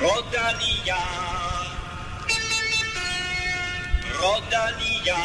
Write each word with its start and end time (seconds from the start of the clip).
Rodalia. 0.00 0.96
Rodalia. 4.20 5.20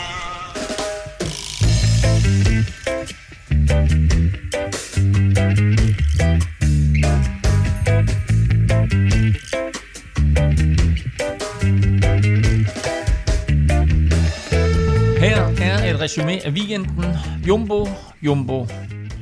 Her 15.57 15.77
er 15.83 16.01
resume 16.01 16.45
af 16.45 16.51
weekenden. 16.51 17.05
Jumbo, 17.47 17.87
Jumbo, 18.21 18.67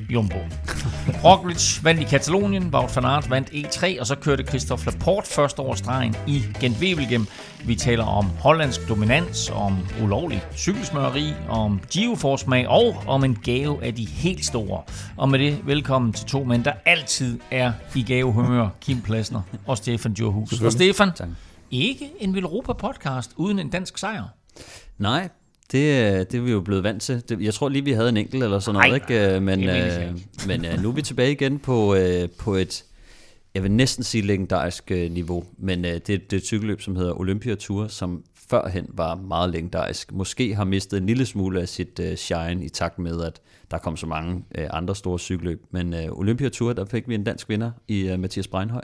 Jumbo. 0.10 0.62
Roglic 1.24 1.84
vandt 1.84 2.02
i 2.02 2.04
Katalonien, 2.04 2.74
Wout 2.74 2.96
van 2.96 3.06
Aert 3.06 3.30
vandt 3.30 3.50
E3, 3.50 4.00
og 4.00 4.08
så 4.08 4.16
kørte 4.16 4.44
Christophe 4.44 4.86
Laporte 4.86 5.30
først 5.30 5.60
over 5.60 5.75
stregen 5.75 6.16
i 6.28 6.44
gent 6.60 6.78
wevelgem 6.80 7.28
Vi 7.66 7.75
taler 7.75 8.04
om 8.04 8.25
hollandsk 8.25 8.89
dominans, 8.89 9.50
om 9.50 9.78
ulovlig 10.04 10.44
cykelsmøreri, 10.56 11.34
om 11.50 11.80
geoforsmag 11.92 12.68
og 12.68 12.96
om 13.08 13.24
en 13.24 13.36
gave 13.36 13.84
af 13.84 13.96
de 13.96 14.06
helt 14.06 14.46
store. 14.46 14.82
Og 15.18 15.30
med 15.30 15.39
det, 15.39 15.68
velkommen 15.68 16.14
til 16.14 16.25
to 16.25 16.44
mænd, 16.44 16.64
der 16.64 16.74
altid 16.86 17.39
er 17.52 17.72
i 17.96 18.04
gavehumør. 18.04 18.70
Kim 18.82 19.02
Plasner 19.02 19.42
og 19.68 19.78
Stefan 19.78 20.14
Djurhus. 20.14 20.61
Og 20.61 20.72
Stefan, 20.72 21.11
ikke 21.72 22.10
en 22.20 22.36
Velropa 22.36 22.74
podcast 22.74 23.32
uden 23.36 23.60
en 23.60 23.70
dansk 23.70 23.97
sejr. 23.97 24.24
Nej, 24.97 25.30
det, 25.73 26.32
det 26.32 26.37
er 26.37 26.41
vi 26.41 26.51
jo 26.51 26.61
blevet 26.61 26.83
vant 26.83 27.01
til. 27.01 27.23
Det, 27.29 27.41
jeg 27.41 27.54
tror 27.54 27.69
lige, 27.69 27.86
vi 27.86 27.91
havde 27.91 28.09
en 28.09 28.18
enkelt 28.18 28.43
eller 28.43 28.59
sådan 28.59 28.73
noget, 28.73 29.09
Nej, 29.09 29.15
ikke? 29.15 29.36
Øh, 29.36 29.41
Men, 29.41 29.63
øh, 29.63 30.18
men 30.47 30.65
øh, 30.65 30.83
nu 30.83 30.89
er 30.89 30.93
vi 30.93 31.01
tilbage 31.01 31.32
igen 31.32 31.59
på, 31.59 31.96
øh, 31.96 32.30
på 32.39 32.55
et, 32.55 32.86
jeg 33.53 33.63
vil 33.63 33.72
næsten 33.72 34.03
sige 34.03 34.22
legendarisk 34.22 34.91
øh, 34.91 35.11
niveau, 35.11 35.44
men 35.58 35.86
øh, 35.86 35.91
det, 35.91 36.08
det 36.08 36.33
er 36.33 36.38
et 36.38 36.45
cykelløb, 36.45 36.81
som 36.81 36.95
hedder 36.95 37.19
Olympia 37.19 37.55
Tour, 37.55 37.88
som 37.88 38.23
førhen 38.49 38.85
var 38.89 39.15
meget 39.15 39.49
legendarisk. 39.49 40.11
Måske 40.11 40.55
har 40.55 40.63
mistet 40.63 40.97
en 40.97 41.05
lille 41.05 41.25
smule 41.25 41.61
af 41.61 41.69
sit 41.69 41.99
øh, 41.99 42.15
shine 42.15 42.65
i 42.65 42.69
takt 42.69 42.99
med, 42.99 43.23
at 43.23 43.41
der 43.71 43.77
kom 43.77 43.97
så 43.97 44.08
mange 44.08 44.43
øh, 44.55 44.67
andre 44.69 44.95
store 44.95 45.19
cykelløb. 45.19 45.63
Men 45.71 45.93
øh, 45.93 46.05
Olympia 46.11 46.49
Tour, 46.49 46.73
der 46.73 46.85
fik 46.85 47.09
vi 47.09 47.15
en 47.15 47.23
dansk 47.23 47.49
vinder 47.49 47.71
i 47.87 48.09
øh, 48.09 48.19
Mathias 48.19 48.47
Breinhøj. 48.47 48.83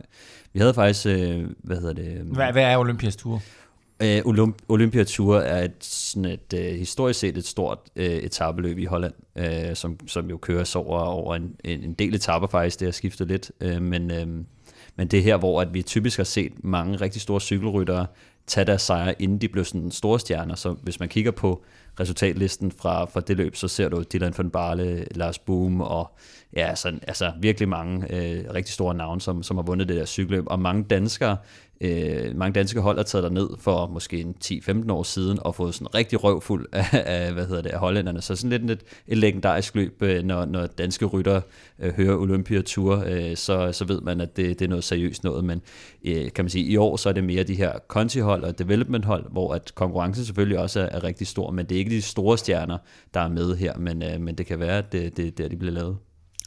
Vi 0.54 0.60
havde 0.60 0.74
faktisk, 0.74 1.06
øh, 1.06 1.44
hvad 1.64 1.78
hedder 1.78 1.94
det? 1.94 2.22
Hvad, 2.24 2.52
hvad 2.52 2.64
er 2.64 2.78
Olympias 2.78 3.16
tur? 3.16 3.42
Øh, 4.02 4.20
Olymp- 4.20 4.66
Olympia 4.70 5.04
Tour 5.04 5.38
er 5.38 5.64
et, 5.64 5.84
sådan 5.84 6.26
et, 6.26 6.54
øh, 6.54 6.80
historisk 6.80 7.20
set 7.20 7.38
et 7.38 7.46
stort 7.46 7.80
øh, 7.96 8.06
etabeløb 8.06 8.78
i 8.78 8.86
Holland, 8.86 9.14
øh, 9.36 9.76
som, 9.76 10.08
som 10.08 10.30
jo 10.30 10.38
køres 10.38 10.76
over, 10.76 11.00
over 11.00 11.36
en, 11.36 11.56
en 11.64 11.84
en 11.84 11.94
del 11.94 12.16
etaper 12.16 12.48
faktisk, 12.48 12.80
det 12.80 12.88
har 12.88 12.92
skiftet 12.92 13.28
lidt, 13.28 13.52
øh, 13.62 13.82
men, 13.82 14.12
øh, 14.12 14.28
men 14.96 15.08
det 15.08 15.20
er 15.20 15.24
her, 15.24 15.38
hvor 15.38 15.62
at 15.62 15.74
vi 15.74 15.82
typisk 15.82 16.18
har 16.18 16.24
set 16.24 16.64
mange 16.64 16.96
rigtig 16.96 17.22
store 17.22 17.42
cykelryttere 17.42 18.06
tage 18.50 18.66
deres 18.66 18.82
sejre, 18.82 19.22
inden 19.22 19.38
de 19.38 19.48
blev 19.48 19.66
sådan 19.66 19.92
store 19.92 20.20
stjerner, 20.20 20.56
så 20.56 20.72
hvis 20.72 21.00
man 21.00 21.10
kigger 21.10 21.32
på 21.32 21.64
resultatlisten 22.00 22.72
fra, 22.72 23.06
fra 23.06 23.20
det 23.20 23.38
løb, 23.38 23.56
så 23.56 23.68
ser 23.68 23.90
du 23.90 24.04
Dylan 24.14 24.34
van 24.38 24.50
Barle, 24.50 25.06
Lars 25.12 25.40
Boom 25.40 25.82
og 25.82 26.12
ja, 26.56 26.76
sådan, 26.76 27.00
altså 27.08 27.32
virkelig 27.42 27.70
mange 27.70 28.16
øh, 28.16 28.54
rigtig 28.54 28.74
store 28.74 28.96
navne, 28.96 29.22
som, 29.22 29.44
som 29.44 29.58
har 29.58 29.64
vundet 29.64 29.88
det 29.88 29.98
der 29.98 30.06
cykelløb, 30.06 30.44
og 30.48 30.60
mange 30.60 30.84
danskere, 30.84 31.38
øh, 31.82 32.36
mange 32.36 32.54
danske 32.54 32.80
hold 32.80 32.98
har 32.98 33.04
taget 33.04 33.24
der 33.24 33.30
ned 33.30 33.50
for 33.60 33.88
måske 33.88 34.20
en 34.20 34.36
10-15 34.46 34.92
år 34.92 35.04
siden 35.04 35.40
og 35.42 35.56
fået 35.56 35.76
sådan 35.76 35.96
rigtig 35.96 36.24
røvfuld 36.24 36.66
af, 36.72 36.86
af, 37.06 37.34
hvad 37.34 37.46
hedder 37.46 37.62
det, 37.62 37.70
af 37.70 37.80
hollænderne. 37.80 38.22
Så 38.22 38.36
sådan 38.36 38.50
lidt 38.50 38.72
et, 38.72 38.84
et 39.08 39.18
legendarisk 39.18 39.76
løb, 39.76 40.02
øh, 40.02 40.24
når, 40.24 40.46
når 40.46 40.66
danske 40.66 41.06
rytter 41.06 41.42
øh, 41.80 41.94
hører 41.94 42.18
Olympia 42.18 42.62
Tour, 42.62 43.04
øh, 43.08 43.38
så, 43.38 43.72
så 43.72 43.86
ved 43.86 44.02
man, 44.02 44.22
at 44.22 44.38
det, 44.38 44.60
det 44.60 44.66
er 44.66 44.70
noget 44.70 44.84
seriøst 44.84 45.24
noget. 45.24 45.46
Men 45.46 45.62
øh, 46.06 46.32
kan 46.36 46.46
man 46.46 46.50
sige, 46.50 46.66
i 46.66 46.78
år 46.78 46.98
så 46.98 47.10
er 47.10 47.14
det 47.14 47.24
mere 47.24 47.44
de 47.44 47.56
her 47.56 47.72
conti-hold 47.88 48.44
og 48.44 48.60
development-hold, 48.60 49.32
hvor 49.32 49.54
at 49.54 49.72
konkurrencen 49.76 50.26
selvfølgelig 50.26 50.60
også 50.60 50.80
er, 50.80 50.86
er 50.86 51.04
rigtig 51.04 51.28
stor, 51.28 51.52
men 51.52 51.66
det 51.66 51.76
er 51.76 51.80
ikke 51.80 51.92
de 51.92 52.02
store 52.02 52.38
stjerner, 52.38 52.78
der 53.14 53.20
er 53.20 53.28
med 53.28 53.56
her, 53.56 53.78
men, 53.78 54.04
øh, 54.04 54.22
men 54.22 54.36
det 54.36 54.46
kan 54.46 54.60
være, 54.60 54.78
at 54.78 54.92
det, 54.92 55.18
det 55.18 55.28
er 55.28 55.32
der, 55.32 55.48
de 55.48 55.58
bliver 55.58 55.74
lavet. 55.74 55.98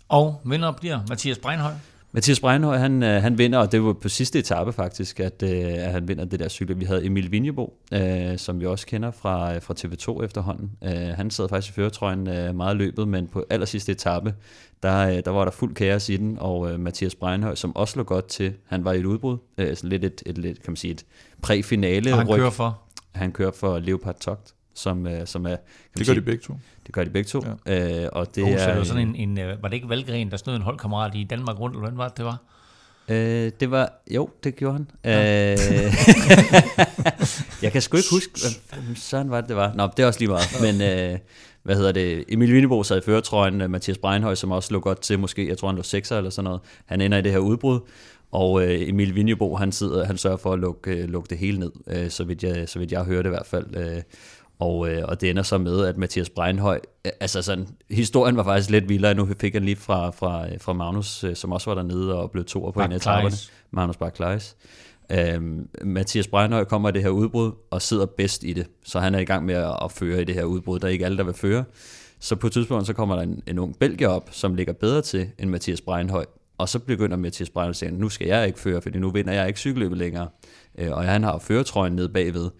Og 0.09 0.41
vinder 0.45 0.73
bliver 0.73 1.01
Mathias 1.09 1.39
Breinhøj. 1.39 1.73
Mathias 2.15 2.41
Breinhøj, 2.41 2.77
han, 2.77 3.03
øh, 3.03 3.23
han 3.23 3.39
vinder, 3.39 3.59
og 3.59 3.73
det 3.73 3.83
var 3.83 3.93
på 3.93 4.09
sidste 4.09 4.39
etape 4.39 4.73
faktisk, 4.73 5.21
at, 5.21 5.43
øh, 5.43 5.51
at 5.65 5.93
han 5.93 6.09
vinder 6.09 6.25
det 6.25 6.41
der 6.41 6.49
cykel. 6.49 6.81
Vi 6.81 6.85
havde 6.85 7.07
Emil 7.07 7.33
Vinjebo, 7.33 7.79
øh, 7.93 8.39
som 8.39 8.61
vi 8.61 8.67
også 8.67 8.87
kender 8.87 9.11
fra, 9.11 9.59
fra 9.59 9.75
TV2 9.79 10.25
efterhånden. 10.25 10.71
Øh, 10.85 10.91
han 10.93 11.31
sad 11.31 11.49
faktisk 11.49 11.73
i 11.73 11.75
føretrøjen 11.75 12.29
øh, 12.29 12.55
meget 12.55 12.77
løbet, 12.77 13.09
men 13.09 13.29
på 13.29 13.45
aller 13.51 13.67
sidste 13.67 13.93
etape, 13.93 14.35
der, 14.83 15.09
øh, 15.09 15.23
der 15.25 15.31
var 15.31 15.45
der 15.45 15.53
fuld 15.53 15.75
kaos 15.75 16.09
i 16.09 16.17
den, 16.17 16.39
og 16.41 16.73
øh, 16.73 16.81
Mathias 16.81 17.15
Breinhøj, 17.15 17.55
som 17.55 17.77
også 17.77 17.97
lå 17.97 18.03
godt 18.03 18.27
til, 18.27 18.55
han 18.67 18.85
var 18.85 18.93
i 18.93 18.99
et 18.99 19.05
udbrud, 19.05 19.39
øh, 19.59 19.77
sådan 19.77 19.91
lidt 19.91 20.05
et, 20.05 20.23
et, 20.27 20.39
lidt, 20.39 20.63
kan 20.63 20.71
man 20.71 20.77
sige, 20.77 20.91
et 20.91 21.05
præfinale 21.43 22.11
han 22.11 22.27
kører 22.27 22.51
for. 22.51 22.83
Han 23.13 23.33
kører 23.33 23.53
for 23.53 23.79
Leopard 23.79 24.19
Togt, 24.21 24.55
som, 24.75 25.07
øh, 25.07 25.27
som 25.27 25.47
er... 25.47 25.49
Kan 25.49 25.59
Det 25.59 25.99
gør 25.99 26.05
sige, 26.05 26.15
de 26.15 26.21
begge 26.21 26.43
to. 26.43 26.55
Det 26.87 26.95
gør 26.95 27.05
de 27.05 27.11
begge 27.11 27.29
to. 27.29 27.45
Ja. 27.67 28.05
Øh, 28.05 28.09
og 28.13 28.35
det 28.35 28.45
oh, 28.45 28.51
så 28.51 28.65
er, 28.65 28.69
det 28.69 28.79
var 28.79 28.85
sådan 28.85 29.09
en, 29.09 29.17
en, 29.17 29.39
øh, 29.39 29.63
var 29.63 29.69
det 29.69 29.75
ikke 29.75 29.89
Valgren, 29.89 30.31
der 30.31 30.37
snød 30.37 30.57
en 30.57 30.63
holdkammerat 30.63 31.15
i 31.15 31.25
Danmark 31.25 31.61
rundt, 31.61 31.77
eller 31.77 31.89
hvad 31.89 31.97
var 31.97 32.09
det, 32.09 32.17
det 32.17 32.25
var? 32.25 32.39
Øh, 33.09 33.53
det 33.61 33.71
var, 33.71 34.03
jo, 34.11 34.29
det 34.45 34.57
gjorde 34.57 34.73
han. 34.73 34.91
Ja. 35.05 35.53
Øh, 35.53 35.59
jeg 37.63 37.73
kan 37.73 37.83
sgu 37.83 37.97
ikke 37.97 38.11
huske, 38.11 38.31
hvad 38.71 38.97
søren 38.97 39.31
var 39.31 39.41
det, 39.41 39.49
det 39.49 39.57
var. 39.57 39.73
Nå, 39.75 39.89
det 39.97 40.03
er 40.03 40.07
også 40.07 40.21
lige 40.21 40.31
meget. 40.31 40.57
Men 40.61 40.83
øh, 40.83 41.19
hvad 41.63 41.77
hedder 41.77 41.93
det? 41.93 42.25
Emil 42.29 42.53
Vinebo 42.53 42.83
sad 42.83 42.99
i 42.99 43.01
føretrøjen, 43.01 43.61
øh, 43.61 43.71
Mathias 43.71 43.99
Breinhøj, 43.99 44.35
som 44.35 44.51
også 44.51 44.73
lå 44.73 44.81
godt 44.81 45.01
til, 45.01 45.19
måske, 45.19 45.49
jeg 45.49 45.59
tror 45.59 45.69
han 45.69 45.77
lå 45.77 45.83
6'er 45.83 46.15
eller 46.15 46.31
sådan 46.31 46.45
noget. 46.45 46.61
Han 46.87 47.01
ender 47.01 47.19
i 47.19 47.23
det 47.23 47.33
her 47.33 47.39
udbrud, 47.39 47.81
og 48.33 48.65
øh, 48.65 48.89
Emil 48.89 49.15
Vinjebo, 49.15 49.57
han, 49.57 49.73
sidder, 49.73 50.05
han 50.05 50.19
sørger 50.19 50.37
for 50.37 50.53
at 50.53 50.59
lukke, 50.59 50.91
øh, 50.91 51.09
lukke 51.09 51.31
det 51.31 51.39
hele 51.39 51.61
ned, 51.61 51.71
øh, 51.87 52.11
så, 52.11 52.25
vidt 52.25 52.43
jeg, 52.43 52.69
så 52.69 52.79
vidt 52.79 52.93
jeg 52.93 53.05
hørte 53.05 53.27
i 53.27 53.31
hvert 53.31 53.47
fald. 53.47 53.77
Øh, 53.77 54.03
og, 54.63 54.91
øh, 54.91 55.03
og 55.05 55.21
det 55.21 55.31
ender 55.31 55.43
så 55.43 55.59
med, 55.59 55.87
at 55.87 55.97
Mathias 55.97 56.31
Breinhøj, 56.31 56.81
øh, 57.07 57.13
altså 57.21 57.43
sådan, 57.43 57.69
historien 57.91 58.37
var 58.37 58.45
faktisk 58.45 58.71
lidt 58.71 58.89
vildere, 58.89 59.15
nu 59.15 59.29
fik 59.39 59.53
han 59.53 59.65
lige 59.65 59.77
fra, 59.77 60.11
fra, 60.11 60.47
fra 60.61 60.73
Magnus, 60.73 61.25
øh, 61.25 61.37
som 61.37 61.53
også 61.53 61.71
var 61.71 61.75
dernede 61.75 62.15
og 62.15 62.31
blev 62.31 62.45
toer 62.45 62.71
på 62.71 62.81
en 62.81 62.93
af 62.93 62.97
etaperne. 62.97 63.37
Magnus 63.71 63.97
Bach 63.97 64.13
Klaes. 64.13 64.57
Øhm, 65.13 65.69
Mathias 65.85 66.29
Breinhøj 66.29 66.65
kommer 66.65 66.89
i 66.89 66.93
det 66.93 67.03
her 67.03 67.09
udbrud 67.09 67.53
og 67.71 67.83
sidder 67.83 68.07
bedst 68.07 68.45
i 68.45 68.53
det, 68.53 68.67
så 68.85 69.01
han 69.01 69.15
er 69.15 69.19
i 69.19 69.25
gang 69.25 69.45
med 69.45 69.55
at, 69.55 69.77
at 69.85 69.93
føre 69.93 70.21
i 70.21 70.25
det 70.25 70.35
her 70.35 70.45
udbrud. 70.45 70.79
Der 70.79 70.87
er 70.87 70.93
ikke 70.93 71.05
alle, 71.05 71.19
der 71.19 71.25
vil 71.25 71.35
føre. 71.35 71.65
Så 72.21 72.37
på 72.37 72.47
et 72.47 72.53
tidspunkt, 72.53 72.87
så 72.87 72.93
kommer 72.93 73.15
der 73.17 73.23
en, 73.23 73.43
en 73.47 73.59
ung 73.59 73.79
belgier 73.79 74.09
op, 74.09 74.29
som 74.31 74.55
ligger 74.55 74.73
bedre 74.73 75.03
til 75.03 75.29
end 75.39 75.51
Mathias 75.51 75.81
Breinhøj. 75.81 76.25
Og 76.59 76.69
så 76.69 76.79
begynder 76.79 77.17
Mathias 77.17 77.51
Breinhøj 77.51 77.71
at 77.71 77.77
sige, 77.77 77.91
nu 77.91 78.09
skal 78.09 78.27
jeg 78.27 78.47
ikke 78.47 78.61
føre, 78.61 78.83
fordi 78.83 78.99
nu 78.99 79.11
vinder 79.11 79.33
jeg 79.33 79.47
ikke 79.49 79.61
cykelløbet 79.61 79.99
længere. 79.99 80.29
Øh, 80.79 80.93
og 80.93 81.05
han 81.05 81.23
har 81.23 81.39
føretrøjen 81.39 81.93
nede 81.93 82.09
bagved. 82.09 82.51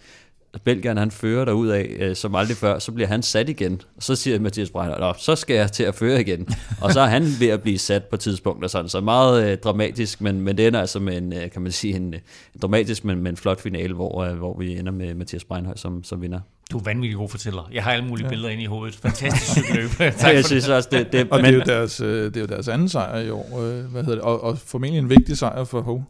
Belgieren 0.65 0.99
han 0.99 1.11
fører 1.11 1.45
derud 1.45 1.69
af 1.69 1.97
øh, 1.99 2.17
som 2.17 2.35
aldrig 2.35 2.57
før, 2.57 2.79
så 2.79 2.93
bliver 2.93 3.09
han 3.09 3.23
sat 3.23 3.49
igen. 3.49 3.81
Og 3.97 4.03
så 4.03 4.17
siger 4.17 4.41
Mathias 4.41 4.75
Nå, 4.75 5.13
så 5.19 5.37
skal 5.37 5.57
jeg 5.57 5.73
til 5.73 5.83
at 5.83 5.95
føre 5.95 6.21
igen. 6.21 6.49
og 6.81 6.93
så 6.93 7.01
er 7.01 7.07
han 7.07 7.27
ved 7.41 7.49
at 7.49 7.63
blive 7.63 7.79
sat 7.79 8.05
på 8.05 8.17
tidspunkt 8.17 8.65
og 8.65 8.71
sådan. 8.71 8.89
Så 8.89 9.01
meget 9.01 9.51
øh, 9.51 9.59
dramatisk, 9.59 10.21
men, 10.21 10.41
men 10.41 10.57
det 10.57 10.67
ender 10.67 10.81
altså 10.81 11.01
med 11.01 11.19
en, 11.19 11.33
øh, 11.33 11.51
kan 11.51 11.63
man 11.63 11.73
sige, 11.73 11.97
en, 11.97 12.15
øh, 12.15 12.21
en 12.55 12.61
dramatisk, 12.63 13.05
men, 13.05 13.19
men 13.19 13.27
en 13.27 13.37
flot 13.37 13.61
finale, 13.61 13.95
hvor, 13.95 14.25
øh, 14.25 14.37
hvor 14.37 14.59
vi 14.59 14.79
ender 14.79 14.93
med 14.93 15.15
Mathias 15.15 15.45
Breinholt 15.45 15.81
som, 15.81 16.05
som 16.05 16.23
vinder. 16.23 16.41
Du 16.73 16.79
er 16.79 16.83
vanvittig 16.83 17.17
god 17.17 17.29
fortæller. 17.29 17.69
Jeg 17.73 17.85
har 17.85 17.93
alle 17.93 18.09
mulige 18.09 18.27
ja. 18.27 18.31
billeder 18.31 18.49
inde 18.51 18.63
i 18.63 18.67
hovedet. 18.67 18.95
Fantastisk 18.95 19.53
cykelløb. 19.59 19.91
tak 19.91 20.13
Så 20.13 20.29
jeg 20.29 20.41
for 20.41 20.49
synes 20.49 20.69
også, 20.69 20.89
det, 20.93 21.13
det, 21.13 21.29
Og 21.31 21.39
det 21.39 21.49
er, 21.49 21.53
jo 21.53 21.61
deres, 21.67 22.01
øh, 22.01 22.25
det 22.25 22.37
er 22.37 22.41
jo 22.41 22.47
deres 22.47 22.69
anden 22.69 22.89
sejr 22.89 23.19
i 23.21 23.31
år, 23.31 23.61
øh, 23.61 23.85
hvad 23.85 24.05
hedder 24.05 24.15
det, 24.15 24.25
og, 24.25 24.45
og 24.45 24.59
formentlig 24.59 24.99
en 24.99 25.11
vigtig 25.11 25.39
sejr 25.39 25.65
for 25.65 25.81
Ho. 25.81 26.01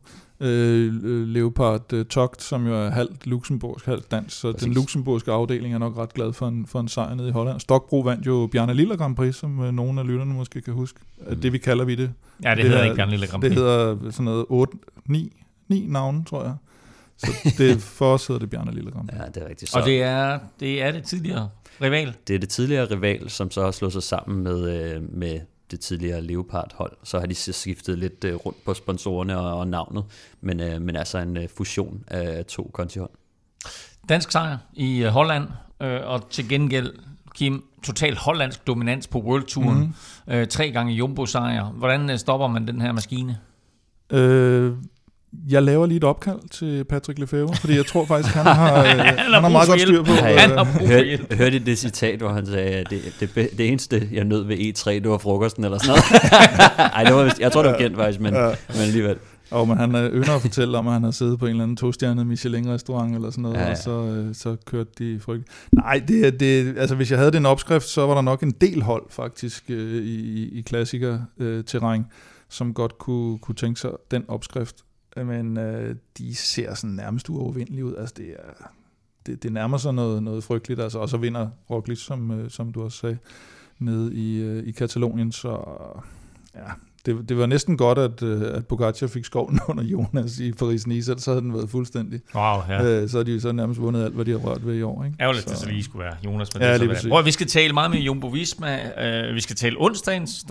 Øh, 0.43 0.95
øh, 1.03 1.29
Leopard 1.29 1.93
øh, 1.93 2.05
Togt, 2.07 2.43
som 2.43 2.67
jo 2.67 2.75
er 2.75 2.91
halvt 2.91 3.27
luxemburgsk, 3.27 3.87
halvt 3.87 4.11
dansk, 4.11 4.41
så 4.41 4.53
Præcis. 4.53 4.65
den 4.65 4.75
luxemburgske 4.75 5.33
afdeling 5.33 5.75
er 5.75 5.79
nok 5.79 5.97
ret 5.99 6.15
glad 6.15 6.33
for 6.33 6.49
en, 6.49 6.67
for 6.67 6.81
en 6.81 6.89
sejr 6.89 7.15
nede 7.15 7.29
i 7.29 7.33
Holland. 7.33 7.61
Stokbro 7.61 8.01
vandt 8.01 8.27
jo 8.27 8.49
Bjarne 8.53 8.75
Lille 8.75 8.97
Grand 8.97 9.17
Prix, 9.17 9.35
som 9.37 9.61
øh, 9.65 9.73
nogle 9.73 10.01
af 10.01 10.07
lytterne 10.07 10.35
måske 10.35 10.61
kan 10.61 10.75
huske. 10.75 11.01
Mm. 11.31 11.37
Det 11.41 11.53
vi 11.53 11.59
kalder 11.59 11.85
vi 11.85 11.95
det. 11.95 12.11
Ja, 12.45 12.51
det, 12.51 12.57
Det 12.57 12.65
hedder 12.65 12.79
er- 12.79 12.85
ikke 12.85 12.97
Bjørn 12.97 13.11
Lille 13.11 13.27
Grand 13.27 13.43
Det 13.43 13.51
Prix. 13.51 13.59
hedder 13.59 14.11
sådan 14.11 14.25
noget 14.25 14.45
8, 14.49 14.73
9, 15.07 15.33
9 15.69 15.87
navne, 15.89 16.25
tror 16.25 16.43
jeg. 16.45 16.55
Så 17.19 17.55
det, 17.59 17.83
for 17.99 18.15
os 18.15 18.27
hedder 18.27 18.39
det 18.41 18.51
Bjarne 18.51 18.73
Lille 18.75 18.91
Grand 18.91 19.09
Prix. 19.09 19.21
ja, 19.21 19.27
det 19.27 19.43
er 19.43 19.49
rigtigt. 19.49 19.71
Så, 19.71 19.79
Og 19.79 19.85
det 19.87 20.03
er, 20.03 20.39
det 20.61 20.83
er 20.83 20.93
det 20.93 21.03
tidligere 21.05 21.49
rival. 21.83 22.15
det 22.29 22.35
er 22.35 22.39
det 22.39 22.49
tidligere 22.49 22.85
rival, 22.85 23.31
som 23.31 23.51
så 23.51 23.65
har 23.65 23.71
slået 23.71 23.93
sig 23.93 24.03
sammen 24.03 24.43
med, 24.43 24.93
øh, 24.95 25.03
med 25.19 25.41
det 25.73 25.81
tidligere 25.81 26.21
Leopard-hold. 26.21 26.93
Så 27.05 27.19
har 27.19 27.27
de 27.27 27.35
skiftet 27.35 27.99
lidt 27.99 28.25
øh, 28.25 28.35
rundt 28.35 28.65
på 28.65 28.75
sponsorerne 28.75 29.39
og, 29.39 29.59
og 29.59 29.69
navnet, 29.69 30.05
men, 30.41 30.61
øh, 30.61 30.83
men 30.83 30.97
altså 30.97 31.19
en 31.19 31.37
øh, 31.37 31.49
fusion 31.49 32.05
af 32.09 32.45
to 32.45 32.71
kontihold. 32.73 33.11
Dansk 34.09 34.31
sejr 34.31 34.59
i 34.73 35.03
øh, 35.03 35.09
Holland, 35.09 35.49
øh, 35.83 36.01
og 36.05 36.31
til 36.31 36.49
gengæld, 36.49 36.93
Kim, 37.35 37.65
total 37.83 38.17
hollandsk 38.17 38.67
dominans 38.67 39.07
på 39.07 39.19
World 39.19 39.45
Touren. 39.45 39.79
Mhm. 39.79 39.95
Mm. 40.27 40.33
Øh, 40.33 40.47
tre 40.47 40.71
gange 40.71 40.95
Jumbo-sejr. 40.95 41.65
Hvordan 41.65 42.11
øh, 42.11 42.19
stopper 42.19 42.47
man 42.47 42.67
den 42.67 42.81
her 42.81 42.93
maskine? 42.93 43.39
Øh, 44.13 44.73
jeg 45.49 45.63
laver 45.63 45.87
lige 45.87 45.97
et 45.97 46.05
opkald 46.05 46.49
til 46.51 46.85
Patrick 46.85 47.19
Lefebvre, 47.19 47.57
fordi 47.57 47.77
jeg 47.77 47.87
tror 47.87 48.05
faktisk, 48.05 48.35
han 48.35 48.47
har, 48.47 48.79
øh, 48.83 48.87
han 48.87 49.19
har 49.33 49.41
brug 49.41 49.53
meget 49.53 49.69
godt 49.69 49.81
styr 49.81 50.03
på. 50.03 50.13
Han 50.13 50.51
øh, 50.51 50.57
har 50.57 50.65
brug 50.79 50.89
for 50.89 51.03
hjælp. 51.05 51.29
Hør, 51.33 51.37
hørte 51.37 51.57
I 51.57 51.59
det 51.59 51.79
citat, 51.79 52.19
hvor 52.19 52.29
han 52.29 52.47
sagde, 52.47 52.71
at 52.71 52.87
det, 52.91 53.01
det, 53.21 53.49
det 53.59 53.69
eneste, 53.69 54.09
jeg 54.13 54.25
nød 54.25 54.45
ved 54.45 54.57
E3, 54.57 54.91
det 54.91 55.09
var 55.09 55.19
frokosten 55.19 55.65
eller 55.65 55.79
sådan 55.79 55.89
noget? 55.89 56.05
Ej, 56.95 57.05
det 57.05 57.15
var, 57.15 57.37
jeg 57.41 57.53
tror, 57.53 57.63
det 57.63 57.73
var 57.73 57.79
kendt 57.79 57.97
faktisk, 57.97 58.21
men, 58.21 58.35
Ja. 58.35 58.47
men 58.69 58.79
alligevel. 58.81 59.17
Og 59.51 59.69
men 59.69 59.77
han 59.79 59.95
øh, 59.95 60.13
ynder 60.15 60.35
at 60.37 60.41
fortælle 60.41 60.79
om, 60.79 60.87
at 60.87 60.93
han 60.93 61.03
har 61.03 61.11
siddet 61.11 61.39
på 61.39 61.45
en 61.47 61.51
eller 61.51 61.63
anden 61.63 61.77
tostjernet 61.77 62.27
Michelin-restaurant 62.27 63.15
eller 63.15 63.31
sådan 63.31 63.43
noget, 63.43 63.57
Ja, 63.57 63.61
ja, 63.61 63.67
ja. 63.67 63.73
og 63.73 63.79
så, 63.79 63.91
øh, 63.91 64.35
så 64.35 64.57
kørte 64.67 64.91
de 64.99 65.21
frygt. 65.21 65.45
Nej, 65.73 66.03
det, 66.09 66.27
er- 66.27 66.31
det, 66.31 66.75
altså 66.79 66.95
hvis 66.95 67.11
jeg 67.11 67.19
havde 67.19 67.33
den 67.33 67.47
opskrift, 67.47 67.89
så 67.89 68.07
var 68.07 68.15
der 68.15 68.23
nok 68.23 68.43
en 68.43 68.51
del 68.61 68.83
hold 68.83 69.03
faktisk 69.11 69.65
øh, 69.69 70.03
i, 70.05 70.49
i 70.59 70.61
klassiker-terræn, 70.63 72.05
som 72.51 72.75
godt 72.75 72.99
kunne, 72.99 73.39
kunne 73.39 73.55
tænke 73.55 73.81
sig 73.81 73.91
den 74.11 74.25
opskrift. 74.29 74.77
Men 75.17 75.59
øh, 75.59 75.97
de 76.19 76.35
ser 76.35 76.75
sådan 76.75 76.97
nærmest 76.97 77.29
uovervindelige 77.29 77.85
ud. 77.85 77.95
Altså 77.97 78.15
det 78.17 78.31
er... 78.31 78.71
Det, 79.27 79.43
det 79.43 79.53
nærmer 79.53 79.79
sig 79.79 79.95
noget, 79.95 80.23
noget 80.23 80.45
frygteligt, 80.45 80.81
altså, 80.81 80.99
og 80.99 81.09
så 81.09 81.17
vinder 81.17 81.49
Roglic, 81.71 81.99
som, 81.99 82.31
øh, 82.31 82.51
som 82.51 82.73
du 82.73 82.83
også 82.83 82.99
sagde, 82.99 83.19
nede 83.79 84.15
i, 84.15 84.41
øh, 84.41 84.67
i 84.67 84.71
Katalonien, 84.71 85.33
så 85.33 85.65
ja, 86.55 86.61
det, 87.07 87.29
det 87.29 87.39
var 87.39 87.47
næsten 87.47 87.77
godt, 87.77 87.99
at, 87.99 88.23
øh, 88.23 88.57
at 88.57 88.67
Pogacar 88.67 89.07
fik 89.07 89.25
skoven 89.25 89.61
under 89.69 89.85
Jonas 89.85 90.39
i 90.39 90.53
Paris-Nice, 90.53 91.19
så 91.19 91.31
havde 91.31 91.41
den 91.41 91.55
været 91.55 91.71
fuldstændig. 91.71 92.21
Wow, 92.35 92.61
ja. 92.69 92.85
Øh, 92.85 93.09
så 93.09 93.17
har 93.17 93.25
de 93.25 93.41
så 93.41 93.53
nærmest 93.53 93.81
vundet 93.81 94.05
alt, 94.05 94.15
hvad 94.15 94.25
de 94.25 94.31
har 94.31 94.39
rørt 94.39 94.67
ved 94.67 94.75
i 94.75 94.83
år. 94.83 95.05
Ikke? 95.05 95.17
Ærgerligt, 95.21 95.45
at 95.45 95.51
det 95.51 95.59
så 95.59 95.69
lige 95.69 95.85
skulle 95.85 96.05
være 96.05 96.17
Jonas. 96.25 96.55
Men 96.55 96.63
Ja, 96.63 96.79
det 96.79 96.97
så, 96.99 97.03
det. 97.03 97.11
Prøv, 97.11 97.25
vi 97.25 97.31
skal 97.31 97.47
tale 97.47 97.73
meget 97.73 97.91
med 97.91 97.99
Jumbo 97.99 98.27
Visma. 98.27 98.79
Uh, 99.29 99.35
vi 99.35 99.41
skal 99.41 99.57
tale 99.57 99.77
onsdagens 99.79 100.45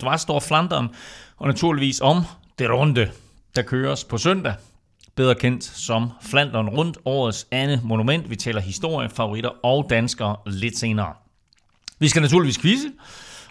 Dvarstor 0.00 0.40
Flandern, 0.40 0.88
og 1.36 1.46
naturligvis 1.46 2.00
om 2.00 2.16
det 2.58 2.70
runde, 2.70 3.10
der 3.56 3.62
køres 3.62 4.04
på 4.04 4.18
søndag. 4.18 4.54
Bedre 5.14 5.34
kendt 5.34 5.64
som 5.64 6.10
Flandern 6.22 6.68
rundt, 6.68 6.98
årets 7.04 7.46
andet 7.50 7.84
monument. 7.84 8.30
Vi 8.30 8.36
taler 8.36 8.60
historie, 8.60 9.08
favoritter 9.08 9.50
og 9.64 9.86
danskere 9.90 10.36
lidt 10.46 10.78
senere. 10.78 11.14
Vi 11.98 12.08
skal 12.08 12.22
naturligvis 12.22 12.58
quizze, 12.58 12.88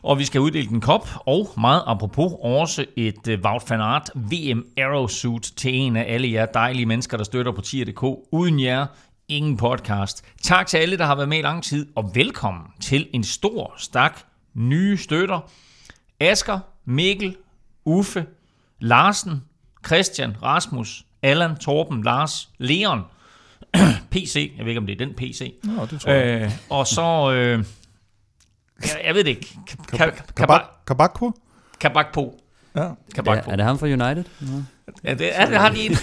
og 0.02 0.20
vi 0.20 0.26
skal 0.26 0.42
uddele 0.42 0.70
en 0.70 0.82
kop, 0.82 1.10
og 1.26 1.50
meget 1.58 1.84
apropos 1.88 2.34
også 2.42 2.86
et 2.96 3.28
øh, 3.28 3.40
Wout 3.44 3.70
van 3.70 3.82
Aert 3.82 4.10
VM 4.16 4.66
Aerosuit 4.78 5.42
til 5.56 5.74
en 5.74 5.96
af 5.96 6.14
alle 6.14 6.32
jer 6.32 6.46
dejlige 6.46 6.86
mennesker, 6.86 7.18
der 7.18 7.24
støtter 7.24 7.52
på 7.52 7.62
tier.dk. 7.62 8.04
Uden 8.32 8.60
jer, 8.60 8.86
ingen 9.28 9.58
podcast. 9.58 10.26
Tak 10.42 10.68
til 10.68 10.78
alle, 10.78 10.98
der 10.98 11.06
har 11.06 11.16
været 11.16 11.30
med 11.30 11.38
i 11.38 11.42
lang 11.42 11.64
tid, 11.64 11.88
og 11.96 12.12
velkommen 12.16 12.64
til 12.82 13.08
en 13.14 13.24
stor 13.24 13.74
stak 13.78 14.20
nye 14.54 14.98
støtter. 14.98 15.40
Asker, 16.20 16.60
Mikkel, 16.86 17.36
Uffe, 17.86 18.26
Larsen, 18.80 19.44
Christian, 19.88 20.36
Rasmus, 20.44 21.04
Allan, 21.24 21.56
Torben, 21.58 22.04
Lars, 22.04 22.50
Leon, 22.58 23.02
PC, 24.12 24.54
jeg 24.58 24.66
ved 24.66 24.72
ikke, 24.72 24.80
om 24.80 24.86
det 24.86 25.02
er 25.02 25.06
den 25.06 25.14
PC, 25.16 25.54
Nå, 25.64 25.86
det 25.86 26.02
tror 26.02 26.12
jeg. 26.12 26.42
øh, 26.42 26.52
og 26.70 26.88
så, 26.88 27.32
øh, 27.34 27.64
jeg, 28.82 29.02
jeg 29.06 29.16
ved 29.16 29.24
det 29.24 29.30
ikke, 29.30 29.48
Ka- 29.70 29.96
ka- 30.04 30.34
Kabak, 30.36 30.62
Kabakko? 30.88 31.32
Kabakpo. 31.80 32.42
Ja. 32.76 32.82
Er 32.82 32.96
Kabakpo. 33.16 33.46
det, 33.46 33.52
er 33.52 33.56
det 33.56 33.66
ham 33.66 33.80
fra 33.80 33.86
United? 33.88 34.24
Ja, 34.42 34.48
det, 35.04 35.40
er, 35.40 35.46
det 35.46 35.58
har 35.58 35.70
de 35.70 35.86
en. 35.86 35.92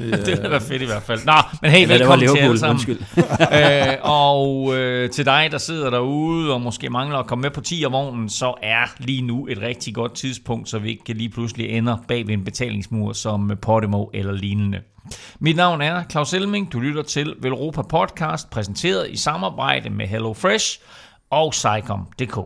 det 0.00 0.26
ville 0.36 0.50
være 0.50 0.60
fedt 0.60 0.82
i 0.82 0.86
hvert 0.86 1.02
fald. 1.02 1.20
Nå, 1.24 1.32
men 1.62 1.70
hey, 1.70 1.82
Eller 1.82 1.98
det 1.98 2.08
var 2.08 2.16
velkommen 2.16 2.36
til 2.36 2.44
alle 2.44 2.58
sammen. 2.58 2.74
undskyld. 2.74 3.00
øh, 3.92 3.96
og 4.02 4.76
øh, 4.76 5.10
til 5.10 5.26
dig, 5.26 5.48
der 5.50 5.58
sidder 5.58 5.90
derude 5.90 6.54
og 6.54 6.60
måske 6.60 6.90
mangler 6.90 7.18
at 7.18 7.26
komme 7.26 7.42
med 7.42 7.50
på 7.50 7.60
10'er-vognen, 7.68 8.28
så 8.28 8.54
er 8.62 8.94
lige 8.98 9.22
nu 9.22 9.46
et 9.50 9.58
rigtig 9.60 9.94
godt 9.94 10.14
tidspunkt, 10.14 10.68
så 10.68 10.78
vi 10.78 10.90
ikke 10.90 11.12
lige 11.12 11.28
pludselig 11.28 11.68
ender 11.68 11.96
bag 12.08 12.26
ved 12.26 12.34
en 12.34 12.44
betalingsmur 12.44 13.12
som 13.12 13.52
Podimo 13.62 14.04
eller 14.14 14.32
lignende. 14.32 14.80
Mit 15.38 15.56
navn 15.56 15.80
er 15.80 16.02
Claus 16.10 16.34
Elming. 16.34 16.72
Du 16.72 16.80
lytter 16.80 17.02
til 17.02 17.34
Velropa 17.38 17.82
Podcast, 17.82 18.50
præsenteret 18.50 19.10
i 19.10 19.16
samarbejde 19.16 19.90
med 19.90 20.06
HelloFresh 20.06 20.80
og 21.30 21.54
Sycom.dk. 21.54 22.38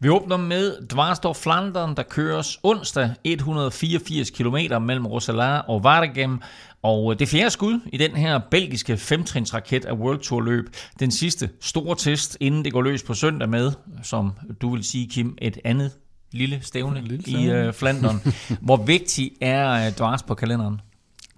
Vi 0.00 0.08
åbner 0.08 0.36
med 0.36 0.86
Dvarstor 0.86 1.32
Flandern, 1.32 1.96
der 1.96 2.02
køres 2.02 2.58
onsdag 2.62 3.10
184 3.24 4.30
km 4.30 4.56
mellem 4.82 5.06
Rosala 5.06 5.58
og 5.58 5.80
Waregem. 5.80 6.40
Og 6.82 7.18
det 7.18 7.28
fjerde 7.28 7.50
skud 7.50 7.80
i 7.92 7.96
den 7.96 8.10
her 8.10 8.40
belgiske 8.50 8.96
femtrinsraket 8.96 9.84
af 9.84 9.92
World 9.92 10.18
Tour 10.18 10.40
løb. 10.40 10.64
Den 11.00 11.10
sidste 11.10 11.50
store 11.60 11.96
test, 11.98 12.36
inden 12.40 12.64
det 12.64 12.72
går 12.72 12.82
løs 12.82 13.02
på 13.02 13.14
søndag 13.14 13.48
med, 13.48 13.72
som 14.02 14.32
du 14.62 14.74
vil 14.74 14.84
sige, 14.84 15.08
Kim, 15.08 15.38
et 15.42 15.58
andet 15.64 15.90
lille 16.32 16.58
stævne, 16.62 17.00
lille 17.00 17.24
i 17.26 17.30
stævne. 17.30 17.68
uh, 17.68 17.74
Flandern. 17.74 18.20
Hvor 18.66 18.76
vigtig 18.76 19.30
er 19.40 19.86
uh, 19.86 19.94
Dvars 19.94 20.22
på 20.22 20.34
kalenderen? 20.34 20.80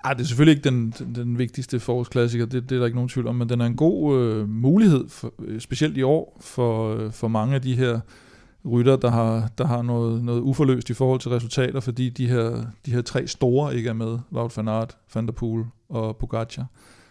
Ej, 0.05 0.13
det 0.15 0.23
er 0.23 0.27
selvfølgelig 0.27 0.57
ikke 0.57 0.71
den, 0.71 0.95
den, 0.99 1.15
den 1.15 1.39
vigtigste 1.39 1.81
forårsklassiker, 1.81 2.47
det, 2.47 2.71
det 2.71 2.75
er 2.75 2.79
der 2.79 2.87
ikke 2.87 2.97
nogen 2.97 3.09
tvivl 3.09 3.27
om, 3.27 3.35
men 3.35 3.49
den 3.49 3.61
er 3.61 3.67
en 3.67 3.77
god 3.77 4.19
øh, 4.19 4.49
mulighed, 4.49 5.09
for, 5.09 5.35
øh, 5.45 5.61
specielt 5.61 5.97
i 5.97 6.03
år, 6.03 6.41
for, 6.41 6.95
øh, 6.95 7.13
for 7.13 7.29
mange 7.29 7.55
af 7.55 7.63
de 7.63 7.77
her 7.77 8.01
rytter, 8.71 8.97
der 8.97 9.11
har, 9.11 9.51
der 9.59 9.67
har 9.67 9.83
noget, 9.83 10.25
noget 10.25 10.41
uforløst 10.41 10.91
i 10.91 10.95
forhold 10.95 11.21
til 11.21 11.31
resultater, 11.31 11.81
fordi 11.81 12.09
de 12.09 12.29
her, 12.29 12.65
de 12.87 12.93
her 12.93 13.03
tre 13.03 13.27
store 13.27 13.77
ikke 13.77 13.89
er 13.89 13.93
med, 13.93 14.19
Wout 14.33 14.57
van 14.57 14.69
Aert, 14.69 14.97
Van 15.15 15.27
der 15.27 15.33
Poel 15.33 15.65
og 15.89 16.17
Pogacar. 16.17 16.67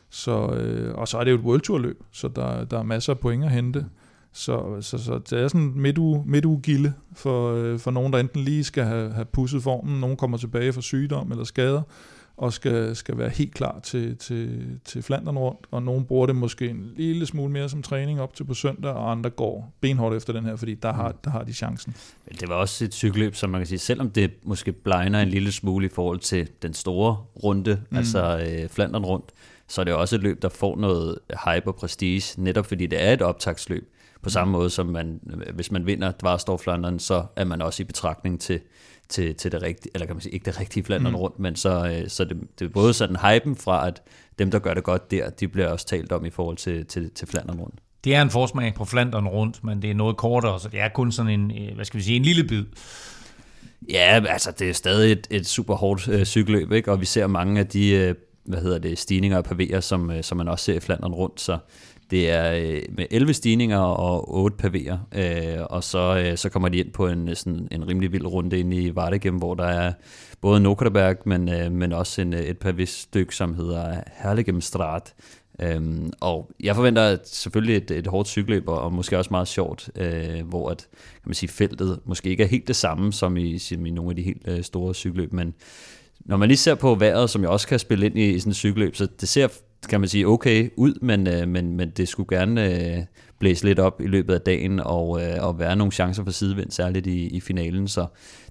Så, 0.10 0.48
øh, 0.48 0.96
og 0.96 1.08
så 1.08 1.18
er 1.18 1.24
det 1.24 1.32
jo 1.32 1.36
et 1.36 1.42
World 1.42 1.62
Tour 1.62 1.80
løb, 1.80 2.04
så 2.12 2.28
der, 2.28 2.64
der 2.64 2.80
er 2.80 2.84
masser 2.84 3.14
af 3.14 3.20
point 3.20 3.44
at 3.44 3.52
hente. 3.52 3.86
Så, 4.32 4.82
så, 4.82 4.98
så 4.98 5.20
det 5.30 5.32
er 5.32 5.48
sådan 5.48 5.62
en 5.62 5.82
midtuge, 5.82 6.24
midtuge 6.26 6.62
gilde 6.62 6.94
for, 7.14 7.54
øh, 7.54 7.80
for 7.80 7.92
nogen, 7.92 8.14
der 8.14 8.20
enten 8.20 8.42
lige 8.44 8.64
skal 8.64 8.84
have, 8.84 9.12
have 9.12 9.26
pusset 9.26 9.64
formen, 9.64 10.00
nogen 10.00 10.18
kommer 10.18 10.38
tilbage 10.38 10.74
fra 10.74 10.82
sygdom 10.82 11.32
eller 11.32 11.44
skader, 11.44 11.82
og 12.38 12.54
skal, 12.54 12.96
skal 12.96 13.18
være 13.18 13.30
helt 13.30 13.54
klar 13.54 13.80
til, 13.80 14.18
til, 14.18 14.80
til 14.86 15.04
Flandern 15.04 15.38
rundt, 15.38 15.68
og 15.72 15.84
nogen 15.84 16.06
bruger 16.06 16.26
det 16.26 16.36
måske 16.36 16.70
en 16.70 16.94
lille 16.96 17.26
smule 17.26 17.52
mere 17.52 17.70
som 17.70 17.84
træning 17.84 18.22
op 18.22 18.34
til 18.34 18.44
på 18.44 18.54
søndag, 18.54 18.92
og 18.92 19.12
andre 19.12 19.30
går 19.30 19.74
benhårdt 19.82 20.16
efter 20.16 20.34
den 20.34 20.46
her, 20.46 20.56
fordi 20.56 20.76
der 20.76 20.94
har, 20.94 21.16
der 21.24 21.30
har 21.30 21.44
de 21.44 21.54
chancen. 21.54 21.96
Men 22.26 22.38
det 22.40 22.50
var 22.50 22.56
også 22.56 22.86
et 22.86 22.94
cykelløb, 22.94 23.36
som 23.36 23.50
man 23.50 23.60
kan 23.60 23.68
sige, 23.68 23.80
selvom 23.80 24.10
det 24.10 24.32
måske 24.44 24.72
blegner 24.72 25.22
en 25.22 25.30
lille 25.30 25.52
smule 25.52 25.86
i 25.86 25.90
forhold 25.90 26.20
til 26.20 26.50
den 26.62 26.74
store 26.74 27.18
runde, 27.44 27.82
mm. 27.90 27.98
altså 27.98 28.48
øh, 28.50 28.70
Flandern 28.70 29.06
rundt, 29.06 29.32
så 29.68 29.82
er 29.82 29.86
det 29.86 29.94
også 29.94 30.16
et 30.16 30.24
løb, 30.24 30.42
der 30.42 30.50
får 30.50 30.76
noget 30.76 31.20
hype 31.30 31.68
og 31.68 31.76
prestige, 31.76 32.42
netop 32.42 32.66
fordi 32.66 32.86
det 32.86 33.04
er 33.04 33.14
et 33.14 33.22
optagsløb. 33.22 33.94
På 34.22 34.30
samme 34.30 34.52
måde 34.52 34.70
som 34.70 34.86
man, 34.86 35.20
hvis 35.54 35.72
man 35.72 35.86
vinder 35.86 36.12
Dvarstor 36.12 36.58
Flandern, 36.58 37.00
så 37.00 37.26
er 37.36 37.44
man 37.44 37.62
også 37.62 37.84
i 37.84 37.86
betragtning 37.86 38.42
til, 38.42 38.60
til, 39.10 39.36
til 39.36 39.52
det 39.52 39.62
rigtige, 39.62 39.92
eller 39.94 40.06
kan 40.06 40.16
man 40.16 40.22
sige, 40.22 40.34
ikke 40.34 40.46
det 40.46 40.60
rigtige 40.60 40.84
Flandern 40.84 41.12
mm. 41.12 41.16
rundt, 41.16 41.40
men 41.40 41.56
så, 41.56 42.00
øh, 42.02 42.10
så 42.10 42.24
det, 42.24 42.38
det 42.60 42.66
er 42.66 42.70
både 42.70 42.94
sådan 42.94 43.16
hypen 43.16 43.56
fra, 43.56 43.88
at 43.88 44.02
dem, 44.40 44.52
der 44.52 44.60
gør 44.60 44.74
det 44.74 44.84
godt 44.84 45.12
der, 45.12 45.30
de 45.30 45.48
bliver 45.48 45.68
også 45.68 45.86
talt 45.86 46.12
om 46.12 46.26
i 46.26 46.30
forhold 46.30 46.58
til, 46.58 46.86
til, 46.86 47.12
til 47.12 47.28
Flandern 47.28 47.60
rundt. 47.60 47.76
Det 48.04 48.16
er 48.16 48.22
en 48.22 48.30
forsmag 48.30 48.74
på 48.74 48.86
Flandern 48.86 49.28
rundt, 49.28 49.64
men 49.64 49.82
det 49.82 49.92
er 49.92 49.96
noget 49.96 50.18
kortere, 50.18 50.60
så 50.60 50.70
det 50.70 50.80
er 50.80 50.90
kun 50.90 51.12
sådan 51.12 51.40
en, 51.40 51.52
øh, 51.52 51.76
hvad 51.76 51.86
skal 51.86 51.98
vi 51.98 52.04
sige, 52.04 52.16
en 52.16 52.24
lille 52.24 52.44
bid. 52.44 52.66
Ja, 53.90 54.22
altså 54.30 54.52
det 54.52 54.70
er 54.70 54.74
stadig 54.74 55.12
et, 55.12 55.28
et 55.30 55.48
super 55.48 55.76
hårdt 55.76 56.08
øh, 56.08 56.26
cykelløb, 56.26 56.72
ikke? 56.72 56.92
og 56.92 57.02
vi 57.02 57.06
ser 57.06 57.28
mange 57.28 57.60
af 57.60 57.68
de 57.68 57.90
øh, 57.90 58.16
hvad 58.48 58.62
hedder 58.62 58.80
det, 58.80 58.98
stigninger 58.98 59.38
og 59.38 59.46
pavéer, 59.48 59.80
som, 59.80 60.12
øh, 60.12 60.24
som 60.24 60.38
man 60.38 60.48
også 60.48 60.66
ser 60.66 60.74
i 60.74 60.80
Flandern 60.80 61.14
rundt, 61.14 61.42
så 61.42 61.58
det 62.12 62.30
er 62.30 62.52
øh, 62.52 62.82
med 62.90 63.06
11 63.12 63.34
stigninger 63.34 63.80
og 63.80 64.36
8 64.36 64.68
pavéer, 64.68 65.20
øh, 65.20 65.66
og 65.70 65.84
så, 65.84 66.24
øh, 66.26 66.38
så 66.38 66.50
kommer 66.50 66.70
de 66.70 66.78
ind 66.78 66.92
på 66.92 67.08
en, 67.08 67.30
øh, 67.30 67.36
sådan, 67.36 67.68
en 67.72 67.88
rimelig 67.88 68.12
vild 68.12 68.26
runde 68.26 68.60
ind 68.60 68.74
i 68.74 68.96
Vardegem, 68.96 69.36
hvor 69.36 69.56
der 69.56 69.66
er 69.66 69.94
både 70.42 70.60
Nokerberg, 70.60 71.18
men, 71.26 71.50
øh, 71.50 71.72
men 71.72 71.94
også 71.94 72.22
en, 72.22 72.34
øh, 72.34 72.40
et 72.40 72.66
pavé-stykke, 72.66 73.36
som 73.36 73.54
hedder 73.54 74.02
Herlegemstrat, 74.24 75.14
Øhm, 75.62 76.12
og 76.20 76.52
jeg 76.60 76.76
forventer 76.76 77.18
selvfølgelig 77.24 77.76
et, 77.76 77.92
et 77.92 78.08
hårdt 78.08 78.28
cykelløb, 78.28 78.68
og, 78.68 78.82
og 78.82 78.94
måske 78.94 79.18
også 79.18 79.28
meget 79.32 79.48
sjovt, 79.48 79.90
øh, 79.96 80.48
hvor 80.48 80.70
at, 80.70 80.88
kan 80.92 81.22
man 81.26 81.34
sige, 81.34 81.50
feltet 81.50 82.00
måske 82.06 82.30
ikke 82.30 82.44
er 82.44 82.48
helt 82.48 82.68
det 82.68 82.76
samme 82.76 83.14
som 83.14 83.38
i, 83.38 83.58
som 83.58 83.86
i 83.86 83.92
nogle 83.92 84.10
af 84.10 84.16
de 84.16 84.22
helt 84.22 84.48
øh, 84.48 84.64
store 84.64 84.94
cykelløb, 84.94 85.34
men 85.34 85.54
når 86.20 86.38
man 86.38 86.48
lige 86.48 86.58
ser 86.58 86.76
på 86.76 86.96
vejret, 86.96 87.30
som 87.30 87.42
jeg 87.42 87.50
også 87.50 87.68
kan 87.68 87.80
spille 87.80 88.06
ind 88.06 88.18
i, 88.18 88.30
i 88.30 88.40
sådan 88.40 88.52
et 88.52 88.56
cykelløb, 88.56 88.96
så 88.96 89.08
det 89.22 89.30
ser, 89.30 89.48
kan 89.90 90.00
man 90.00 90.10
sige, 90.10 90.28
okay 90.28 90.70
ud, 90.76 90.94
men, 91.02 91.28
øh, 91.28 91.48
men, 91.48 91.78
men 91.78 91.90
det 91.90 92.08
skulle 92.08 92.38
gerne 92.38 92.96
øh, 92.98 93.04
blæse 93.40 93.66
lidt 93.66 93.80
op 93.80 94.02
i 94.02 94.08
løbet 94.08 94.34
af 94.34 94.42
dagen, 94.42 94.80
og, 94.80 95.22
øh, 95.24 95.48
og 95.48 95.60
være 95.60 95.76
nogle 95.76 95.92
chancer 95.92 96.24
for 96.24 96.32
sidevind, 96.32 96.72
særligt 96.72 97.08
i, 97.08 97.28
i 97.28 97.40
finalen, 97.40 97.88
så 97.88 98.06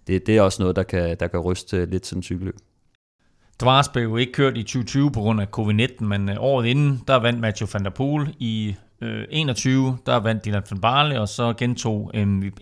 det, 0.06 0.26
det 0.26 0.36
er 0.36 0.42
også 0.42 0.62
noget, 0.62 0.76
der 0.76 0.82
kan, 0.82 1.16
der 1.20 1.26
kan 1.26 1.40
ryste 1.40 1.76
øh, 1.76 1.90
lidt 1.90 2.06
sådan 2.06 2.18
en 2.18 2.22
cykelløb. 2.22 2.56
Dvars 3.60 3.88
blev 3.88 4.02
jo 4.02 4.16
ikke 4.16 4.32
kørt 4.32 4.56
i 4.56 4.62
2020 4.62 5.10
på 5.10 5.20
grund 5.20 5.40
af 5.40 5.46
covid-19, 5.58 6.04
men 6.04 6.28
øh, 6.28 6.36
året 6.38 6.66
inden, 6.66 7.02
der 7.08 7.16
vandt 7.16 7.40
Mathieu 7.40 7.68
van 7.72 7.84
der 7.84 7.90
Poel. 7.90 8.34
I 8.38 8.74
øh, 9.02 9.24
21, 9.30 9.98
der 10.06 10.16
vandt 10.16 10.44
Dylan 10.44 10.62
van 10.70 10.80
Barle, 10.80 11.20
og 11.20 11.28
så 11.28 11.52
gentog 11.52 12.10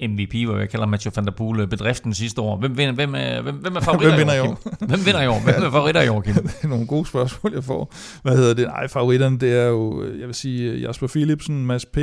MVP, 0.09 0.35
hvor 0.47 0.59
jeg 0.59 0.71
kalder 0.71 0.87
Mathieu 0.87 1.13
van 1.17 1.25
der 1.25 1.31
Poel 1.31 1.61
øh, 1.61 1.69
bedriften 1.69 2.15
sidste 2.15 2.41
år. 2.41 2.57
Hvem, 2.57 2.77
vinder, 2.77 2.95
hvem, 2.95 3.15
er, 3.15 3.41
hvem, 3.41 3.55
hvem 3.55 3.77
er 3.77 3.81
favoritter 3.81 4.17
Hvem 4.17 4.29
vinder 4.29 4.35
i 4.35 4.47
Kim? 4.47 4.89
Hvem 4.89 5.07
vinder 5.07 5.23
i 5.23 5.27
år? 5.27 5.41
Hvem 5.41 5.63
er 5.63 5.71
favoritter 5.71 6.03
i 6.03 6.09
år, 6.09 6.21
Kim? 6.21 6.35
det 6.43 6.55
er 6.63 6.69
nogle 6.69 6.87
gode 6.87 7.07
spørgsmål, 7.07 7.53
jeg 7.55 7.65
får. 7.65 7.95
Hvad 8.23 8.37
hedder 8.37 8.55
det? 8.55 8.67
Nej, 8.67 8.89
favoritterne, 8.89 9.39
det 9.39 9.53
er 9.53 9.67
jo, 9.67 10.05
jeg 10.19 10.27
vil 10.27 10.35
sige, 10.35 10.81
Jasper 10.81 11.07
Philipsen, 11.07 11.67
Mads 11.67 11.87
P., 11.87 11.99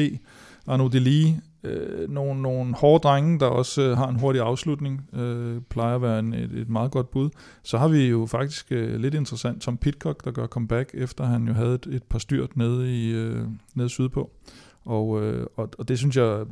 Arno 0.67 0.87
Deli, 0.87 1.35
øh, 1.63 2.09
nogle, 2.09 2.41
nogle 2.41 2.75
hårde 2.75 3.01
drenge, 3.01 3.39
der 3.39 3.45
også 3.45 3.81
øh, 3.81 3.97
har 3.97 4.07
en 4.07 4.19
hurtig 4.19 4.41
afslutning, 4.41 5.09
øh, 5.13 5.61
plejer 5.69 5.95
at 5.95 6.01
være 6.01 6.19
en, 6.19 6.33
et, 6.33 6.51
et 6.51 6.69
meget 6.69 6.91
godt 6.91 7.11
bud. 7.11 7.29
Så 7.63 7.77
har 7.77 7.87
vi 7.87 8.07
jo 8.07 8.25
faktisk 8.25 8.71
øh, 8.71 8.99
lidt 8.99 9.13
interessant 9.13 9.61
Tom 9.61 9.77
Pitcock, 9.77 10.25
der 10.25 10.31
gør 10.31 10.47
comeback, 10.47 10.91
efter 10.93 11.23
han 11.23 11.47
jo 11.47 11.53
havde 11.53 11.75
et, 11.75 11.87
et 11.91 12.03
par 12.03 12.19
styrt 12.19 12.57
nede, 12.57 12.97
i, 12.97 13.11
øh, 13.11 13.45
nede 13.75 13.89
sydpå. 13.89 14.31
Og, 14.85 15.23
øh, 15.23 15.47
og, 15.55 15.69
og 15.77 15.87
det 15.87 15.97
synes 15.97 16.17
jeg 16.17 16.45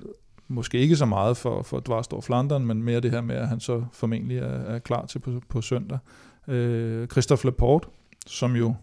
måske 0.48 0.78
ikke 0.78 0.96
så 0.96 1.06
meget 1.06 1.38
for, 1.38 1.62
for 1.62 1.80
Dvarstor 1.80 2.22
Flandern, 2.22 2.66
men 2.66 2.84
mere 2.84 3.00
det 3.00 3.12
her 3.12 3.22
med, 3.22 3.36
at 3.36 3.48
han 3.48 3.60
så 3.60 3.84
formentlig 3.94 4.38
er, 4.38 4.46
er 4.46 4.80
klar 4.80 5.06
til 5.06 5.20
på, 5.20 5.32
på 5.50 5.62
søndag. 5.62 5.98
Øh, 6.48 7.08
Christophe 7.08 7.46
Laporte, 7.46 7.88
som 8.28 8.56
jo 8.56 8.75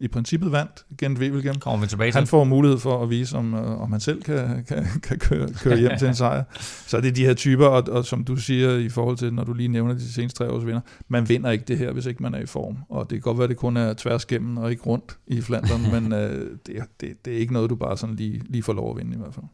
i 0.00 0.08
princippet 0.08 0.52
vandt 0.52 0.84
Gent 0.98 1.18
Wevelgem. 1.18 1.54
Kommer 1.54 1.80
vi 1.80 1.86
tilbage 1.86 2.10
til. 2.10 2.18
Han 2.18 2.26
får 2.26 2.44
mulighed 2.44 2.78
for 2.78 3.02
at 3.02 3.10
vise, 3.10 3.36
om, 3.36 3.54
øh, 3.54 3.80
om 3.80 3.92
han 3.92 4.00
selv 4.00 4.22
kan, 4.22 4.64
kan, 4.68 4.86
kan 5.02 5.18
køre, 5.18 5.48
køre 5.52 5.78
hjem 5.78 5.98
til 5.98 6.08
en 6.08 6.14
sejr. 6.24 6.44
Så 6.86 6.96
er 6.96 7.00
det 7.00 7.16
de 7.16 7.24
her 7.24 7.34
typer, 7.34 7.66
og, 7.66 7.84
og 7.88 8.04
som 8.04 8.24
du 8.24 8.36
siger 8.36 8.76
i 8.76 8.88
forhold 8.88 9.16
til, 9.16 9.34
når 9.34 9.44
du 9.44 9.52
lige 9.52 9.68
nævner 9.68 9.94
de 9.94 10.12
seneste 10.12 10.38
tre 10.38 10.50
års 10.50 10.66
vinder, 10.66 10.80
man 11.08 11.28
vinder 11.28 11.50
ikke 11.50 11.64
det 11.68 11.78
her, 11.78 11.92
hvis 11.92 12.06
ikke 12.06 12.22
man 12.22 12.34
er 12.34 12.38
i 12.38 12.46
form. 12.46 12.76
Og 12.88 13.10
det 13.10 13.16
kan 13.16 13.20
godt 13.20 13.38
være, 13.38 13.44
at 13.44 13.50
det 13.50 13.56
kun 13.56 13.76
er 13.76 13.94
tværs 13.94 14.26
gennem 14.26 14.56
og 14.56 14.70
ikke 14.70 14.82
rundt 14.82 15.18
i 15.26 15.40
Flandern, 15.40 15.82
men 16.02 16.12
øh, 16.12 16.50
det, 16.66 16.76
det, 17.00 17.24
det 17.24 17.34
er 17.34 17.38
ikke 17.38 17.52
noget, 17.52 17.70
du 17.70 17.76
bare 17.76 17.96
sådan 17.96 18.16
lige, 18.16 18.42
lige 18.48 18.62
får 18.62 18.72
lov 18.72 18.90
at 18.90 18.96
vinde 18.96 19.16
i 19.16 19.18
hvert 19.18 19.34
fald. 19.34 19.46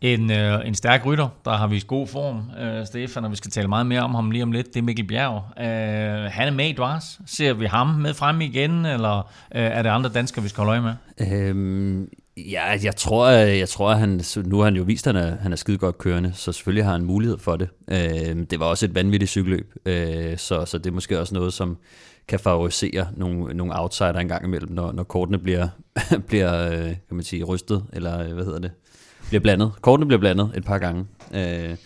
En, 0.00 0.30
øh, 0.30 0.66
en 0.66 0.74
stærk 0.74 1.06
rytter, 1.06 1.28
der 1.44 1.56
har 1.56 1.66
vist 1.66 1.86
god 1.86 2.06
form, 2.06 2.50
øh, 2.60 2.86
Stefan, 2.86 3.24
og 3.24 3.30
vi 3.30 3.36
skal 3.36 3.50
tale 3.50 3.68
meget 3.68 3.86
mere 3.86 4.00
om 4.00 4.14
ham 4.14 4.30
lige 4.30 4.42
om 4.42 4.52
lidt, 4.52 4.66
det 4.66 4.76
er 4.76 4.82
Mikkel 4.82 5.06
Bjerg. 5.06 5.42
Øh, 5.58 6.30
han 6.32 6.48
er 6.48 6.50
med 6.50 6.68
i 6.68 6.72
Dwars. 6.72 7.20
Ser 7.26 7.52
vi 7.52 7.66
ham 7.66 7.86
med 7.86 8.14
frem 8.14 8.40
igen, 8.40 8.86
eller 8.86 9.18
øh, 9.18 9.62
er 9.62 9.82
det 9.82 9.90
andre 9.90 10.10
danskere, 10.10 10.42
vi 10.42 10.48
skal 10.48 10.64
holde 10.64 10.70
øje 10.70 10.96
med? 11.18 11.32
Øhm, 11.32 12.08
ja, 12.36 12.78
jeg 12.82 12.96
tror, 12.96 13.28
jeg 13.30 13.68
tror 13.68 13.94
han, 13.94 14.20
nu 14.36 14.56
har 14.56 14.64
han 14.64 14.76
jo 14.76 14.82
vist, 14.82 15.06
at 15.06 15.14
han 15.14 15.24
er, 15.24 15.36
han 15.36 15.52
er 15.52 15.56
skide 15.56 15.78
godt 15.78 15.98
kørende, 15.98 16.32
så 16.34 16.52
selvfølgelig 16.52 16.84
har 16.84 16.92
han 16.92 17.04
mulighed 17.04 17.38
for 17.38 17.56
det. 17.56 17.68
Øh, 17.90 18.46
det 18.50 18.60
var 18.60 18.66
også 18.66 18.86
et 18.86 18.94
vanvittigt 18.94 19.30
cykelløb, 19.30 19.74
øh, 19.86 20.38
så, 20.38 20.64
så 20.64 20.78
det 20.78 20.86
er 20.86 20.94
måske 20.94 21.20
også 21.20 21.34
noget, 21.34 21.52
som 21.52 21.78
kan 22.28 22.40
favorisere 22.40 23.06
nogle, 23.16 23.54
nogle 23.54 23.80
outsider 23.80 24.18
en 24.18 24.28
gang 24.28 24.44
imellem, 24.44 24.72
når, 24.72 24.92
når 24.92 25.02
kortene 25.02 25.38
bliver, 25.38 25.68
bliver 26.28 26.72
øh, 26.72 26.84
kan 26.84 26.96
man 27.10 27.22
sige, 27.22 27.44
rystet, 27.44 27.84
eller 27.92 28.28
øh, 28.28 28.32
hvad 28.32 28.44
hedder 28.44 28.58
det, 28.58 28.70
bliver 29.30 29.40
blandet. 29.40 29.72
Kortene 29.80 30.06
bliver 30.06 30.20
blandet 30.20 30.50
et 30.56 30.64
par 30.64 30.78
gange. 30.78 31.06
Øh, 31.34 31.76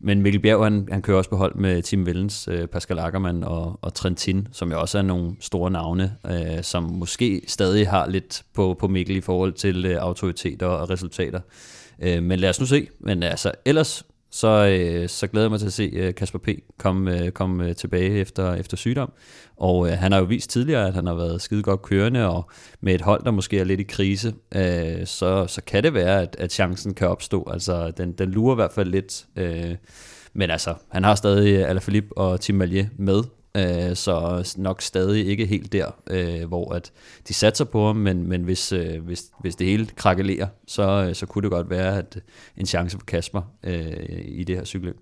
men 0.00 0.22
Mikkel 0.22 0.42
Bjerg, 0.42 0.64
han, 0.64 0.88
han 0.92 1.02
kører 1.02 1.18
også 1.18 1.30
på 1.30 1.36
hold 1.36 1.54
med 1.54 1.82
Tim 1.82 2.06
Vellens, 2.06 2.48
øh, 2.52 2.66
Pascal 2.66 2.98
Ackermann 2.98 3.44
og, 3.44 3.78
og 3.82 3.94
Trentin, 3.94 4.48
som 4.52 4.72
jo 4.72 4.80
også 4.80 4.98
er 4.98 5.02
nogle 5.02 5.36
store 5.40 5.70
navne, 5.70 6.12
øh, 6.26 6.62
som 6.62 6.82
måske 6.82 7.42
stadig 7.46 7.88
har 7.88 8.06
lidt 8.06 8.42
på, 8.54 8.76
på 8.78 8.88
Mikkel 8.88 9.16
i 9.16 9.20
forhold 9.20 9.52
til 9.52 9.86
øh, 9.86 9.96
autoriteter 10.00 10.66
og 10.66 10.90
resultater. 10.90 11.40
Øh, 12.02 12.22
men 12.22 12.38
lad 12.38 12.50
os 12.50 12.60
nu 12.60 12.66
se. 12.66 12.88
Men 13.00 13.22
altså, 13.22 13.52
ellers 13.64 14.04
så, 14.30 14.48
øh, 14.48 15.08
så 15.08 15.26
glæder 15.26 15.44
jeg 15.44 15.50
mig 15.50 15.60
til 15.60 15.66
at 15.66 15.72
se 15.72 15.90
øh, 15.92 16.14
Kasper 16.14 16.38
P. 16.38 16.48
komme 16.78 17.22
øh, 17.22 17.30
kom, 17.30 17.60
øh, 17.60 17.76
tilbage 17.76 18.10
efter, 18.10 18.54
efter 18.54 18.76
sygdom. 18.76 19.12
Og 19.56 19.88
øh, 19.88 19.92
han 19.92 20.12
har 20.12 20.18
jo 20.18 20.24
vist 20.24 20.50
tidligere, 20.50 20.86
at 20.86 20.94
han 20.94 21.06
har 21.06 21.14
været 21.14 21.42
skide 21.42 21.62
godt 21.62 21.82
kørende, 21.82 22.28
og 22.28 22.50
med 22.80 22.94
et 22.94 23.00
hold, 23.00 23.24
der 23.24 23.30
måske 23.30 23.58
er 23.58 23.64
lidt 23.64 23.80
i 23.80 23.82
krise, 23.82 24.34
øh, 24.54 25.06
så, 25.06 25.46
så 25.46 25.62
kan 25.66 25.82
det 25.82 25.94
være, 25.94 26.22
at, 26.22 26.36
at 26.38 26.52
chancen 26.52 26.94
kan 26.94 27.08
opstå. 27.08 27.48
Altså, 27.52 27.90
den, 27.90 28.12
den 28.12 28.30
lurer 28.30 28.54
i 28.54 28.60
hvert 28.60 28.72
fald 28.72 28.90
lidt. 28.90 29.26
Øh, 29.36 29.76
men 30.32 30.50
altså, 30.50 30.74
han 30.88 31.04
har 31.04 31.14
stadig 31.14 31.66
Alaphilippe 31.66 32.18
og 32.18 32.40
Tim 32.40 32.54
Malier 32.54 32.86
med, 32.98 33.22
øh, 33.56 33.96
så 33.96 34.54
nok 34.56 34.82
stadig 34.82 35.26
ikke 35.26 35.46
helt 35.46 35.72
der, 35.72 35.90
øh, 36.10 36.48
hvor 36.48 36.74
at 36.74 36.92
de 37.28 37.34
satser 37.34 37.64
på 37.64 37.86
ham, 37.86 37.96
men, 37.96 38.28
men 38.28 38.42
hvis, 38.42 38.72
øh, 38.72 39.04
hvis, 39.04 39.24
hvis 39.40 39.56
det 39.56 39.66
hele 39.66 39.86
krakelerer, 39.96 40.46
så, 40.66 41.06
øh, 41.08 41.14
så 41.14 41.26
kunne 41.26 41.42
det 41.42 41.50
godt 41.50 41.70
være 41.70 41.98
at 41.98 42.16
øh, 42.16 42.22
en 42.56 42.66
chance 42.66 42.98
for 42.98 43.04
Kasper 43.04 43.42
øh, 43.64 44.20
i 44.24 44.44
det 44.44 44.56
her 44.56 44.64
cykelløb. 44.64 44.96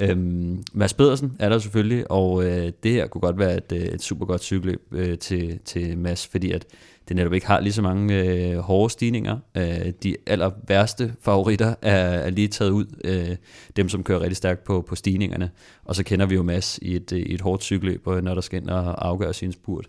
Øhm, 0.00 0.64
Mads 0.72 0.94
Pedersen 0.94 1.36
er 1.38 1.48
der 1.48 1.58
selvfølgelig, 1.58 2.10
og 2.10 2.44
øh, 2.44 2.72
det 2.82 2.92
her 2.92 3.06
kunne 3.06 3.20
godt 3.20 3.38
være 3.38 3.56
et, 3.56 3.72
øh, 3.72 3.80
et 3.80 4.02
super 4.02 4.26
godt 4.26 4.42
cykelløb 4.42 4.82
øh, 4.92 5.18
til, 5.18 5.58
til 5.64 5.98
Mads, 5.98 6.26
fordi 6.26 6.52
at 6.52 6.66
det 7.08 7.16
netop 7.16 7.32
ikke 7.32 7.46
har 7.46 7.60
lige 7.60 7.72
så 7.72 7.82
mange 7.82 8.24
øh, 8.24 8.58
hårde 8.58 8.92
stigninger. 8.92 9.38
Øh, 9.56 9.92
de 10.02 10.16
aller 10.26 10.50
værste 10.68 11.14
favoritter 11.20 11.74
er, 11.82 11.96
er 11.96 12.30
lige 12.30 12.48
taget 12.48 12.70
ud, 12.70 12.86
øh, 13.04 13.36
dem 13.76 13.88
som 13.88 14.04
kører 14.04 14.20
rigtig 14.20 14.36
stærkt 14.36 14.64
på, 14.64 14.84
på 14.88 14.94
stigningerne. 14.94 15.50
Og 15.84 15.96
så 15.96 16.04
kender 16.04 16.26
vi 16.26 16.34
jo 16.34 16.42
Mads 16.42 16.78
i 16.82 16.96
et, 16.96 17.12
øh, 17.12 17.18
i 17.18 17.34
et 17.34 17.40
hårdt 17.40 17.62
cykelløb, 17.62 18.08
øh, 18.08 18.22
når 18.22 18.34
der 18.34 18.40
skal 18.40 18.60
ind 18.60 18.70
og 18.70 19.06
afgøre 19.06 19.34
sin 19.34 19.52
spurt. 19.52 19.88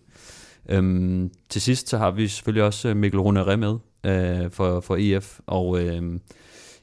Øhm, 0.69 1.31
til 1.49 1.61
sidst 1.61 1.89
så 1.89 1.97
har 1.97 2.11
vi 2.11 2.27
selvfølgelig 2.27 2.63
også 2.63 2.89
øh, 2.89 2.97
Mikkel 2.97 3.19
Runeré 3.19 3.55
med 3.55 3.75
øh, 4.03 4.51
for, 4.51 4.79
for 4.79 4.97
EF, 4.99 5.39
og 5.47 5.81
øh, 5.81 6.19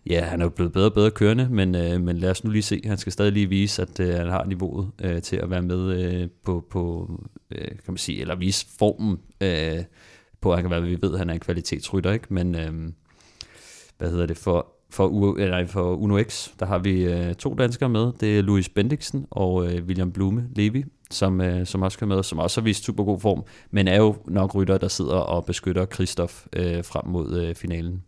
ja, 0.07 0.21
han 0.21 0.41
er 0.41 0.45
jo 0.45 0.51
blevet 0.51 0.73
bedre 0.73 0.87
og 0.87 0.95
bedre 0.95 1.11
kørende, 1.11 1.49
men, 1.51 1.75
øh, 1.75 2.01
men 2.01 2.19
lad 2.19 2.31
os 2.31 2.45
nu 2.45 2.51
lige 2.51 2.63
se. 2.63 2.81
Han 2.85 2.99
skal 2.99 3.13
stadig 3.13 3.33
lige 3.33 3.49
vise, 3.49 3.83
at 3.83 4.01
øh, 4.01 4.15
han 4.15 4.29
har 4.29 4.45
niveauet 4.45 4.91
øh, 5.03 5.23
til 5.23 5.37
at 5.37 5.51
være 5.51 5.63
med 5.63 6.05
øh, 6.05 6.29
på, 6.45 6.65
på 6.71 7.11
øh, 7.51 7.69
kan 7.69 7.79
man 7.89 7.97
sige, 7.97 8.21
eller 8.21 8.37
vise 8.37 8.67
formen 8.79 9.19
øh, 9.41 9.85
på, 10.47 10.55
han 10.55 10.63
kan 10.63 10.71
være, 10.71 10.83
vi 10.83 10.99
ved, 11.03 11.13
at 11.13 11.19
han 11.19 11.31
er 11.31 11.35
en 11.35 11.41
kvalitetsrytter, 11.41 12.13
ikke? 12.13 12.27
men 12.31 12.55
øh, 12.55 12.73
hvad 13.99 14.11
hedder 14.11 14.27
det, 14.27 14.37
for, 14.37 14.67
for, 14.91 15.07
U, 15.07 15.37
øh, 15.37 15.49
nej, 15.49 15.67
for 15.67 15.95
Uno 15.95 16.23
X, 16.23 16.49
der 16.61 16.67
har 16.67 16.79
vi 16.79 17.05
øh, 17.05 17.35
to 17.35 17.55
danskere 17.55 17.89
med, 17.89 18.13
det 18.21 18.39
er 18.39 18.43
Louis 18.43 18.69
Bendiksen 18.69 19.27
og 19.31 19.67
øh, 19.67 19.85
William 19.85 20.13
Blume 20.13 20.49
Levi, 20.57 20.85
som, 21.11 21.41
øh, 21.41 21.67
som 21.67 21.83
også 21.83 21.99
kan 21.99 22.09
med, 22.09 22.23
som 22.23 22.39
også 22.39 22.61
har 22.61 22.65
vist 22.65 22.85
super 22.85 23.05
god 23.05 23.21
form, 23.21 23.45
men 23.71 23.89
er 23.89 23.97
jo 23.97 24.15
nok 24.27 24.55
rytter, 24.55 24.79
der 24.79 24.89
sidder 24.89 25.17
og 25.17 25.45
beskytter 25.45 25.85
Kristoff 25.85 26.47
øh, 26.53 26.85
frem 26.85 27.07
mod 27.07 27.41
øh, 27.43 27.55
finalen. 27.55 28.03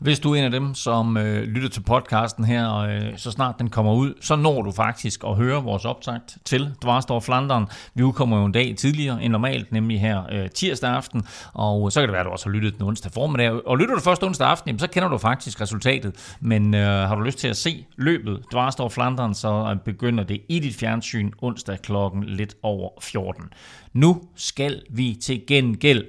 Hvis 0.00 0.20
du 0.20 0.32
er 0.32 0.38
en 0.38 0.44
af 0.44 0.50
dem, 0.50 0.74
som 0.74 1.16
øh, 1.16 1.42
lytter 1.42 1.68
til 1.68 1.80
podcasten 1.80 2.44
her, 2.44 2.66
og 2.66 2.90
øh, 2.90 3.18
så 3.18 3.30
snart 3.30 3.54
den 3.58 3.70
kommer 3.70 3.92
ud, 3.92 4.14
så 4.20 4.36
når 4.36 4.62
du 4.62 4.72
faktisk 4.72 5.24
at 5.26 5.36
høre 5.36 5.62
vores 5.62 5.84
optakt 5.84 6.38
til 6.44 6.74
Dvarstor 6.82 7.20
Flandern. 7.20 7.66
Vi 7.94 8.02
udkommer 8.02 8.38
jo 8.38 8.44
en 8.44 8.52
dag 8.52 8.74
tidligere 8.78 9.22
end 9.22 9.32
normalt, 9.32 9.72
nemlig 9.72 10.00
her 10.00 10.22
øh, 10.32 10.50
tirsdag 10.50 10.90
aften, 10.90 11.26
og 11.54 11.92
så 11.92 12.00
kan 12.00 12.08
det 12.08 12.12
være, 12.12 12.20
at 12.20 12.26
du 12.26 12.30
også 12.30 12.46
har 12.48 12.52
lyttet 12.52 12.78
den 12.78 12.82
onsdag 12.82 13.12
formiddag. 13.12 13.66
Og 13.66 13.78
lytter 13.78 13.94
du 13.94 14.00
først 14.00 14.24
onsdag 14.24 14.48
aften, 14.48 14.68
jamen, 14.68 14.80
så 14.80 14.86
kender 14.86 15.08
du 15.08 15.18
faktisk 15.18 15.60
resultatet. 15.60 16.36
Men 16.40 16.74
øh, 16.74 17.08
har 17.08 17.14
du 17.14 17.22
lyst 17.22 17.38
til 17.38 17.48
at 17.48 17.56
se 17.56 17.86
løbet 17.96 18.42
Dvarstor 18.52 18.88
Flandern, 18.88 19.34
så 19.34 19.70
øh, 19.70 19.76
begynder 19.84 20.24
det 20.24 20.40
i 20.48 20.58
dit 20.58 20.76
fjernsyn 20.76 21.30
onsdag 21.42 21.78
klokken 21.82 22.24
lidt 22.24 22.54
over 22.62 22.90
14. 23.00 23.44
Nu 23.92 24.22
skal 24.36 24.82
vi 24.90 25.18
til 25.22 25.46
gengæld 25.46 26.04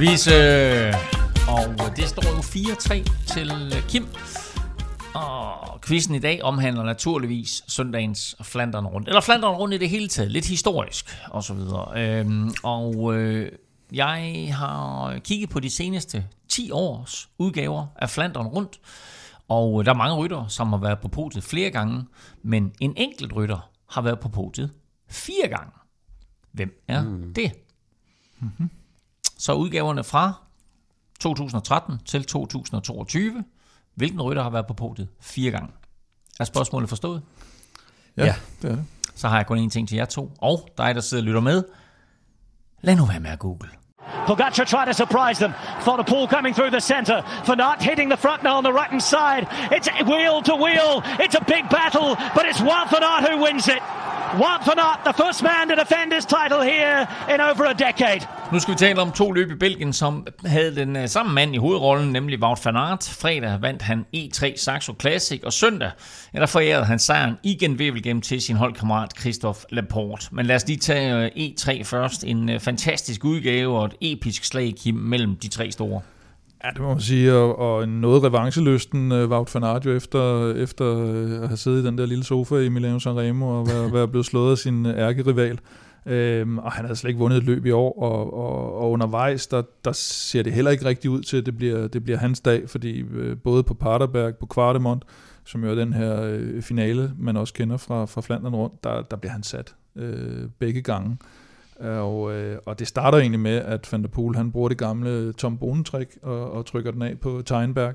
quiz. 0.00 0.26
Og 1.48 1.96
det 1.96 2.08
står 2.08 2.22
jo 2.22 2.40
4-3 2.40 3.24
til 3.26 3.50
øh, 3.50 3.88
Kim. 3.88 4.06
Og 5.14 5.80
quizzen 5.80 6.14
i 6.14 6.18
dag 6.18 6.42
omhandler 6.42 6.84
naturligvis 6.84 7.62
søndagens 7.68 8.36
Flandern 8.42 8.86
rundt. 8.86 9.08
Eller 9.08 9.20
Flandern 9.20 9.54
rundt 9.54 9.74
i 9.74 9.78
det 9.78 9.90
hele 9.90 10.08
taget. 10.08 10.30
Lidt 10.30 10.46
historisk 10.46 11.18
og 11.30 11.44
så 11.44 11.54
videre. 11.54 12.18
Øhm, 12.20 12.50
og 12.62 13.14
øh, 13.14 13.52
jeg 13.92 14.50
har 14.54 15.18
kigget 15.18 15.50
på 15.50 15.60
de 15.60 15.70
seneste 15.70 16.26
10 16.48 16.70
års 16.70 17.28
udgaver 17.38 17.86
af 17.96 18.10
Flandern 18.10 18.46
rundt. 18.46 18.80
Og 19.48 19.84
der 19.84 19.90
er 19.90 19.96
mange 19.96 20.16
rytter, 20.16 20.46
som 20.46 20.68
har 20.68 20.78
været 20.78 21.00
på 21.00 21.08
podiet 21.08 21.44
flere 21.44 21.70
gange. 21.70 22.04
Men 22.42 22.72
en 22.80 22.94
enkelt 22.96 23.32
rytter 23.32 23.70
har 23.90 24.02
været 24.02 24.20
på 24.20 24.28
podiet 24.28 24.70
fire 25.08 25.48
gange. 25.48 25.72
Hvem 26.52 26.82
er 26.88 27.02
mm. 27.02 27.34
det? 27.34 27.52
Mm-hmm. 28.38 28.70
Så 29.40 29.52
udgaverne 29.52 30.04
fra 30.04 30.32
2013 31.20 31.98
til 32.06 32.24
2022. 32.24 33.44
Hvilken 33.94 34.22
rytter 34.22 34.42
har 34.42 34.50
været 34.50 34.66
på 34.66 34.74
podiet 34.74 35.08
fire 35.20 35.50
gange? 35.50 35.68
Er 36.40 36.44
spørgsmålet 36.44 36.88
forstået? 36.88 37.22
Ja, 38.16 38.24
ja, 38.24 38.34
det 38.62 38.70
er 38.70 38.74
det. 38.74 38.84
Så 39.14 39.28
har 39.28 39.36
jeg 39.36 39.46
kun 39.46 39.58
en 39.58 39.70
ting 39.70 39.88
til 39.88 39.96
jer 39.96 40.04
to, 40.04 40.32
og 40.38 40.68
dig, 40.78 40.94
der 40.94 41.00
sidder 41.00 41.22
og 41.22 41.26
lytter 41.26 41.40
med. 41.40 41.64
Lad 42.80 42.96
nu 42.96 43.04
være 43.04 43.20
med 43.20 43.30
at 43.30 43.38
google. 43.38 43.70
Pogacar 44.26 44.64
tried 44.64 44.86
to 44.86 44.92
surprise 44.92 45.44
them. 45.44 45.52
Pull 46.06 46.28
coming 46.28 46.54
through 46.54 46.70
the 46.70 46.80
center. 46.80 47.22
For 47.44 47.54
not 47.54 47.82
hitting 47.82 48.08
the 48.10 48.16
front 48.16 48.42
now 48.42 48.56
on 48.56 48.64
the 48.64 48.72
right 48.72 48.90
hand 48.90 49.02
side. 49.02 49.44
It's 49.76 49.88
wheel 50.12 50.42
to 50.50 50.54
wheel. 50.64 50.92
It's 51.24 51.36
a 51.42 51.44
big 51.54 51.64
battle, 51.78 52.16
but 52.36 52.44
it's 52.50 52.60
Wout 52.68 52.88
who 53.26 53.42
wins 53.44 53.68
it. 53.68 53.82
Wout 54.34 54.66
van 54.66 54.78
Aert, 54.78 55.00
the 55.04 55.24
first 55.24 55.42
man 55.42 55.68
to 55.68 55.74
defend 55.74 56.12
his 56.12 56.26
title 56.26 56.62
here 56.62 57.06
in 57.34 57.40
over 57.40 57.64
a 57.64 57.72
decade. 57.72 58.20
Nu 58.52 58.60
skal 58.60 58.74
vi 58.74 58.78
tale 58.78 59.00
om 59.00 59.12
to 59.12 59.32
løb 59.32 59.50
i 59.50 59.54
Belgien, 59.54 59.92
som 59.92 60.26
havde 60.46 60.76
den 60.76 60.96
øh, 60.96 61.08
samme 61.08 61.32
mand 61.32 61.54
i 61.54 61.58
hovedrollen, 61.58 62.12
nemlig 62.12 62.42
Wout 62.42 62.64
van 62.64 62.76
Aert. 62.76 63.16
Fredag 63.20 63.62
vandt 63.62 63.82
han 63.82 64.06
E3 64.16 64.56
Saxo 64.56 64.94
Classic, 65.00 65.40
og 65.44 65.52
søndag 65.52 65.90
ja, 66.34 66.40
der 66.40 66.46
forærede 66.46 66.84
han 66.84 66.98
sejren 66.98 67.34
igen 67.42 67.72
Wevelgem 67.72 68.20
til 68.20 68.42
sin 68.42 68.56
holdkammerat 68.56 69.10
Christoph 69.20 69.58
Laporte. 69.70 70.26
Men 70.32 70.46
lad 70.46 70.56
os 70.56 70.66
lige 70.66 70.78
tage 70.78 71.14
øh, 71.14 71.30
E3 71.36 71.82
først. 71.82 72.24
En 72.24 72.48
øh, 72.50 72.60
fantastisk 72.60 73.24
udgave 73.24 73.78
og 73.78 73.84
et 73.84 73.94
episk 74.00 74.44
slag 74.44 74.74
mellem 74.94 75.36
de 75.36 75.48
tre 75.48 75.70
store. 75.70 76.00
Ja, 76.64 76.70
det 76.70 76.80
må 76.80 76.88
man 76.88 77.00
sige, 77.00 77.34
og, 77.34 77.58
og 77.58 77.88
noget 77.88 78.24
revancelysten 78.24 79.12
uh, 79.12 79.30
Wout 79.30 79.54
van 79.54 79.64
Aert 79.64 79.86
jo 79.86 79.96
efter, 79.96 80.54
efter 80.54 80.98
øh, 80.98 81.42
at 81.42 81.48
have 81.48 81.56
siddet 81.56 81.82
i 81.82 81.86
den 81.86 81.98
der 81.98 82.06
lille 82.06 82.24
sofa 82.24 82.54
i 82.54 82.68
Milano 82.68 82.98
Sanremo 82.98 83.58
og 83.58 83.66
være, 83.66 83.92
være 83.92 84.08
blevet 84.08 84.26
slået 84.26 84.50
af 84.50 84.58
sin 84.58 84.86
øh, 84.86 84.98
ærkerival. 84.98 85.58
Øhm, 86.06 86.58
og 86.58 86.72
han 86.72 86.84
havde 86.84 86.96
slet 86.96 87.08
ikke 87.08 87.18
vundet 87.18 87.38
et 87.38 87.44
løb 87.44 87.66
i 87.66 87.70
år, 87.70 88.02
og, 88.02 88.34
og, 88.34 88.76
og 88.76 88.90
undervejs, 88.90 89.46
der, 89.46 89.62
der 89.84 89.92
ser 89.92 90.42
det 90.42 90.52
heller 90.52 90.70
ikke 90.70 90.84
rigtigt 90.84 91.12
ud 91.12 91.22
til, 91.22 91.36
at 91.36 91.46
det 91.46 91.56
bliver, 91.56 91.88
det 91.88 92.04
bliver 92.04 92.18
hans 92.18 92.40
dag, 92.40 92.70
fordi 92.70 93.00
øh, 93.00 93.36
både 93.36 93.62
på 93.62 93.74
Paterberg, 93.74 94.36
på 94.36 94.46
Kvartemont, 94.46 95.04
som 95.44 95.64
jo 95.64 95.70
er 95.70 95.74
den 95.74 95.92
her 95.92 96.22
øh, 96.22 96.62
finale, 96.62 97.12
man 97.18 97.36
også 97.36 97.54
kender 97.54 97.76
fra, 97.76 98.04
fra 98.04 98.20
Flandern 98.20 98.54
rundt, 98.54 98.84
der, 98.84 99.02
der 99.02 99.16
bliver 99.16 99.32
han 99.32 99.42
sat 99.42 99.74
øh, 99.96 100.48
begge 100.58 100.82
gange. 100.82 101.16
Og, 101.80 102.32
øh, 102.34 102.58
og 102.66 102.78
det 102.78 102.88
starter 102.88 103.18
egentlig 103.18 103.40
med, 103.40 103.56
at 103.56 103.88
Van 103.92 104.02
der 104.02 104.08
Poel, 104.08 104.36
han 104.36 104.52
bruger 104.52 104.68
det 104.68 104.78
gamle 104.78 105.32
Tom 105.32 105.58
Bonen-trick 105.58 106.18
og, 106.22 106.52
og 106.52 106.66
trykker 106.66 106.90
den 106.90 107.02
af 107.02 107.18
på 107.20 107.42
Teinberg, 107.46 107.94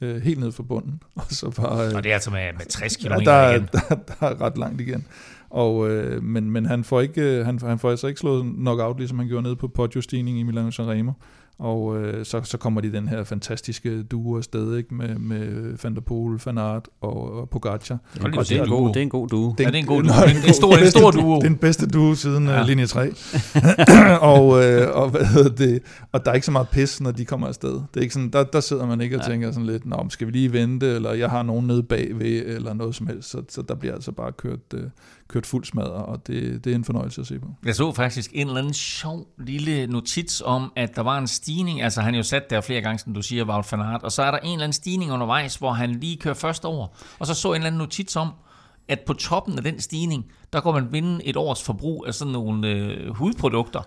øh, 0.00 0.22
helt 0.22 0.40
ned 0.40 0.52
fra 0.52 0.62
bunden. 0.62 1.02
Og, 1.14 1.22
så 1.28 1.50
bare, 1.50 1.86
øh, 1.88 1.94
Og 1.94 2.04
det 2.04 2.10
er 2.10 2.14
altså 2.14 2.30
med, 2.30 2.52
med 2.58 2.66
60 2.68 2.96
km 2.96 3.12
ja, 3.12 3.18
der, 3.18 3.32
er- 3.32 3.50
igen. 3.54 3.68
der, 3.72 3.94
der 4.20 4.26
er 4.26 4.40
ret 4.40 4.58
langt 4.58 4.80
igen. 4.80 5.06
Og, 5.50 5.90
øh, 5.90 6.22
men, 6.22 6.50
men 6.50 6.66
han 6.66 6.84
får 6.84 7.00
ikke 7.00 7.22
øh, 7.38 7.46
han, 7.46 7.58
han 7.58 7.78
får 7.78 7.90
altså 7.90 8.06
ikke 8.06 8.20
slået 8.20 8.44
knockout, 8.44 8.96
ligesom 8.98 9.18
han 9.18 9.28
gjorde 9.28 9.42
nede 9.42 9.56
på 9.56 9.68
Poggio-stigningen 9.68 10.40
i 10.40 10.42
Milano 10.42 10.70
Sanremo. 10.70 11.12
Og 11.58 11.96
øh, 12.00 12.24
så, 12.24 12.40
så 12.44 12.58
kommer 12.58 12.80
de 12.80 12.92
den 12.92 13.08
her 13.08 13.24
fantastiske 13.24 14.02
duo 14.02 14.36
afsted, 14.36 14.76
ikke? 14.76 14.94
Med, 14.94 15.14
med 15.14 15.76
Van 15.82 15.94
der 15.94 16.00
Poel, 16.00 16.40
Van 16.46 16.58
Aert 16.58 16.88
og, 17.00 17.32
og 17.40 17.48
Pogacar. 17.50 17.98
Og 18.20 18.30
det 18.32 18.52
er, 18.52 18.62
en 18.62 18.68
god, 18.68 18.88
det 18.88 18.96
er 18.96 19.00
en 19.02 19.08
god 19.08 19.28
duo. 19.28 19.54
Ja, 19.58 19.64
det 19.64 19.74
er 19.74 19.78
en 19.78 19.86
god 19.86 20.02
duo. 20.02 20.12
Det 20.12 20.18
er 20.44 20.46
en 20.48 20.54
stor- 20.54 20.76
en 20.84 20.90
stor 20.90 21.10
duo. 21.20 21.34
Det 21.36 21.44
er 21.44 21.48
den 21.48 21.56
bedste 21.56 21.86
duo 21.86 22.14
siden 22.14 22.46
Ja. 22.46 22.56
ja. 22.56 22.62
linje 22.66 22.86
3. 22.86 23.10
og, 24.32 24.64
øh, 24.64 24.96
og, 24.96 25.08
hvad 25.10 25.24
hedder 25.24 25.50
det, 25.50 25.82
og 26.12 26.24
der 26.24 26.30
er 26.30 26.34
ikke 26.34 26.44
så 26.46 26.52
meget 26.52 26.68
pis, 26.68 27.00
når 27.00 27.10
de 27.10 27.24
kommer 27.24 27.46
afsted. 27.46 27.72
Det 27.72 27.96
er 27.96 28.00
ikke 28.00 28.14
sådan, 28.14 28.30
der, 28.30 28.44
der 28.44 28.60
sidder 28.60 28.86
man 28.86 29.00
ikke 29.00 29.16
og 29.16 29.22
Ja. 29.26 29.30
tænker 29.32 29.50
sådan 29.52 29.66
lidt, 29.66 29.86
Nå, 29.86 30.06
skal 30.08 30.26
vi 30.26 30.32
lige 30.32 30.52
vente, 30.52 30.86
eller 30.94 31.12
jeg 31.12 31.30
har 31.30 31.42
nogen 31.42 31.66
nede 31.66 31.82
bagved, 31.82 32.42
eller 32.46 32.74
noget 32.74 32.94
som 32.94 33.06
helst. 33.06 33.30
Så, 33.30 33.42
så 33.48 33.62
der 33.62 33.74
bliver 33.74 33.94
altså 33.94 34.12
bare 34.12 34.32
kørt, 34.32 34.58
øh, 34.74 34.82
kørt 35.28 35.46
fuld 35.46 35.64
smadre, 35.64 36.04
og 36.04 36.26
det, 36.26 36.64
det 36.64 36.70
er 36.70 36.74
en 36.74 36.84
fornøjelse 36.84 37.20
at 37.20 37.26
se 37.26 37.38
på. 37.38 37.46
Jeg 37.64 37.74
så 37.74 37.92
faktisk 37.92 38.30
en 38.34 38.46
eller 38.46 38.58
anden 38.58 38.74
sjov 38.74 39.26
lille 39.38 39.86
notits 39.86 40.42
om, 40.44 40.72
at 40.76 40.96
der 40.96 41.02
var 41.02 41.18
en 41.18 41.26
stigning. 41.26 41.82
Altså, 41.82 42.00
han 42.00 42.14
er 42.14 42.18
jo 42.18 42.22
sat 42.22 42.50
der 42.50 42.60
flere 42.60 42.80
gange, 42.80 42.98
som 42.98 43.14
du 43.14 43.22
siger, 43.22 43.44
Wout 43.44 43.72
van 43.72 43.80
Aert. 43.80 44.02
Og 44.02 44.12
så 44.12 44.22
er 44.22 44.30
der 44.30 44.38
en 44.38 44.52
eller 44.52 44.64
anden 44.64 44.72
stigning 44.72 45.12
undervejs, 45.12 45.56
hvor 45.56 45.72
han 45.72 45.90
lige 45.90 46.16
kører 46.16 46.34
først 46.34 46.64
over. 46.64 46.86
Og 47.18 47.26
så 47.26 47.34
så 47.34 47.48
en 47.48 47.54
eller 47.54 47.66
anden 47.66 47.78
notits 47.78 48.16
om, 48.16 48.28
at 48.88 49.00
på 49.06 49.12
toppen 49.12 49.58
af 49.58 49.64
den 49.64 49.80
stigning, 49.80 50.24
der 50.52 50.60
går 50.60 50.72
man 50.72 50.92
vinde 50.92 51.24
et 51.24 51.36
års 51.36 51.62
forbrug 51.62 52.04
af 52.06 52.14
sådan 52.14 52.32
nogle 52.32 52.68
øh, 52.68 53.14
hudprodukter. 53.14 53.80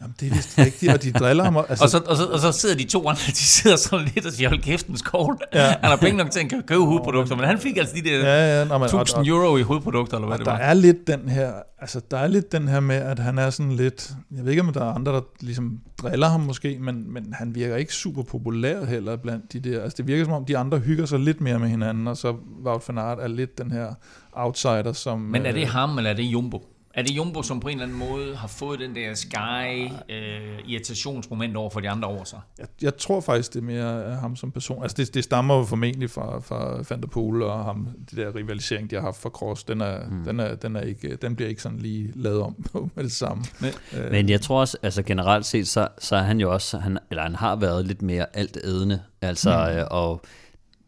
Jamen, 0.00 0.14
det 0.20 0.30
er 0.30 0.34
vist 0.34 0.58
rigtigt, 0.58 0.92
og 0.92 1.02
de 1.02 1.12
driller 1.12 1.44
ham. 1.44 1.56
Altså, 1.56 1.84
Og 1.84 1.90
så, 1.90 1.98
og, 1.98 2.16
så, 2.16 2.24
og 2.26 2.38
så 2.40 2.52
sidder 2.52 2.74
de 2.76 2.84
to 2.84 3.08
andre, 3.08 3.20
de 3.26 3.36
sidder 3.36 3.76
sådan 3.76 4.08
lidt 4.14 4.26
og 4.26 4.32
siger, 4.32 4.48
hold 4.48 4.62
kæft, 4.62 4.86
en 4.86 4.96
skål. 4.96 5.38
Ja. 5.54 5.66
Han 5.66 5.78
har 5.82 5.96
penge 5.96 6.18
nok 6.18 6.30
til 6.30 6.40
at 6.40 6.66
købe 6.66 6.80
hudprodukter, 6.84 7.36
men 7.36 7.44
han 7.44 7.58
fik 7.58 7.76
altså 7.76 7.94
de 7.96 8.02
der 8.02 8.18
ja, 8.18 8.58
ja, 8.58 8.64
nå, 8.64 8.78
men, 8.78 8.82
og, 8.82 9.00
1000 9.00 9.26
euro 9.26 9.56
i 9.56 9.62
hudprodukter, 9.62 10.16
eller 10.16 10.26
hvad 10.26 10.34
Og 10.34 10.38
det 10.38 10.46
der 10.46 10.52
var. 10.52 10.58
er 10.58 10.74
lidt 10.74 11.06
den 11.06 11.28
her, 11.28 11.52
altså 11.78 12.00
der 12.10 12.16
er 12.18 12.26
lidt 12.26 12.52
den 12.52 12.68
her 12.68 12.80
med, 12.80 12.96
at 12.96 13.18
han 13.18 13.38
er 13.38 13.50
sådan 13.50 13.72
lidt, 13.72 14.10
jeg 14.36 14.44
ved 14.44 14.50
ikke 14.50 14.62
om 14.62 14.72
der 14.72 14.80
er 14.84 14.92
andre, 14.94 15.12
der 15.12 15.20
ligesom 15.40 15.80
driller 16.02 16.28
ham 16.28 16.40
måske, 16.40 16.78
men, 16.80 17.12
men 17.12 17.26
han 17.32 17.54
virker 17.54 17.76
ikke 17.76 17.92
super 17.92 18.22
populær 18.22 18.84
heller 18.84 19.16
blandt 19.16 19.52
de 19.52 19.60
der, 19.60 19.82
altså 19.82 19.96
det 19.96 20.06
virker 20.06 20.24
som 20.24 20.32
om 20.32 20.44
de 20.44 20.58
andre 20.58 20.78
hygger 20.78 21.06
sig 21.06 21.18
lidt 21.20 21.40
mere 21.40 21.58
med 21.58 21.68
hinanden, 21.68 22.08
og 22.08 22.16
så 22.16 22.34
Wout 22.66 22.82
van 22.88 22.98
Aert 22.98 23.18
er 23.20 23.28
lidt 23.28 23.58
den 23.58 23.70
her 23.70 23.86
outsider, 24.32 24.92
som... 24.92 25.20
Men 25.20 25.46
er 25.46 25.52
det 25.52 25.62
øh, 25.62 25.68
ham, 25.68 25.98
eller 25.98 26.10
er 26.10 26.14
det 26.14 26.22
Jumbo? 26.22 26.62
Er 26.96 27.02
det 27.02 27.10
Jumbo, 27.10 27.42
som 27.42 27.60
på 27.60 27.68
en 27.68 27.72
eller 27.72 27.84
anden 27.84 27.98
måde 27.98 28.36
har 28.36 28.48
fået 28.48 28.78
den 28.78 28.94
der 28.94 29.14
sky 29.14 29.82
øh, 30.08 31.56
over 31.56 31.70
for 31.70 31.80
de 31.80 31.90
andre 31.90 32.08
over 32.08 32.24
sig? 32.24 32.40
jeg, 32.58 32.66
jeg 32.82 32.96
tror 32.96 33.20
faktisk, 33.20 33.52
det 33.54 33.58
er 33.58 33.64
mere 33.64 34.14
ham 34.14 34.36
som 34.36 34.50
person. 34.50 34.82
Altså 34.82 34.94
det, 34.96 35.14
det 35.14 35.24
stammer 35.24 35.56
jo 35.56 35.64
formentlig 35.64 36.10
fra, 36.10 36.40
fra 36.40 36.84
Van 36.90 37.00
der 37.00 37.06
Poel 37.06 37.42
og 37.42 37.64
ham, 37.64 37.88
de 38.10 38.16
der 38.16 38.34
rivalisering, 38.34 38.90
de 38.90 38.94
har 38.96 39.02
haft 39.02 39.16
for 39.16 39.28
Cross, 39.28 39.64
den, 39.64 39.80
er, 39.80 40.08
mm. 40.10 40.24
den, 40.24 40.40
er, 40.40 40.54
den, 40.54 40.76
er 40.76 40.80
ikke, 40.80 41.16
den 41.16 41.36
bliver 41.36 41.48
ikke 41.48 41.62
sådan 41.62 41.78
lige 41.78 42.12
lavet 42.14 42.42
om 42.42 42.66
med 42.94 43.04
det 43.04 43.12
samme. 43.12 43.44
Men- 43.60 43.72
øh, 43.92 44.10
Men 44.10 44.28
jeg 44.28 44.40
tror 44.40 44.60
også, 44.60 44.76
altså 44.82 45.02
generelt 45.02 45.46
set, 45.46 45.68
så, 45.68 45.88
så 45.98 46.16
er 46.16 46.22
han 46.22 46.40
jo 46.40 46.52
også, 46.52 46.78
han, 46.78 46.98
eller 47.10 47.22
han 47.22 47.34
har 47.34 47.56
været 47.56 47.86
lidt 47.86 48.02
mere 48.02 48.26
alt 48.36 48.58
ædende, 48.64 49.02
altså, 49.22 49.70
mm. 49.72 49.78
øh, 49.78 49.86
og 49.90 50.20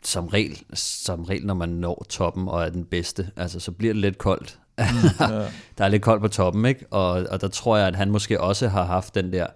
som 0.05 0.27
regel, 0.27 0.59
som 0.75 1.25
regel, 1.25 1.47
når 1.47 1.55
man 1.55 1.69
når 1.69 2.07
toppen 2.09 2.49
og 2.49 2.65
er 2.65 2.69
den 2.69 2.85
bedste, 2.85 3.31
altså 3.37 3.61
så 3.61 3.73
bliver 3.73 3.95
det 3.95 4.01
lidt 4.03 4.19
koldt. 4.19 4.59
ja. 5.21 5.45
der 5.79 5.85
er 5.85 5.89
lidt 5.89 6.03
koldt 6.03 6.23
på 6.23 6.29
toppen, 6.29 6.65
ikke? 6.65 6.87
Og, 6.91 7.27
og 7.31 7.41
der 7.41 7.49
tror 7.49 7.77
jeg, 7.77 7.87
at 7.87 7.97
han 7.97 8.11
måske 8.11 8.41
også 8.41 8.69
har 8.69 8.85
haft 8.85 9.15
den 9.15 9.33
der, 9.33 9.47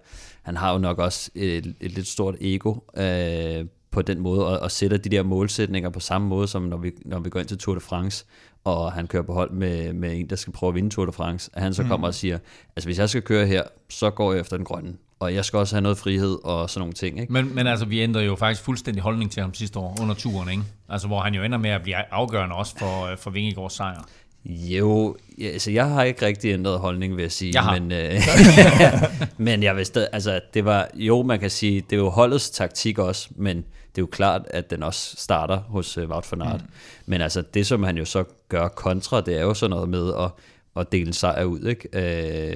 han 0.41 0.57
har 0.57 0.71
jo 0.71 0.77
nok 0.77 0.99
også 0.99 1.29
et, 1.35 1.75
et 1.81 1.91
lidt 1.91 2.07
stort 2.07 2.35
ego 2.41 2.75
øh, 2.97 3.65
på 3.91 4.01
den 4.01 4.19
måde, 4.19 4.47
og, 4.47 4.59
og 4.59 4.71
sætter 4.71 4.97
de 4.97 5.09
der 5.09 5.23
målsætninger 5.23 5.89
på 5.89 5.99
samme 5.99 6.27
måde, 6.27 6.47
som 6.47 6.61
når 6.61 6.77
vi, 6.77 6.91
når 7.05 7.19
vi 7.19 7.29
går 7.29 7.39
ind 7.39 7.47
til 7.47 7.57
Tour 7.57 7.75
de 7.75 7.81
France, 7.81 8.25
og 8.63 8.91
han 8.91 9.07
kører 9.07 9.23
på 9.23 9.33
hold 9.33 9.51
med, 9.51 9.93
med 9.93 10.19
en, 10.19 10.29
der 10.29 10.35
skal 10.35 10.53
prøve 10.53 10.67
at 10.67 10.75
vinde 10.75 10.89
Tour 10.89 11.05
de 11.05 11.11
France, 11.11 11.51
at 11.53 11.61
han 11.61 11.73
så 11.73 11.83
kommer 11.83 12.07
og 12.07 12.13
siger, 12.13 12.37
altså 12.75 12.87
hvis 12.87 12.99
jeg 12.99 13.09
skal 13.09 13.21
køre 13.21 13.47
her, 13.47 13.63
så 13.89 14.09
går 14.09 14.31
jeg 14.31 14.41
efter 14.41 14.57
den 14.57 14.65
grønne, 14.65 14.93
og 15.19 15.33
jeg 15.33 15.45
skal 15.45 15.59
også 15.59 15.75
have 15.75 15.81
noget 15.81 15.97
frihed 15.97 16.37
og 16.43 16.69
sådan 16.69 16.79
nogle 16.79 16.93
ting, 16.93 17.19
ikke? 17.19 17.33
Men, 17.33 17.55
men 17.55 17.67
altså, 17.67 17.85
vi 17.85 18.01
ændrede 18.01 18.25
jo 18.25 18.35
faktisk 18.35 18.63
fuldstændig 18.63 19.03
holdning 19.03 19.31
til 19.31 19.41
ham 19.41 19.53
sidste 19.53 19.79
år 19.79 19.97
under 20.01 20.15
turen, 20.15 20.49
ikke? 20.49 20.63
Altså, 20.89 21.07
hvor 21.07 21.19
han 21.19 21.33
jo 21.33 21.43
ender 21.43 21.57
med 21.57 21.69
at 21.69 21.81
blive 21.81 22.13
afgørende 22.13 22.55
også 22.55 22.77
for, 22.77 23.05
øh, 23.05 23.17
for 23.17 23.29
Vingegaards 23.29 23.73
sejr. 23.73 24.05
Jo, 24.45 25.15
altså 25.41 25.71
jeg 25.71 25.89
har 25.89 26.03
ikke 26.03 26.25
rigtig 26.25 26.53
ændret 26.53 26.79
holdning, 26.79 27.15
vil 27.15 27.21
jeg 27.21 27.31
sige. 27.31 27.51
Jeg 27.53 27.63
har. 27.63 27.79
Men, 27.79 27.91
øh, 27.91 28.21
men 29.47 29.63
jeg 29.63 29.75
vil 29.75 29.85
stadig, 29.85 30.07
altså 30.13 30.39
det 30.53 30.65
var, 30.65 30.87
jo 30.95 31.23
man 31.23 31.39
kan 31.39 31.49
sige, 31.49 31.81
det 31.81 31.93
er 31.93 31.99
jo 31.99 32.09
holdets 32.09 32.49
taktik 32.49 32.99
også, 32.99 33.29
men 33.35 33.57
det 33.57 33.97
er 33.97 34.01
jo 34.01 34.07
klart, 34.11 34.41
at 34.47 34.69
den 34.69 34.83
også 34.83 35.15
starter 35.17 35.57
hos 35.57 35.97
uh, 35.97 36.09
Wout 36.09 36.31
van 36.31 36.41
Aert. 36.41 36.61
Mm. 36.61 36.67
Men 37.05 37.21
altså 37.21 37.41
det, 37.53 37.67
som 37.67 37.83
han 37.83 37.97
jo 37.97 38.05
så 38.05 38.23
gør 38.49 38.67
kontra, 38.67 39.21
det 39.21 39.37
er 39.37 39.41
jo 39.41 39.53
sådan 39.53 39.69
noget 39.69 39.89
med 39.89 40.13
at, 40.19 40.31
at 40.75 40.91
dele 40.91 41.07
en 41.07 41.13
sejr 41.13 41.43
ud 41.43 41.59
ikke? 41.59 41.89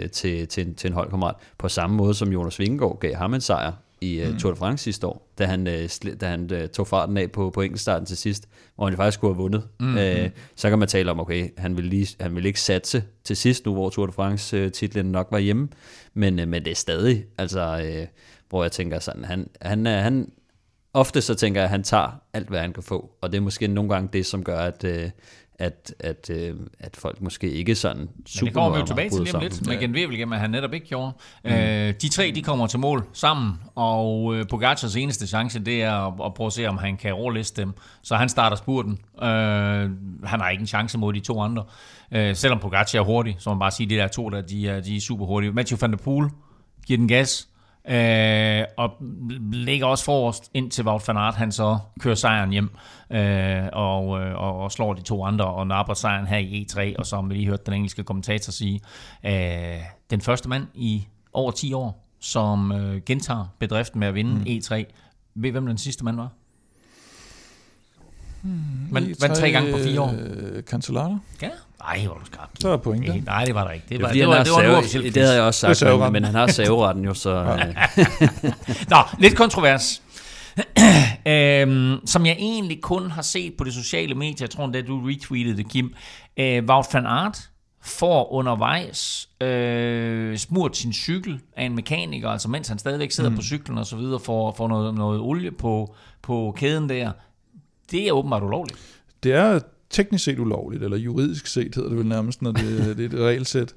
Øh, 0.04 0.10
til, 0.10 0.48
til, 0.48 0.68
en, 0.68 0.76
til 0.76 0.88
en 0.88 0.94
holdkammerat. 0.94 1.36
På 1.58 1.70
samme 1.70 1.96
måde 1.96 2.14
som 2.14 2.32
Jonas 2.32 2.60
Vingegaard 2.60 3.00
gav 3.00 3.16
ham 3.16 3.34
en 3.34 3.42
sejr 3.42 3.72
i 4.02 4.22
uh, 4.22 4.38
Tour 4.40 4.52
de 4.52 4.58
France 4.58 4.84
sidste 4.84 5.08
år, 5.08 5.32
da 5.38 5.46
han, 5.46 5.68
uh, 5.68 5.88
sli, 5.88 6.16
da 6.16 6.28
han 6.28 6.50
uh, 6.54 6.68
tog 6.74 6.88
farten 6.88 7.18
af 7.18 7.32
på, 7.32 7.50
på 7.50 7.62
enkeltstarten 7.62 8.06
til 8.06 8.18
sidst, 8.18 8.48
hvor 8.76 8.86
han 8.86 8.96
faktisk 8.96 9.18
skulle 9.18 9.34
have 9.34 9.42
vundet. 9.42 9.68
Mm. 9.80 9.98
Øh, 9.98 10.30
så 10.56 10.70
kan 10.70 10.80
man 10.80 10.88
tale 10.88 11.12
om, 11.12 11.20
okay, 11.20 11.50
han 11.58 11.78
vil, 11.78 11.86
lige, 11.86 12.16
han 12.20 12.36
vil 12.36 12.46
ikke 12.46 12.62
satse 12.62 13.04
til 13.24 13.38
sidst 13.38 13.66
nu, 13.66 13.74
hvor 13.74 13.90
Tour 13.90 14.06
de 14.06 14.12
France-titlen 14.12 15.06
nok 15.06 15.28
var 15.32 15.40
hjemme, 15.40 15.68
men, 16.14 16.40
uh, 16.40 16.48
men 16.48 16.66
det 16.66 16.72
er 16.72 16.76
stadig, 16.76 17.26
altså, 17.38 17.98
uh, 18.02 18.08
hvor 18.50 18.64
jeg 18.64 18.72
tænker 18.72 19.00
sådan, 19.00 19.26
han, 19.26 19.50
han, 19.62 19.86
han, 19.86 20.32
ofte 20.94 21.22
så 21.22 21.36
tænker 21.36 21.62
jeg, 21.62 21.66
at 21.66 21.72
han 21.72 21.84
tager 21.84 22.22
alt, 22.34 22.50
hvad 22.50 22.60
han 22.60 22.74
kan 22.74 22.84
få, 22.84 23.12
og 23.22 23.32
det 23.32 23.38
er 23.38 23.42
måske 23.42 23.68
nogle 23.68 23.90
gange 23.90 24.10
det, 24.14 24.26
som 24.26 24.44
gør, 24.44 24.60
at, 24.60 24.84
øh, 24.84 25.10
at, 25.60 25.94
at, 26.00 26.30
øh, 26.30 26.56
at 26.80 26.96
folk 26.96 27.22
måske 27.22 27.52
ikke 27.52 27.76
sådan 27.76 28.10
super 28.26 28.44
Men 28.44 28.48
det 28.48 28.54
kommer 28.54 28.72
vi 28.72 28.80
jo 28.80 28.86
tilbage 28.86 29.10
til 29.10 29.22
lige 29.22 29.40
lidt 29.40 29.68
med 29.68 29.80
Gen 29.80 29.92
Wevelgem, 29.92 30.34
at 30.34 30.40
han 30.40 30.50
netop 30.50 30.74
ikke 30.74 30.88
gjorde. 30.88 31.12
Mm. 31.44 31.52
Øh, 31.52 31.94
de 32.02 32.10
tre, 32.10 32.32
de 32.36 32.42
kommer 32.42 32.68
til 32.68 32.80
mål 32.80 33.06
sammen, 33.14 33.54
og 33.76 34.36
øh, 34.36 34.46
Pogacars 34.50 34.96
eneste 34.96 35.28
chance, 35.28 35.60
det 35.60 35.84
er 35.84 36.08
at, 36.08 36.14
at 36.26 36.34
prøve 36.34 36.48
at 36.48 36.54
se, 36.54 36.66
om 36.66 36.78
han 36.78 36.98
kan 36.98 37.14
overliste 37.14 37.62
dem. 37.62 37.74
Så 38.02 38.16
han 38.16 38.30
starter 38.30 38.58
spurten. 38.58 38.92
Øh, 39.22 39.28
han 40.24 40.40
har 40.40 40.50
ikke 40.50 40.62
en 40.62 40.68
chance 40.68 40.98
mod 40.98 41.14
de 41.14 41.20
to 41.20 41.42
andre. 41.42 41.64
Øh, 42.12 42.36
selvom 42.36 42.60
Pogacar 42.60 43.00
er 43.00 43.04
hurtig, 43.04 43.36
så 43.40 43.50
man 43.50 43.60
bare 43.60 43.72
sige, 43.72 43.86
at 43.86 43.90
de 43.90 43.96
der 43.96 44.08
to, 44.08 44.30
der, 44.30 44.42
de, 44.42 44.70
er, 44.70 44.82
de 44.82 44.96
er 44.96 45.02
super 45.02 45.26
hurtige. 45.26 45.52
Mathieu 45.52 45.78
van 45.82 45.92
der 45.92 45.98
Poel 45.98 46.30
giver 46.88 46.98
den 46.98 47.08
gas, 47.08 47.48
Øh, 47.90 48.64
og 48.78 48.92
ligger 49.52 49.86
også 49.86 50.06
forrest 50.06 50.52
ind 50.54 50.72
til 50.72 50.86
Wout 50.86 51.08
van 51.08 51.18
Aert, 51.18 51.36
han 51.36 51.52
så 51.52 51.78
kører 52.00 52.16
sejren 52.16 52.50
hjem 52.50 52.70
øh, 53.12 53.66
og, 53.74 54.22
øh, 54.22 54.36
og, 54.36 54.60
og 54.60 54.72
slår 54.72 54.94
de 54.94 55.02
to 55.02 55.26
andre 55.26 55.46
og 55.46 55.68
napper 55.68 55.94
sejren 55.94 56.28
her 56.28 56.38
i 56.38 56.68
E3, 56.72 56.96
og 57.00 57.06
som 57.06 57.30
vi 57.30 57.36
lige 57.36 57.48
hørte 57.48 57.64
den 57.66 57.74
engelske 57.74 58.04
kommentator 58.04 58.52
sige, 58.52 58.82
øh, 59.26 59.82
den 60.10 60.22
første 60.22 60.50
mand 60.50 60.68
i 60.74 61.08
over 61.34 61.52
10 61.52 61.74
år, 61.74 62.08
som 62.20 62.72
øh, 62.72 63.02
gentager 63.06 63.46
bedriften 63.60 64.00
med 64.00 64.08
at 64.08 64.16
vinde 64.16 64.32
mm. 64.32 64.44
E3. 64.44 64.84
Ved 65.36 65.52
hvem 65.52 65.66
den 65.66 65.78
sidste 65.78 66.06
mand 66.06 66.16
var? 66.16 66.30
Man 68.92 69.16
vandt 69.22 69.36
tre 69.38 69.52
gange 69.52 69.72
på 69.72 69.78
fire 69.78 70.02
år. 70.02 70.16
Øh. 70.20 70.64
Ja? 71.42 71.50
Ej, 71.88 72.06
hvor 72.06 72.14
du 72.14 72.26
skarp. 72.26 72.50
Så 72.60 72.70
er 72.70 72.78
point 72.78 73.08
der. 73.08 73.14
Det- 73.14 73.26
Nej, 73.26 73.46
det 73.46 73.56
var 73.56 73.64
der 73.64 73.72
ikke. 73.72 73.86
Det, 73.90 74.00
Det, 74.00 74.02
var, 74.02 74.06
er, 74.08 74.10
fordi, 74.10 74.20
det, 74.20 74.28
var, 74.28 74.44
det 74.44 74.52
var 74.52 74.82
save- 74.82 75.04
det 75.04 75.14
quiz. 75.14 75.16
havde 75.16 75.36
jeg 75.36 75.44
også 75.44 75.68
Det 75.68 75.78
sagt, 75.78 76.00
men, 76.00 76.14
men 76.14 76.24
han 76.24 76.36
har 76.36 76.48
saveretten 76.48 77.04
jo, 77.06 77.14
så... 77.14 77.30
øh, 77.30 77.76
Nå, 78.90 78.98
lidt 79.20 79.36
kontrovers. 79.36 80.02
øhm, 81.28 82.00
som 82.06 82.26
jeg 82.26 82.36
egentlig 82.40 82.82
kun 82.82 83.12
har 83.12 83.22
set 83.22 83.54
på 83.58 83.64
de 83.64 83.72
sociale 83.72 84.16
medier, 84.16 84.36
jeg 84.40 84.50
tror 84.50 84.66
endda, 84.66 84.82
du 84.82 85.02
retweetede 85.08 85.58
det, 85.58 85.70
Kim. 85.70 85.94
Øh, 86.38 86.64
Wout 86.66 86.86
van 86.94 87.06
Aert 87.06 87.50
får 87.84 88.34
undervejs 88.34 89.30
øh, 89.42 90.38
smurt 90.38 90.78
sin 90.78 90.94
cykel 90.94 91.40
af 91.58 91.66
en 91.66 91.76
mekaniker, 91.76 92.30
altså 92.30 92.50
mens 92.50 92.68
han 92.68 92.80
stadigvæk 92.80 93.12
sidder 93.12 93.30
mm. 93.30 93.36
på 93.36 93.42
cyklen 93.42 93.78
og 93.78 93.86
så 93.86 93.96
videre, 93.96 94.20
får, 94.20 94.54
får 94.58 94.68
noget, 94.68 94.96
noget 94.96 95.20
olie 95.20 95.52
på, 95.52 95.96
på 96.22 96.54
kæden 96.58 96.90
der. 96.90 97.12
Det 97.92 98.08
er 98.08 98.12
åbenbart 98.12 98.44
ulovligt. 98.44 98.80
Det 99.24 99.34
er 99.34 99.60
teknisk 99.90 100.24
set 100.24 100.40
ulovligt, 100.40 100.84
eller 100.84 100.98
juridisk 100.98 101.48
set 101.48 101.76
hedder 101.76 101.90
det 101.90 101.98
vel 101.98 102.08
nærmest, 102.08 102.42
når 102.42 102.52
det, 102.52 102.98
det 102.98 103.06
er 103.06 103.18
et 103.20 103.26
regelsæt. 103.26 103.76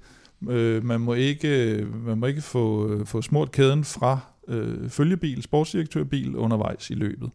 Øh, 0.49 0.85
man 0.85 1.01
må 1.01 1.15
ikke, 1.15 1.87
man 2.07 2.19
må 2.19 2.27
ikke 2.27 2.43
få, 2.43 2.97
få 3.05 3.23
smurt 3.23 3.53
kæden 3.53 3.85
fra 3.85 4.19
øh, 4.49 4.91
følgebil, 4.91 5.43
sportsdirektørbil 5.43 6.37
undervejs 6.37 6.91
i 6.91 6.95
løbet. 6.95 7.31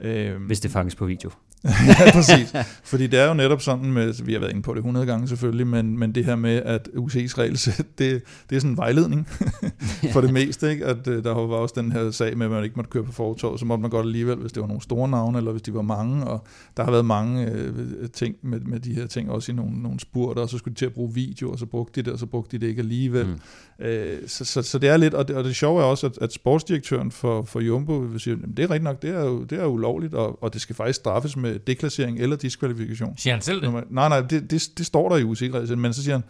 Øh, 0.00 0.42
hvis 0.42 0.60
det 0.60 0.70
fanges 0.70 0.94
på 0.94 1.06
video. 1.06 1.30
ja, 1.88 2.12
præcis. 2.12 2.54
Fordi 2.84 3.06
det 3.06 3.20
er 3.20 3.28
jo 3.28 3.34
netop 3.34 3.62
sådan 3.62 3.92
med, 3.92 4.24
vi 4.24 4.32
har 4.32 4.40
været 4.40 4.50
inde 4.50 4.62
på 4.62 4.72
det 4.72 4.78
100 4.78 5.06
gange 5.06 5.28
selvfølgelig, 5.28 5.66
men, 5.66 5.98
men 5.98 6.14
det 6.14 6.24
her 6.24 6.36
med, 6.36 6.62
at 6.64 6.88
UC's 6.96 7.38
regelsæt, 7.38 7.86
det, 7.98 8.22
det 8.50 8.56
er 8.56 8.60
sådan 8.60 8.70
en 8.70 8.76
vejledning 8.76 9.28
for 10.12 10.20
det 10.20 10.32
meste. 10.32 10.70
Ikke? 10.70 10.86
At, 10.86 11.08
øh, 11.08 11.24
der 11.24 11.34
var 11.34 11.40
også 11.40 11.74
den 11.76 11.92
her 11.92 12.10
sag 12.10 12.38
med, 12.38 12.46
at 12.46 12.52
man 12.52 12.64
ikke 12.64 12.76
måtte 12.76 12.90
køre 12.90 13.04
på 13.04 13.12
fortog, 13.12 13.58
så 13.58 13.64
måtte 13.64 13.82
man 13.82 13.90
godt 13.90 14.06
alligevel, 14.06 14.36
hvis 14.36 14.52
det 14.52 14.60
var 14.60 14.66
nogle 14.66 14.82
store 14.82 15.08
navne, 15.08 15.38
eller 15.38 15.50
hvis 15.50 15.62
de 15.62 15.74
var 15.74 15.82
mange. 15.82 16.26
Og 16.26 16.46
der 16.76 16.84
har 16.84 16.90
været 16.90 17.04
mange 17.04 17.50
øh, 17.50 18.08
ting 18.12 18.36
med, 18.42 18.60
med 18.60 18.80
de 18.80 18.94
her 18.94 19.06
ting, 19.06 19.30
også 19.30 19.52
i 19.52 19.54
nogle, 19.54 19.82
nogle 19.82 20.00
spurter, 20.00 20.42
og 20.42 20.48
så 20.48 20.58
skulle 20.58 20.74
de 20.74 20.78
til 20.78 20.86
at 20.86 20.92
bruge 20.92 21.14
video, 21.14 21.52
og 21.52 21.58
så 21.58 21.66
brugte 21.66 22.00
de 22.00 22.04
det, 22.04 22.12
og 22.12 22.18
så 22.18 22.26
brugte 22.26 22.58
de 22.58 22.60
det 22.60 22.70
ikke 22.70 22.80
alligevel. 22.80 23.26
Mm. 23.26 23.84
Øh, 23.84 24.18
så, 24.26 24.44
så, 24.44 24.62
så 24.62 24.78
det 24.78 24.88
er 24.88 24.96
lidt, 24.96 25.14
og 25.14 25.28
det, 25.28 25.36
og 25.36 25.44
det 25.44 25.56
sjove 25.56 25.80
er 25.80 25.84
også, 25.84 26.06
at, 26.06 26.18
at 26.20 26.32
sportsdirektøren 26.32 27.10
for, 27.10 27.42
for 27.42 27.60
Jumbo 27.60 27.92
vil 27.92 28.20
sige, 28.20 28.36
det 28.56 28.58
er 28.58 28.70
rigtigt 28.70 28.82
nok, 28.82 29.02
det 29.02 29.10
er 29.10 29.24
jo 29.24 29.44
det 29.44 29.60
er 29.60 29.66
ulovligt, 29.66 30.14
og, 30.14 30.42
og 30.42 30.52
det 30.52 30.60
skal 30.60 30.76
faktisk 30.76 30.96
straffes 30.96 31.36
med 31.36 31.45
deklassering 31.66 32.18
eller 32.18 32.36
diskvalifikation. 32.36 33.14
Siger 33.16 33.34
han 33.34 33.42
selv 33.42 33.60
det? 33.60 33.72
Nej, 33.90 34.08
nej, 34.08 34.20
det, 34.20 34.50
det, 34.50 34.68
det 34.78 34.86
står 34.86 35.08
der 35.08 35.16
i 35.16 35.22
UCI's 35.22 35.54
regelsæt, 35.54 35.78
men 35.78 35.92
så 35.92 36.02
siger 36.02 36.14
han, 36.14 36.24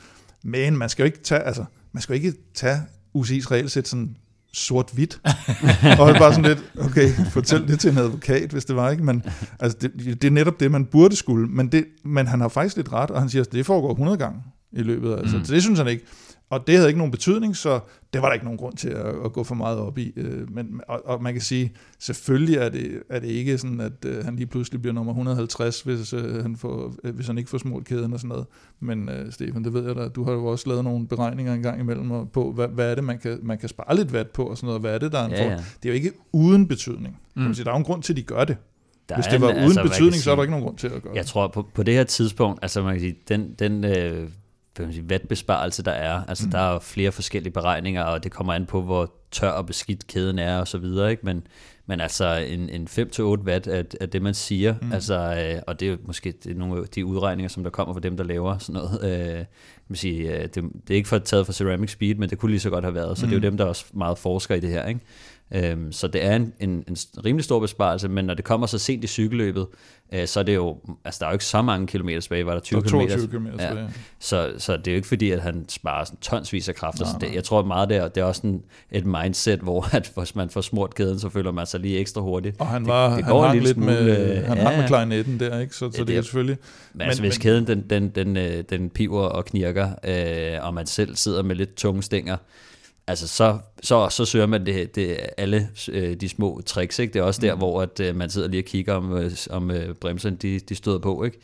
men 0.45 0.77
man 0.77 0.89
skal 0.89 1.03
jo 1.03 1.07
ikke 1.07 1.23
tage, 1.23 1.41
altså, 1.41 1.65
man 1.93 2.03
skal 2.03 2.13
jo 2.13 2.25
ikke 2.25 2.39
tage 2.55 2.81
UCI's 3.17 3.51
regelsæt 3.51 3.89
sådan 3.89 4.17
sort-hvidt. 4.53 5.21
og 6.01 6.09
det 6.09 6.17
bare 6.19 6.35
sådan 6.35 6.45
lidt, 6.45 6.73
okay, 6.81 7.09
fortæl 7.31 7.69
det 7.69 7.81
til 7.81 7.91
en 7.91 7.99
advokat, 7.99 8.51
hvis 8.51 8.65
det 8.65 8.77
var, 8.77 8.91
ikke? 8.91 9.05
Men 9.05 9.23
altså, 9.61 9.79
det, 9.81 10.23
det 10.23 10.25
er 10.25 10.31
netop 10.31 10.61
det, 10.61 10.71
man 10.71 10.85
burde 10.85 11.17
skulle. 11.17 11.49
Men, 11.49 11.73
det, 11.73 11.85
men 12.05 12.27
han 12.27 12.41
har 12.41 12.49
faktisk 12.49 12.77
lidt 12.77 12.93
ret, 12.93 13.11
og 13.11 13.21
han 13.21 13.29
siger, 13.29 13.43
at 13.43 13.53
det 13.53 13.67
foregår 13.67 13.91
100 13.91 14.19
gange 14.19 14.43
i 14.73 14.83
løbet 14.83 15.13
af, 15.13 15.19
altså, 15.19 15.37
mm. 15.37 15.45
det 15.45 15.63
synes 15.63 15.79
han 15.79 15.89
ikke. 15.89 16.05
Og 16.51 16.67
det 16.67 16.75
havde 16.75 16.89
ikke 16.89 16.99
nogen 16.99 17.11
betydning, 17.11 17.57
så 17.57 17.81
det 18.13 18.23
var 18.23 18.29
der 18.29 18.33
ikke 18.33 18.45
nogen 18.45 18.59
grund 18.59 18.77
til 18.77 18.89
at, 18.89 19.15
at 19.25 19.33
gå 19.33 19.45
for 19.45 19.55
meget 19.55 19.79
op 19.79 19.99
i. 19.99 20.13
Øh, 20.17 20.53
men, 20.53 20.81
og, 20.89 21.03
og 21.05 21.23
man 21.23 21.33
kan 21.33 21.43
sige, 21.43 21.73
selvfølgelig 21.99 22.57
er 22.57 22.69
det, 22.69 23.03
er 23.11 23.21
det 23.21 23.29
ikke 23.29 23.59
sådan, 23.59 23.81
at 23.81 23.93
uh, 24.07 24.25
han 24.25 24.37
lige 24.37 24.47
pludselig 24.47 24.81
bliver 24.81 24.95
nummer 24.95 25.13
150, 25.13 25.81
hvis, 25.81 26.15
uh, 26.15 26.43
han, 26.43 26.57
får, 26.57 26.95
hvis 27.13 27.27
han 27.27 27.39
ikke 27.39 27.51
får 27.51 27.59
smurt 27.59 27.85
kæden 27.85 28.13
og 28.13 28.21
sådan 28.21 28.29
noget. 28.29 28.47
Men 28.81 29.11
Stefan, 29.31 29.65
det 29.65 29.73
ved 29.73 29.87
jeg 29.87 29.97
da, 29.97 30.09
du 30.09 30.25
har 30.25 30.33
jo 30.33 30.47
også 30.47 30.69
lavet 30.69 30.85
nogle 30.85 31.09
beregninger 31.09 31.55
en 31.55 31.63
gang 31.63 31.81
imellem 31.81 32.27
på, 32.33 32.53
hvad, 32.53 32.69
hvad 32.69 32.91
er 32.91 32.95
det, 32.95 33.05
man 33.05 33.19
kan, 33.19 33.39
man 33.43 33.59
kan 33.59 33.69
spare 33.69 33.97
lidt 33.97 34.13
vat 34.13 34.31
på 34.31 34.45
og 34.45 34.57
sådan 34.57 34.67
noget. 34.67 34.81
Hvad 34.81 34.95
er 34.95 34.99
det, 34.99 35.13
der 35.13 35.19
er 35.19 35.25
en 35.25 35.31
ja, 35.31 35.45
ja. 35.45 35.57
Det 35.57 35.85
er 35.85 35.89
jo 35.89 35.95
ikke 35.95 36.13
uden 36.33 36.69
betydning. 36.69 37.21
Mm. 37.35 37.43
Kan 37.43 37.55
sige. 37.55 37.65
Der 37.65 37.71
er 37.71 37.75
jo 37.75 37.79
en 37.79 37.85
grund 37.85 38.03
til, 38.03 38.13
at 38.13 38.17
de 38.17 38.23
gør 38.23 38.45
det. 38.45 38.57
Der 39.09 39.15
Hvis 39.15 39.27
det 39.27 39.41
var 39.41 39.51
en, 39.51 39.57
uden 39.57 39.65
altså, 39.65 39.83
betydning, 39.83 40.13
sige, 40.13 40.23
så 40.23 40.31
er 40.31 40.37
der 40.37 40.43
ikke 40.43 40.51
nogen 40.51 40.67
grund 40.67 40.79
til 40.79 40.87
at 40.87 41.03
gøre 41.03 41.15
Jeg 41.15 41.23
det. 41.23 41.31
tror, 41.31 41.49
på, 41.49 41.69
på 41.75 41.83
det 41.83 41.95
her 41.95 42.05
tidspunkt, 42.05 42.59
altså 42.63 42.83
man 42.83 42.93
kan 42.93 43.01
sige, 43.01 43.17
den, 43.29 43.55
den 43.59 43.85
øh, 43.85 44.29
vatbesparelse, 45.03 45.83
der 45.83 45.91
er. 45.91 46.23
Altså, 46.29 46.45
mm. 46.45 46.51
der 46.51 46.59
er 46.59 46.79
flere 46.79 47.12
forskellige 47.12 47.53
beregninger, 47.53 48.03
og 48.03 48.25
det 48.25 48.33
kommer 48.33 48.53
an 48.53 48.67
på, 48.67 48.83
hvor 48.83 49.12
tør 49.31 49.51
og 49.51 49.67
beskidt 49.67 50.07
kæden 50.07 50.39
er, 50.39 50.59
og 50.59 50.69
så 50.69 50.79
videre, 50.79 51.11
ikke? 51.11 51.27
Men, 51.27 51.47
men 51.87 52.01
altså, 52.01 52.35
en, 52.49 52.69
en 52.69 52.89
5-8 52.91 53.23
watt 53.23 53.67
er, 53.67 53.83
er 54.01 54.07
det, 54.07 54.23
man 54.23 54.35
siger. 54.35 54.75
Mm. 54.83 54.93
Altså, 54.93 55.15
øh, 55.15 55.62
og 55.67 55.81
det 55.81 55.93
er 55.93 55.97
måske 56.07 56.33
det 56.45 56.53
er 56.53 56.57
nogle 56.57 56.83
af 56.83 56.89
de 56.89 57.07
udregninger, 57.07 57.49
som 57.49 57.62
der 57.62 57.71
kommer 57.71 57.95
fra 57.95 58.01
dem, 58.01 58.17
der 58.17 58.25
laver 58.25 58.59
sådan 58.59 58.83
noget. 58.83 59.29
Øh, 59.39 59.45
man 59.89 59.97
sige, 59.97 60.37
øh, 60.37 60.43
det, 60.43 60.55
det 60.55 60.91
er 60.91 60.95
ikke 60.95 61.09
for 61.09 61.19
taget 61.19 61.47
fra 61.47 61.53
Ceramic 61.53 61.91
Speed, 61.91 62.15
men 62.15 62.31
det 62.31 62.39
kunne 62.39 62.51
lige 62.51 62.61
så 62.61 62.71
godt 62.71 62.85
have 62.85 62.95
været. 62.95 63.19
Så 63.19 63.27
mm. 63.27 63.31
det 63.31 63.37
er 63.37 63.41
jo 63.41 63.51
mm. 63.51 63.51
dem, 63.53 63.57
der 63.57 63.65
også 63.65 63.85
meget 63.93 64.19
forsker 64.19 64.55
i 64.55 64.61
det 64.61 64.71
her, 64.71 64.87
ikke? 64.87 65.01
Øhm, 65.55 65.93
så 65.93 66.07
det 66.07 66.25
er 66.25 66.37
en, 66.37 66.53
en, 66.61 66.85
en 66.89 66.97
rimelig 67.25 67.45
stor 67.45 67.61
besparelse, 67.61 68.09
men 68.09 68.25
når 68.25 68.35
det 68.35 68.45
kommer 68.45 68.67
så 68.67 68.79
sent 68.79 69.05
i 69.05 69.07
cykelløbet, 69.07 69.67
øh, 70.13 70.27
så 70.27 70.41
er 70.41 70.45
det 70.45 70.55
jo, 70.55 70.79
altså 71.05 71.19
der 71.21 71.27
er 71.27 71.31
jo 71.31 71.35
ikke 71.35 71.45
så 71.45 71.63
mange 71.63 71.87
kilometer 71.87 72.21
tilbage, 72.21 72.47
var 72.47 72.53
der 72.53 72.61
20 72.61 72.83
kilometer. 72.83 73.27
kilometer 73.27 73.79
ja. 73.79 73.87
så, 74.19 74.53
så 74.59 74.77
det 74.77 74.89
er 74.89 74.93
jo 74.93 74.97
ikke 74.97 75.09
fordi, 75.09 75.31
at 75.31 75.41
han 75.41 75.65
sparer 75.69 76.05
sådan 76.05 76.19
tonsvis 76.21 76.69
af 76.69 76.75
kræfter. 76.75 77.05
Nej, 77.05 77.13
så 77.13 77.19
det, 77.21 77.35
jeg 77.35 77.45
tror 77.45 77.65
meget, 77.65 77.89
det 77.89 77.97
er, 77.97 78.09
det 78.09 78.21
er 78.21 78.25
også 78.25 78.47
en, 78.47 78.63
et 78.91 79.07
mindset, 79.07 79.61
hvor 79.61 79.89
at 79.97 80.13
hvis 80.17 80.35
man 80.35 80.51
får 80.51 80.61
smurt 80.61 80.95
kæden, 80.95 81.19
så 81.19 81.29
føler 81.29 81.53
man 81.53 81.67
sig 81.67 81.81
lige 81.81 81.99
ekstra 81.99 82.21
hurtigt. 82.21 82.61
Og 82.61 82.67
han 82.67 82.87
var, 82.87 83.09
det, 83.09 83.17
det 83.17 83.25
han 83.25 83.33
går 83.33 83.53
lidt 83.53 83.69
smule, 83.69 83.87
med, 83.87 84.37
øh, 84.39 84.45
han 84.45 84.59
ja, 84.59 84.77
med 84.77 84.87
klarinetten 84.87 85.41
der, 85.41 85.61
ikke? 85.61 85.75
Så, 85.75 85.79
så 85.79 85.91
ja, 85.95 85.99
det, 85.99 86.09
det 86.09 86.17
er 86.17 86.23
selvfølgelig... 86.23 86.59
Men, 86.93 87.03
altså, 87.03 87.23
hvis 87.23 87.35
men, 87.35 87.43
kæden 87.43 87.67
den, 87.67 87.85
den, 87.91 88.09
den, 88.09 88.37
den, 88.37 88.65
den 88.71 88.91
piver 88.91 89.23
og 89.23 89.45
knirker, 89.45 89.91
øh, 90.05 90.67
og 90.67 90.75
man 90.75 90.87
selv 90.87 91.17
sidder 91.17 91.43
med 91.43 91.57
lidt 91.57 91.75
tunge 91.75 92.03
stænger, 92.03 92.37
altså 93.07 93.29
så, 93.29 93.59
så, 93.83 94.09
så 94.09 94.25
søger 94.25 94.47
man 94.47 94.66
det, 94.66 94.95
det 94.95 95.19
alle 95.37 95.69
øh, 95.88 96.16
de 96.16 96.29
små 96.29 96.61
tricks. 96.66 96.99
Ikke? 96.99 97.12
Det 97.12 97.19
er 97.19 97.23
også 97.23 97.40
der, 97.40 97.55
mm. 97.55 97.59
hvor 97.59 97.83
at, 97.83 98.01
øh, 98.01 98.16
man 98.16 98.31
sidder 98.31 98.49
lige 98.49 98.61
og 98.61 98.64
kigger, 98.64 98.95
om, 98.95 99.12
øh, 99.12 99.31
om 99.51 99.71
øh, 99.71 99.95
bremserne 99.95 100.37
de, 100.37 100.59
de 100.59 100.75
støder 100.75 100.99
på. 100.99 101.25
Ikke? 101.25 101.38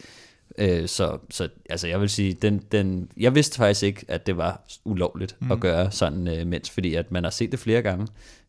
Øh, 0.58 0.88
så, 0.88 1.18
så 1.30 1.48
altså 1.70 1.88
jeg 1.88 2.00
vil 2.00 2.08
sige, 2.08 2.32
den, 2.32 2.62
den, 2.72 3.08
jeg 3.16 3.34
vidste 3.34 3.56
faktisk 3.56 3.82
ikke, 3.82 4.04
at 4.08 4.26
det 4.26 4.36
var 4.36 4.62
ulovligt 4.84 5.36
mm. 5.40 5.52
at 5.52 5.60
gøre 5.60 5.90
sådan, 5.90 6.28
øh, 6.28 6.46
mens, 6.46 6.70
fordi 6.70 6.94
at 6.94 7.12
man 7.12 7.24
har 7.24 7.30
set 7.30 7.52
det 7.52 7.58
flere 7.58 7.82
gange. 7.82 8.06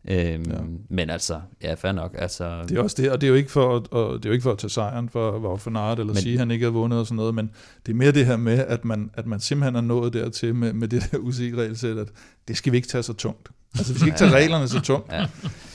Øhm, 0.08 0.52
ja. 0.52 0.58
Men 0.90 1.10
altså, 1.10 1.42
ja, 1.62 1.74
fair 1.74 1.92
nok. 1.92 2.16
Altså, 2.18 2.64
det 2.70 2.78
er 2.78 2.82
også 2.82 3.02
det, 3.02 3.12
og 3.12 3.22
det 3.22 3.28
er 3.28 3.30
jo 3.30 3.36
ikke 3.36 3.52
for, 3.52 3.76
at, 3.76 3.88
og 3.92 4.18
det 4.18 4.26
er 4.26 4.30
jo 4.30 4.34
ikke 4.34 4.44
for 4.44 4.52
at 4.52 4.58
tage 4.58 4.70
sejren 4.70 5.10
for 5.10 5.78
Aert, 5.78 6.00
eller 6.00 6.14
men, 6.14 6.22
sige, 6.22 6.34
at 6.34 6.40
han 6.40 6.52
ikke 6.52 6.64
har 6.64 6.72
vundet 6.72 7.00
og 7.00 7.06
sådan 7.06 7.16
noget, 7.16 7.36
men 7.36 7.52
det 7.86 7.92
er 7.92 7.96
mere 7.96 8.12
det 8.12 8.26
her 8.26 8.38
med, 8.38 8.60
at 8.68 8.86
man, 8.86 9.12
at 9.14 9.28
man 9.28 9.40
simpelthen 9.40 9.76
er 9.76 9.82
nået 9.82 10.14
dertil 10.14 10.56
med, 10.56 10.74
med 10.74 10.88
det 10.88 11.04
der 11.12 11.18
UCI-regelsæt, 11.18 11.98
at 11.98 12.08
det 12.48 12.58
skal 12.58 12.72
vi 12.72 12.78
ikke 12.78 12.88
tage 12.88 13.04
så 13.04 13.14
tungt. 13.14 13.50
Altså, 13.78 13.94
vi 13.94 14.00
skal 14.00 14.08
ikke 14.08 14.18
tage 14.18 14.32
reglerne 14.32 14.68
så 14.68 14.82
tungt. 14.82 15.12
Ja. 15.12 15.26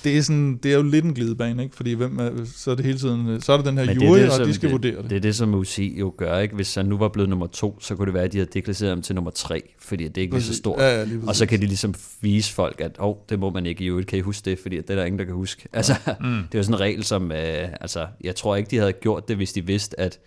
Det, 0.05 0.19
er 0.19 0.23
sådan, 0.23 0.57
det 0.63 0.73
er 0.73 0.77
jo 0.77 0.83
lidt 0.83 1.05
en 1.05 1.15
glidebane, 1.15 1.63
ikke? 1.63 1.77
Fordi 1.77 1.93
hvem 1.93 2.19
er, 2.19 2.31
så 2.57 2.71
er 2.71 2.75
det 2.75 2.85
hele 2.85 2.99
tiden, 2.99 3.41
så 3.41 3.53
er 3.53 3.57
det 3.57 3.67
den 3.67 3.79
her 3.79 3.87
Men 3.87 4.03
jury, 4.03 4.19
det, 4.19 4.41
og 4.41 4.47
de 4.47 4.55
skal 4.55 4.69
det, 4.69 4.73
vurdere 4.73 5.03
det. 5.03 5.11
Det 5.11 5.17
er 5.17 5.21
det, 5.21 5.37
som 5.37 5.55
UCI 5.55 5.99
jo 5.99 6.15
gør, 6.17 6.39
ikke? 6.39 6.55
Hvis 6.55 6.75
han 6.75 6.87
nu 6.87 6.99
var 6.99 7.09
blevet 7.09 7.29
nummer 7.29 7.47
to, 7.47 7.79
så 7.81 7.97
kunne 7.97 8.07
det 8.07 8.15
være, 8.15 8.25
at 8.25 8.33
de 8.33 8.39
havde 8.39 8.51
deklasseret 8.55 8.91
ham 8.91 9.03
til 9.03 9.15
nummer 9.15 9.31
tre, 9.31 9.63
fordi 9.81 10.09
det 10.09 10.19
er 10.19 10.23
ikke 10.23 10.35
lige 10.35 10.45
så 10.45 10.55
stort. 10.55 10.81
Ja, 10.81 10.99
ja, 10.99 11.05
lige 11.05 11.21
og 11.27 11.37
så 11.37 11.47
kan 11.47 11.61
de 11.61 11.67
ligesom 11.67 11.95
vise 12.21 12.53
folk, 12.53 12.81
at 12.81 12.97
oh, 12.99 13.17
det 13.29 13.39
må 13.39 13.51
man 13.51 13.67
ikke 13.67 13.85
i 13.85 13.87
øvrigt, 13.89 14.09
kan 14.09 14.19
I 14.19 14.23
huske 14.23 14.51
det? 14.51 14.59
Fordi 14.59 14.77
det 14.77 14.91
er 14.91 14.95
der 14.95 15.05
ingen, 15.05 15.19
der 15.19 15.25
kan 15.25 15.35
huske. 15.35 15.69
Altså, 15.73 15.95
mm. 16.21 16.27
det 16.53 16.55
er 16.55 16.59
jo 16.59 16.63
sådan 16.63 16.75
en 16.75 16.81
regel, 16.81 17.05
som, 17.05 17.33
øh, 17.33 17.69
altså, 17.81 18.07
jeg 18.21 18.37
tror 18.37 18.57
ikke, 18.57 18.71
de 18.71 18.77
havde 18.77 18.93
gjort 18.93 19.29
det, 19.29 19.37
hvis 19.37 19.53
de 19.53 19.67
vidste, 19.67 20.01
at 20.01 20.19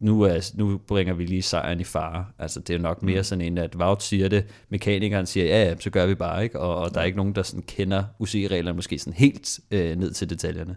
nu, 0.00 0.22
er, 0.22 0.50
nu 0.54 0.78
bringer 0.78 1.14
vi 1.14 1.26
lige 1.26 1.42
sejren 1.42 1.80
i 1.80 1.84
fare. 1.84 2.24
Altså, 2.38 2.60
det 2.60 2.74
er 2.74 2.78
nok 2.78 3.02
mere 3.02 3.20
mm. 3.20 3.24
sådan 3.24 3.44
en, 3.44 3.58
at 3.58 3.76
Wout 3.76 4.02
siger 4.02 4.28
det, 4.28 4.44
mekanikeren 4.68 5.26
siger, 5.26 5.46
ja, 5.46 5.64
ja, 5.64 5.74
så 5.80 5.90
gør 5.90 6.06
vi 6.06 6.14
bare, 6.14 6.44
ikke? 6.44 6.60
Og, 6.60 6.76
og 6.76 6.94
der 6.94 7.00
er 7.00 7.04
ikke 7.04 7.18
nogen, 7.18 7.34
der 7.34 7.42
sådan 7.42 7.62
kender 7.62 8.04
UCI-reglerne 8.18 8.76
måske 8.76 8.98
sådan 8.98 9.12
helt 9.12 9.60
øh, 9.70 9.96
ned 9.96 10.12
til 10.12 10.30
detaljerne. 10.30 10.76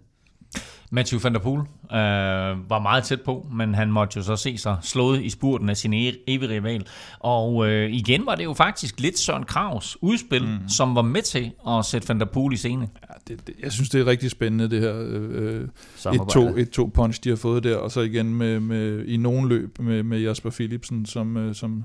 Matthew 0.93 1.19
van 1.19 1.33
der 1.33 1.39
Poel 1.39 1.59
øh, 1.59 2.69
var 2.69 2.79
meget 2.79 3.03
tæt 3.03 3.21
på, 3.21 3.47
men 3.51 3.75
han 3.75 3.91
måtte 3.91 4.17
jo 4.17 4.23
så 4.23 4.35
se 4.35 4.57
sig 4.57 4.77
slået 4.81 5.21
i 5.21 5.29
spurten 5.29 5.69
af 5.69 5.77
sin 5.77 5.93
e- 5.93 6.23
evige 6.27 6.49
rival. 6.49 6.87
Og 7.19 7.67
øh, 7.67 7.91
igen 7.91 8.25
var 8.25 8.35
det 8.35 8.43
jo 8.43 8.53
faktisk 8.53 8.99
lidt 8.99 9.19
Søren 9.19 9.43
Kravs 9.43 9.97
udspil, 10.01 10.43
mm. 10.43 10.69
som 10.69 10.95
var 10.95 11.01
med 11.01 11.21
til 11.21 11.51
at 11.67 11.85
sætte 11.85 12.09
van 12.09 12.19
der 12.19 12.25
Poel 12.25 12.53
i 12.53 12.57
scene. 12.57 12.87
Det, 13.31 13.47
det, 13.47 13.55
jeg 13.63 13.71
synes, 13.71 13.89
det 13.89 14.01
er 14.01 14.05
rigtig 14.05 14.31
spændende, 14.31 14.69
det 14.69 14.79
her 14.79 15.03
øh, 15.07 15.67
et, 16.13 16.21
to, 16.29 16.57
et 16.57 16.69
to 16.69 16.85
punch, 16.85 17.23
de 17.23 17.29
har 17.29 17.35
fået 17.35 17.63
der, 17.63 17.75
og 17.75 17.91
så 17.91 18.01
igen 18.01 18.35
med, 18.35 18.59
med, 18.59 19.05
i 19.05 19.17
nogen 19.17 19.49
løb 19.49 19.79
med, 19.79 20.03
med 20.03 20.19
Jasper 20.19 20.49
Philipsen, 20.49 21.05
som, 21.05 21.37
øh, 21.37 21.55
som 21.55 21.83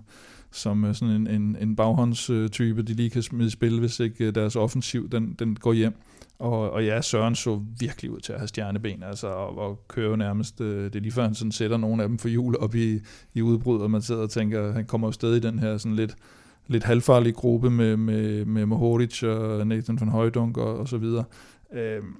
som 0.50 0.94
sådan 0.94 1.14
en, 1.14 1.26
en, 1.26 1.56
en 1.60 1.76
baghåndstype, 1.76 2.82
de 2.82 2.94
lige 2.94 3.10
kan 3.10 3.22
smide 3.22 3.46
i 3.46 3.50
spil, 3.50 3.80
hvis 3.80 4.00
ikke 4.00 4.30
deres 4.30 4.56
offensiv 4.56 5.10
den, 5.10 5.36
den 5.38 5.56
går 5.56 5.72
hjem. 5.72 5.94
Og, 6.38 6.70
og 6.70 6.84
ja, 6.84 7.02
Søren 7.02 7.34
så 7.34 7.62
virkelig 7.80 8.10
ud 8.10 8.20
til 8.20 8.32
at 8.32 8.38
have 8.38 8.48
stjerneben, 8.48 9.02
altså, 9.02 9.26
og, 9.26 9.58
og 9.58 9.84
køre 9.88 10.16
nærmest, 10.16 10.60
øh, 10.60 10.84
det 10.84 10.96
er 10.96 11.00
lige 11.00 11.12
før 11.12 11.22
han 11.22 11.34
sådan 11.34 11.52
sætter 11.52 11.76
nogle 11.76 12.02
af 12.02 12.08
dem 12.08 12.18
for 12.18 12.28
jul 12.28 12.56
op 12.56 12.74
i, 12.74 13.00
i 13.34 13.42
udbrud, 13.42 13.80
og 13.80 13.90
man 13.90 14.02
sidder 14.02 14.22
og 14.22 14.30
tænker, 14.30 14.72
han 14.72 14.84
kommer 14.84 15.08
jo 15.08 15.12
stadig 15.12 15.36
i 15.36 15.40
den 15.40 15.58
her 15.58 15.76
sådan 15.76 15.96
lidt, 15.96 16.16
lidt 16.68 16.84
halvfarlige 16.84 17.32
gruppe 17.32 17.70
med, 17.70 17.96
med, 17.96 18.44
med 18.44 18.66
Mohoric 18.66 19.22
og 19.22 19.66
Nathan 19.66 20.00
van 20.00 20.08
Højdunk 20.08 20.58
og, 20.58 20.78
og 20.78 20.88
så 20.88 20.98
videre. 20.98 21.24
Øhm, 21.74 22.14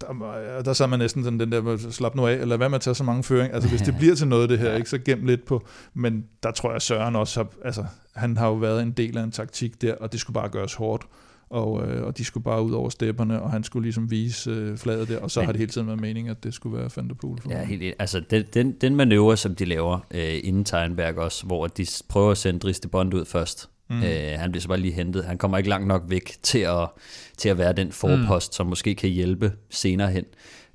der, 0.00 0.62
der 0.64 0.72
sad 0.72 0.86
man 0.86 0.98
næsten 0.98 1.24
sådan 1.24 1.40
den 1.40 1.52
der, 1.52 1.76
slap 1.90 2.14
nu 2.14 2.26
af, 2.26 2.32
eller 2.34 2.56
hvad 2.56 2.68
med 2.68 2.76
at 2.76 2.82
tage 2.82 2.94
så 2.94 3.04
mange 3.04 3.22
føring. 3.22 3.52
Altså 3.54 3.68
hvis 3.68 3.80
det 3.80 3.94
bliver 3.98 4.14
til 4.14 4.28
noget 4.28 4.48
det 4.48 4.58
her, 4.58 4.74
ikke, 4.74 4.90
så 4.90 4.98
gem 4.98 5.24
lidt 5.24 5.44
på. 5.44 5.66
Men 5.94 6.24
der 6.42 6.50
tror 6.50 6.72
jeg, 6.72 6.82
Søren 6.82 7.16
også 7.16 7.40
har, 7.40 7.48
altså 7.64 7.84
han 8.14 8.36
har 8.36 8.46
jo 8.46 8.54
været 8.54 8.82
en 8.82 8.90
del 8.90 9.18
af 9.18 9.22
en 9.22 9.30
taktik 9.30 9.82
der, 9.82 9.94
og 9.94 10.12
det 10.12 10.20
skulle 10.20 10.34
bare 10.34 10.48
gøres 10.48 10.74
hårdt 10.74 11.06
og, 11.50 11.88
øh, 11.88 12.06
og 12.06 12.18
de 12.18 12.24
skulle 12.24 12.44
bare 12.44 12.62
ud 12.62 12.72
over 12.72 12.88
stepperne, 12.88 13.42
og 13.42 13.50
han 13.50 13.64
skulle 13.64 13.84
ligesom 13.84 14.10
vise 14.10 14.50
øh, 14.50 14.76
fladet 14.76 15.08
der, 15.08 15.20
og 15.20 15.30
så 15.30 15.40
Men, 15.40 15.46
har 15.46 15.52
det 15.52 15.58
hele 15.58 15.70
tiden 15.70 15.86
været 15.86 16.00
meningen, 16.00 16.30
at 16.30 16.44
det 16.44 16.54
skulle 16.54 16.78
være 16.78 16.90
Van 16.96 17.08
der 17.08 17.14
Poel. 17.14 17.40
For 17.42 17.50
ja, 17.50 17.64
helt, 17.64 17.94
altså 17.98 18.20
den, 18.30 18.44
den, 18.54 18.72
den 18.72 18.96
manøvre, 18.96 19.36
som 19.36 19.54
de 19.54 19.64
laver 19.64 19.98
øh, 20.10 20.40
inden 20.44 20.64
Tegnberg 20.64 21.18
også, 21.18 21.46
hvor 21.46 21.66
de 21.66 21.86
prøver 22.08 22.30
at 22.30 22.38
sende 22.38 22.60
Dries 22.60 22.80
de 22.80 22.88
Bond 22.88 23.14
ud 23.14 23.24
først, 23.24 23.70
Mm. 23.90 24.02
Øh, 24.02 24.38
han 24.38 24.52
bliver 24.52 24.60
så 24.60 24.68
bare 24.68 24.80
lige 24.80 24.92
hentet. 24.92 25.24
Han 25.24 25.38
kommer 25.38 25.58
ikke 25.58 25.70
langt 25.70 25.86
nok 25.86 26.02
væk 26.08 26.32
til 26.42 26.58
at, 26.58 26.88
til 27.36 27.48
at 27.48 27.58
være 27.58 27.72
den 27.72 27.92
forpost, 27.92 28.50
mm. 28.50 28.52
som 28.52 28.66
måske 28.66 28.94
kan 28.94 29.10
hjælpe 29.10 29.52
senere 29.70 30.10
hen. 30.10 30.24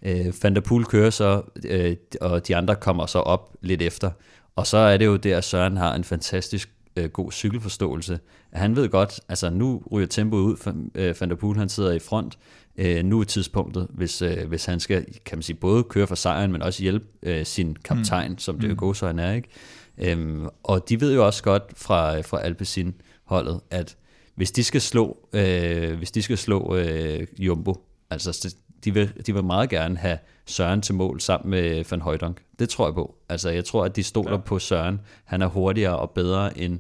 Øh, 0.02 0.34
Van 0.44 0.56
der 0.56 0.62
Poel 0.62 0.86
kører 0.86 1.10
så, 1.10 1.42
øh, 1.66 1.96
og 2.22 2.48
de 2.48 2.56
andre 2.56 2.76
kommer 2.76 3.06
så 3.06 3.20
op 3.20 3.56
lidt 3.62 3.82
efter. 3.82 4.12
Og 4.56 4.68
så 4.68 4.78
er 4.78 4.98
det 4.98 5.06
jo 5.06 5.16
der, 5.16 5.38
at 5.38 5.44
Søren 5.44 5.78
har 5.78 5.96
en 5.96 6.04
fantastisk 6.04 6.70
øh, 6.96 7.10
god 7.10 7.32
cykelforståelse. 7.32 8.20
Han 8.54 8.76
ved 8.76 8.90
godt, 8.90 9.20
altså 9.30 9.50
nu 9.50 9.84
ryger 9.92 10.08
tempoet 10.08 10.42
ud, 10.42 10.90
øh, 10.96 11.16
Van 11.20 11.30
der 11.30 11.36
Poel 11.36 11.58
han 11.58 11.70
sidder 11.70 11.92
i 11.92 12.00
front, 12.00 12.38
øh, 12.78 13.04
nu 13.04 13.20
er 13.20 13.24
tidspunktet, 13.24 13.88
hvis, 13.90 14.22
øh, 14.22 14.48
hvis 14.48 14.66
han 14.66 14.80
skal, 14.80 15.06
kan 15.26 15.38
man 15.38 15.44
sige, 15.44 15.56
både 15.56 15.84
køre 15.84 16.08
for 16.08 16.16
sejren, 16.16 16.52
men 16.52 16.62
også 16.62 16.84
hjælpe 16.84 17.06
øh, 17.24 17.46
sin 17.46 17.76
kaptajn, 17.84 18.32
mm. 18.32 18.38
som 18.38 18.60
det 18.60 18.70
jo 18.70 18.76
går 18.78 18.94
så 18.94 19.08
han 19.08 19.20
er, 19.20 19.34
ikke? 19.34 19.50
Øhm, 19.98 20.48
og 20.64 20.90
de 20.90 21.02
ved 21.02 21.14
jo 21.14 21.26
også 21.26 21.44
godt 21.44 21.64
fra, 21.76 22.22
fra 22.22 22.42
Alpecin 22.42 22.94
holdet, 23.24 23.60
at 23.70 23.98
hvis 24.36 24.52
de 24.52 24.64
skal 24.64 24.82
slå, 24.82 25.18
øh, 25.34 25.98
hvis 25.98 26.12
de 26.12 26.22
skal 26.22 26.38
slå 26.38 26.76
øh, 26.76 27.28
Jumbo, 27.40 27.86
Altså, 28.12 28.56
de 28.84 28.94
vil, 28.94 29.12
de 29.28 29.34
vil 29.34 29.44
meget 29.44 29.70
gerne 29.70 29.98
have 29.98 30.18
Søren 30.46 30.82
til 30.82 30.96
mål 30.96 31.22
sammen 31.22 31.50
med 31.50 31.84
Van 31.90 32.02
Højdonk. 32.02 32.42
Det 32.60 32.70
tror 32.70 32.88
jeg 32.88 32.94
på. 32.94 33.16
Altså, 33.30 33.50
jeg 33.50 33.66
tror, 33.66 33.86
at 33.86 33.96
de 33.96 34.04
stoler 34.04 34.32
ja. 34.32 34.38
på 34.38 34.60
Søren. 34.60 35.00
Han 35.24 35.42
er 35.42 35.48
hurtigere 35.48 36.00
og 36.00 36.12
bedre 36.12 36.58
end 36.58 36.80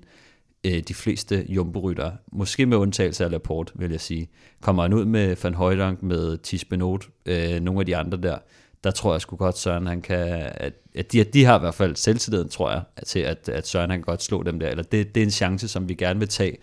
øh, 0.64 0.80
de 0.88 0.94
fleste 0.94 1.46
jumbo 1.50 1.94
Måske 2.32 2.66
med 2.66 2.78
undtagelse 2.78 3.26
af 3.26 3.32
Laporte, 3.32 3.74
vil 3.76 3.92
jeg 3.92 4.02
sige. 4.02 4.30
Kommer 4.62 4.84
han 4.84 4.94
ud 4.94 5.06
med 5.06 5.36
Van 5.44 5.54
Højdonk, 5.54 6.04
med 6.04 6.38
Tis 6.38 6.66
Benot, 6.66 7.08
øh, 7.26 7.60
nogle 7.60 7.80
af 7.80 7.86
de 7.86 7.98
andre 7.98 8.18
der, 8.18 8.38
der 8.84 8.92
tror 8.92 9.14
jeg 9.14 9.22
sgu 9.22 9.36
godt, 9.36 9.58
Søren 9.58 9.88
han 9.88 10.02
kan, 10.02 10.52
at, 10.56 10.74
at 10.96 11.12
de, 11.12 11.24
de 11.24 11.46
har 11.46 11.56
i 11.56 11.60
hvert 11.60 11.76
fald 11.76 11.96
selvtilliden, 11.96 12.50
tror 12.50 12.72
jeg, 12.72 12.82
til 13.06 13.20
at, 13.20 13.50
at 13.50 13.68
Søren 13.68 13.90
han 13.90 14.00
kan 14.00 14.06
godt 14.06 14.24
slå 14.24 14.44
dem 14.44 14.60
der, 14.60 14.70
eller 14.70 14.84
det, 14.84 15.16
det 15.16 15.22
er 15.22 15.26
en 15.26 15.32
chance, 15.32 15.68
som 15.68 15.90
vi 15.90 15.94
gerne 15.94 16.20
vil 16.20 16.30
tage 16.30 16.58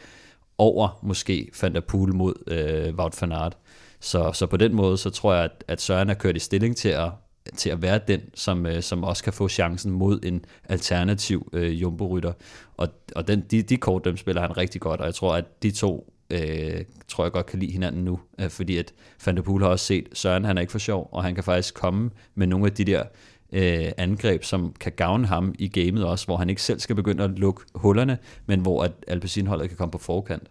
over 0.59 0.99
måske 1.03 1.51
Van 1.63 1.75
der 1.75 1.81
Poel 1.81 2.15
mod 2.15 2.35
øh, 2.47 2.95
Wout 2.95 3.23
van 3.23 3.33
Aert. 3.33 3.57
Så, 4.01 4.33
så 4.33 4.47
på 4.47 4.57
den 4.57 4.75
måde, 4.75 4.99
så 4.99 5.11
tror 5.11 5.35
jeg, 5.35 5.45
at, 5.45 5.65
at 5.69 5.81
Søren 5.81 6.11
er 6.11 6.15
kørt 6.15 6.37
i 6.37 6.39
stilling 6.39 6.77
til 6.77 6.89
at, 6.89 7.11
til 7.57 7.71
at 7.71 7.83
være 7.83 8.01
den, 8.09 8.21
som, 8.35 8.67
øh, 8.67 8.83
som 8.83 9.05
også 9.05 9.25
kan 9.25 9.33
få 9.33 9.49
chancen 9.49 9.93
mod 9.93 10.21
en 10.23 10.45
alternativ 10.69 11.51
øh, 11.53 11.83
jumbo-rytter. 11.83 12.33
Og, 12.77 12.89
og 13.17 13.29
den, 13.29 13.41
de, 13.41 13.63
de 13.63 13.77
kort, 13.77 14.05
dem 14.05 14.17
spiller 14.17 14.43
han 14.43 14.57
rigtig 14.57 14.81
godt, 14.81 15.01
og 15.01 15.07
jeg 15.07 15.15
tror, 15.15 15.35
at 15.35 15.63
de 15.63 15.71
to 15.71 16.13
øh, 16.31 16.85
tror 17.09 17.25
jeg 17.25 17.33
godt 17.33 17.47
kan 17.47 17.59
lide 17.59 17.73
hinanden 17.73 18.05
nu, 18.05 18.21
øh, 18.41 18.51
fordi 18.51 18.77
at 18.77 18.93
Van 19.27 19.37
der 19.37 19.43
Poel 19.43 19.63
har 19.63 19.71
også 19.71 19.87
set, 19.87 20.09
Søren 20.13 20.45
han 20.45 20.57
er 20.57 20.61
ikke 20.61 20.71
for 20.71 20.79
sjov, 20.79 21.09
og 21.13 21.25
han 21.25 21.35
kan 21.35 21.45
faktisk 21.45 21.75
komme 21.75 22.11
med 22.35 22.47
nogle 22.47 22.67
af 22.67 22.73
de 22.73 22.85
der 22.85 23.05
øh, 23.53 23.93
angreb, 23.97 24.45
som 24.45 24.75
kan 24.81 24.93
gavne 24.93 25.27
ham 25.27 25.55
i 25.59 25.69
gamet 25.69 26.05
også, 26.05 26.27
hvor 26.27 26.37
han 26.37 26.51
ikke 26.51 26.63
selv 26.63 26.81
skal 26.81 26.97
begynde 26.97 27.25
at 27.25 27.31
lukke 27.31 27.63
hullerne, 27.75 28.19
men 28.47 28.61
hvor 28.61 28.83
at 28.83 28.93
Alpecin-holdet 29.07 29.69
kan 29.69 29.77
komme 29.77 29.93
på 29.93 29.99
forkant. 29.99 30.43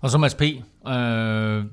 Og 0.00 0.10
så 0.10 0.18
Mads 0.18 0.34
P., 0.34 0.42
øh, 0.88 1.64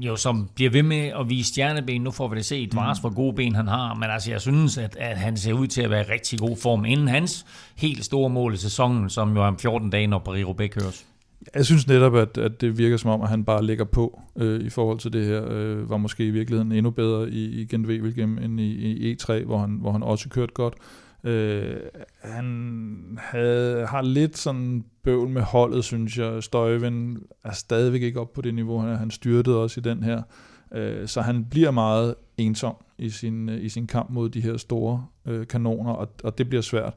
jo, 0.00 0.16
som 0.16 0.48
bliver 0.54 0.70
ved 0.70 0.82
med 0.82 1.12
at 1.20 1.28
vise 1.28 1.48
stjerneben. 1.48 2.02
Nu 2.02 2.10
får 2.10 2.28
vi 2.28 2.36
det 2.36 2.44
se, 2.44 2.66
Dvars, 2.66 2.98
mm. 2.98 3.00
hvor 3.00 3.14
gode 3.14 3.34
ben 3.34 3.54
han 3.54 3.68
har. 3.68 3.94
Men 3.94 4.10
altså, 4.10 4.30
jeg 4.30 4.40
synes, 4.40 4.78
at, 4.78 4.96
at 4.96 5.18
han 5.18 5.36
ser 5.36 5.52
ud 5.52 5.66
til 5.66 5.82
at 5.82 5.90
være 5.90 6.00
i 6.00 6.12
rigtig 6.12 6.38
god 6.38 6.56
form 6.56 6.84
inden 6.84 7.08
hans 7.08 7.46
helt 7.76 8.04
store 8.04 8.30
mål 8.30 8.54
i 8.54 8.56
sæsonen, 8.56 9.10
som 9.10 9.34
jo 9.34 9.42
er 9.42 9.46
om 9.46 9.58
14 9.58 9.90
dage, 9.90 10.06
når 10.06 10.22
Paris-Roubaix 10.28 10.68
køres. 10.68 11.06
Jeg 11.54 11.66
synes 11.66 11.86
netop, 11.86 12.16
at, 12.16 12.38
at 12.38 12.60
det 12.60 12.78
virker 12.78 12.96
som 12.96 13.10
om, 13.10 13.22
at 13.22 13.28
han 13.28 13.44
bare 13.44 13.66
ligger 13.66 13.84
på 13.84 14.20
øh, 14.36 14.60
i 14.60 14.68
forhold 14.68 14.98
til 14.98 15.12
det 15.12 15.26
her. 15.26 15.42
Øh, 15.50 15.90
var 15.90 15.96
måske 15.96 16.26
i 16.26 16.30
virkeligheden 16.30 16.72
endnu 16.72 16.90
bedre 16.90 17.30
i, 17.30 17.60
i 17.60 17.64
Gent 17.64 17.86
Wevelgem 17.86 18.38
end 18.38 18.60
i, 18.60 18.72
i 19.10 19.14
E3, 19.14 19.44
hvor 19.44 19.58
han, 19.58 19.70
hvor 19.80 19.92
han 19.92 20.02
også 20.02 20.28
kørt 20.28 20.54
godt. 20.54 20.74
Øh, 21.24 21.76
han 22.22 23.18
havde, 23.20 23.86
har 23.86 24.02
lidt 24.02 24.38
sådan 24.38 24.84
bøvl 25.04 25.28
med 25.28 25.42
holdet, 25.42 25.84
synes 25.84 26.18
jeg. 26.18 26.42
Støjven 26.42 27.18
er 27.44 27.52
stadigvæk 27.52 28.02
ikke 28.02 28.20
op 28.20 28.32
på 28.32 28.40
det 28.40 28.54
niveau. 28.54 28.78
Han 28.78 28.96
han 28.96 29.10
styrtede 29.10 29.62
også 29.62 29.80
i 29.80 29.82
den 29.82 30.02
her. 30.02 30.22
Øh, 30.74 31.08
så 31.08 31.20
han 31.20 31.44
bliver 31.44 31.70
meget 31.70 32.14
ensom 32.36 32.74
i 32.98 33.10
sin, 33.10 33.48
øh, 33.48 33.64
i 33.64 33.68
sin 33.68 33.86
kamp 33.86 34.10
mod 34.10 34.28
de 34.28 34.40
her 34.40 34.56
store 34.56 35.06
øh, 35.26 35.46
kanoner, 35.46 35.92
og, 35.92 36.08
og 36.24 36.38
det 36.38 36.48
bliver 36.48 36.62
svært. 36.62 36.94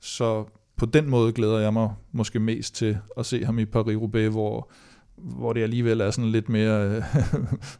Så 0.00 0.44
på 0.76 0.86
den 0.86 1.10
måde 1.10 1.32
glæder 1.32 1.58
jeg 1.58 1.72
mig 1.72 1.90
måske 2.12 2.40
mest 2.40 2.74
til 2.74 2.98
at 3.16 3.26
se 3.26 3.44
ham 3.44 3.58
i 3.58 3.64
Paris-Roubaix, 3.64 4.28
hvor, 4.30 4.70
hvor 5.16 5.52
det 5.52 5.62
alligevel 5.62 6.00
er 6.00 6.10
sådan 6.10 6.30
lidt 6.30 6.48
mere 6.48 6.88
øh, 6.88 7.02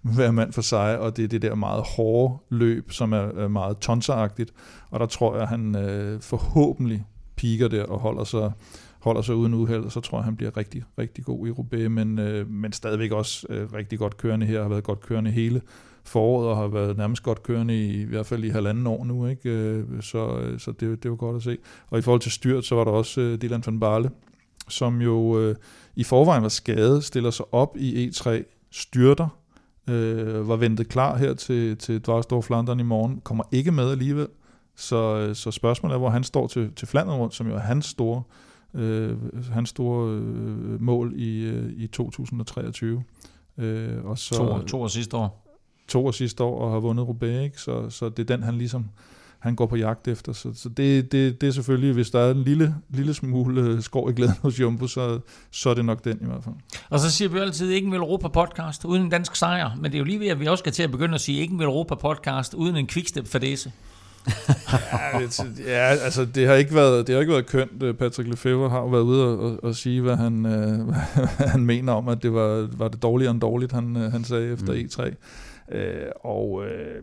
hver 0.14 0.30
mand 0.30 0.52
for 0.52 0.62
sig, 0.62 0.98
og 0.98 1.16
det 1.16 1.24
er 1.24 1.28
det 1.28 1.42
der 1.42 1.54
meget 1.54 1.82
hårde 1.96 2.38
løb, 2.50 2.92
som 2.92 3.12
er 3.12 3.48
meget 3.48 3.78
tonseragtigt, 3.78 4.52
og 4.90 5.00
der 5.00 5.06
tror 5.06 5.34
jeg, 5.34 5.42
at 5.42 5.48
han 5.48 5.76
øh, 5.76 6.20
forhåbentlig 6.20 7.04
piker 7.36 7.68
der 7.68 7.84
og 7.84 7.98
holder 7.98 8.24
sig, 8.24 8.52
holder 9.00 9.22
sig 9.22 9.34
uden 9.34 9.54
uheld, 9.54 9.90
så 9.90 10.00
tror 10.00 10.18
jeg, 10.18 10.24
han 10.24 10.36
bliver 10.36 10.56
rigtig, 10.56 10.82
rigtig 10.98 11.24
god 11.24 11.46
i 11.46 11.50
Roubaix, 11.50 11.90
men, 11.90 12.18
øh, 12.18 12.50
men 12.50 12.72
stadigvæk 12.72 13.12
også 13.12 13.46
øh, 13.50 13.72
rigtig 13.72 13.98
godt 13.98 14.16
kørende 14.16 14.46
her, 14.46 14.62
har 14.62 14.68
været 14.68 14.84
godt 14.84 15.00
kørende 15.00 15.30
hele 15.30 15.60
foråret 16.04 16.48
og 16.48 16.56
har 16.56 16.68
været 16.68 16.96
nærmest 16.96 17.22
godt 17.22 17.42
kørende 17.42 17.84
i, 17.84 18.00
i 18.00 18.04
hvert 18.04 18.26
fald 18.26 18.44
i 18.44 18.48
halvanden 18.48 18.86
år 18.86 19.04
nu, 19.04 19.26
ikke? 19.26 19.50
Øh, 19.50 19.84
så, 20.00 20.38
øh, 20.38 20.60
så 20.60 20.72
det, 20.72 21.02
det 21.02 21.10
var 21.10 21.16
godt 21.16 21.36
at 21.36 21.42
se. 21.42 21.58
Og 21.90 21.98
i 21.98 22.02
forhold 22.02 22.20
til 22.20 22.32
styrt, 22.32 22.64
så 22.64 22.74
var 22.74 22.84
der 22.84 22.90
også 22.90 23.20
øh, 23.20 23.42
Dylan 23.42 23.62
van 23.66 23.80
Barle, 23.80 24.10
som 24.68 25.00
jo 25.00 25.40
øh, 25.40 25.56
i 25.96 26.04
forvejen 26.04 26.42
var 26.42 26.48
skadet, 26.48 27.04
stiller 27.04 27.30
sig 27.30 27.46
op 27.52 27.76
i 27.76 28.08
E3, 28.08 28.30
styrter, 28.70 29.28
øh, 29.88 30.48
var 30.48 30.56
ventet 30.56 30.88
klar 30.88 31.16
her 31.16 31.34
til, 31.34 31.76
til 31.76 32.00
Dvarsdorf 32.00 32.44
Flandern 32.44 32.80
i 32.80 32.82
morgen, 32.82 33.20
kommer 33.24 33.44
ikke 33.52 33.72
med 33.72 33.90
alligevel. 33.90 34.28
Så, 34.76 35.30
så 35.34 35.50
spørgsmålet 35.50 35.94
er, 35.94 35.98
hvor 35.98 36.10
han 36.10 36.24
står 36.24 36.46
til, 36.46 36.72
til 36.76 36.88
Flandern 36.88 37.16
rundt, 37.16 37.34
som 37.34 37.46
jo 37.48 37.54
er 37.54 37.58
hans 37.58 37.86
store, 37.86 38.22
øh, 38.74 39.16
hans 39.52 39.68
store 39.68 40.10
øh, 40.10 40.82
mål 40.82 41.12
i, 41.16 41.44
øh, 41.44 41.72
i 41.76 41.86
2023. 41.86 43.04
Øh, 43.58 44.04
og 44.04 44.18
så, 44.18 44.34
to, 44.34 44.62
to 44.62 44.82
år 44.82 44.88
sidste 44.88 45.16
år 45.16 45.44
to 45.88 46.06
år 46.06 46.10
sidste 46.10 46.44
år 46.44 46.60
og 46.60 46.72
har 46.72 46.80
vundet 46.80 47.08
Roubaix, 47.08 47.44
ikke? 47.44 47.60
Så, 47.60 47.90
så 47.90 48.08
det 48.08 48.18
er 48.30 48.36
den, 48.36 48.42
han 48.42 48.54
ligesom 48.58 48.86
han 49.44 49.54
går 49.54 49.66
på 49.66 49.76
jagt 49.76 50.08
efter. 50.08 50.32
Så, 50.32 50.50
så 50.54 50.68
det, 50.68 51.12
det, 51.12 51.40
det 51.40 51.46
er 51.46 51.50
selvfølgelig, 51.50 51.92
hvis 51.92 52.10
der 52.10 52.20
er 52.20 52.30
en 52.30 52.42
lille, 52.42 52.74
lille 52.90 53.14
smule 53.14 53.60
øh, 53.60 53.82
skår 53.82 54.10
i 54.10 54.12
glæden 54.12 54.34
hos 54.42 54.60
Jumbo, 54.60 54.86
så, 54.86 55.20
så 55.50 55.70
er 55.70 55.74
det 55.74 55.84
nok 55.84 56.04
den 56.04 56.18
i 56.22 56.24
hvert 56.24 56.44
fald. 56.44 56.54
Og 56.90 57.00
så 57.00 57.10
siger 57.10 57.28
vi 57.28 57.38
altid, 57.38 57.70
ikke 57.70 57.86
en 57.86 57.94
Europa 57.94 58.28
podcast 58.28 58.84
uden 58.84 59.02
en 59.02 59.10
dansk 59.10 59.36
sejr, 59.36 59.70
men 59.76 59.84
det 59.84 59.94
er 59.94 59.98
jo 59.98 60.04
lige 60.04 60.20
ved, 60.20 60.26
at 60.26 60.40
vi 60.40 60.46
også 60.46 60.62
skal 60.62 60.72
til 60.72 60.82
at 60.82 60.90
begynde 60.90 61.14
at 61.14 61.20
sige, 61.20 61.40
ikke 61.40 61.54
en 61.54 61.62
Europa 61.62 61.94
podcast 61.94 62.54
uden 62.54 62.76
en 62.76 62.86
quickstep 62.86 63.26
for 63.26 63.38
det. 63.44 63.66
ja, 63.66 63.70
ja, 65.66 65.96
altså 66.04 66.24
det 66.24 66.46
har 66.46 66.54
ikke 66.54 66.74
været, 66.74 67.06
det 67.06 67.14
har 67.14 67.20
ikke 67.20 67.32
været 67.32 67.46
kønt. 67.46 67.98
Patrick 67.98 68.28
Lefebvre 68.28 68.70
har 68.70 68.90
været 68.90 69.02
ude 69.02 69.24
og, 69.24 69.38
og, 69.38 69.64
og 69.64 69.74
sige, 69.74 70.00
hvad 70.00 70.16
han, 70.16 70.46
øh, 70.46 70.86
hvad 71.36 71.48
han 71.48 71.64
mener 71.64 71.92
om, 71.92 72.08
at 72.08 72.22
det 72.22 72.32
var, 72.32 72.68
var 72.72 72.88
det 72.88 73.02
dårligere 73.02 73.30
end 73.30 73.40
dårligt, 73.40 73.72
han, 73.72 73.96
øh, 73.96 74.12
han 74.12 74.24
sagde 74.24 74.52
efter 74.52 74.72
mm. 74.72 74.78
E3. 74.78 75.14
Øh, 75.76 76.06
og 76.24 76.64
øh, 76.66 77.02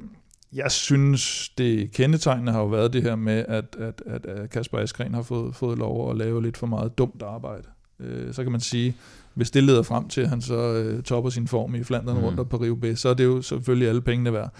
jeg 0.53 0.71
synes, 0.71 1.49
det 1.49 1.91
kendetegnende 1.91 2.51
har 2.51 2.59
jo 2.59 2.67
været 2.67 2.93
det 2.93 3.03
her 3.03 3.15
med, 3.15 3.45
at, 3.47 3.75
at, 3.79 4.03
at, 4.05 4.25
at 4.25 4.49
Kasper 4.49 4.77
Askren 4.77 5.13
har 5.13 5.21
fået, 5.21 5.55
fået 5.55 5.77
lov 5.77 6.11
at 6.11 6.17
lave 6.17 6.41
lidt 6.41 6.57
for 6.57 6.67
meget 6.67 6.97
dumt 6.97 7.21
arbejde. 7.21 7.67
Øh, 7.99 8.33
så 8.33 8.43
kan 8.43 8.51
man 8.51 8.61
sige, 8.61 8.95
hvis 9.33 9.51
det 9.51 9.63
leder 9.63 9.83
frem 9.83 10.07
til, 10.07 10.21
at 10.21 10.29
han 10.29 10.41
så 10.41 10.73
øh, 10.73 11.03
topper 11.03 11.29
sin 11.29 11.47
form 11.47 11.75
i 11.75 11.83
Flandern 11.83 12.17
mm. 12.17 12.23
rundt 12.23 12.39
og 12.39 12.49
på 12.49 12.57
Rio 12.57 12.75
B, 12.75 12.85
så 12.95 13.09
er 13.09 13.13
det 13.13 13.23
jo 13.23 13.41
selvfølgelig 13.41 13.89
alle 13.89 14.01
pengene 14.01 14.33
værd. 14.33 14.53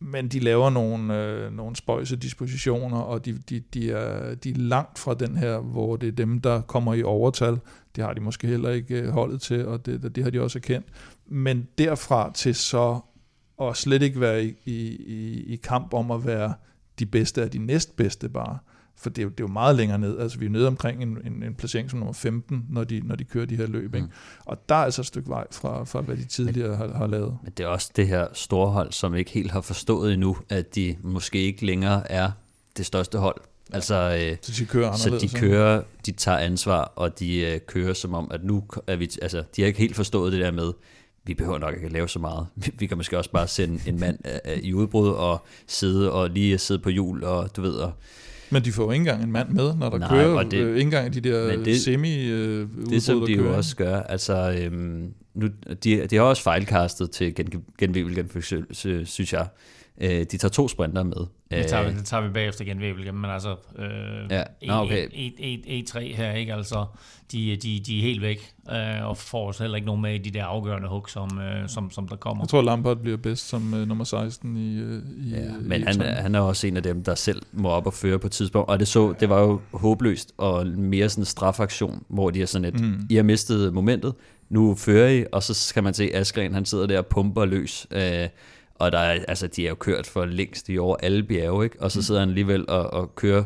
Men 0.00 0.28
de 0.28 0.40
laver 0.40 0.70
nogle, 0.70 1.22
øh, 1.22 1.52
nogle 1.52 1.76
spøjse 1.76 2.16
dispositioner, 2.16 2.98
og 2.98 3.24
de, 3.24 3.38
de, 3.50 3.62
de, 3.74 3.90
er, 3.90 4.34
de 4.34 4.50
er 4.50 4.54
langt 4.56 4.98
fra 4.98 5.14
den 5.14 5.36
her, 5.36 5.58
hvor 5.58 5.96
det 5.96 6.08
er 6.08 6.12
dem, 6.12 6.40
der 6.40 6.60
kommer 6.60 6.94
i 6.94 7.02
overtal. 7.02 7.58
Det 7.96 8.04
har 8.04 8.12
de 8.12 8.20
måske 8.20 8.46
heller 8.46 8.70
ikke 8.70 9.00
øh, 9.00 9.08
holdet 9.08 9.40
til, 9.40 9.66
og 9.66 9.86
det, 9.86 10.16
det 10.16 10.24
har 10.24 10.30
de 10.30 10.42
også 10.42 10.58
erkendt. 10.58 10.86
Men 11.26 11.68
derfra 11.78 12.32
til 12.34 12.54
så 12.54 13.00
og 13.68 13.76
slet 13.76 14.02
ikke 14.02 14.20
være 14.20 14.44
i, 14.44 14.54
i, 14.64 15.44
i 15.46 15.56
kamp 15.56 15.94
om 15.94 16.10
at 16.10 16.26
være 16.26 16.54
de 16.98 17.06
bedste 17.06 17.42
af 17.42 17.50
de 17.50 17.58
næstbedste 17.58 18.28
bare. 18.28 18.58
For 18.96 19.10
det 19.10 19.18
er, 19.18 19.22
jo, 19.22 19.28
det 19.28 19.40
er 19.40 19.44
jo 19.44 19.52
meget 19.52 19.76
længere 19.76 19.98
ned. 19.98 20.18
Altså 20.18 20.38
vi 20.38 20.46
er 20.46 20.50
nede 20.50 20.66
omkring 20.66 21.02
en, 21.02 21.18
en, 21.26 21.42
en 21.42 21.54
placering 21.54 21.90
som 21.90 21.98
nummer 21.98 22.12
15, 22.12 22.66
når 22.70 22.84
de, 22.84 23.00
når 23.04 23.16
de 23.16 23.24
kører 23.24 23.46
de 23.46 23.56
her 23.56 23.66
løb. 23.66 23.94
Ikke? 23.94 24.06
Mm. 24.06 24.12
Og 24.44 24.68
der 24.68 24.74
er 24.74 24.84
altså 24.84 25.02
et 25.02 25.06
stykke 25.06 25.28
vej 25.28 25.46
fra, 25.50 25.84
fra 25.84 26.00
hvad 26.00 26.16
de 26.16 26.24
tidligere 26.24 26.68
men, 26.68 26.78
har, 26.78 26.98
har 26.98 27.06
lavet. 27.06 27.38
Men 27.42 27.52
det 27.56 27.64
er 27.64 27.68
også 27.68 27.90
det 27.96 28.08
her 28.08 28.26
store 28.32 28.70
hold, 28.70 28.92
som 28.92 29.14
ikke 29.14 29.30
helt 29.30 29.50
har 29.50 29.60
forstået 29.60 30.12
endnu, 30.12 30.36
at 30.48 30.74
de 30.74 30.96
måske 31.02 31.38
ikke 31.38 31.66
længere 31.66 32.10
er 32.10 32.30
det 32.76 32.86
største 32.86 33.18
hold. 33.18 33.40
Altså, 33.72 33.94
øh, 33.94 34.36
så 34.42 34.52
de 34.58 34.66
kører 34.66 34.96
så 34.96 35.18
de 35.18 35.28
kører, 35.28 35.82
de 36.06 36.12
tager 36.12 36.38
ansvar, 36.38 36.92
og 36.96 37.18
de 37.18 37.38
øh, 37.38 37.60
kører 37.66 37.94
som 37.94 38.14
om, 38.14 38.30
at 38.30 38.44
nu 38.44 38.64
er 38.86 38.96
vi, 38.96 39.10
altså, 39.22 39.44
de 39.56 39.62
har 39.62 39.66
ikke 39.66 39.78
helt 39.78 39.96
forstået 39.96 40.32
det 40.32 40.40
der 40.40 40.50
med, 40.50 40.72
vi 41.24 41.34
behøver 41.34 41.58
nok 41.58 41.74
ikke 41.74 41.86
at 41.86 41.92
lave 41.92 42.08
så 42.08 42.18
meget. 42.18 42.46
Vi 42.78 42.86
kan 42.86 42.96
måske 42.96 43.18
også 43.18 43.30
bare 43.30 43.48
sende 43.48 43.80
en 43.86 44.00
mand 44.00 44.18
i 44.62 44.74
udbrud 44.74 45.08
og 45.08 45.44
sidde 45.66 46.12
og 46.12 46.30
lige 46.30 46.58
sidde 46.58 46.80
på 46.80 46.90
jul 46.90 47.24
og 47.24 47.56
du 47.56 47.62
ved. 47.62 47.74
Og, 47.74 47.92
men 48.50 48.64
de 48.64 48.72
får 48.72 48.84
jo 48.84 48.90
ikke 48.90 49.00
engang 49.00 49.22
en 49.22 49.32
mand 49.32 49.48
med, 49.48 49.74
når 49.74 49.90
der 49.90 49.98
Nej, 49.98 50.08
kører 50.08 50.42
det, 50.42 50.52
ikke 50.52 50.80
engang 50.80 51.14
de 51.14 51.20
der 51.20 51.56
det, 51.56 51.80
semi 51.80 52.24
øh, 52.30 52.68
Det 52.90 53.02
som 53.02 53.26
de 53.26 53.32
jo 53.32 53.56
også 53.56 53.76
gør, 53.76 54.00
altså 54.00 54.58
øhm, 54.60 55.12
nu, 55.34 55.48
de, 55.84 56.06
de 56.06 56.16
har 56.16 56.22
også 56.22 56.42
fejlkastet 56.42 57.10
til 57.10 57.34
gen, 57.34 57.64
genvivel, 57.78 58.28
synes 59.06 59.32
jeg. 59.32 59.46
Øh, 60.00 60.10
de 60.10 60.24
tager 60.24 60.48
to 60.48 60.68
sprinter 60.68 61.02
med. 61.02 61.26
Det 61.50 61.66
tager, 61.66 61.82
vi, 61.82 61.90
øh, 61.90 61.96
det 61.96 62.04
tager 62.04 62.22
vi 62.22 62.28
bagefter 62.28 62.64
igen, 62.64 62.78
Wevel, 62.78 63.14
men 63.14 63.30
altså 63.30 63.56
øh, 63.78 63.86
ja. 64.30 64.42
Nå, 64.66 64.74
okay. 64.74 65.08
e, 65.12 65.32
e, 65.38 65.82
E3 65.82 66.16
her, 66.16 66.32
ikke? 66.32 66.54
Altså, 66.54 66.86
de, 67.32 67.56
de, 67.56 67.80
de 67.86 67.98
er 67.98 68.02
helt 68.02 68.22
væk, 68.22 68.52
øh, 68.70 69.08
og 69.08 69.16
får 69.16 69.46
også 69.46 69.62
heller 69.62 69.76
ikke 69.76 69.86
nogen 69.86 70.02
med 70.02 70.14
i 70.14 70.18
de 70.18 70.30
der 70.30 70.44
afgørende 70.44 70.88
hug, 70.88 71.08
som, 71.08 71.38
øh, 71.38 71.68
som, 71.68 71.90
som 71.90 72.08
der 72.08 72.16
kommer. 72.16 72.44
Jeg 72.44 72.48
tror, 72.48 72.62
Lampard 72.62 72.96
bliver 72.96 73.16
bedst 73.16 73.48
som 73.48 73.74
øh, 73.74 73.88
nummer 73.88 74.04
16 74.04 74.56
i, 74.56 74.78
øh, 74.78 75.02
i 75.16 75.30
ja, 75.30 75.50
Men 75.60 75.80
i 75.80 75.84
han, 75.84 76.00
han 76.00 76.34
er 76.34 76.40
også 76.40 76.66
en 76.66 76.76
af 76.76 76.82
dem, 76.82 77.04
der 77.04 77.14
selv 77.14 77.42
må 77.52 77.68
op 77.68 77.86
og 77.86 77.94
føre 77.94 78.18
på 78.18 78.26
et 78.26 78.32
tidspunkt, 78.32 78.68
og 78.68 78.78
det, 78.78 78.88
så, 78.88 79.14
det 79.20 79.28
var 79.28 79.40
jo 79.40 79.60
håbløst, 79.72 80.32
og 80.38 80.66
mere 80.66 81.08
sådan 81.08 81.22
en 81.22 81.26
strafaktion, 81.26 82.02
hvor 82.08 82.30
de 82.30 82.42
er 82.42 82.46
sådan 82.46 82.64
et, 82.64 82.80
mm. 82.80 83.06
I 83.10 83.16
har 83.16 83.22
mistet 83.22 83.74
momentet, 83.74 84.14
nu 84.48 84.74
fører 84.74 85.08
I, 85.08 85.24
og 85.32 85.42
så 85.42 85.74
kan 85.74 85.84
man 85.84 85.94
se 85.94 86.10
Askren, 86.14 86.54
han 86.54 86.64
sidder 86.64 86.86
der 86.86 86.98
og 86.98 87.06
pumper 87.06 87.44
løs, 87.44 87.86
øh, 87.90 88.28
og 88.82 88.92
der 88.92 88.98
er, 88.98 89.24
altså, 89.28 89.46
de 89.46 89.64
er 89.64 89.68
jo 89.68 89.74
kørt 89.74 90.06
for 90.06 90.24
længst 90.24 90.68
i 90.68 90.78
over 90.78 90.96
alle 91.02 91.22
bjerge, 91.22 91.64
ikke? 91.64 91.82
og 91.82 91.90
så 91.90 91.98
mm. 91.98 92.02
sidder 92.02 92.20
han 92.20 92.28
alligevel 92.28 92.70
og, 92.70 92.92
og 92.92 93.14
kører, 93.14 93.44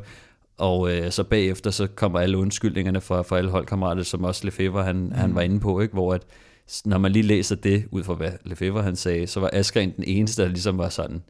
og 0.58 0.92
øh, 0.92 1.10
så 1.10 1.24
bagefter 1.24 1.70
så 1.70 1.86
kommer 1.86 2.20
alle 2.20 2.38
undskyldningerne 2.38 3.00
fra, 3.00 3.22
fra 3.22 3.38
alle 3.38 3.50
holdkammerater, 3.50 4.02
som 4.02 4.24
også 4.24 4.44
Lefebvre 4.44 4.84
han, 4.84 4.96
mm. 4.96 5.12
han 5.12 5.34
var 5.34 5.40
inde 5.40 5.60
på, 5.60 5.80
ikke? 5.80 5.94
hvor 5.94 6.14
at 6.14 6.22
når 6.84 6.98
man 6.98 7.12
lige 7.12 7.22
læser 7.22 7.56
det, 7.56 7.84
ud 7.90 8.04
fra 8.04 8.14
hvad 8.14 8.30
Lefebvre 8.44 8.82
han 8.82 8.96
sagde, 8.96 9.26
så 9.26 9.40
var 9.40 9.50
Askren 9.52 9.92
den 9.96 10.04
eneste, 10.06 10.42
der 10.42 10.48
ligesom 10.48 10.78
var 10.78 10.88
sådan, 10.88 11.22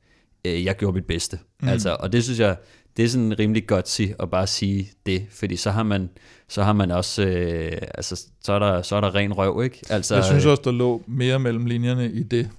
øh, 0.44 0.64
jeg 0.64 0.76
gjorde 0.76 0.94
mit 0.94 1.06
bedste. 1.06 1.38
Mm. 1.62 1.68
Altså, 1.68 1.96
og 2.00 2.12
det 2.12 2.24
synes 2.24 2.40
jeg, 2.40 2.56
det 2.96 3.04
er 3.04 3.08
sådan 3.08 3.38
rimelig 3.38 3.66
godt 3.66 3.88
at 4.20 4.30
bare 4.30 4.46
sige 4.46 4.88
det, 5.06 5.26
fordi 5.30 5.56
så 5.56 5.70
har 5.70 5.82
man, 5.82 6.10
så 6.48 6.62
har 6.62 6.72
man 6.72 6.90
også, 6.90 7.26
øh, 7.26 7.72
altså, 7.94 8.26
så 8.44 8.52
er, 8.52 8.58
der, 8.58 8.82
så 8.82 8.96
er 8.96 9.00
der 9.00 9.14
ren 9.14 9.32
røv, 9.32 9.64
ikke? 9.64 9.82
Altså, 9.90 10.14
Jeg 10.14 10.24
synes 10.24 10.46
også, 10.46 10.62
der 10.64 10.72
lå 10.72 11.02
mere 11.06 11.38
mellem 11.38 11.66
linjerne 11.66 12.12
i 12.12 12.22
det 12.22 12.50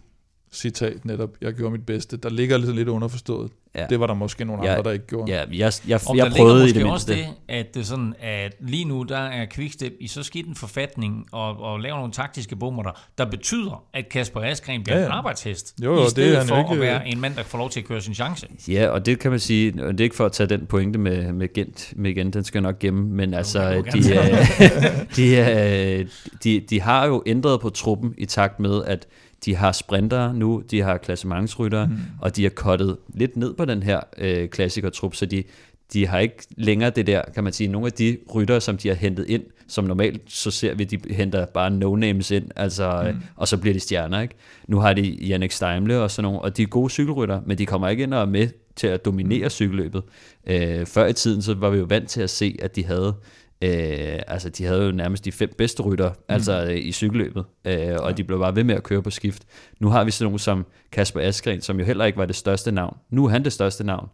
citat 0.51 1.05
netop, 1.05 1.29
jeg 1.41 1.53
gjorde 1.53 1.71
mit 1.71 1.85
bedste. 1.85 2.17
Der 2.17 2.29
ligger 2.29 2.57
lidt, 2.57 2.75
lidt 2.75 2.87
underforstået. 2.89 3.51
Ja. 3.75 3.85
Det 3.89 3.99
var 3.99 4.07
der 4.07 4.13
måske 4.13 4.45
nogle 4.45 4.63
Ja, 4.63 4.71
andre, 4.71 4.83
der 4.83 4.91
ikke 4.91 5.07
gjorde. 5.07 5.31
Ja, 5.31 5.43
jeg, 5.53 5.71
jeg, 5.87 5.99
Om 6.09 6.17
jeg 6.17 6.25
der 6.25 6.31
prøvede 6.37 6.65
ligger 6.65 6.81
i 6.81 6.83
det 6.83 6.89
måske 6.91 6.93
også 6.93 7.11
mindste. 7.13 7.31
det, 7.47 7.55
at 7.55 7.75
det 7.75 7.85
sådan, 7.87 8.13
at 8.19 8.55
lige 8.59 8.85
nu 8.85 9.03
der 9.03 9.17
er 9.17 9.45
Quickstep 9.53 9.93
i 9.99 10.07
så 10.07 10.23
skidt 10.23 10.47
en 10.47 10.55
forfatning 10.55 11.25
og, 11.31 11.59
og 11.59 11.79
laver 11.79 11.97
nogle 11.97 12.11
taktiske 12.11 12.55
bommer, 12.55 12.91
der 13.17 13.25
betyder, 13.25 13.83
at 13.93 14.09
Kasper 14.09 14.41
Askren 14.41 14.83
bliver 14.83 14.95
Ja, 14.97 15.01
ja, 15.01 15.07
en 15.07 15.11
arbejdshest, 15.13 15.73
Jo, 15.83 15.93
jo, 15.93 15.95
i 15.95 15.99
det 15.99 16.05
er 16.05 16.09
stedet 16.09 16.47
for 16.47 16.55
jo 16.55 16.61
at 16.63 16.71
ikke- 16.71 16.81
være 16.81 17.07
en 17.07 17.21
mand, 17.21 17.35
der 17.35 17.43
får 17.43 17.57
lov 17.57 17.69
til 17.69 17.79
at 17.79 17.85
køre 17.85 18.01
sin 18.01 18.13
chance. 18.13 18.47
Ja, 18.67 18.87
og 18.87 19.05
det 19.05 19.19
kan 19.19 19.31
man 19.31 19.39
sige, 19.39 19.83
og 19.85 19.91
det 19.91 19.99
er 19.99 20.03
ikke 20.03 20.15
for 20.15 20.25
at 20.25 20.31
tage 20.31 20.47
den 20.47 20.65
pointe 20.65 20.99
med, 20.99 21.33
med 21.33 21.53
Gent 21.53 21.93
med 21.95 22.11
igen, 22.11 22.31
den 22.33 22.43
skal 22.43 22.59
jeg 22.59 22.63
nok 22.71 22.79
gemme, 22.79 23.09
men 23.09 23.33
altså, 23.33 23.83
de, 23.93 24.13
er, 24.13 24.45
de, 25.15 25.35
er, 25.37 26.03
de, 26.43 26.59
de 26.69 26.81
har 26.81 27.05
jo 27.05 27.23
ændret 27.25 27.61
på 27.61 27.69
truppen 27.69 28.13
i 28.17 28.25
takt 28.25 28.59
med, 28.59 28.83
at 28.85 29.07
de 29.45 29.55
har 29.55 29.71
sprintere 29.71 30.33
nu, 30.33 30.63
de 30.71 30.81
har 30.81 30.97
klassementsryttere, 30.97 31.85
mm. 31.85 31.97
og 32.21 32.35
de 32.35 32.43
har 32.43 32.49
kottet 32.49 32.97
lidt 33.13 33.37
ned 33.37 33.53
på 33.53 33.65
den 33.65 33.83
her 33.83 33.99
øh, 34.17 34.49
klassikertrup, 34.49 35.15
så 35.15 35.25
de, 35.25 35.43
de 35.93 36.07
har 36.07 36.19
ikke 36.19 36.43
længere 36.49 36.89
det 36.89 37.07
der, 37.07 37.21
kan 37.33 37.43
man 37.43 37.53
sige, 37.53 37.67
nogle 37.67 37.87
af 37.87 37.91
de 37.93 38.17
ryttere, 38.35 38.61
som 38.61 38.77
de 38.77 38.87
har 38.87 38.95
hentet 38.95 39.29
ind, 39.29 39.43
som 39.67 39.83
normalt 39.83 40.21
så 40.27 40.51
ser 40.51 40.73
vi, 40.73 40.83
de 40.83 41.13
henter 41.13 41.45
bare 41.45 41.69
no-names 41.69 42.33
ind, 42.33 42.51
altså, 42.55 43.11
mm. 43.13 43.21
og 43.35 43.47
så 43.47 43.57
bliver 43.57 43.73
de 43.73 43.79
stjerner, 43.79 44.21
ikke? 44.21 44.35
Nu 44.67 44.79
har 44.79 44.93
de 44.93 45.01
Jannik 45.01 45.51
Steimle 45.51 46.01
og 46.01 46.11
sådan 46.11 46.23
nogle, 46.23 46.41
og 46.41 46.57
de 46.57 46.63
er 46.63 46.67
gode 46.67 46.89
cykelrytter, 46.89 47.41
men 47.45 47.57
de 47.57 47.65
kommer 47.65 47.87
ikke 47.89 48.03
ind 48.03 48.13
og 48.13 48.21
er 48.21 48.25
med 48.25 48.49
til 48.75 48.87
at 48.87 49.05
dominere 49.05 49.49
cykelløbet. 49.49 50.03
Øh, 50.47 50.85
før 50.85 51.07
i 51.07 51.13
tiden, 51.13 51.41
så 51.41 51.53
var 51.53 51.69
vi 51.69 51.77
jo 51.77 51.85
vant 51.89 52.09
til 52.09 52.21
at 52.21 52.29
se, 52.29 52.57
at 52.61 52.75
de 52.75 52.85
havde 52.85 53.15
Øh, 53.61 54.19
altså, 54.27 54.49
de 54.49 54.65
havde 54.65 54.85
jo 54.85 54.91
nærmest 54.91 55.25
de 55.25 55.31
fem 55.31 55.53
bedste 55.57 55.83
rytter, 55.83 56.09
mm. 56.09 56.15
altså 56.27 56.65
øh, 56.65 56.77
i 56.77 56.91
cykelløbet, 56.91 57.45
øh, 57.65 57.95
og 57.99 58.09
ja. 58.09 58.15
de 58.15 58.23
blev 58.23 58.39
bare 58.39 58.55
ved 58.55 58.63
med 58.63 58.75
at 58.75 58.83
køre 58.83 59.01
på 59.01 59.09
skift. 59.09 59.43
Nu 59.79 59.89
har 59.89 60.03
vi 60.03 60.11
sådan 60.11 60.25
nogen 60.25 60.39
som 60.39 60.65
Kasper 60.91 61.21
Askren, 61.21 61.61
som 61.61 61.79
jo 61.79 61.85
heller 61.85 62.05
ikke 62.05 62.17
var 62.17 62.25
det 62.25 62.35
største 62.35 62.71
navn. 62.71 62.97
Nu 63.09 63.25
er 63.25 63.29
han 63.29 63.43
det 63.43 63.53
største 63.53 63.83
navn, 63.83 64.09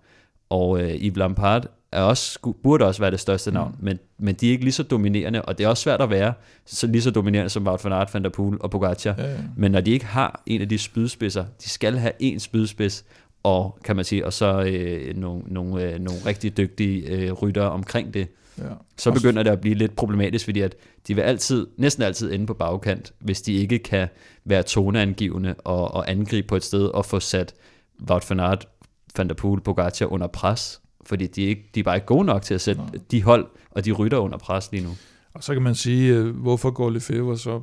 og 0.49 0.81
øh, 0.81 0.95
Yves 1.01 1.17
Lampard 1.17 1.65
er 1.91 2.01
også, 2.01 2.39
burde 2.63 2.85
også 2.85 3.01
være 3.01 3.11
det 3.11 3.19
største 3.19 3.51
navn, 3.51 3.75
men, 3.79 3.99
men 4.17 4.35
de 4.35 4.47
er 4.47 4.51
ikke 4.51 4.63
lige 4.63 4.73
så 4.73 4.83
dominerende, 4.83 5.41
og 5.41 5.57
det 5.57 5.63
er 5.63 5.67
også 5.67 5.83
svært 5.83 6.01
at 6.01 6.09
være 6.09 6.33
så 6.65 6.87
lige 6.87 7.01
så 7.01 7.11
dominerende 7.11 7.49
som 7.49 7.67
Wout 7.67 7.83
van 7.83 7.93
Aert, 7.93 8.13
Van 8.13 8.23
der 8.23 8.29
Poel 8.29 8.57
og 8.59 8.71
Pogacar. 8.71 9.15
Ja, 9.17 9.31
ja. 9.31 9.37
Men 9.57 9.71
når 9.71 9.81
de 9.81 9.91
ikke 9.91 10.05
har 10.05 10.43
en 10.45 10.61
af 10.61 10.69
de 10.69 10.77
spydspidser, 10.77 11.45
de 11.63 11.69
skal 11.69 11.97
have 11.97 12.13
en 12.19 12.39
spydspids, 12.39 13.05
og 13.43 13.79
kan 13.83 13.95
man 13.95 14.05
sige, 14.05 14.25
og 14.25 14.33
så 14.33 14.63
øh, 14.63 15.17
nogle, 15.17 15.43
nogle, 15.47 15.83
øh, 15.83 15.99
nogle 15.99 16.19
rigtig 16.25 16.57
dygtige 16.57 17.09
øh, 17.09 17.31
ryttere 17.31 17.71
omkring 17.71 18.13
det, 18.13 18.27
Ja. 18.57 18.63
så 18.97 19.11
begynder 19.11 19.43
det 19.43 19.49
at 19.49 19.61
blive 19.61 19.75
lidt 19.75 19.95
problematisk, 19.95 20.45
fordi 20.45 20.61
at 20.61 20.75
de 21.07 21.15
vil 21.15 21.21
altid, 21.21 21.67
næsten 21.77 22.03
altid 22.03 22.33
ende 22.33 22.45
på 22.45 22.53
bagkant, 22.53 23.13
hvis 23.19 23.41
de 23.41 23.53
ikke 23.53 23.79
kan 23.79 24.07
være 24.45 24.63
toneangivende 24.63 25.55
og, 25.63 25.93
og 25.93 26.11
angribe 26.11 26.47
på 26.47 26.55
et 26.55 26.63
sted 26.63 26.85
og 26.85 27.05
få 27.05 27.19
sat 27.19 27.53
Wout 28.09 28.29
van 28.29 28.39
Aert, 28.39 28.67
Van 29.17 29.27
der 29.27 29.33
Poel, 29.33 29.61
Pogacar 29.61 30.05
under 30.05 30.27
pres, 30.27 30.81
fordi 31.05 31.27
de 31.27 31.41
ikke, 31.41 31.69
de 31.75 31.79
er 31.79 31.83
bare 31.83 31.95
ikke 31.95 32.07
gode 32.07 32.25
nok 32.25 32.41
til 32.41 32.53
at 32.53 32.61
sætte 32.61 32.81
Nej. 32.81 32.91
de 33.11 33.23
hold 33.23 33.47
og 33.71 33.85
de 33.85 33.91
rytter 33.91 34.17
under 34.17 34.37
pres 34.37 34.71
lige 34.71 34.83
nu. 34.83 34.89
Og 35.33 35.43
så 35.43 35.53
kan 35.53 35.61
man 35.61 35.75
sige, 35.75 36.13
øh, 36.15 36.35
hvorfor 36.35 36.71
går 36.71 36.89
Lefebvre 36.89 37.37
så 37.37 37.61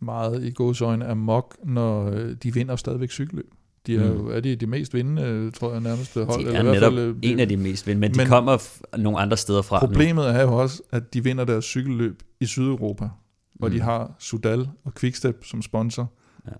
meget 0.00 0.44
i 0.44 0.50
godsøjne 0.50 1.06
amok, 1.06 1.56
når 1.64 2.10
øh, 2.10 2.36
de 2.42 2.54
vinder 2.54 2.76
stadigvæk 2.76 3.10
cykelløb. 3.10 3.54
De 3.86 3.96
er, 3.96 4.14
Mm. 4.14 4.30
er 4.30 4.40
de 4.40 4.56
de 4.56 4.66
mest 4.66 4.94
vindende, 4.94 5.22
øh, 5.22 5.52
tror 5.52 5.72
jeg, 5.72 5.80
nærmest 5.80 6.14
hold. 6.14 6.28
De 6.28 6.46
eller 6.46 6.52
er 6.52 6.60
i 6.60 6.62
hvert 6.64 6.74
netop 6.74 6.92
fald, 6.92 7.08
øh, 7.08 7.16
en 7.22 7.40
af 7.40 7.48
de 7.48 7.56
mest 7.56 7.86
vindende, 7.86 8.08
men, 8.08 8.16
men 8.16 8.24
de 8.26 8.28
kommer 8.30 8.56
f- 8.58 8.80
nogle 8.96 9.18
andre 9.18 9.36
steder 9.36 9.62
fra 9.62 9.80
nu. 9.80 9.86
Problemet 9.86 10.28
er 10.30 10.42
jo 10.42 10.56
også, 10.56 10.82
at 10.92 11.14
de 11.14 11.24
vinder 11.24 11.44
deres 11.44 11.64
cykelløb 11.64 12.22
i 12.40 12.46
Sydeuropa, 12.46 13.08
hvor 13.54 13.68
Mm. 13.68 13.74
de 13.74 13.80
har 13.80 14.16
Sudal 14.18 14.68
og 14.84 14.94
Quickstep 14.94 15.44
som 15.44 15.62
sponsor 15.62 16.12
Ja. 16.46 16.52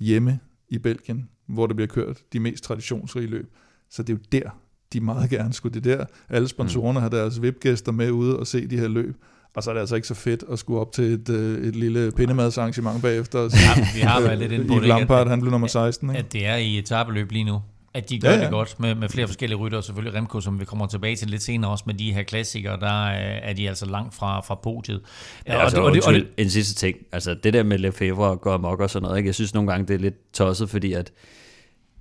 hjemme 0.00 0.38
i 0.68 0.78
Belgien, 0.78 1.28
hvor 1.48 1.66
der 1.66 1.74
bliver 1.74 1.86
kørt 1.88 2.18
de 2.32 2.40
mest 2.40 2.64
traditionsrige 2.64 3.26
løb. 3.26 3.52
Så 3.90 4.02
det 4.02 4.12
er 4.12 4.16
jo 4.16 4.40
der, 4.40 4.50
de 4.92 5.00
meget 5.00 5.30
gerne 5.30 5.52
skulle. 5.52 5.80
Det 5.80 5.90
er 5.92 5.96
der, 5.96 6.04
alle 6.28 6.48
sponsorerne 6.48 7.00
har 7.00 7.08
deres 7.08 7.42
VIP-gæster 7.42 7.92
med 7.92 8.10
ude 8.10 8.38
og 8.38 8.46
se 8.46 8.66
de 8.66 8.78
her 8.78 8.88
løb. 8.88 9.16
Og 9.56 9.62
så 9.62 9.70
er 9.70 9.74
det 9.74 9.80
altså 9.80 9.94
ikke 9.96 10.08
så 10.08 10.14
fedt 10.14 10.44
at 10.52 10.58
skulle 10.58 10.80
op 10.80 10.92
til 10.92 11.04
et, 11.04 11.28
øh, 11.28 11.68
et 11.68 11.76
lille 11.76 12.12
pindemadsarrangement 12.12 13.02
bagefter. 13.02 13.38
Og 13.38 13.50
Ja, 13.52 13.86
vi 13.94 14.00
har 14.00 14.20
været 14.20 14.38
lidt 14.38 14.52
inde 14.56 14.66
på 14.66 14.74
det? 14.74 14.88
Lampard, 14.88 15.28
han 15.28 15.40
blev 15.40 15.50
nummer 15.50 15.68
16. 15.68 16.10
Ikke? 16.10 16.18
at 16.18 16.32
det 16.32 16.46
er 16.46 16.56
i 16.56 16.78
etabeløb 16.78 17.32
lige 17.32 17.44
nu. 17.44 17.60
At 17.94 18.10
de 18.10 18.20
gør 18.20 18.28
Ja, 18.28 18.36
ja, 18.36 18.42
det 18.42 18.50
godt 18.50 18.80
med, 18.80 18.94
med 18.94 19.08
flere 19.08 19.26
forskellige 19.26 19.58
rytter, 19.58 19.78
og 19.78 19.84
selvfølgelig 19.84 20.18
Remco, 20.18 20.40
som 20.40 20.60
vi 20.60 20.64
kommer 20.64 20.86
tilbage 20.86 21.16
til 21.16 21.30
lidt 21.30 21.42
senere 21.42 21.70
også 21.70 21.84
med 21.86 21.94
de 21.94 22.12
her 22.12 22.22
klassikere, 22.22 22.80
der 22.80 23.04
øh, 23.04 23.48
er 23.48 23.52
de 23.52 23.68
altså 23.68 23.86
langt 23.86 24.14
fra, 24.14 24.40
fra 24.40 24.54
podiet. 24.54 25.00
Ja, 25.46 25.62
altså, 25.62 25.80
og, 25.80 25.94
det, 25.94 26.06
og 26.06 26.12
det, 26.12 26.26
en 26.36 26.50
sidste 26.50 26.74
ting. 26.74 26.96
Altså, 27.12 27.34
det 27.34 27.52
der 27.52 27.62
med 27.62 27.78
Lefebvre 27.78 28.30
og 28.30 28.40
gå 28.40 28.50
amok 28.50 28.80
og 28.80 28.90
sådan 28.90 29.06
noget, 29.06 29.18
ikke? 29.18 29.26
jeg 29.26 29.34
synes 29.34 29.54
nogle 29.54 29.70
gange, 29.70 29.86
det 29.86 29.94
er 29.94 29.98
lidt 29.98 30.32
tosset, 30.32 30.70
fordi 30.70 30.92
at 30.92 31.12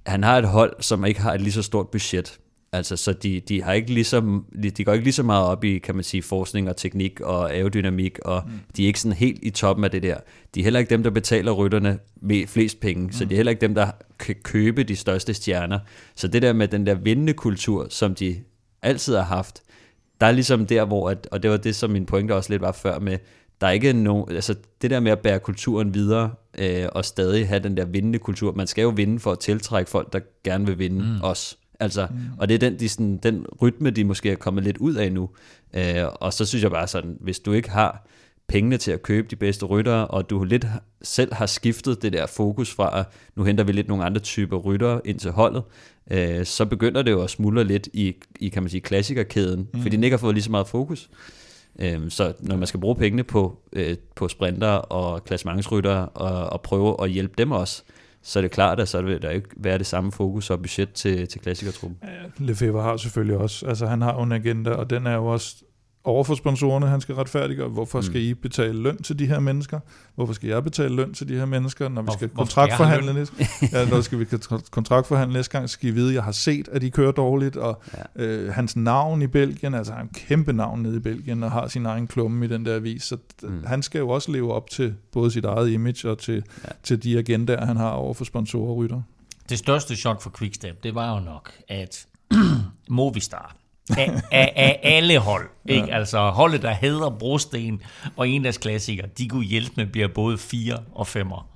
han 0.05 0.23
har 0.23 0.37
et 0.37 0.47
hold, 0.47 0.75
som 0.79 1.05
ikke 1.05 1.21
har 1.21 1.33
et 1.33 1.41
lige 1.41 1.53
så 1.53 1.61
stort 1.61 1.87
budget. 1.87 2.39
Altså, 2.73 2.97
så 2.97 3.13
de, 3.13 3.39
de, 3.39 3.63
har 3.63 3.73
ikke 3.73 3.93
lige 3.93 4.03
så, 4.03 4.41
de, 4.63 4.69
de 4.69 4.83
går 4.83 4.93
ikke 4.93 5.03
lige 5.03 5.13
så 5.13 5.23
meget 5.23 5.45
op 5.45 5.63
i, 5.63 5.77
kan 5.77 5.95
man 5.95 6.03
sige, 6.03 6.23
forskning 6.23 6.69
og 6.69 6.77
teknik 6.77 7.21
og 7.21 7.53
aerodynamik, 7.53 8.19
og 8.19 8.43
mm. 8.45 8.51
de 8.77 8.83
er 8.83 8.87
ikke 8.87 8.99
sådan 8.99 9.17
helt 9.17 9.39
i 9.43 9.49
toppen 9.49 9.83
af 9.85 9.91
det 9.91 10.03
der. 10.03 10.17
De 10.55 10.59
er 10.59 10.63
heller 10.63 10.79
ikke 10.79 10.89
dem, 10.89 11.03
der 11.03 11.09
betaler 11.09 11.51
rytterne 11.51 11.99
med 12.21 12.47
flest 12.47 12.79
penge, 12.79 13.03
mm. 13.03 13.11
så 13.11 13.25
de 13.25 13.33
er 13.33 13.35
heller 13.35 13.49
ikke 13.49 13.61
dem, 13.61 13.75
der 13.75 13.91
kan 14.19 14.35
købe 14.43 14.83
de 14.83 14.95
største 14.95 15.33
stjerner. 15.33 15.79
Så 16.15 16.27
det 16.27 16.41
der 16.41 16.53
med 16.53 16.67
den 16.67 16.85
der 16.85 16.95
vindende 16.95 17.33
kultur, 17.33 17.87
som 17.89 18.15
de 18.15 18.35
altid 18.81 19.15
har 19.15 19.23
haft, 19.23 19.61
der 20.21 20.27
er 20.27 20.31
ligesom 20.31 20.65
der, 20.65 20.85
hvor, 20.85 21.09
at, 21.09 21.27
og 21.31 21.43
det 21.43 21.51
var 21.51 21.57
det, 21.57 21.75
som 21.75 21.89
min 21.91 22.05
pointe 22.05 22.35
også 22.35 22.49
lidt 22.49 22.61
var 22.61 22.71
før 22.71 22.99
med, 22.99 23.17
der 23.61 23.67
er 23.67 23.71
ikke 23.71 23.93
nogen, 23.93 24.35
altså 24.35 24.55
det 24.81 24.89
der 24.89 24.99
med 24.99 25.11
at 25.11 25.19
bære 25.19 25.39
kulturen 25.39 25.93
videre, 25.93 26.31
øh, 26.57 26.85
og 26.91 27.05
stadig 27.05 27.47
have 27.47 27.59
den 27.59 27.77
der 27.77 27.85
vindende 27.85 28.19
kultur, 28.19 28.53
man 28.53 28.67
skal 28.67 28.81
jo 28.81 28.89
vinde 28.89 29.19
for 29.19 29.31
at 29.31 29.39
tiltrække 29.39 29.91
folk, 29.91 30.13
der 30.13 30.19
gerne 30.43 30.65
vil 30.65 30.79
vinde 30.79 30.99
mm. 30.99 31.23
os. 31.23 31.57
Altså, 31.81 32.07
mm. 32.11 32.17
Og 32.37 32.49
det 32.49 32.55
er 32.55 32.59
den, 32.59 32.79
de 32.79 32.89
sådan, 32.89 33.17
den 33.17 33.45
rytme, 33.61 33.89
de 33.89 34.03
måske 34.03 34.31
er 34.31 34.35
kommet 34.35 34.63
lidt 34.63 34.77
ud 34.77 34.95
af 34.95 35.11
nu. 35.11 35.29
Øh, 35.73 36.03
og 36.15 36.33
så 36.33 36.45
synes 36.45 36.63
jeg 36.63 36.71
bare 36.71 36.87
sådan, 36.87 37.17
hvis 37.19 37.39
du 37.39 37.51
ikke 37.51 37.69
har 37.69 38.07
pengene 38.47 38.77
til 38.77 38.91
at 38.91 39.01
købe 39.01 39.27
de 39.31 39.35
bedste 39.35 39.65
ryttere, 39.65 40.07
og 40.07 40.29
du 40.29 40.43
lidt 40.43 40.65
selv 41.01 41.33
har 41.33 41.45
skiftet 41.45 42.01
det 42.01 42.13
der 42.13 42.27
fokus 42.27 42.73
fra, 42.73 42.99
at 42.99 43.05
nu 43.35 43.43
henter 43.43 43.63
vi 43.63 43.71
lidt 43.71 43.87
nogle 43.87 44.05
andre 44.05 44.21
typer 44.21 44.57
ryttere 44.57 45.01
ind 45.05 45.19
til 45.19 45.31
holdet, 45.31 45.63
øh, 46.11 46.45
så 46.45 46.65
begynder 46.65 47.01
det 47.01 47.11
jo 47.11 47.21
at 47.21 47.29
smuldre 47.29 47.63
lidt 47.63 47.89
i, 47.93 48.15
i 48.39 48.49
kan 48.49 48.63
man 48.63 48.69
sige, 48.69 48.81
klassikerkæden, 48.81 49.69
mm. 49.73 49.81
fordi 49.81 49.95
den 49.95 50.03
ikke 50.03 50.13
har 50.13 50.19
fået 50.19 50.33
lige 50.33 50.43
så 50.43 50.51
meget 50.51 50.67
fokus. 50.67 51.09
Øhm, 51.79 52.09
så 52.09 52.33
når 52.39 52.57
man 52.57 52.67
skal 52.67 52.79
bruge 52.79 52.95
pengene 52.95 53.23
på, 53.23 53.59
øh, 53.73 53.97
på 54.15 54.27
sprinter 54.27 54.67
og 54.67 55.23
klassementsryttere 55.23 56.09
og, 56.09 56.49
og 56.49 56.61
prøve 56.61 57.03
at 57.03 57.09
hjælpe 57.09 57.33
dem 57.37 57.51
også, 57.51 57.83
så 58.23 58.39
er 58.39 58.41
det 58.41 58.51
klart, 58.51 58.79
at 58.79 58.87
så 58.87 59.01
vil 59.01 59.21
der 59.21 59.29
ikke 59.29 59.49
være 59.57 59.77
det 59.77 59.85
samme 59.85 60.11
fokus 60.11 60.49
og 60.49 60.61
budget 60.61 60.93
til, 60.93 61.27
til 61.27 61.41
klassikertruppen. 61.41 61.99
Lefebvre 62.37 62.81
har 62.81 62.97
selvfølgelig 62.97 63.37
også, 63.37 63.65
altså 63.65 63.85
han 63.85 64.01
har 64.01 64.23
en 64.23 64.31
agenda, 64.31 64.71
og 64.71 64.89
den 64.89 65.07
er 65.07 65.15
jo 65.15 65.25
også 65.25 65.55
over 66.03 66.23
for 66.23 66.35
sponsorerne, 66.35 66.87
han 66.87 67.01
skal 67.01 67.15
retfærdiggøre. 67.15 67.67
Hvorfor 67.69 67.97
Mm. 67.97 68.03
skal 68.03 68.21
I 68.21 68.33
betale 68.33 68.81
løn 68.83 68.97
til 69.03 69.19
de 69.19 69.25
her 69.27 69.39
mennesker? 69.39 69.79
Hvorfor 70.15 70.33
skal 70.33 70.49
jeg 70.49 70.63
betale 70.63 70.95
løn 70.95 71.13
til 71.13 71.27
de 71.27 71.35
her 71.35 71.45
mennesker, 71.45 71.89
når 71.89 72.01
vi 72.01 72.05
Hvor- 72.05 72.13
skal 72.13 72.27
have 72.27 72.35
kontraktforhandle 72.35 73.13
næste 73.13 73.35
ja, 73.71 73.89
når 73.89 74.01
skal 74.01 74.19
vi 74.19 74.23
kontra- 74.23 74.69
kontraktforhandle 74.71 75.33
næste 75.33 75.51
gang, 75.51 75.69
så 75.69 75.73
skal 75.73 75.89
I 75.89 75.91
vide, 75.91 76.09
at 76.09 76.15
jeg 76.15 76.23
har 76.23 76.31
set, 76.31 76.67
at 76.71 76.81
de 76.81 76.91
kører 76.91 77.11
dårligt, 77.11 77.55
og 77.55 77.81
ja. 78.17 78.23
øh, 78.25 78.53
hans 78.53 78.75
navn 78.75 79.21
i 79.21 79.27
Belgien, 79.27 79.73
altså 79.73 79.93
han 79.93 79.97
har 79.97 80.03
en 80.03 80.13
kæmpe 80.27 80.53
navn 80.53 80.81
nede 80.81 80.95
i 80.97 80.99
Belgien, 80.99 81.43
og 81.43 81.51
har 81.51 81.67
sin 81.67 81.85
egen 81.85 82.07
klumme 82.07 82.45
i 82.45 82.47
den 82.47 82.65
der 82.65 82.75
avis, 82.75 83.03
så 83.03 83.17
mm. 83.43 83.63
Han 83.65 83.81
skal 83.81 83.99
jo 83.99 84.09
også 84.09 84.31
leve 84.31 84.53
op 84.53 84.69
til 84.69 84.95
både 85.11 85.31
sit 85.31 85.45
eget 85.45 85.69
image 85.69 86.09
og 86.09 86.17
til. 86.17 86.35
Ja. 86.35 86.69
til 86.83 87.03
de 87.03 87.17
agendaer, 87.17 87.65
han 87.65 87.77
har 87.77 87.89
over 87.89 88.13
for 88.13 88.25
sponsorer 88.25 88.69
og 88.69 88.77
rytter. 88.77 89.01
Det 89.49 89.59
største 89.59 89.95
chok 89.95 90.21
for 90.21 90.31
Quickstep, 90.37 90.83
det 90.83 90.95
var 90.95 91.13
jo 91.19 91.25
nok, 91.25 91.51
at 91.67 92.05
Movistar, 92.89 93.55
af, 93.97 94.21
af, 94.31 94.53
af 94.55 94.79
alle 94.83 95.17
hold, 95.17 95.49
ikke? 95.65 95.93
altså 95.93 96.29
holdet, 96.29 96.61
der 96.61 96.71
hedder 96.71 97.09
Brosten 97.09 97.81
og 98.15 98.29
en 98.29 98.45
af 98.45 98.53
klassikere, 98.53 99.07
de 99.17 99.27
kunne 99.27 99.45
hjælpe 99.45 99.71
med 99.77 99.85
bliver 99.85 100.07
både 100.07 100.37
4 100.37 100.77
og 100.91 101.07
5'er. 101.07 101.51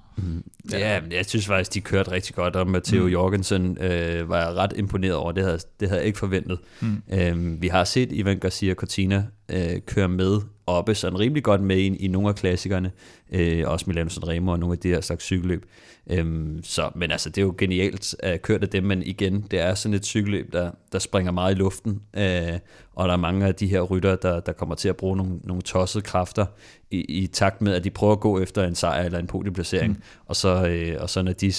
Ja, 0.72 1.02
men 1.02 1.12
jeg 1.12 1.26
synes 1.26 1.46
faktisk, 1.46 1.74
de 1.74 1.82
kørte 1.82 2.12
rigtig 2.12 2.36
godt, 2.36 2.56
og 2.56 2.68
Matteo 2.68 3.04
mm. 3.04 3.10
Jorgensen 3.10 3.78
øh, 3.82 4.30
var 4.30 4.38
jeg 4.38 4.56
ret 4.56 4.74
imponeret 4.76 5.16
over. 5.16 5.32
Det 5.32 5.44
havde, 5.44 5.60
det 5.80 5.88
havde 5.88 6.00
jeg 6.00 6.08
ikke 6.08 6.20
forventet. 6.20 6.60
Mm. 6.80 7.04
Øhm, 7.10 7.62
vi 7.62 7.68
har 7.68 7.84
set 7.84 8.12
Ivan 8.12 8.40
Garcia 8.40 8.74
Cortina 8.74 9.26
øh, 9.50 9.82
kører 9.86 10.08
med 10.08 10.42
oppe, 10.68 10.96
sådan 10.96 11.20
rimelig 11.20 11.44
godt 11.44 11.62
med 11.62 11.78
i, 11.78 11.96
i 11.96 12.08
nogle 12.08 12.30
af 12.30 12.36
klassikerne, 12.36 12.92
øh, 13.32 13.64
også 13.68 13.86
Milano 13.88 14.10
Sanremo 14.10 14.52
og 14.52 14.60
nogle 14.60 14.74
af 14.74 14.80
de 14.80 14.90
her 14.90 15.02
slags 15.02 15.24
cykelløb. 15.24 15.66
Øhm, 16.10 16.60
så, 16.64 16.90
men 16.96 17.12
altså, 17.12 17.30
det 17.30 17.38
er 17.38 17.46
jo 17.46 17.56
genialt 17.58 18.16
at 18.20 18.42
køre 18.42 18.58
det 18.58 18.72
dem, 18.72 18.84
men 18.84 19.04
igen, 19.04 19.42
det 19.52 19.60
er 19.60 19.74
sådan 19.74 19.94
et 19.94 20.06
cykelløb, 20.06 20.54
der, 20.54 20.72
der 20.92 21.00
springer 21.00 21.32
meget 21.32 21.56
i 21.56 21.58
luften, 21.58 22.02
øh, 22.18 22.60
og 22.96 23.08
der 23.08 23.14
er 23.14 23.18
mange 23.18 23.46
af 23.46 23.56
de 23.56 23.68
her 23.68 23.82
rytter, 23.82 24.16
der, 24.16 24.40
der 24.40 24.52
kommer 24.52 24.76
til 24.76 24.90
at 24.90 24.96
bruge 24.96 25.18
nogle, 25.18 25.34
nogle 25.44 25.62
tossede 25.62 26.04
kræfter 26.04 26.46
i, 26.92 27.00
i 27.00 27.28
takt 27.28 27.62
med, 27.62 27.74
at 27.74 27.84
de 27.84 27.90
prøver 27.90 28.14
at 28.14 28.20
gå 28.20 28.40
efter 28.40 28.64
en 28.64 28.76
sejr 28.76 29.04
eller 29.04 29.20
en 29.20 29.28
podieplacering, 29.28 29.94
mm. 29.94 30.02
og, 30.26 30.36
så, 30.36 30.68
øh, 30.68 30.98
og 31.02 31.10
så 31.10 31.22
når 31.22 31.34
de 31.34 31.54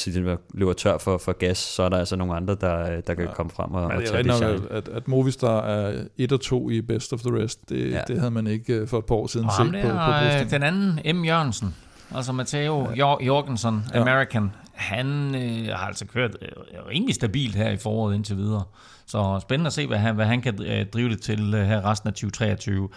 løber 0.55 0.73
tør 0.73 0.99
for, 0.99 1.19
for 1.19 1.33
gas, 1.33 1.59
så 1.59 1.83
er 1.83 1.89
der 1.89 1.99
altså 1.99 2.17
nogle 2.17 2.35
andre, 2.35 2.57
der, 2.61 3.01
der 3.01 3.15
kan 3.15 3.25
ja. 3.25 3.33
komme 3.33 3.51
frem 3.51 3.75
og, 3.75 3.83
og 3.85 4.05
tage 4.05 4.23
det 4.23 4.41
nok, 4.41 4.71
at, 4.71 4.89
at 4.89 5.09
Movistar 5.09 5.67
er 5.67 6.05
et 6.17 6.33
og 6.33 6.41
to 6.41 6.71
i 6.71 6.81
Best 6.81 7.13
of 7.13 7.21
the 7.21 7.43
Rest, 7.43 7.69
det, 7.69 7.76
ja. 7.77 8.01
det 8.09 8.19
havde 8.19 8.31
man 8.31 8.47
ikke 8.47 8.75
øh, 8.75 8.89
for 8.89 8.99
et 8.99 9.05
par 9.05 9.15
år 9.15 9.27
siden 9.27 9.47
og 9.47 9.53
set 9.53 9.83
på, 9.83 9.89
på 9.89 10.43
øh, 10.43 10.51
den 10.51 10.63
anden, 10.63 11.17
M. 11.17 11.25
Jørgensen, 11.25 11.75
Altså 12.15 12.33
Matteo 12.33 12.91
ja. 12.97 13.23
Jorgensen, 13.25 13.85
American, 13.95 14.43
ja. 14.43 14.51
han 14.75 15.35
øh, 15.35 15.69
har 15.77 15.87
altså 15.87 16.07
kørt 16.07 16.37
øh, 16.43 16.49
rimelig 16.89 17.15
stabilt 17.15 17.55
her 17.55 17.71
i 17.71 17.77
foråret 17.77 18.15
indtil 18.15 18.37
videre. 18.37 18.65
Så 19.07 19.39
spændende 19.43 19.67
at 19.67 19.73
se, 19.73 19.87
hvad 19.87 19.99
han, 19.99 20.15
hvad 20.15 20.27
han 20.27 20.43
kan 20.43 20.63
øh, 20.63 20.87
drive 20.87 21.09
det 21.09 21.23
til 21.23 21.55
øh, 21.55 21.67
her 21.67 21.91
resten 21.91 22.09
af 22.09 22.13
2023. 22.13 22.89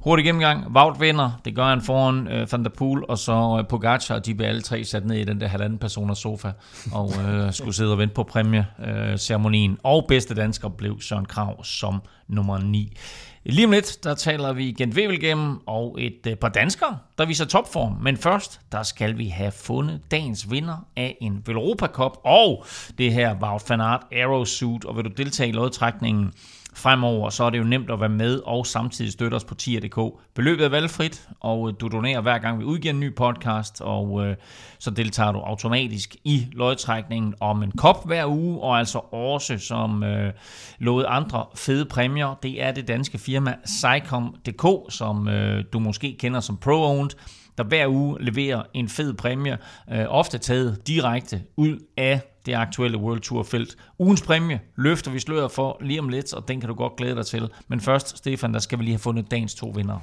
Hurtig 0.00 0.24
gennemgang. 0.24 0.76
Wout 0.76 1.00
vinder. 1.00 1.40
Det 1.44 1.54
gør 1.54 1.64
han 1.64 1.80
foran 1.80 2.28
øh, 2.28 2.52
Van 2.52 2.64
der 2.64 2.70
Poel 2.70 3.04
og 3.08 3.18
så 3.18 3.56
øh, 3.58 3.68
Pogacar. 3.68 4.18
De 4.18 4.34
bliver 4.34 4.48
alle 4.48 4.62
tre 4.62 4.84
sat 4.84 5.06
ned 5.06 5.16
i 5.16 5.24
den 5.24 5.40
der 5.40 5.46
halvanden 5.46 5.78
personers 5.78 6.18
sofa 6.18 6.50
og 6.92 7.12
øh, 7.28 7.52
skulle 7.58 7.74
sidde 7.74 7.92
og 7.92 7.98
vente 7.98 8.14
på 8.14 8.22
præmieceremonien. 8.22 9.70
Øh, 9.70 9.76
og 9.82 10.04
bedste 10.08 10.34
dansker 10.34 10.68
blev 10.68 11.00
Søren 11.00 11.24
Krav 11.24 11.64
som 11.64 12.02
nummer 12.28 12.58
9. 12.58 12.96
Lige 13.44 13.66
om 13.66 13.70
lidt, 13.70 14.04
der 14.04 14.14
taler 14.14 14.52
vi 14.52 14.72
Gent 14.72 14.94
Wevelgem 14.94 15.68
og 15.68 15.96
et 16.00 16.26
øh, 16.26 16.36
par 16.36 16.48
danskere, 16.48 16.98
der 17.18 17.26
viser 17.26 17.44
topform. 17.44 17.96
Men 18.02 18.16
først, 18.16 18.60
der 18.72 18.82
skal 18.82 19.18
vi 19.18 19.26
have 19.28 19.52
fundet 19.52 20.00
dagens 20.10 20.50
vinder 20.50 20.86
af 20.96 21.16
en 21.20 21.42
Velropa 21.46 21.86
Cup 21.86 22.16
og 22.24 22.64
det 22.98 23.12
her 23.12 23.34
Wout 23.42 23.70
van 23.70 23.80
Aert 23.80 24.02
Aero 24.12 24.44
Suit. 24.44 24.84
Og 24.84 24.96
vil 24.96 25.04
du 25.04 25.10
deltage 25.16 25.48
i 25.48 25.52
lodtrækningen, 25.52 26.32
fremover, 26.74 27.30
så 27.30 27.44
er 27.44 27.50
det 27.50 27.58
jo 27.58 27.64
nemt 27.64 27.90
at 27.90 28.00
være 28.00 28.08
med 28.08 28.40
og 28.44 28.66
samtidig 28.66 29.12
støtte 29.12 29.34
os 29.34 29.44
på 29.44 29.54
tier.dk. 29.54 29.98
Beløbet 30.34 30.64
er 30.64 30.68
valgfrit, 30.68 31.28
og 31.40 31.68
øh, 31.68 31.74
du 31.80 31.88
donerer 31.88 32.20
hver 32.20 32.38
gang 32.38 32.58
vi 32.58 32.64
udgiver 32.64 32.94
en 32.94 33.00
ny 33.00 33.14
podcast, 33.14 33.80
og 33.80 34.26
øh, 34.26 34.36
så 34.78 34.90
deltager 34.90 35.32
du 35.32 35.38
automatisk 35.38 36.16
i 36.24 36.46
lodtrækningen 36.52 37.34
om 37.40 37.62
en 37.62 37.70
kop 37.70 38.06
hver 38.06 38.26
uge, 38.26 38.60
og 38.60 38.78
altså 38.78 38.98
også 38.98 39.58
som 39.58 40.04
øh, 40.04 40.32
lovet 40.78 41.04
andre 41.08 41.46
fede 41.54 41.84
præmier. 41.84 42.38
Det 42.42 42.62
er 42.62 42.72
det 42.72 42.88
danske 42.88 43.18
firma 43.18 43.54
Sycom.dk, 43.64 44.92
som 44.92 45.28
øh, 45.28 45.64
du 45.72 45.78
måske 45.78 46.16
kender 46.18 46.40
som 46.40 46.58
Pro-Owned, 46.64 47.16
der 47.58 47.64
hver 47.64 47.88
uge 47.88 48.22
leverer 48.24 48.62
en 48.74 48.88
fed 48.88 49.14
præmie, 49.14 49.58
øh, 49.92 50.04
ofte 50.08 50.38
taget 50.38 50.86
direkte 50.86 51.42
ud 51.56 51.78
af 51.96 52.31
det 52.46 52.54
aktuelle 52.54 52.98
World 52.98 53.20
Tour 53.20 53.42
felt. 53.42 53.76
Ugens 53.98 54.22
præmie 54.22 54.60
løfter 54.76 55.10
vi 55.10 55.18
sløret 55.18 55.50
for 55.50 55.78
lige 55.80 56.00
om 56.00 56.08
lidt, 56.08 56.34
og 56.34 56.48
den 56.48 56.60
kan 56.60 56.68
du 56.68 56.74
godt 56.74 56.96
glæde 56.96 57.14
dig 57.14 57.26
til. 57.26 57.48
Men 57.68 57.80
først, 57.80 58.18
Stefan, 58.18 58.54
der 58.54 58.60
skal 58.60 58.78
vi 58.78 58.84
lige 58.84 58.92
have 58.92 58.98
fundet 58.98 59.30
dagens 59.30 59.54
to 59.54 59.72
vinder. 59.74 59.98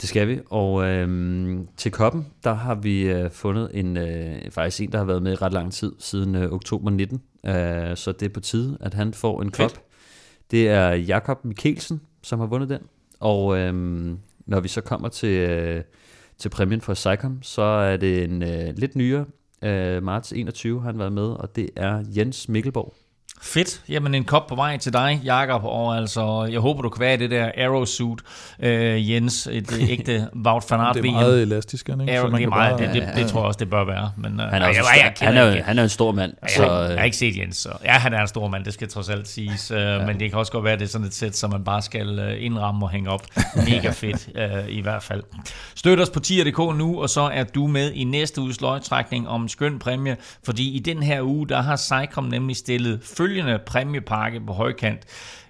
Det 0.00 0.08
skal 0.08 0.28
vi, 0.28 0.40
og 0.50 0.84
øh, 0.84 1.58
til 1.76 1.92
koppen, 1.92 2.26
der 2.44 2.54
har 2.54 2.74
vi 2.74 3.02
øh, 3.02 3.30
fundet 3.30 3.70
en, 3.74 3.96
øh, 3.96 4.50
faktisk 4.50 4.80
en, 4.80 4.92
der 4.92 4.98
har 4.98 5.04
været 5.04 5.22
med 5.22 5.32
i 5.32 5.34
ret 5.34 5.52
lang 5.52 5.72
tid, 5.72 5.92
siden 5.98 6.34
øh, 6.34 6.52
oktober 6.52 6.90
19, 6.90 7.22
øh, 7.46 7.96
så 7.96 8.12
det 8.12 8.26
er 8.26 8.32
på 8.32 8.40
tide, 8.40 8.78
at 8.80 8.94
han 8.94 9.14
får 9.14 9.42
en 9.42 9.50
kop. 9.50 9.82
Det 10.50 10.68
er 10.68 10.90
Jakob 10.90 11.44
Mikkelsen, 11.44 12.00
som 12.22 12.40
har 12.40 12.46
vundet 12.46 12.68
den, 12.68 12.80
og 13.20 13.58
øh, 13.58 13.74
når 14.46 14.60
vi 14.60 14.68
så 14.68 14.80
kommer 14.80 15.08
til, 15.08 15.28
øh, 15.28 15.82
til 16.38 16.48
præmien 16.48 16.80
for 16.80 16.94
Sycom, 16.94 17.42
så 17.42 17.62
er 17.62 17.96
det 17.96 18.24
en 18.24 18.42
øh, 18.42 18.74
lidt 18.76 18.96
nyere 18.96 19.24
øh, 19.62 20.02
marts 20.02 20.32
21 20.32 20.80
har 20.80 20.86
han 20.86 20.98
været 20.98 21.12
med, 21.12 21.28
og 21.28 21.56
det 21.56 21.70
er 21.76 22.04
Jens 22.16 22.48
Mikkelborg. 22.48 22.94
Fedt. 23.42 23.80
Jamen 23.88 24.14
en 24.14 24.24
kop 24.24 24.46
på 24.46 24.54
vej 24.54 24.76
til 24.76 24.92
dig, 24.92 25.20
Jakob, 25.24 25.64
og 25.64 25.96
altså, 25.96 26.48
jeg 26.52 26.60
håber, 26.60 26.82
du 26.82 26.88
kan 26.88 27.00
være 27.00 27.14
i 27.14 27.16
det 27.16 27.30
der 27.30 27.50
aerosuit, 27.54 28.20
øh, 28.60 29.10
Jens, 29.10 29.48
et 29.52 29.72
øh, 29.72 29.90
ægte 29.90 30.28
Wout 30.46 30.64
van 30.70 30.80
Aert 30.80 30.96
VM. 30.96 31.02
Det 31.02 31.08
er 31.08 31.12
meget 31.12 31.42
elastisk, 31.42 31.88
ikke? 31.88 32.12
Aero, 32.12 32.30
det, 32.30 32.48
meget, 32.48 32.78
det, 32.78 32.90
det, 32.94 33.08
det, 33.16 33.26
tror 33.26 33.40
jeg 33.40 33.46
også, 33.46 33.58
det 33.58 33.70
bør 33.70 33.84
være. 33.84 34.12
Men, 34.16 34.40
øh, 34.40 34.46
han, 34.46 34.62
er, 34.62 34.66
jeg, 34.66 34.76
jeg, 34.76 35.14
jeg, 35.20 35.28
han, 35.28 35.36
er, 35.36 35.62
han 35.62 35.78
er 35.78 35.82
en 35.82 35.88
stor 35.88 36.12
mand. 36.12 36.32
Jeg, 36.42 36.50
så, 36.50 36.62
jeg, 36.62 36.90
jeg 36.90 36.98
har 36.98 37.04
ikke 37.04 37.16
set 37.16 37.36
Jens, 37.36 37.56
så 37.56 37.68
ja, 37.84 37.92
han 37.92 38.14
er 38.14 38.20
en 38.20 38.28
stor 38.28 38.48
mand, 38.48 38.64
det 38.64 38.74
skal 38.74 38.88
trods 38.88 39.08
alt 39.08 39.28
siges. 39.28 39.70
Øh, 39.70 39.78
ja. 39.78 40.06
Men 40.06 40.20
det 40.20 40.30
kan 40.30 40.38
også 40.38 40.52
godt 40.52 40.64
være, 40.64 40.72
at 40.72 40.80
det 40.80 40.86
er 40.86 40.90
sådan 40.90 41.06
et 41.06 41.14
sæt, 41.14 41.36
som 41.36 41.50
man 41.50 41.64
bare 41.64 41.82
skal 41.82 42.18
øh, 42.18 42.44
indramme 42.44 42.86
og 42.86 42.90
hænge 42.90 43.10
op. 43.10 43.26
Mega 43.70 43.90
fedt, 43.90 44.28
øh, 44.34 44.68
i 44.68 44.80
hvert 44.80 45.02
fald. 45.02 45.22
Støt 45.74 46.00
os 46.00 46.10
på 46.10 46.20
tier.dk 46.20 46.58
nu, 46.58 47.02
og 47.02 47.10
så 47.10 47.20
er 47.20 47.44
du 47.44 47.66
med 47.66 47.92
i 47.92 48.04
næste 48.04 48.40
uges 48.40 48.60
løgtrækning 48.60 49.28
om 49.28 49.42
en 49.42 49.48
skøn 49.48 49.78
præmie, 49.78 50.16
fordi 50.44 50.76
i 50.76 50.78
den 50.78 51.02
her 51.02 51.22
uge, 51.22 51.48
der 51.48 51.62
har 51.62 51.76
Sycom 51.76 52.24
nemlig 52.24 52.56
stillet 52.56 53.00
følgende 53.26 53.58
præmiepakke 53.66 54.40
på 54.40 54.52
højkant. 54.52 55.00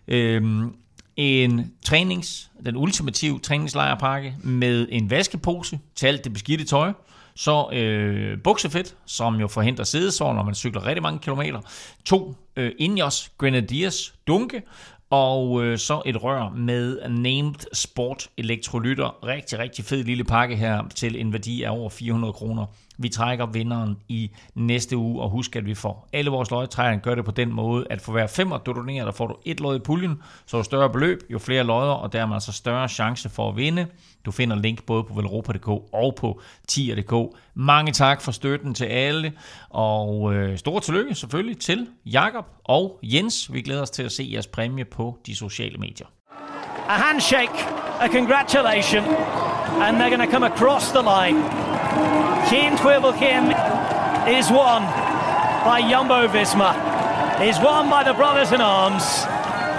Øhm, 0.09 0.74
en 1.16 1.72
trænings, 1.85 2.51
den 2.66 2.77
ultimative 2.77 3.39
træningslejrpakke 3.39 4.35
med 4.43 4.89
en 4.91 5.11
vaskepose 5.11 5.79
til 5.95 6.07
alt 6.07 6.24
det 6.24 6.33
beskidte 6.33 6.64
tøj, 6.64 6.93
så 7.35 7.68
øh, 7.72 8.39
buksefedt, 8.45 8.97
som 9.07 9.35
jo 9.41 9.47
forhindrer 9.47 9.85
sædesår, 9.85 10.35
når 10.35 10.43
man 10.43 10.55
cykler 10.55 10.87
rigtig 10.87 11.03
mange 11.03 11.18
kilometer, 11.18 11.61
to 12.05 12.35
øh, 12.57 12.72
Ineos 12.79 13.33
Grenadiers 13.39 14.14
dunke, 14.27 14.62
og 15.11 15.64
øh, 15.64 15.79
så 15.79 16.03
et 16.07 16.22
rør 16.22 16.51
med 16.51 17.09
Named 17.09 17.74
Sport 17.74 18.29
elektrolytter. 18.37 19.27
Rigtig, 19.27 19.59
rigtig 19.59 19.85
fed 19.85 20.05
lille 20.05 20.24
pakke 20.24 20.57
her 20.57 20.83
til 20.95 21.20
en 21.20 21.33
værdi 21.33 21.62
af 21.62 21.70
over 21.70 21.91
400 21.91 22.33
kroner. 22.33 22.66
Vi 22.99 23.09
trækker 23.09 23.47
vinderen 23.47 23.97
i 24.09 24.30
næste 24.55 24.97
uge, 24.97 25.22
og 25.22 25.30
husk, 25.30 25.57
at 25.57 25.66
vi 25.66 25.74
får 25.74 26.09
alle 26.12 26.30
vores 26.30 26.51
lodtrækninger. 26.51 27.03
gør 27.03 27.14
det 27.14 27.24
på 27.24 27.30
den 27.30 27.53
måde, 27.53 27.86
at 27.90 28.01
for 28.01 28.12
hver 28.12 28.26
femmer, 28.26 28.59
du 28.59 28.72
donerer, 28.72 29.05
der 29.05 29.12
får 29.12 29.26
du 29.26 29.36
et 29.44 29.61
lod 29.61 29.76
i 29.76 29.78
puljen, 29.78 30.22
så 30.47 30.57
jo 30.57 30.62
større 30.62 30.90
beløb, 30.90 31.20
jo 31.30 31.38
flere 31.38 31.64
lodder, 31.64 31.92
og 31.92 32.12
dermed 32.12 32.34
altså 32.34 32.53
større 32.53 32.88
chance 32.88 33.28
for 33.28 33.49
at 33.49 33.57
vinde. 33.57 33.86
Du 34.24 34.30
finder 34.30 34.57
link 34.57 34.82
både 34.82 35.05
på 35.05 35.14
velropa.dk 35.14 35.68
og 35.68 36.14
på 36.16 36.40
tier.dk. 36.68 37.36
Mange 37.55 37.92
tak 37.92 38.20
for 38.20 38.32
støtten 38.32 38.74
til 38.74 38.84
alle, 38.84 39.32
og 39.70 40.34
øh, 40.34 40.59
stort 40.59 40.82
tillykke 40.82 41.14
selvfølgelig 41.14 41.59
til 41.59 41.86
Jakob 42.07 42.44
og 42.64 42.99
Jens. 43.03 43.53
Vi 43.53 43.61
glæder 43.61 43.82
os 43.82 43.90
til 43.90 44.03
at 44.03 44.12
se 44.12 44.28
jeres 44.32 44.47
præmie 44.47 44.84
på 44.84 45.18
de 45.26 45.36
sociale 45.36 45.78
medier. 45.78 46.07
A 46.88 46.99
handshake, 46.99 47.53
a 48.01 48.09
congratulation, 48.09 49.05
and 49.82 49.97
they're 49.97 50.09
going 50.09 50.20
to 50.20 50.30
come 50.30 50.47
across 50.47 50.92
the 50.92 51.03
line. 51.03 51.66
Keen 52.51 52.76
Twivelkin 52.76 53.44
is 54.38 54.51
won 54.51 54.82
by 55.64 55.78
Jumbo 55.90 56.28
Visma, 56.28 56.70
is 57.49 57.59
won 57.59 57.90
by 57.90 58.03
the 58.05 58.14
Brothers 58.14 58.53
in 58.53 58.61
Arms, 58.61 59.26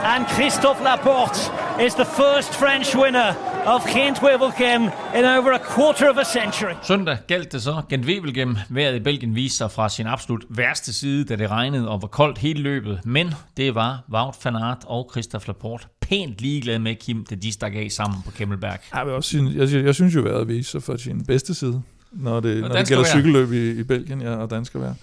and 0.04 0.26
Christophe 0.28 0.82
Laporte 0.84 1.40
is 1.86 1.94
the 1.96 2.06
first 2.06 2.54
French 2.54 2.96
winner 2.96 3.36
of 3.66 3.86
Kent 3.86 4.18
Wevelgem 4.22 4.82
in 5.16 5.26
over 5.26 5.52
a 5.52 5.60
quarter 5.60 6.10
of 6.10 6.18
a 6.18 6.26
century. 6.26 6.74
Søndag 6.84 7.18
galt 7.28 7.52
det 7.52 7.62
så. 7.62 7.82
Gent 7.90 8.06
Wevelgem, 8.06 8.58
vejret 8.70 8.96
i 8.96 9.00
Belgien, 9.00 9.36
viste 9.36 9.58
sig 9.58 9.72
fra 9.72 9.90
sin 9.90 10.08
absolut 10.08 10.46
værste 10.50 10.94
side, 10.94 11.26
da 11.26 11.36
det 11.36 11.52
regnede 11.52 11.90
og 11.90 12.02
var 12.02 12.08
koldt 12.08 12.38
hele 12.38 12.62
løbet. 12.62 13.00
Men 13.06 13.34
det 13.58 13.76
var 13.76 14.04
Wout 14.14 14.36
van 14.44 14.56
Aert 14.56 14.84
og 14.86 15.10
Christophe 15.12 15.48
Laporte 15.48 15.88
pænt 16.02 16.42
ligeglade 16.42 16.80
med, 16.80 16.96
Kim, 16.96 17.26
da 17.26 17.36
de 17.36 17.52
stak 17.52 17.76
af 17.76 17.88
sammen 17.92 18.22
på 18.26 18.32
Kemmelberg. 18.32 18.80
Jeg, 18.94 19.06
vil 19.06 19.14
også 19.14 19.30
sige, 19.30 19.52
jeg, 19.56 19.86
jeg 19.86 19.96
synes 19.96 20.16
jo, 20.16 20.20
at 20.20 20.26
vejret 20.26 20.48
viser 20.48 20.72
sig 20.72 20.84
fra 20.84 20.98
sin 20.98 21.26
bedste 21.26 21.54
side 21.54 21.82
når 22.18 22.40
det, 22.40 22.62
når 22.62 22.68
det 22.68 22.88
gælder 22.88 23.04
cykelløb 23.04 23.52
i, 23.52 23.80
i 23.80 23.84
Belgien, 23.84 24.22
ja, 24.22 24.36
og 24.36 24.50
dansk 24.50 24.76
være. 24.76 24.96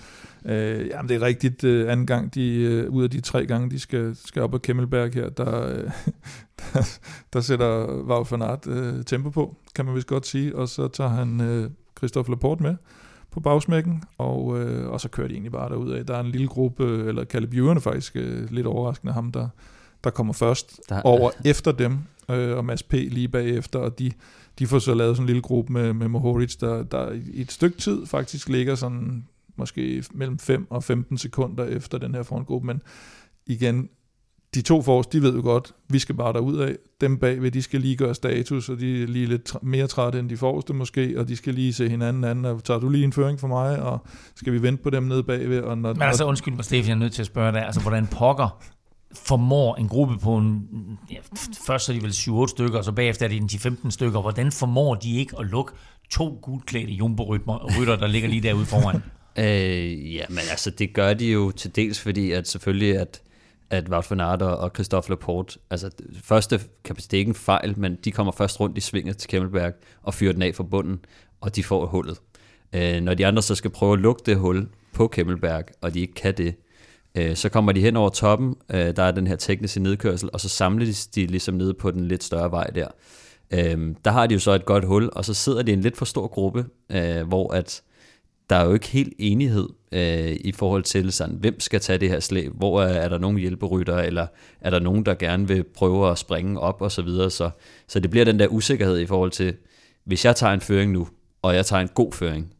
Øh, 0.44 0.86
jamen, 0.88 1.08
det 1.08 1.14
er 1.14 1.22
rigtigt 1.22 1.64
øh, 1.64 1.92
anden 1.92 2.06
gang, 2.06 2.34
de, 2.34 2.54
øh, 2.54 2.90
ud 2.90 3.02
af 3.02 3.10
de 3.10 3.20
tre 3.20 3.46
gange, 3.46 3.70
de 3.70 3.80
skal, 3.80 4.16
skal 4.24 4.42
op 4.42 4.50
på 4.50 4.58
Kemmelberg 4.58 5.14
her, 5.14 5.28
der, 5.28 5.66
øh, 5.68 5.76
der, 6.74 6.98
der 7.32 7.40
sætter 7.40 7.86
Wout 7.86 8.32
van 8.32 8.42
Aert 8.42 8.66
øh, 8.66 9.04
tempo 9.04 9.30
på, 9.30 9.56
kan 9.74 9.84
man 9.84 9.94
vist 9.94 10.06
godt 10.06 10.26
sige, 10.26 10.56
og 10.56 10.68
så 10.68 10.88
tager 10.88 11.10
han 11.10 11.40
øh, 11.40 11.70
Christophe 11.98 12.32
Laporte 12.32 12.62
med 12.62 12.76
på 13.30 13.40
bagsmækken, 13.40 14.02
og, 14.18 14.60
øh, 14.60 14.90
og 14.90 15.00
så 15.00 15.08
kører 15.08 15.28
de 15.28 15.32
egentlig 15.32 15.52
bare 15.52 15.68
derud 15.68 15.90
af. 15.90 16.06
Der 16.06 16.16
er 16.16 16.20
en 16.20 16.30
lille 16.30 16.48
gruppe, 16.48 16.84
eller 17.08 17.24
Caleb 17.24 17.54
Ewan 17.54 17.80
faktisk 17.80 18.16
øh, 18.16 18.50
lidt 18.50 18.66
overraskende 18.66 19.12
ham, 19.12 19.32
der, 19.32 19.48
der 20.04 20.10
kommer 20.10 20.32
først 20.32 20.80
der, 20.88 21.02
over 21.02 21.30
øh. 21.38 21.50
efter 21.50 21.72
dem, 21.72 21.98
øh, 22.30 22.56
og 22.56 22.64
Mads 22.64 22.82
P. 22.82 22.92
lige 22.92 23.28
bagefter, 23.28 23.78
og 23.78 23.98
de 23.98 24.12
de 24.58 24.66
får 24.66 24.78
så 24.78 24.94
lavet 24.94 25.16
sådan 25.16 25.24
en 25.24 25.26
lille 25.26 25.42
gruppe 25.42 25.72
med, 25.72 25.92
med 25.92 26.08
Mohoric, 26.08 26.56
der, 26.56 26.82
der 26.82 27.12
i 27.12 27.40
et 27.40 27.52
stykke 27.52 27.78
tid 27.78 28.06
faktisk 28.06 28.48
ligger 28.48 28.74
sådan 28.74 29.24
måske 29.56 30.04
mellem 30.12 30.38
5 30.38 30.66
og 30.70 30.84
15 30.84 31.18
sekunder 31.18 31.64
efter 31.64 31.98
den 31.98 32.14
her 32.14 32.22
frontgruppe, 32.22 32.66
men 32.66 32.82
igen, 33.46 33.88
de 34.54 34.62
to 34.62 34.82
forrest, 34.82 35.12
de 35.12 35.22
ved 35.22 35.34
jo 35.34 35.42
godt, 35.42 35.72
vi 35.88 35.98
skal 35.98 36.14
bare 36.14 36.32
derud 36.32 36.58
af. 36.58 36.76
Dem 37.00 37.18
bagved, 37.18 37.50
de 37.50 37.62
skal 37.62 37.80
lige 37.80 37.96
gøre 37.96 38.14
status, 38.14 38.68
og 38.68 38.80
de 38.80 39.02
er 39.02 39.06
lige 39.06 39.26
lidt 39.26 39.54
mere 39.62 39.86
trætte 39.86 40.18
end 40.18 40.28
de 40.28 40.36
forreste 40.36 40.74
måske, 40.74 41.14
og 41.16 41.28
de 41.28 41.36
skal 41.36 41.54
lige 41.54 41.72
se 41.72 41.88
hinanden 41.88 42.24
anden, 42.24 42.44
og 42.44 42.64
tager 42.64 42.80
du 42.80 42.88
lige 42.88 43.04
en 43.04 43.12
føring 43.12 43.40
for 43.40 43.48
mig, 43.48 43.82
og 43.82 44.06
skal 44.34 44.52
vi 44.52 44.62
vente 44.62 44.82
på 44.82 44.90
dem 44.90 45.02
nede 45.02 45.22
bagved? 45.22 45.60
Og 45.60 45.78
når, 45.78 45.92
Men 45.92 46.02
altså, 46.02 46.24
undskyld 46.24 46.54
mig, 46.54 46.64
Stefan, 46.64 46.88
jeg 46.88 46.94
er 46.94 46.98
nødt 46.98 47.12
til 47.12 47.22
at 47.22 47.26
spørge 47.26 47.52
dig, 47.52 47.66
altså, 47.66 47.80
hvordan 47.80 48.06
pokker 48.06 48.62
formår 49.14 49.76
en 49.76 49.88
gruppe 49.88 50.18
på 50.18 50.36
en... 50.36 50.68
Ja, 51.10 51.16
først 51.66 51.88
er 51.88 51.92
de 51.92 52.02
vel 52.02 52.10
7-8 52.10 52.46
stykker, 52.46 52.78
og 52.78 52.84
så 52.84 52.92
bagefter 52.92 53.24
er 53.24 53.28
det 53.28 53.36
en 53.36 53.48
10-15 53.52 53.90
stykker. 53.90 54.20
Hvordan 54.20 54.52
formår 54.52 54.94
de 54.94 55.16
ikke 55.16 55.38
at 55.38 55.46
lukke 55.46 55.72
to 56.10 56.38
gulklædte 56.42 56.92
jumbo-rytter, 56.92 57.96
der 57.96 58.06
ligger 58.06 58.28
lige 58.28 58.42
derude 58.42 58.66
foran? 58.66 59.02
Øh, 59.38 60.14
ja, 60.14 60.24
men 60.28 60.38
altså, 60.50 60.70
det 60.70 60.92
gør 60.92 61.14
de 61.14 61.32
jo 61.32 61.50
til 61.50 61.76
dels, 61.76 62.00
fordi 62.00 62.32
at 62.32 62.48
selvfølgelig, 62.48 62.98
at, 62.98 63.22
at 63.70 63.88
Wout 63.88 64.10
van 64.10 64.20
Aert 64.20 64.42
og 64.42 64.70
Christophe 64.74 65.10
Laporte, 65.10 65.58
altså 65.70 65.90
første 66.22 66.60
kapacitet 66.84 67.18
ikke 67.18 67.28
en 67.28 67.34
fejl, 67.34 67.78
men 67.78 67.98
de 68.04 68.12
kommer 68.12 68.32
først 68.32 68.60
rundt 68.60 68.78
i 68.78 68.80
svinget 68.80 69.16
til 69.16 69.28
Kemmelberg 69.28 69.72
og 70.02 70.14
fyrer 70.14 70.32
den 70.32 70.42
af 70.42 70.54
fra 70.54 70.64
bunden, 70.64 71.00
og 71.40 71.56
de 71.56 71.64
får 71.64 71.86
hullet. 71.86 72.18
Øh, 72.72 73.00
når 73.00 73.14
de 73.14 73.26
andre 73.26 73.42
så 73.42 73.54
skal 73.54 73.70
prøve 73.70 73.92
at 73.92 73.98
lukke 73.98 74.22
det 74.26 74.36
hul 74.36 74.68
på 74.92 75.06
Kemmelberg, 75.06 75.64
og 75.80 75.94
de 75.94 76.00
ikke 76.00 76.14
kan 76.14 76.34
det, 76.36 76.54
øh, 77.14 77.36
så 77.36 77.48
kommer 77.48 77.72
de 77.72 77.80
hen 77.80 77.96
over 77.96 78.08
toppen, 78.08 78.54
øh, 78.70 78.96
der 78.96 79.02
er 79.02 79.10
den 79.10 79.26
her 79.26 79.36
tekniske 79.36 79.80
nedkørsel, 79.80 80.30
og 80.32 80.40
så 80.40 80.48
samles 80.48 81.06
de 81.06 81.26
ligesom 81.26 81.54
nede 81.54 81.74
på 81.74 81.90
den 81.90 82.08
lidt 82.08 82.24
større 82.24 82.50
vej 82.50 82.66
der. 82.66 82.88
Øh, 83.50 83.94
der 84.04 84.10
har 84.10 84.26
de 84.26 84.34
jo 84.34 84.40
så 84.40 84.50
et 84.50 84.64
godt 84.64 84.84
hul, 84.84 85.10
og 85.12 85.24
så 85.24 85.34
sidder 85.34 85.62
de 85.62 85.70
i 85.70 85.74
en 85.74 85.80
lidt 85.80 85.96
for 85.96 86.04
stor 86.04 86.26
gruppe, 86.26 86.64
øh, 86.92 87.28
hvor 87.28 87.52
at 87.52 87.82
der 88.50 88.56
er 88.56 88.64
jo 88.64 88.72
ikke 88.72 88.88
helt 88.88 89.12
enighed 89.18 89.68
øh, 89.92 90.36
i 90.40 90.52
forhold 90.52 90.82
til, 90.82 91.12
sådan, 91.12 91.34
hvem 91.34 91.60
skal 91.60 91.80
tage 91.80 91.98
det 91.98 92.08
her 92.08 92.20
slæb, 92.20 92.52
hvor 92.54 92.82
er, 92.82 92.86
er 92.86 93.08
der 93.08 93.18
nogen 93.18 93.38
hjælperytter, 93.38 93.98
eller 93.98 94.26
er 94.60 94.70
der 94.70 94.78
nogen, 94.78 95.06
der 95.06 95.14
gerne 95.14 95.48
vil 95.48 95.64
prøve 95.64 96.10
at 96.10 96.18
springe 96.18 96.60
op 96.60 96.82
og 96.82 96.92
så 96.92 97.02
videre. 97.02 97.30
Så, 97.30 97.50
så 97.88 98.00
det 98.00 98.10
bliver 98.10 98.24
den 98.24 98.38
der 98.38 98.48
usikkerhed 98.48 98.98
i 98.98 99.06
forhold 99.06 99.30
til, 99.30 99.56
hvis 100.04 100.24
jeg 100.24 100.36
tager 100.36 100.52
en 100.52 100.60
føring 100.60 100.92
nu, 100.92 101.08
og 101.42 101.54
jeg 101.54 101.66
tager 101.66 101.82
en 101.82 101.90
god 101.94 102.12
føring, 102.12 102.52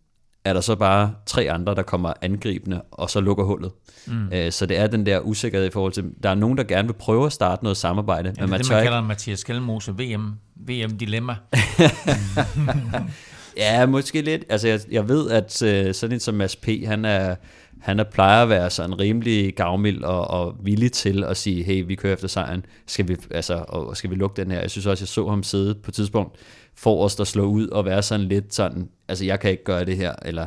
er 0.45 0.53
der 0.53 0.61
så 0.61 0.77
bare 0.77 1.15
tre 1.27 1.51
andre, 1.51 1.75
der 1.75 1.83
kommer 1.83 2.13
angribende, 2.23 2.83
og 2.91 3.11
så 3.11 3.21
lukker 3.21 3.45
hullet. 3.45 3.73
Mm. 4.07 4.29
Øh, 4.33 4.53
så 4.53 4.67
det 4.67 4.79
er 4.79 4.87
den 4.87 5.07
der 5.07 5.21
usikkerhed 5.21 5.67
i 5.67 5.71
forhold 5.71 5.93
til, 5.93 6.05
der 6.23 6.31
er 6.31 6.35
nogen, 6.35 6.59
der 6.59 6.65
gerne 6.65 6.89
vil 6.89 6.95
prøve 6.95 7.27
at 7.27 7.33
starte 7.33 7.65
noget 7.65 7.77
samarbejde. 7.77 8.35
Ja, 8.37 8.43
men 8.43 8.51
man 8.51 8.61
det, 8.61 8.71
man 8.71 8.83
kalder 8.83 8.99
ikke... 8.99 9.09
Mathias 9.09 9.39
Skelmose 9.39 9.93
VM, 9.93 10.33
VM-dilemma. 10.57 11.37
Ja, 13.57 13.87
måske 13.87 14.23
lidt. 14.23 14.45
Altså, 14.49 14.69
jeg, 14.69 14.81
jeg 14.91 15.09
ved, 15.09 15.31
at 15.31 15.63
øh, 15.63 15.95
sådan 15.95 16.15
en 16.15 16.21
som 16.21 16.35
Mads 16.35 16.57
P., 16.57 16.69
han 16.87 17.05
er, 17.05 17.35
han 17.81 18.01
er 18.01 18.05
plejer 18.05 18.43
at 18.43 18.49
være 18.49 18.71
sådan 18.71 18.99
rimelig 19.01 19.55
gavmild 19.55 20.03
og, 20.03 20.31
og 20.31 20.57
villig 20.63 20.93
til 20.93 21.25
at 21.25 21.37
sige, 21.37 21.63
hey, 21.63 21.85
vi 21.87 21.95
kører 21.95 22.13
efter 22.13 22.29
sejren, 22.29 22.67
skal 22.87 23.09
vi, 23.09 23.17
altså, 23.31 23.65
og 23.69 23.97
skal 23.97 24.11
vi 24.11 24.15
lukke 24.15 24.43
den 24.43 24.51
her? 24.51 24.61
Jeg 24.61 24.71
synes 24.71 24.87
også, 24.87 25.03
jeg 25.03 25.09
så 25.09 25.29
ham 25.29 25.43
sidde 25.43 25.75
på 25.75 25.91
et 25.91 25.95
tidspunkt 25.95 26.37
for 26.77 27.05
os, 27.05 27.17
der 27.17 27.25
slå 27.25 27.45
ud 27.45 27.69
og 27.69 27.85
være 27.85 28.03
sådan 28.03 28.27
lidt 28.27 28.55
sådan, 28.55 28.89
altså 29.09 29.25
jeg 29.25 29.41
kan 29.41 29.51
ikke 29.51 29.65
gøre 29.65 29.85
det 29.85 29.97
her, 29.97 30.15
eller 30.23 30.47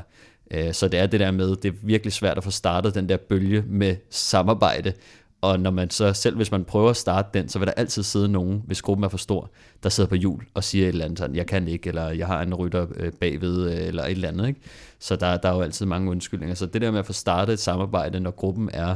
øh, 0.51 0.74
så 0.74 0.88
det 0.88 0.99
er 0.99 1.08
det 1.08 1.20
der 1.20 1.32
med, 1.32 1.55
det 1.55 1.70
er 1.70 1.76
virkelig 1.84 2.14
svært 2.14 2.38
at 2.38 2.43
få 2.43 2.51
startet 2.51 2.95
den 2.95 3.10
der 3.10 3.18
bølge 3.18 3.64
med 3.68 3.95
samarbejde, 4.10 4.93
og 5.41 5.60
når 5.60 5.72
man 5.72 5.89
så, 5.89 6.14
selv 6.14 6.36
hvis 6.36 6.51
man 6.51 6.66
prøver 6.66 6.89
at 6.89 6.97
starte 6.97 7.30
den, 7.34 7.49
så 7.49 7.60
vil 7.60 7.68
der 7.68 7.74
altid 7.74 8.03
sidde 8.03 8.28
nogen, 8.28 8.64
hvis 8.66 8.82
gruppen 8.82 9.03
er 9.03 9.10
for 9.10 9.18
stor, 9.18 9.51
der 9.84 9.89
sidder 9.89 10.10
på 10.10 10.16
jul 10.16 10.43
og 10.53 10.64
siger 10.64 10.86
et 10.86 10.89
eller 10.89 11.05
andet 11.05 11.20
sådan, 11.20 11.36
jeg 11.36 11.47
kan 11.47 11.68
ikke, 11.68 11.89
eller 11.89 12.10
jeg 12.10 12.28
har 12.28 12.41
en 12.41 12.53
rytter 12.53 12.88
øh, 12.95 13.12
bagved, 13.12 13.72
øh, 13.72 13.88
eller 13.88 14.03
et 14.03 14.12
eller 14.12 14.28
andet. 14.28 14.47
Ikke? 14.47 14.62
Så 14.99 15.16
der, 15.16 15.38
der 15.38 15.49
er 15.49 15.55
jo 15.55 15.62
altid 15.62 15.86
mange 15.86 16.12
undskyldninger. 16.12 16.55
Så 16.55 16.66
det 16.66 16.82
der 16.82 16.91
med 16.91 16.99
at 16.99 17.05
få 17.05 17.14
startet 17.14 17.53
et 17.53 17.60
samarbejde, 17.60 18.20
når 18.20 18.32
gruppen 18.32 18.70
er, 18.74 18.95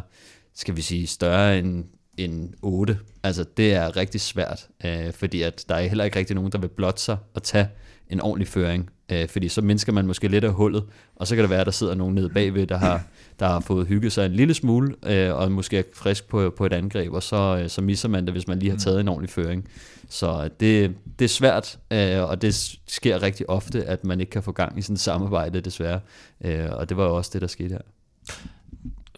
skal 0.54 0.76
vi 0.76 0.82
sige, 0.82 1.08
større 1.08 1.60
end, 1.60 1.86
end 2.18 2.54
8, 2.62 3.00
altså 3.24 3.46
det 3.58 3.74
er 3.74 3.98
rigtig 3.98 4.22
svært, 4.22 4.68
øh, 4.86 5.14
fordi 5.14 5.42
at 5.42 5.66
der 5.70 5.76
er 5.76 5.82
heller 5.82 6.04
ikke 6.04 6.20
rigtig 6.20 6.36
nogen, 6.36 6.52
der 6.52 6.58
vil 6.58 6.68
blotte 6.68 7.02
sig 7.02 7.18
og 7.34 7.44
tage 7.44 7.70
en 8.12 8.22
ordentlig 8.22 8.48
føring, 8.48 8.90
øh, 9.12 9.28
fordi 9.28 9.50
så 9.50 9.62
mindsker 9.62 9.94
man 9.94 10.08
måske 10.08 10.28
lidt 10.28 10.44
af 10.44 10.52
hullet, 10.52 10.84
og 11.16 11.28
så 11.28 11.36
kan 11.36 11.42
det 11.42 11.50
være, 11.50 11.60
at 11.60 11.66
der 11.66 11.72
sidder 11.72 11.96
nogen 11.96 12.16
nede 12.16 12.30
bagved, 12.30 12.68
der 12.68 12.78
har, 12.78 13.04
der 13.40 13.48
har 13.48 13.60
fået 13.60 13.88
hygget 13.88 14.12
sig 14.12 14.26
en 14.26 14.32
lille 14.32 14.54
smule, 14.54 14.96
øh, 15.06 15.36
og 15.36 15.52
måske 15.52 15.78
er 15.78 15.84
frisk 15.94 16.30
på, 16.30 16.54
på 16.58 16.66
et 16.66 16.74
angreb, 16.74 17.14
og 17.14 17.24
så, 17.24 17.60
øh, 17.64 17.70
så 17.70 17.82
misser 17.82 18.10
man 18.10 18.26
det, 18.26 18.34
hvis 18.34 18.48
man 18.48 18.60
lige 18.60 18.70
har 18.70 18.78
taget 18.78 19.00
en 19.00 19.08
ordentlig 19.08 19.30
føring. 19.30 19.68
Så 20.10 20.50
det, 20.60 20.96
det 21.20 21.26
er 21.26 21.30
svært, 21.30 21.80
øh, 21.94 22.30
og 22.30 22.42
det 22.42 22.78
sker 22.88 23.24
rigtig 23.24 23.50
ofte, 23.50 23.84
at 23.84 24.06
man 24.06 24.20
ikke 24.20 24.30
kan 24.30 24.44
få 24.44 24.52
gang 24.52 24.80
i 24.80 24.82
sådan 24.82 24.94
et 24.94 25.00
samarbejde, 25.00 25.62
desværre. 25.62 26.00
Øh, 26.46 26.68
og 26.72 26.90
det 26.90 26.98
var 26.98 27.04
jo 27.04 27.16
også 27.16 27.30
det, 27.34 27.42
der 27.42 27.48
skete 27.48 27.70
her. 27.70 27.82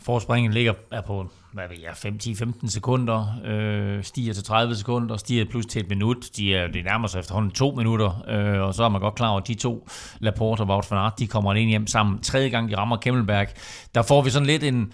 Forspringen 0.05 0.53
ligger 0.53 0.73
er 0.91 1.01
på 1.01 1.29
hvad 1.53 1.63
ved 1.69 1.77
jeg, 1.81 1.91
5-10-15 1.91 2.69
sekunder, 2.69 3.41
øh, 3.45 4.03
stiger 4.03 4.33
til 4.33 4.43
30 4.43 4.75
sekunder, 4.75 5.17
stiger 5.17 5.45
plus 5.45 5.65
til 5.65 5.81
et 5.81 5.89
minut. 5.89 6.29
De 6.37 6.55
er, 6.55 6.67
det 6.67 6.85
nærmer 6.85 7.07
sig 7.07 7.19
efterhånden 7.19 7.51
to 7.51 7.71
minutter, 7.71 8.23
øh, 8.27 8.61
og 8.61 8.73
så 8.73 8.83
er 8.83 8.89
man 8.89 9.01
godt 9.01 9.15
klar 9.15 9.29
over, 9.29 9.41
at 9.41 9.47
de 9.47 9.53
to, 9.53 9.89
Laporte 10.19 10.61
og 10.61 10.67
Wout 10.67 10.91
van 10.91 10.99
Aert, 10.99 11.19
de 11.19 11.27
kommer 11.27 11.53
ind 11.53 11.69
hjem 11.69 11.87
sammen. 11.87 12.19
Tredje 12.19 12.49
gang, 12.49 12.69
de 12.69 12.77
rammer 12.77 12.97
Kemmelberg. 12.97 13.47
Der 13.95 14.01
får 14.01 14.21
vi 14.21 14.29
sådan 14.29 14.45
lidt 14.45 14.63
en, 14.63 14.93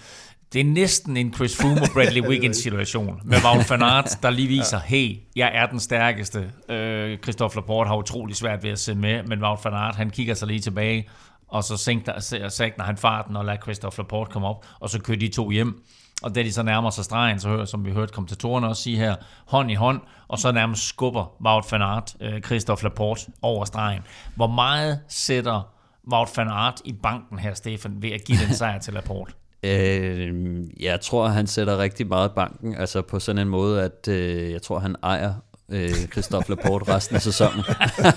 det 0.53 0.61
er 0.61 0.65
næsten 0.65 1.17
en 1.17 1.33
Chris 1.33 1.57
Froome 1.57 1.81
og 1.81 1.87
Bradley 1.93 2.27
Wiggins 2.29 2.57
situation 2.57 3.21
med 3.23 3.37
Wout 3.45 3.69
van 3.69 3.81
Aert, 3.81 4.17
der 4.23 4.29
lige 4.29 4.47
viser, 4.47 4.79
hey, 4.79 5.17
jeg 5.35 5.51
er 5.53 5.65
den 5.65 5.79
stærkeste. 5.79 6.51
Øh, 6.69 7.17
Christophe 7.17 7.55
Laporte 7.55 7.87
har 7.87 7.97
utrolig 7.97 8.35
svært 8.35 8.63
ved 8.63 8.71
at 8.71 8.79
se 8.79 8.95
med, 8.95 9.23
men 9.23 9.43
Wout 9.43 9.59
van 9.63 9.73
Aert, 9.73 9.95
han 9.95 10.09
kigger 10.09 10.33
sig 10.33 10.47
lige 10.47 10.59
tilbage, 10.59 11.09
og 11.49 11.63
så 11.63 11.77
sænker, 11.77 12.19
sænker 12.49 12.83
han 12.83 12.97
farten 12.97 13.35
og 13.35 13.45
lader 13.45 13.61
Christophe 13.61 14.01
Laporte 14.01 14.31
komme 14.31 14.47
op, 14.47 14.65
og 14.79 14.89
så 14.89 14.99
kører 14.99 15.17
de 15.17 15.27
to 15.27 15.49
hjem. 15.49 15.83
Og 16.23 16.35
da 16.35 16.43
de 16.43 16.53
så 16.53 16.63
nærmer 16.63 16.89
sig 16.89 17.05
stregen, 17.05 17.39
så 17.39 17.49
hører, 17.49 17.65
som 17.65 17.85
vi 17.85 17.91
hørte 17.91 18.13
kommentatorerne 18.13 18.67
også 18.67 18.83
sige 18.83 18.97
her, 18.97 19.15
hånd 19.45 19.71
i 19.71 19.73
hånd, 19.73 20.01
og 20.27 20.39
så 20.39 20.51
nærmest 20.51 20.87
skubber 20.87 21.41
Wout 21.45 21.71
van 21.71 21.81
Aert, 21.81 22.15
øh, 22.21 22.41
Christophe 22.41 22.83
Laporte 22.83 23.31
over 23.41 23.65
stregen. 23.65 24.01
Hvor 24.35 24.47
meget 24.47 24.99
sætter 25.07 25.73
Wout 26.13 26.37
van 26.37 26.47
Aert 26.47 26.81
i 26.85 26.93
banken 26.93 27.39
her, 27.39 27.53
Stefan, 27.53 28.01
ved 28.01 28.11
at 28.11 28.23
give 28.25 28.37
den 28.45 28.55
sejr 28.61 28.79
til 28.79 28.93
Laporte? 28.93 29.33
Øh, 29.63 30.63
jeg 30.79 31.01
tror, 31.01 31.27
han 31.27 31.47
sætter 31.47 31.77
rigtig 31.77 32.07
meget 32.07 32.31
banken, 32.31 32.75
altså 32.75 33.01
på 33.01 33.19
sådan 33.19 33.41
en 33.41 33.49
måde, 33.49 33.83
at 33.83 34.07
øh, 34.07 34.51
jeg 34.51 34.61
tror, 34.61 34.79
han 34.79 34.95
ejer 35.03 35.33
øh, 35.71 36.07
Christophe 36.11 36.55
Laporte 36.55 36.93
resten 36.93 37.15
af 37.15 37.21
sæsonen. 37.21 37.63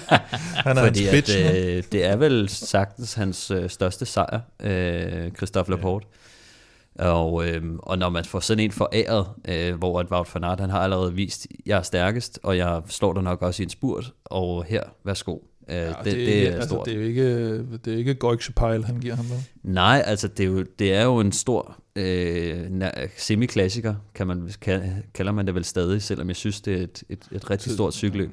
han 0.66 0.78
er 0.78 0.84
Fordi 0.84 1.06
at, 1.06 1.36
øh, 1.36 1.82
det 1.92 2.04
er 2.04 2.16
vel 2.16 2.48
sagtens 2.48 3.14
hans 3.14 3.50
øh, 3.50 3.70
største 3.70 4.06
sejr, 4.06 4.40
øh, 4.60 5.30
Christophe 5.30 5.70
Laporte. 5.70 6.06
Ja. 6.98 7.04
Og, 7.04 7.48
øh, 7.48 7.62
og 7.78 7.98
når 7.98 8.08
man 8.08 8.24
får 8.24 8.40
sådan 8.40 8.64
en 8.64 8.72
foræret, 8.72 9.26
øh, 9.48 9.74
hvor 9.74 10.00
at 10.00 10.06
Wout 10.10 10.34
van 10.34 10.44
Aert, 10.44 10.60
han 10.60 10.70
har 10.70 10.80
allerede 10.80 11.14
vist, 11.14 11.46
jeg 11.66 11.78
er 11.78 11.82
stærkest, 11.82 12.38
og 12.42 12.56
jeg 12.56 12.82
slår 12.88 13.12
dig 13.12 13.22
nok 13.22 13.42
også 13.42 13.62
i 13.62 13.64
en 13.64 13.70
spurt, 13.70 14.12
og 14.24 14.64
her, 14.64 14.82
værsgo. 15.04 15.38
Øh, 15.68 15.76
ja, 15.76 15.88
det, 15.88 16.04
det, 16.04 16.14
det, 16.14 16.48
er 16.48 16.52
altså, 16.52 16.68
stort. 16.68 16.86
det 16.86 16.94
er 16.94 16.98
jo 16.98 17.02
ikke, 17.02 17.58
det 17.58 17.86
er 17.86 17.96
ikke 17.96 18.14
Goikse 18.14 18.52
han 18.58 18.98
giver 19.00 19.14
ham 19.14 19.24
der. 19.24 19.36
Nej, 19.62 20.02
altså 20.06 20.28
det 20.28 20.44
er 20.44 20.48
jo, 20.48 20.64
det 20.78 20.94
er 20.94 21.04
jo 21.04 21.20
en 21.20 21.32
stor 21.32 21.82
øh, 21.96 22.82
semi-klassiker, 23.16 23.94
kan 24.14 24.26
man, 24.26 24.50
kan, 24.60 25.04
kalder 25.14 25.32
man 25.32 25.46
det 25.46 25.54
vel 25.54 25.64
stadig, 25.64 26.02
selvom 26.02 26.28
jeg 26.28 26.36
synes, 26.36 26.60
det 26.60 26.74
er 26.74 26.82
et, 26.82 27.02
et, 27.08 27.18
et 27.32 27.50
rigtig 27.50 27.72
stort 27.72 27.94
cykelløb. 27.94 28.30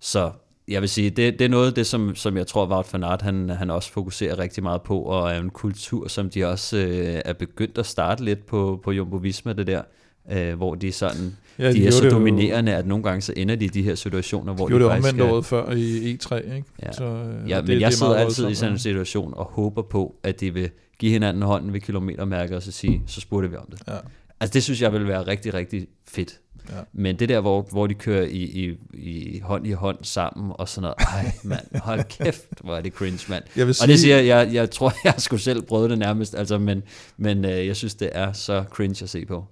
Så 0.00 0.32
jeg 0.68 0.80
vil 0.80 0.88
sige, 0.88 1.10
det, 1.10 1.38
det 1.38 1.44
er 1.44 1.48
noget 1.48 1.66
af 1.66 1.74
det, 1.74 1.86
som, 1.86 2.14
som 2.14 2.36
jeg 2.36 2.46
tror, 2.46 2.66
Wout 2.66 2.92
van 2.92 3.04
Aert, 3.04 3.22
han, 3.22 3.48
han 3.48 3.70
også 3.70 3.92
fokuserer 3.92 4.38
rigtig 4.38 4.62
meget 4.62 4.82
på, 4.82 5.00
og 5.00 5.30
er 5.30 5.40
en 5.40 5.50
kultur, 5.50 6.08
som 6.08 6.30
de 6.30 6.44
også 6.44 6.76
øh, 6.76 7.20
er 7.24 7.32
begyndt 7.32 7.78
at 7.78 7.86
starte 7.86 8.24
lidt 8.24 8.46
på, 8.46 8.80
på 8.84 8.92
Jumbo 8.92 9.16
Visma, 9.16 9.52
det 9.52 9.66
der, 9.66 9.82
øh, 10.30 10.56
hvor 10.56 10.74
de, 10.74 10.92
sådan, 10.92 11.36
ja, 11.58 11.68
de, 11.68 11.74
de 11.74 11.86
er 11.86 11.90
så 11.90 12.08
dominerende, 12.08 12.72
jo, 12.72 12.78
at 12.78 12.86
nogle 12.86 13.04
gange 13.04 13.20
så 13.20 13.32
ender 13.36 13.56
de 13.56 13.64
i 13.64 13.68
de 13.68 13.82
her 13.82 13.94
situationer, 13.94 14.54
hvor 14.54 14.68
de, 14.68 14.74
de 14.74 14.80
faktisk... 14.80 15.14
det 15.14 15.22
året 15.22 15.46
før 15.46 15.70
i 15.70 16.18
E3, 16.22 16.34
ikke? 16.36 16.64
Ja, 16.82 16.92
så, 16.92 17.04
øh, 17.04 17.50
ja 17.50 17.60
men 17.60 17.66
det, 17.66 17.80
jeg 17.80 17.90
det 17.90 17.98
sidder 17.98 18.14
altid 18.14 18.48
i 18.48 18.54
sådan 18.54 18.72
en 18.72 18.78
situation 18.78 19.34
og 19.36 19.44
håber 19.44 19.82
på, 19.82 20.14
at 20.22 20.40
de 20.40 20.54
vil 20.54 20.70
give 20.98 21.12
hinanden 21.12 21.42
hånden 21.42 21.72
ved 21.72 21.80
kilometermærket 21.80 22.56
og 22.56 22.62
så 22.62 22.72
sige, 22.72 23.02
så 23.06 23.20
spurgte 23.20 23.50
vi 23.50 23.56
om 23.56 23.66
det. 23.70 23.82
Ja. 23.88 23.96
Altså 24.40 24.54
det 24.54 24.62
synes 24.62 24.82
jeg 24.82 24.92
vil 24.92 25.08
være 25.08 25.26
rigtig, 25.26 25.54
rigtig 25.54 25.86
fedt. 26.08 26.40
Ja. 26.68 26.74
Men 26.92 27.18
det 27.18 27.28
der, 27.28 27.40
hvor, 27.40 27.62
hvor 27.70 27.86
de 27.86 27.94
kører 27.94 28.24
i, 28.24 28.42
i, 28.42 28.76
i 28.94 29.40
hånd 29.40 29.66
i 29.66 29.72
hånd 29.72 29.98
sammen 30.02 30.52
og 30.54 30.68
sådan 30.68 30.82
noget, 30.82 30.94
ej 30.98 31.32
mand, 31.44 31.80
hold 31.82 32.04
kæft, 32.04 32.44
hvor 32.60 32.76
er 32.76 32.80
det 32.80 32.92
cringe, 32.92 33.26
mand. 33.28 33.44
Jeg 33.56 33.66
vil 33.66 33.74
sige, 33.74 33.84
og 33.84 33.88
det 33.88 34.00
siger 34.00 34.20
jeg, 34.20 34.50
jeg 34.52 34.70
tror, 34.70 34.92
jeg 35.04 35.14
skulle 35.18 35.42
selv 35.42 35.62
prøve 35.62 35.88
det 35.88 35.98
nærmest, 35.98 36.34
altså, 36.34 36.58
men, 36.58 36.82
men 37.16 37.44
øh, 37.44 37.66
jeg 37.66 37.76
synes, 37.76 37.94
det 37.94 38.08
er 38.12 38.32
så 38.32 38.64
cringe 38.70 39.02
at 39.02 39.10
se 39.10 39.26
på. 39.26 39.44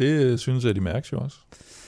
Det 0.00 0.24
øh, 0.24 0.38
synes 0.38 0.64
jeg, 0.64 0.74
de 0.74 0.80
mærker 0.80 1.08
jo 1.12 1.18
også. 1.18 1.36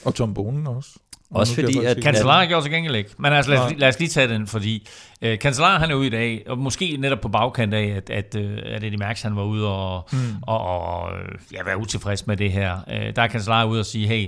Og 0.05 0.15
Tom 0.15 0.33
Bonen 0.33 0.67
også. 0.67 0.89
Også 1.31 1.55
fordi, 1.55 1.85
at... 1.85 1.97
Cancellara 2.03 2.45
gjorde 2.45 2.63
sig 2.63 2.71
gengæld 2.71 2.95
ikke. 2.95 3.09
Men 3.17 3.33
altså, 3.33 3.51
lad 3.51 3.59
os, 3.59 3.73
lad 3.77 3.89
os 3.89 3.99
lige 3.99 4.09
tage 4.09 4.27
den, 4.27 4.47
fordi 4.47 4.87
uh, 5.25 5.35
Cancellara 5.35 5.79
han 5.79 5.91
er 5.91 5.95
ude 5.95 6.07
i 6.07 6.09
dag, 6.09 6.43
og 6.47 6.57
måske 6.57 6.97
netop 6.99 7.21
på 7.21 7.29
bagkant 7.29 7.73
af, 7.73 7.85
at, 7.85 8.09
at, 8.09 8.35
uh, 8.35 8.57
at 8.65 8.83
Eddie 8.83 8.97
Merckx 8.97 9.21
han 9.21 9.35
var 9.35 9.43
ude 9.43 9.67
og, 9.67 10.09
mm. 10.11 10.17
og, 10.41 10.61
og 10.61 11.11
ja, 11.53 11.63
være 11.63 11.77
utilfreds 11.77 12.27
med 12.27 12.37
det 12.37 12.51
her. 12.51 12.77
Uh, 12.87 13.15
der 13.15 13.21
er 13.21 13.27
Cancellara 13.27 13.65
ude 13.65 13.79
og 13.79 13.85
sige, 13.85 14.07
hey, 14.07 14.27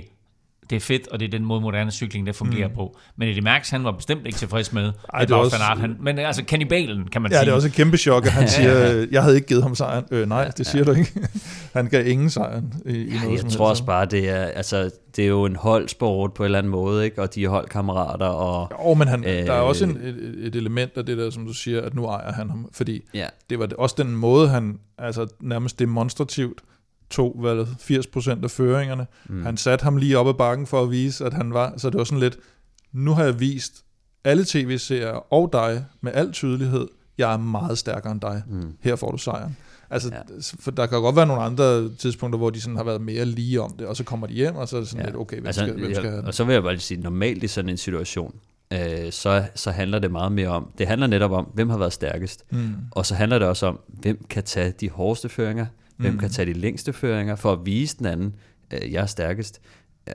det 0.70 0.76
er 0.76 0.80
fedt, 0.80 1.08
og 1.08 1.20
det 1.20 1.26
er 1.26 1.30
den 1.30 1.44
måde, 1.44 1.60
moderne 1.60 1.90
cykling 1.90 2.26
der 2.26 2.32
fungerer 2.32 2.68
mm. 2.68 2.74
på. 2.74 2.98
Men 3.16 3.28
Eddie 3.28 3.42
Merckx, 3.42 3.70
han 3.70 3.84
var 3.84 3.92
bestemt 3.92 4.26
ikke 4.26 4.38
tilfreds 4.38 4.72
med, 4.72 4.92
Ej, 5.14 5.24
det 5.24 5.32
også, 5.32 5.56
Art, 5.56 5.78
han, 5.78 5.96
men 6.00 6.18
altså 6.18 6.44
kannibalen, 6.44 7.08
kan 7.08 7.22
man 7.22 7.30
ja, 7.30 7.34
sige. 7.34 7.40
Ja, 7.40 7.44
det 7.44 7.50
er 7.50 7.54
også 7.54 7.68
et 7.68 7.74
kæmpe 7.74 7.96
chok, 7.96 8.26
at 8.26 8.32
han 8.32 8.48
siger, 8.48 9.06
jeg 9.10 9.22
havde 9.22 9.36
ikke 9.36 9.46
givet 9.46 9.62
ham 9.62 9.74
sejren. 9.74 10.04
Øh, 10.10 10.28
nej, 10.28 10.48
det 10.48 10.66
siger 10.66 10.84
ja. 10.86 10.92
du 10.92 10.98
ikke. 10.98 11.12
han 11.76 11.88
gav 11.88 12.06
ingen 12.06 12.30
sejren 12.30 12.74
i, 12.86 12.90
i 12.90 13.14
ja, 13.14 13.20
noget 13.22 13.44
Jeg 13.44 13.52
tror 13.52 13.68
også 13.68 13.84
bare, 13.84 14.04
det 14.04 14.28
er, 14.28 14.44
altså, 14.44 14.90
det 15.16 15.24
er 15.24 15.28
jo 15.28 15.44
en 15.44 15.56
holdsport 15.56 16.32
på 16.32 16.42
en 16.42 16.44
eller 16.44 16.58
anden 16.58 16.72
måde, 16.72 17.04
ikke? 17.04 17.22
og 17.22 17.34
de 17.34 17.44
er 17.44 17.48
holdkammerater. 17.48 18.26
Og, 18.26 18.70
jo, 18.88 18.94
men 18.94 19.08
han, 19.08 19.24
øh, 19.24 19.46
der 19.46 19.52
er 19.52 19.60
også 19.60 19.84
en, 19.84 19.96
et, 19.96 20.46
et 20.46 20.56
element 20.56 20.92
af 20.96 21.06
det 21.06 21.18
der, 21.18 21.30
som 21.30 21.46
du 21.46 21.52
siger, 21.52 21.82
at 21.82 21.94
nu 21.94 22.06
ejer 22.06 22.32
han 22.32 22.50
ham. 22.50 22.68
Fordi 22.72 23.02
ja. 23.14 23.26
det 23.50 23.58
var 23.58 23.68
også 23.78 23.94
den 23.98 24.16
måde, 24.16 24.48
han 24.48 24.78
altså, 24.98 25.26
nærmest 25.40 25.78
demonstrativt 25.78 26.62
tog 27.10 27.36
hvad, 27.40 27.66
80% 28.40 28.44
af 28.44 28.50
føringerne. 28.50 29.06
Mm. 29.28 29.42
Han 29.42 29.56
satte 29.56 29.82
ham 29.82 29.96
lige 29.96 30.18
op 30.18 30.28
ad 30.28 30.34
bakken 30.34 30.66
for 30.66 30.82
at 30.82 30.90
vise, 30.90 31.24
at 31.24 31.32
han 31.32 31.54
var, 31.54 31.74
så 31.76 31.90
det 31.90 31.98
var 31.98 32.04
sådan 32.04 32.20
lidt, 32.20 32.38
nu 32.92 33.12
har 33.14 33.24
jeg 33.24 33.40
vist 33.40 33.84
alle 34.24 34.44
tv-serier 34.44 35.32
og 35.32 35.48
dig 35.52 35.84
med 36.00 36.12
al 36.14 36.32
tydelighed, 36.32 36.88
jeg 37.18 37.32
er 37.32 37.36
meget 37.36 37.78
stærkere 37.78 38.12
end 38.12 38.20
dig. 38.20 38.42
Mm. 38.48 38.72
Her 38.80 38.96
får 38.96 39.10
du 39.10 39.18
sejren. 39.18 39.56
Altså, 39.90 40.10
ja. 40.14 40.20
for 40.60 40.70
der 40.70 40.86
kan 40.86 41.00
godt 41.00 41.16
være 41.16 41.26
nogle 41.26 41.42
andre 41.42 41.88
tidspunkter, 41.94 42.38
hvor 42.38 42.50
de 42.50 42.60
sådan 42.60 42.76
har 42.76 42.84
været 42.84 43.00
mere 43.00 43.24
lige 43.24 43.60
om 43.60 43.72
det, 43.78 43.86
og 43.86 43.96
så 43.96 44.04
kommer 44.04 44.26
de 44.26 44.32
hjem, 44.32 44.56
og 44.56 44.68
så 44.68 44.76
er 44.76 44.80
det 44.80 44.88
sådan 44.88 45.04
ja. 45.04 45.10
lidt, 45.10 45.20
okay, 45.20 45.36
hvem, 45.36 45.46
altså, 45.46 45.60
skal, 45.60 45.78
hvem 45.78 45.94
skal 45.94 46.10
jeg? 46.10 46.24
Og 46.24 46.34
så 46.34 46.44
vil 46.44 46.52
jeg 46.52 46.62
bare 46.62 46.72
lige 46.72 46.80
sige, 46.80 47.00
normalt 47.00 47.42
i 47.42 47.46
sådan 47.46 47.68
en 47.68 47.76
situation, 47.76 48.34
øh, 48.72 49.12
så, 49.12 49.44
så 49.54 49.70
handler 49.70 49.98
det 49.98 50.10
meget 50.10 50.32
mere 50.32 50.48
om, 50.48 50.70
det 50.78 50.86
handler 50.86 51.06
netop 51.06 51.32
om, 51.32 51.44
hvem 51.54 51.70
har 51.70 51.78
været 51.78 51.92
stærkest. 51.92 52.44
Mm. 52.50 52.74
Og 52.90 53.06
så 53.06 53.14
handler 53.14 53.38
det 53.38 53.48
også 53.48 53.66
om, 53.66 53.80
hvem 53.88 54.24
kan 54.30 54.42
tage 54.42 54.74
de 54.80 54.90
hårdeste 54.90 55.28
føringer, 55.28 55.66
hvem 55.96 56.12
mm. 56.12 56.18
kan 56.18 56.30
tage 56.30 56.46
de 56.46 56.58
længste 56.58 56.92
føringer, 56.92 57.36
for 57.36 57.52
at 57.52 57.58
vise 57.64 57.98
den 57.98 58.06
anden, 58.06 58.34
øh, 58.72 58.92
jeg 58.92 59.02
er 59.02 59.06
stærkest. 59.06 59.60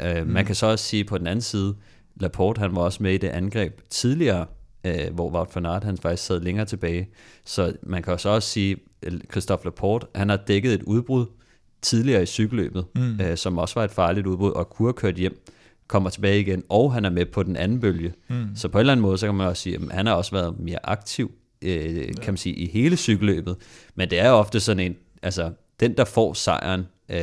Øh, 0.06 0.24
mm. 0.24 0.32
Man 0.32 0.46
kan 0.46 0.56
så 0.56 0.66
også 0.66 0.86
sige 0.86 1.04
på 1.04 1.18
den 1.18 1.28
anden 1.28 1.42
side, 1.42 1.76
Laporte 2.16 2.60
han 2.60 2.76
var 2.76 2.82
også 2.82 3.04
med 3.04 3.14
i 3.14 3.18
det 3.18 3.28
angreb 3.28 3.82
tidligere, 3.90 4.46
øh, 4.84 5.14
hvor 5.14 5.30
Wout 5.30 5.56
van 5.56 5.66
Aert 5.66 5.84
han 5.84 5.98
faktisk 5.98 6.26
sad 6.26 6.40
længere 6.40 6.66
tilbage. 6.66 7.10
Så 7.46 7.74
man 7.84 8.04
kan 8.04 8.20
så 8.20 8.30
også 8.30 8.50
sige, 8.50 8.78
Christophe 9.32 9.66
Laporte, 9.66 10.08
han 10.16 10.30
har 10.30 10.38
dækket 10.38 10.74
et 10.74 10.84
udbrud 10.84 11.26
tidligere 11.82 12.24
i 12.24 12.26
cykelløbet, 12.26 12.86
mm. 12.96 13.22
øh, 13.22 13.38
som 13.38 13.58
også 13.58 13.76
var 13.76 13.84
et 13.84 13.92
farligt 13.92 14.28
udbrud, 14.28 14.52
og 14.52 14.70
kunne 14.70 14.88
have 14.88 14.94
kørt 14.94 15.16
hjem, 15.16 15.44
kommer 15.88 16.10
tilbage 16.10 16.40
igen, 16.40 16.64
og 16.70 16.94
han 16.94 17.06
er 17.06 17.10
med 17.10 17.26
på 17.26 17.44
den 17.44 17.56
anden 17.56 17.80
bølge. 17.80 18.14
Mm. 18.30 18.48
Så 18.56 18.70
på 18.70 18.78
en 18.78 18.80
eller 18.80 18.92
anden 18.92 19.02
måde, 19.02 19.18
så 19.18 19.26
kan 19.26 19.36
man 19.36 19.48
også 19.48 19.64
sige, 19.64 19.76
at 19.76 19.82
han 19.92 20.06
har 20.06 20.14
også 20.14 20.32
været 20.32 20.60
mere 20.60 20.80
aktiv, 20.84 21.32
øh, 21.62 22.08
kan 22.22 22.34
man 22.34 22.38
sige, 22.38 22.56
i 22.56 22.68
hele 22.68 22.98
cykelløbet. 22.98 23.56
Men 23.96 24.10
det 24.10 24.20
er 24.20 24.30
ofte 24.30 24.60
sådan 24.60 24.80
en, 24.80 24.96
altså 25.22 25.52
den, 25.82 25.98
der 25.98 26.06
får 26.06 26.34
sejren, 26.34 26.88
øh, 27.10 27.20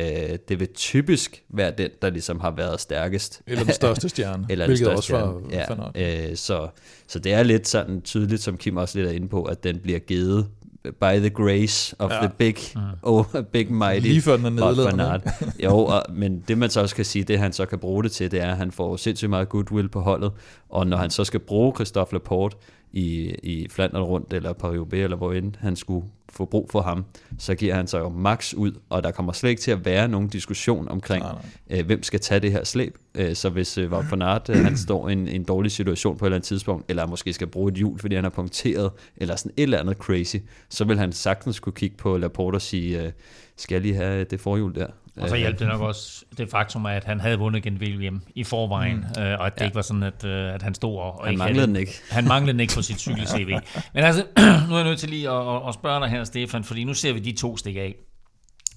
det 0.49 0.59
vil 0.59 0.67
typisk 0.73 1.43
være 1.49 1.71
den, 1.77 1.89
der 2.01 2.09
ligesom 2.09 2.39
har 2.39 2.51
været 2.51 2.79
stærkest. 2.79 3.41
Eller 3.47 3.63
den 3.63 3.73
største 3.73 4.09
stjerne, 4.09 4.45
Eller 4.49 4.65
hvilket 4.65 4.85
største 4.85 4.97
også 4.97 5.13
var 5.13 5.41
stjerne. 5.49 5.83
ja, 5.95 6.01
ja, 6.01 6.29
øh, 6.29 6.35
så, 6.35 6.67
så 7.07 7.19
det 7.19 7.33
er 7.33 7.43
lidt 7.43 7.67
sådan 7.67 8.01
tydeligt, 8.01 8.41
som 8.41 8.57
Kim 8.57 8.77
også 8.77 8.97
lidt 8.99 9.09
er 9.09 9.13
inde 9.13 9.29
på, 9.29 9.43
at 9.43 9.63
den 9.63 9.79
bliver 9.79 9.99
givet 9.99 10.47
by 10.83 11.17
the 11.19 11.29
grace 11.29 11.95
of 11.99 12.11
Ja. 12.11 12.19
the 12.19 12.29
big, 12.37 12.55
oh, 13.03 13.25
big 13.53 13.73
mighty 13.73 14.07
Lige 14.07 14.21
før 14.21 14.37
den 14.37 14.59
er. 14.99 15.19
Jo, 15.63 15.77
og, 15.77 16.03
men 16.13 16.43
det 16.47 16.57
man 16.57 16.69
så 16.69 16.81
også 16.81 16.95
kan 16.95 17.05
sige, 17.05 17.23
det 17.23 17.39
han 17.39 17.53
så 17.53 17.65
kan 17.65 17.79
bruge 17.79 18.03
det 18.03 18.11
til, 18.11 18.31
det 18.31 18.41
er, 18.41 18.51
at 18.51 18.57
han 18.57 18.71
får 18.71 18.95
sindssygt 18.95 19.29
meget 19.29 19.49
goodwill 19.49 19.89
på 19.89 19.99
holdet, 20.01 20.31
og 20.69 20.87
når 20.87 20.97
han 20.97 21.09
så 21.09 21.23
skal 21.23 21.39
bruge 21.39 21.73
Christophe 21.75 22.13
Laporte 22.15 22.57
i, 22.91 23.35
i 23.43 23.67
Flandern 23.69 24.01
rundt, 24.03 24.33
eller 24.33 24.53
Paris-Roubaix, 24.53 24.97
eller 25.03 25.17
hvor 25.17 25.33
end 25.33 25.53
han 25.59 25.75
skulle 25.75 26.05
få 26.31 26.45
brug 26.45 26.69
for 26.71 26.81
ham, 26.81 27.05
så 27.37 27.55
giver 27.55 27.75
han 27.75 27.87
sig 27.87 27.99
jo 27.99 28.09
max 28.09 28.53
ud, 28.53 28.71
og 28.89 29.03
der 29.03 29.11
kommer 29.11 29.33
slet 29.33 29.49
ikke 29.49 29.61
til 29.61 29.71
at 29.71 29.85
være 29.85 30.07
nogen 30.07 30.27
diskussion 30.27 30.87
omkring, 30.87 31.23
Nej, 31.23 31.35
øh, 31.69 31.85
hvem 31.85 32.03
skal 32.03 32.19
tage 32.19 32.39
det 32.39 32.51
her 32.51 32.63
slæb. 32.63 32.97
Øh, 33.15 33.35
så 33.35 33.49
hvis 33.49 33.77
øh, 33.77 33.91
Wout 33.91 34.11
van 34.11 34.21
Aert, 34.21 34.49
øh, 34.49 34.55
han 34.55 34.77
står 34.77 35.09
i 35.09 35.13
en, 35.13 35.27
en 35.27 35.43
dårlig 35.43 35.71
situation 35.71 36.17
på 36.17 36.25
et 36.25 36.27
eller 36.27 36.35
andet 36.35 36.47
tidspunkt, 36.47 36.85
eller 36.89 37.07
måske 37.07 37.33
skal 37.33 37.47
bruge 37.47 37.71
et 37.71 37.77
hjul, 37.77 37.99
fordi 37.99 38.15
han 38.15 38.25
er 38.25 38.29
punkteret, 38.29 38.91
eller 39.17 39.35
sådan 39.35 39.51
et 39.57 39.63
eller 39.63 39.79
andet 39.79 39.97
crazy, 39.97 40.35
så 40.69 40.85
vil 40.85 40.99
han 40.99 41.11
sagtens 41.11 41.59
kunne 41.59 41.73
kigge 41.73 41.97
på 41.97 42.17
Laporte 42.17 42.55
og 42.55 42.61
sige, 42.61 43.03
øh, 43.03 43.11
skal 43.57 43.75
jeg 43.75 43.81
lige 43.81 43.95
have 43.95 44.23
det 44.23 44.39
forhjul 44.39 44.75
der? 44.75 44.87
Og 45.19 45.29
så 45.29 45.35
hjalp 45.35 45.59
det 45.59 45.67
nok 45.67 45.81
også 45.81 46.23
det 46.37 46.49
faktum, 46.51 46.85
at 46.85 47.03
han 47.03 47.19
havde 47.19 47.37
vundet 47.39 47.63
gen 47.63 47.77
William 47.81 48.21
i 48.35 48.43
forvejen, 48.43 49.05
mm. 49.17 49.21
øh, 49.23 49.39
og 49.39 49.45
at 49.45 49.53
det 49.55 49.61
Ja. 49.61 49.65
ikke 49.65 49.75
var 49.75 49.81
sådan, 49.81 50.03
at, 50.03 50.25
øh, 50.25 50.53
at 50.53 50.61
han 50.61 50.73
stod 50.75 50.95
og, 50.97 51.01
og 51.19 51.23
Han 51.23 51.31
ikke 51.31 51.37
manglede 51.37 51.59
havde, 51.59 51.67
den 51.67 51.75
ikke. 51.75 51.91
Han 52.11 52.27
manglede 52.27 52.53
den 52.53 52.59
ikke 52.59 52.73
på 52.75 52.81
sit 52.81 52.99
cykel-CV. 52.99 53.47
Men 53.93 54.03
altså, 54.03 54.23
nu 54.69 54.73
er 54.73 54.77
jeg 54.77 54.83
nødt 54.87 54.99
til 54.99 55.09
lige 55.09 55.29
at, 55.29 55.55
at- 55.55 55.61
at 55.67 55.73
spørge 55.73 56.01
dig 56.01 56.09
her, 56.09 56.23
Stefan, 56.23 56.63
fordi 56.63 56.83
nu 56.83 56.93
ser 56.93 57.13
vi 57.13 57.19
de 57.19 57.31
to 57.31 57.57
stikke 57.57 57.81
af. 57.81 57.95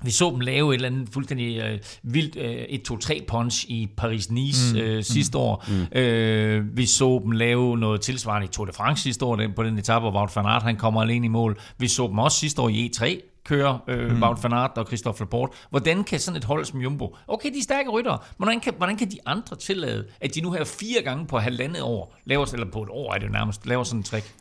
Vi 0.04 0.10
så 0.10 0.30
dem 0.30 0.40
lave 0.40 0.70
et 0.70 0.74
eller 0.74 0.88
andet 0.88 1.08
fuldstændig 1.12 1.58
øh, 1.58 1.78
vildt 2.02 2.36
øh, 2.36 2.62
1-2-3 3.18 3.24
punch 3.28 3.64
i 3.68 3.88
Paris-Nice 4.00 4.74
mm. 4.74 4.80
øh, 4.80 5.02
sidste 5.04 5.38
mm. 5.38 5.42
år. 5.42 5.64
Mm. 5.68 5.98
Øh, 5.98 6.76
vi 6.76 6.86
så 6.86 7.20
dem 7.22 7.30
lave 7.30 7.78
noget 7.78 8.00
tilsvarende 8.00 8.44
i 8.46 8.48
Tour 8.50 8.66
de 8.66 8.72
France 8.72 9.02
sidste 9.02 9.24
år, 9.24 9.36
den, 9.36 9.52
på 9.52 9.62
den 9.62 9.78
etape, 9.78 10.00
hvor 10.00 10.10
Wout 10.18 10.36
van 10.36 10.46
Aert 10.46 10.62
han 10.62 10.76
kommer 10.76 11.02
alene 11.02 11.26
i 11.26 11.28
mål. 11.28 11.58
Vi 11.78 11.88
så 11.88 12.06
dem 12.06 12.18
også 12.18 12.38
sidste 12.38 12.62
år 12.62 12.68
i 12.68 12.90
E3 12.96 13.31
køre 13.44 13.78
øh, 13.88 14.10
mm. 14.10 14.22
Wout 14.22 14.42
van 14.42 14.52
Aert 14.52 14.70
og 14.76 14.86
Christophe 14.86 15.20
Laporte. 15.20 15.52
Hvordan 15.70 16.04
kan 16.04 16.20
sådan 16.20 16.36
et 16.36 16.44
hold 16.44 16.64
som 16.64 16.80
Jumbo, 16.80 17.16
okay, 17.28 17.52
de 17.52 17.58
er 17.58 17.62
stærke 17.62 17.90
ryttere, 17.90 18.18
men 18.38 18.44
hvordan 18.44 18.60
kan, 18.60 18.74
hvordan 18.76 18.96
kan 18.96 19.10
de 19.10 19.18
andre 19.26 19.56
tillade, 19.56 20.06
at 20.20 20.34
de 20.34 20.40
nu 20.40 20.52
her 20.52 20.64
fire 20.64 21.02
gange 21.02 21.26
på 21.26 21.38
halvandet 21.38 21.82
år, 21.82 22.16
laver, 22.24 22.46
eller 22.52 22.70
på 22.70 22.82
et 22.82 22.88
år 22.90 23.14
er 23.14 23.18
det 23.18 23.32
nærmest, 23.32 23.66
laver 23.66 23.84
sådan 23.84 24.00
en 24.00 24.04
trick? 24.04 24.34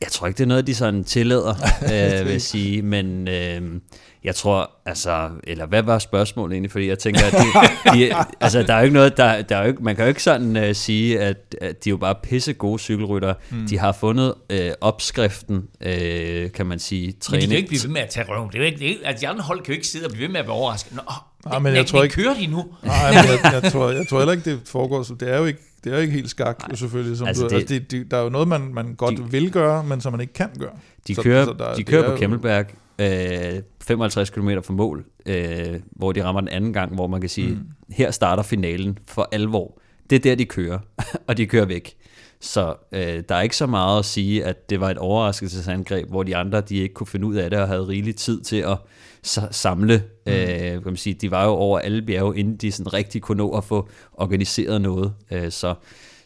Jeg 0.00 0.08
tror 0.08 0.26
ikke, 0.26 0.38
det 0.38 0.44
er 0.44 0.48
noget, 0.48 0.66
de 0.66 0.74
sådan 0.74 1.04
tillader, 1.04 1.54
øh, 1.92 2.24
vil 2.24 2.32
jeg 2.32 2.42
sige, 2.42 2.82
men 2.82 3.28
øh, 3.28 3.80
jeg 4.24 4.34
tror, 4.34 4.70
altså, 4.86 5.30
eller 5.44 5.66
hvad 5.66 5.82
var 5.82 5.98
spørgsmålet 5.98 6.54
egentlig, 6.54 6.70
fordi 6.70 6.88
jeg 6.88 6.98
tænker, 6.98 7.20
at 7.26 7.32
de, 7.32 7.98
de, 7.98 8.10
altså, 8.40 8.62
der 8.62 8.74
er 8.74 8.78
jo 8.78 8.84
ikke 8.84 8.94
noget, 8.94 9.16
der, 9.16 9.42
der 9.42 9.56
er 9.56 9.62
jo 9.62 9.68
ikke, 9.68 9.82
man 9.82 9.96
kan 9.96 10.04
jo 10.04 10.08
ikke 10.08 10.22
sådan 10.22 10.56
uh, 10.56 10.74
sige, 10.74 11.20
at, 11.20 11.56
at 11.60 11.84
de 11.84 11.90
er 11.90 11.92
jo 11.92 11.96
bare 11.96 12.14
pisse 12.22 12.52
gode 12.52 12.78
cykelryttere. 12.78 13.34
Mm. 13.50 13.66
De 13.66 13.78
har 13.78 13.92
fundet 13.92 14.34
øh, 14.50 14.70
opskriften, 14.80 15.68
øh, 15.80 16.52
kan 16.52 16.66
man 16.66 16.78
sige, 16.78 17.06
Men 17.06 17.12
de 17.12 17.18
træning. 17.20 17.48
kan 17.48 17.56
ikke 17.56 17.68
blive 17.68 17.80
ved 17.84 17.90
med 17.90 18.00
at 18.00 18.08
tage 18.08 18.26
røven. 18.28 18.48
Det 18.48 18.54
er 18.54 18.58
jo 18.58 18.64
ikke, 18.64 18.78
det 18.78 18.90
er, 18.90 18.94
altså, 19.04 19.20
de 19.26 19.28
andre 19.28 19.42
hold 19.42 19.58
kan 19.60 19.66
jo 19.68 19.74
ikke 19.74 19.86
sidde 19.86 20.06
og 20.06 20.10
blive 20.12 20.22
ved 20.22 20.32
med 20.32 20.40
at 20.40 20.46
være 20.46 20.54
overrasket. 20.56 20.94
Nå, 20.96 21.02
Nej, 21.46 21.58
men 21.58 21.74
jeg 21.74 21.86
tror 21.86 22.02
ikke- 22.02 22.14
kører 22.14 22.34
de 22.34 22.46
nu? 22.46 22.64
Nej, 22.82 23.08
men 23.08 23.16
jeg, 23.44 23.62
jeg, 23.62 23.72
tror, 23.72 23.90
jeg 23.90 24.06
tror 24.08 24.18
heller 24.18 24.32
ikke, 24.32 24.50
det 24.50 24.60
foregår. 24.66 25.02
Så 25.02 25.14
det 25.20 25.32
er 25.32 25.38
jo 25.38 25.44
ikke, 25.44 25.60
det 25.84 25.90
er 25.92 25.96
jo 25.96 26.02
ikke 26.02 26.14
helt 26.14 26.30
skak, 26.30 26.56
jo 26.70 26.76
selvfølgelig. 26.76 27.18
Som 27.18 27.26
altså 27.26 27.42
du, 27.42 27.48
det- 27.48 27.54
altså 27.56 27.74
det, 27.74 27.90
det, 27.90 28.10
der 28.10 28.16
er 28.18 28.22
jo 28.22 28.28
noget, 28.28 28.48
man, 28.48 28.74
man 28.74 28.94
godt 28.94 29.16
De- 29.18 29.30
vil 29.30 29.50
gøre, 29.50 29.84
men 29.84 30.00
som 30.00 30.12
man 30.12 30.20
ikke 30.20 30.32
kan 30.32 30.48
gøre. 30.58 30.70
De 31.08 31.14
Så- 31.14 31.22
kører, 31.22 31.44
så 31.44 31.54
der- 31.58 31.74
de 31.74 31.84
kører 31.84 32.02
er 32.02 32.06
på 32.06 32.12
jo- 32.12 32.18
Kemmelberg, 32.18 32.66
øh, 33.00 33.62
55 33.82 34.30
km 34.30 34.50
fra 34.64 34.74
mål, 34.74 35.04
øh, 35.26 35.80
hvor 35.90 36.12
de 36.12 36.24
rammer 36.24 36.40
den 36.40 36.48
anden 36.48 36.72
gang, 36.72 36.94
hvor 36.94 37.06
man 37.06 37.20
kan 37.20 37.30
sige, 37.30 37.48
mm. 37.50 37.58
her 37.94 38.10
starter 38.10 38.42
finalen 38.42 38.98
for 39.06 39.28
alvor. 39.32 39.78
Det 40.10 40.16
er 40.16 40.20
der, 40.20 40.34
de 40.34 40.44
kører, 40.44 40.78
og 41.28 41.36
de 41.36 41.46
kører 41.46 41.64
væk. 41.66 41.94
Så 42.40 42.74
øh, 42.92 43.22
der 43.28 43.34
er 43.34 43.40
ikke 43.40 43.56
så 43.56 43.66
meget 43.66 43.98
at 43.98 44.04
sige, 44.04 44.44
at 44.44 44.70
det 44.70 44.80
var 44.80 44.90
et 44.90 44.98
overraskelsesangreb, 44.98 46.08
hvor 46.08 46.22
de 46.22 46.36
andre 46.36 46.60
de 46.60 46.76
ikke 46.76 46.94
kunne 46.94 47.06
finde 47.06 47.26
ud 47.26 47.34
af 47.36 47.50
det, 47.50 47.58
og 47.58 47.68
havde 47.68 47.88
rigelig 47.88 48.16
tid 48.16 48.40
til 48.40 48.56
at 48.56 48.78
sa- 49.26 49.52
samle. 49.52 50.02
Mm. 50.26 50.32
Øh, 50.32 50.48
kan 50.58 50.82
man 50.84 50.96
sige. 50.96 51.14
De 51.14 51.30
var 51.30 51.44
jo 51.44 51.50
over 51.50 51.78
alle 51.78 52.02
bjerge, 52.02 52.38
inden 52.38 52.56
de 52.56 52.72
sådan 52.72 52.92
rigtig 52.92 53.22
kunne 53.22 53.38
nå 53.38 53.50
at 53.50 53.64
få 53.64 53.88
organiseret 54.12 54.80
noget. 54.80 55.14
Øh, 55.30 55.50
så 55.50 55.74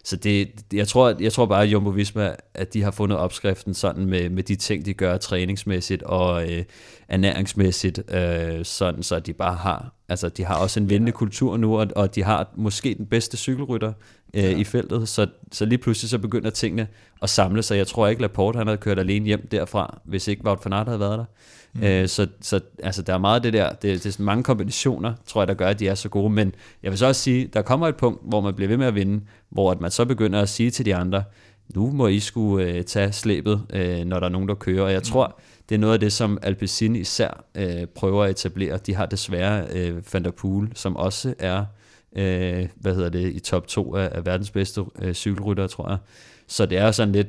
så 0.04 0.16
det, 0.16 0.50
jeg, 0.72 0.88
tror, 0.88 1.16
jeg 1.20 1.32
tror 1.32 1.46
bare, 1.46 1.62
at 1.62 1.68
Jumbo 1.68 1.90
Visma, 1.90 2.34
at 2.54 2.74
de 2.74 2.82
har 2.82 2.90
fundet 2.90 3.18
opskriften 3.18 3.74
sådan 3.74 4.06
med, 4.06 4.30
med 4.30 4.42
de 4.42 4.56
ting, 4.56 4.86
de 4.86 4.94
gør 4.94 5.16
træningsmæssigt 5.16 6.02
og 6.02 6.52
øh, 6.52 6.64
ernæringsmæssigt, 7.12 8.10
øh, 8.14 8.64
sådan 8.64 9.02
så 9.02 9.20
de 9.20 9.32
bare 9.32 9.54
har, 9.54 9.94
altså 10.08 10.28
de 10.28 10.44
har 10.44 10.54
også 10.54 10.80
en 10.80 10.90
vindende 10.90 11.12
kultur 11.12 11.56
nu, 11.56 11.78
og, 11.78 11.86
og 11.96 12.14
de 12.14 12.22
har 12.22 12.48
måske 12.56 12.94
den 12.94 13.06
bedste 13.06 13.36
cykelrytter 13.36 13.92
øh, 14.34 14.42
ja. 14.42 14.56
i 14.56 14.64
feltet, 14.64 15.08
så, 15.08 15.26
så 15.52 15.64
lige 15.64 15.78
pludselig 15.78 16.10
så 16.10 16.18
begynder 16.18 16.50
tingene 16.50 16.86
at 17.22 17.30
samle 17.30 17.62
sig. 17.62 17.76
Jeg 17.76 17.86
tror 17.86 18.08
ikke, 18.08 18.22
Laporte 18.22 18.56
han 18.56 18.66
havde 18.66 18.78
kørt 18.78 18.98
alene 18.98 19.26
hjem 19.26 19.46
derfra, 19.50 20.00
hvis 20.04 20.28
ikke 20.28 20.44
Wout 20.44 20.58
van 20.64 20.72
Aert 20.72 20.86
havde 20.86 21.00
været 21.00 21.18
der. 21.18 21.24
Mm. 21.72 21.82
Øh, 21.82 22.08
så, 22.08 22.26
så 22.40 22.60
altså, 22.82 23.02
der 23.02 23.14
er 23.14 23.18
meget 23.18 23.36
af 23.36 23.42
det 23.42 23.52
der, 23.52 23.68
det, 23.68 23.82
det 23.82 24.06
er 24.06 24.10
sådan 24.10 24.26
mange 24.26 24.44
kombinationer, 24.44 25.14
tror 25.26 25.40
jeg, 25.40 25.48
der 25.48 25.54
gør, 25.54 25.68
at 25.68 25.80
de 25.80 25.88
er 25.88 25.94
så 25.94 26.08
gode, 26.08 26.30
men 26.30 26.54
jeg 26.82 26.90
vil 26.90 26.98
så 26.98 27.06
også 27.06 27.20
sige, 27.20 27.46
der 27.52 27.62
kommer 27.62 27.88
et 27.88 27.96
punkt, 27.96 28.20
hvor 28.28 28.40
man 28.40 28.54
bliver 28.54 28.68
ved 28.68 28.76
med 28.76 28.86
at 28.86 28.94
vinde, 28.94 29.24
hvor 29.50 29.70
at 29.70 29.80
man 29.80 29.90
så 29.90 30.04
begynder 30.04 30.40
at 30.40 30.48
sige 30.48 30.70
til 30.70 30.86
de 30.86 30.94
andre, 30.94 31.24
nu 31.74 31.90
må 31.90 32.06
I 32.06 32.20
skulle 32.20 32.66
øh, 32.66 32.84
tage 32.84 33.12
slæbet, 33.12 33.62
øh, 33.72 34.04
når 34.04 34.20
der 34.20 34.26
er 34.26 34.30
nogen, 34.30 34.48
der 34.48 34.54
kører, 34.54 34.84
og 34.84 34.92
jeg 34.92 35.02
tror, 35.02 35.40
det 35.68 35.74
er 35.74 35.78
noget 35.78 35.94
af 35.94 36.00
det, 36.00 36.12
som 36.12 36.38
Alpecin 36.42 36.96
især 36.96 37.44
øh, 37.54 37.86
prøver 37.86 38.24
at 38.24 38.30
etablere. 38.30 38.78
De 38.86 38.94
har 38.94 39.06
desværre 39.06 39.66
øh, 39.72 40.02
Van 40.12 40.24
der 40.24 40.30
Poel, 40.30 40.68
som 40.74 40.96
også 40.96 41.34
er 41.38 41.64
øh, 42.16 42.68
hvad 42.76 42.94
hedder 42.94 43.08
det, 43.08 43.32
i 43.32 43.40
top 43.40 43.66
2 43.66 43.94
af, 43.96 44.08
af 44.12 44.26
verdens 44.26 44.50
bedste 44.50 44.80
øh, 45.02 45.14
cykelryttere, 45.14 45.68
tror 45.68 45.88
jeg. 45.88 45.98
Så 46.48 46.66
det 46.66 46.78
er 46.78 46.90
sådan 46.90 47.12
lidt, 47.12 47.28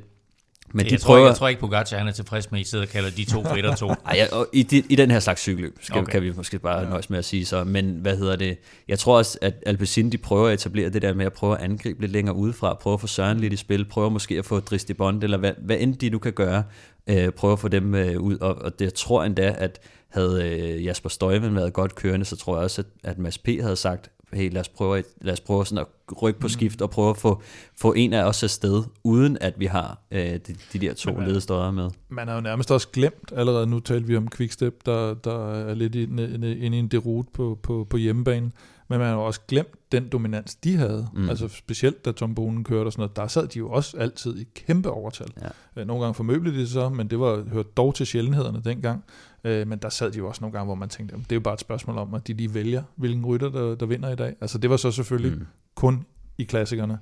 men 0.76 0.86
jeg, 0.86 0.92
de 0.92 0.98
tror, 0.98 1.08
prøver, 1.08 1.20
ikke- 1.20 1.28
jeg 1.30 1.38
tror 1.38 1.48
ikke, 1.48 1.60
Pogacar 1.62 1.98
han 1.98 2.08
er 2.08 2.12
tilfreds 2.12 2.52
med, 2.52 2.60
at 2.60 2.66
I 2.66 2.70
sidder 2.70 2.86
og 2.86 2.90
kalder 2.90 3.10
de 3.10 3.26
to 3.26 3.42
og 3.42 3.78
to. 3.78 3.90
ej, 3.92 3.96
ja, 4.16 4.26
og 4.32 4.48
i, 4.54 4.64
de, 4.64 4.84
i 4.90 4.96
den 4.96 5.12
her 5.12 5.20
slags 5.20 5.42
cykelløb, 5.42 5.78
skal, 5.82 6.02
Okay. 6.02 6.12
kan 6.12 6.22
vi 6.22 6.32
måske 6.36 6.60
bare 6.60 6.80
ja. 6.82 6.90
nøjes 6.90 7.10
med 7.10 7.20
at 7.20 7.26
sige 7.26 7.46
så. 7.46 7.64
Men 7.64 7.98
hvad 8.02 8.18
hedder 8.18 8.36
det? 8.36 8.58
Jeg 8.88 9.00
tror 9.00 9.18
også, 9.18 9.38
at 9.42 9.54
Alpecin, 9.66 10.12
de 10.12 10.18
prøver 10.18 10.48
at 10.48 10.54
etablere 10.54 10.90
det 10.90 11.02
der 11.02 11.14
med 11.14 11.26
at 11.26 11.34
prøve 11.34 11.58
at 11.58 11.64
angribe 11.64 12.02
lidt 12.02 12.12
længere 12.12 12.36
udefra, 12.36 12.74
prøve 12.74 12.94
at 12.94 13.02
få 13.02 13.08
Søren 13.08 13.40
lidt 13.40 13.54
i 13.54 13.56
spil, 13.56 13.86
prøve 13.86 14.12
måske 14.12 14.38
at 14.38 14.46
få 14.46 14.60
Dristi 14.60 14.94
Bond, 14.94 15.24
eller 15.24 15.38
hvad, 15.38 15.52
hvad 15.58 15.78
end 15.80 15.96
de 15.96 16.10
nu 16.10 16.20
kan 16.20 16.34
gøre, 16.34 16.64
øh, 17.10 17.32
prøve 17.32 17.54
at 17.54 17.60
få 17.60 17.68
dem 17.68 17.96
øh, 17.96 18.22
ud. 18.22 18.38
Og, 18.38 18.56
og 18.56 18.80
det 18.80 18.86
jeg 18.86 18.94
tror 18.94 19.24
endda, 19.24 19.56
at 19.58 19.80
havde 20.10 20.50
øh, 20.50 20.86
Jasper 20.86 21.10
Støjven 21.10 21.56
været 21.56 21.74
godt 21.74 21.96
kørende, 21.96 22.26
så 22.26 22.36
tror 22.36 22.56
jeg 22.56 22.64
også, 22.64 22.82
at, 22.82 23.12
at 23.12 23.18
Mads 23.18 23.38
P. 23.38 23.48
havde 23.62 23.76
sagt, 23.76 24.12
hey, 24.34 24.52
lad 24.52 24.62
os 24.62 24.70
prøve, 24.70 25.04
lad 25.22 25.34
os 25.34 25.40
prøve 25.40 25.66
sådan 25.66 25.86
at 26.12 26.18
rykke 26.22 26.40
på 26.40 26.48
skift 26.48 26.82
og 26.82 26.90
prøve 26.90 27.10
at 27.10 27.18
få, 27.18 27.42
få 27.78 27.94
en 27.94 28.14
af 28.14 28.24
os 28.24 28.44
afsted, 28.44 28.84
uden 29.04 29.38
at 29.42 29.60
vi 29.60 29.66
har 29.66 30.02
øh, 30.12 30.20
de, 30.20 30.56
de 30.74 30.80
der 30.80 30.94
to 30.94 31.12
Men, 31.12 31.22
øh, 31.22 31.28
ledestøder 31.28 31.72
med. 31.72 31.90
Man 32.10 32.28
har 32.28 32.36
jo 32.36 32.42
nærmest 32.42 32.72
også 32.72 32.88
glemt, 32.94 33.34
allerede 33.36 33.68
nu 33.68 33.80
talte 33.80 34.08
vi 34.08 34.18
om 34.18 34.28
Quickstep, 34.38 34.86
der, 34.86 35.14
der 35.14 35.54
er 35.54 35.74
lidt 35.74 35.96
inde 35.96 36.58
ind 36.58 36.76
i 36.76 36.80
en 36.80 36.88
derute 36.88 37.30
på, 37.34 37.60
på, 37.64 37.88
på 37.90 37.98
hjemmebane, 37.98 38.52
men 38.88 39.00
man 39.00 39.08
har 39.08 39.16
også 39.16 39.42
glemt 39.48 39.92
den 39.92 40.08
dominans, 40.08 40.56
de 40.56 40.78
havde. 40.78 41.08
Mm. 41.14 41.30
Altså 41.30 41.48
specielt 41.48 42.06
da 42.06 42.12
Tom 42.12 42.36
Bonen 42.36 42.64
kørte 42.64 42.88
og 42.88 42.92
sådan 42.94 43.02
noget, 43.02 43.16
der 43.16 43.28
sad 43.28 43.48
de 43.48 43.60
jo 43.60 43.70
også 43.70 43.98
altid 43.98 44.38
i 44.38 44.44
kæmpe 44.56 44.90
overtal. 44.90 45.28
Ja. 45.42 45.82
Øh, 45.82 45.88
Nogle 45.88 46.04
gange 46.04 46.14
formøblede 46.14 46.56
de 46.56 46.60
det 46.60 46.70
så, 46.70 46.90
men 46.90 47.08
det 47.08 47.20
var 47.20 47.44
hørt 47.52 47.78
dog 47.78 47.96
til 47.96 48.06
sjældenhederne 48.06 48.62
dengang. 48.66 49.04
Øh, 49.44 49.68
men 49.68 49.80
der 49.80 49.90
sad 49.90 50.12
de 50.12 50.18
jo 50.18 50.28
også 50.28 50.42
nogle 50.42 50.52
gange, 50.52 50.66
hvor 50.66 50.76
man 50.76 50.90
tænkte, 50.90 51.16
det 51.16 51.32
er 51.32 51.36
jo 51.36 51.40
bare 51.40 51.54
et 51.54 51.60
spørgsmål 51.60 51.98
om, 51.98 52.14
at 52.14 52.28
de 52.28 52.34
lige 52.34 52.54
vælger, 52.54 52.84
hvilken 52.96 53.26
rytter, 53.26 53.50
der, 53.50 53.76
der 53.76 53.86
vinder 53.86 54.10
i 54.10 54.16
dag. 54.16 54.36
Altså 54.42 54.58
det 54.58 54.70
var 54.70 54.78
så 54.78 54.92
selvfølgelig 54.92 55.32
mm. 55.40 55.46
kun 55.76 56.06
i 56.38 56.44
klassikerne. 56.44 57.00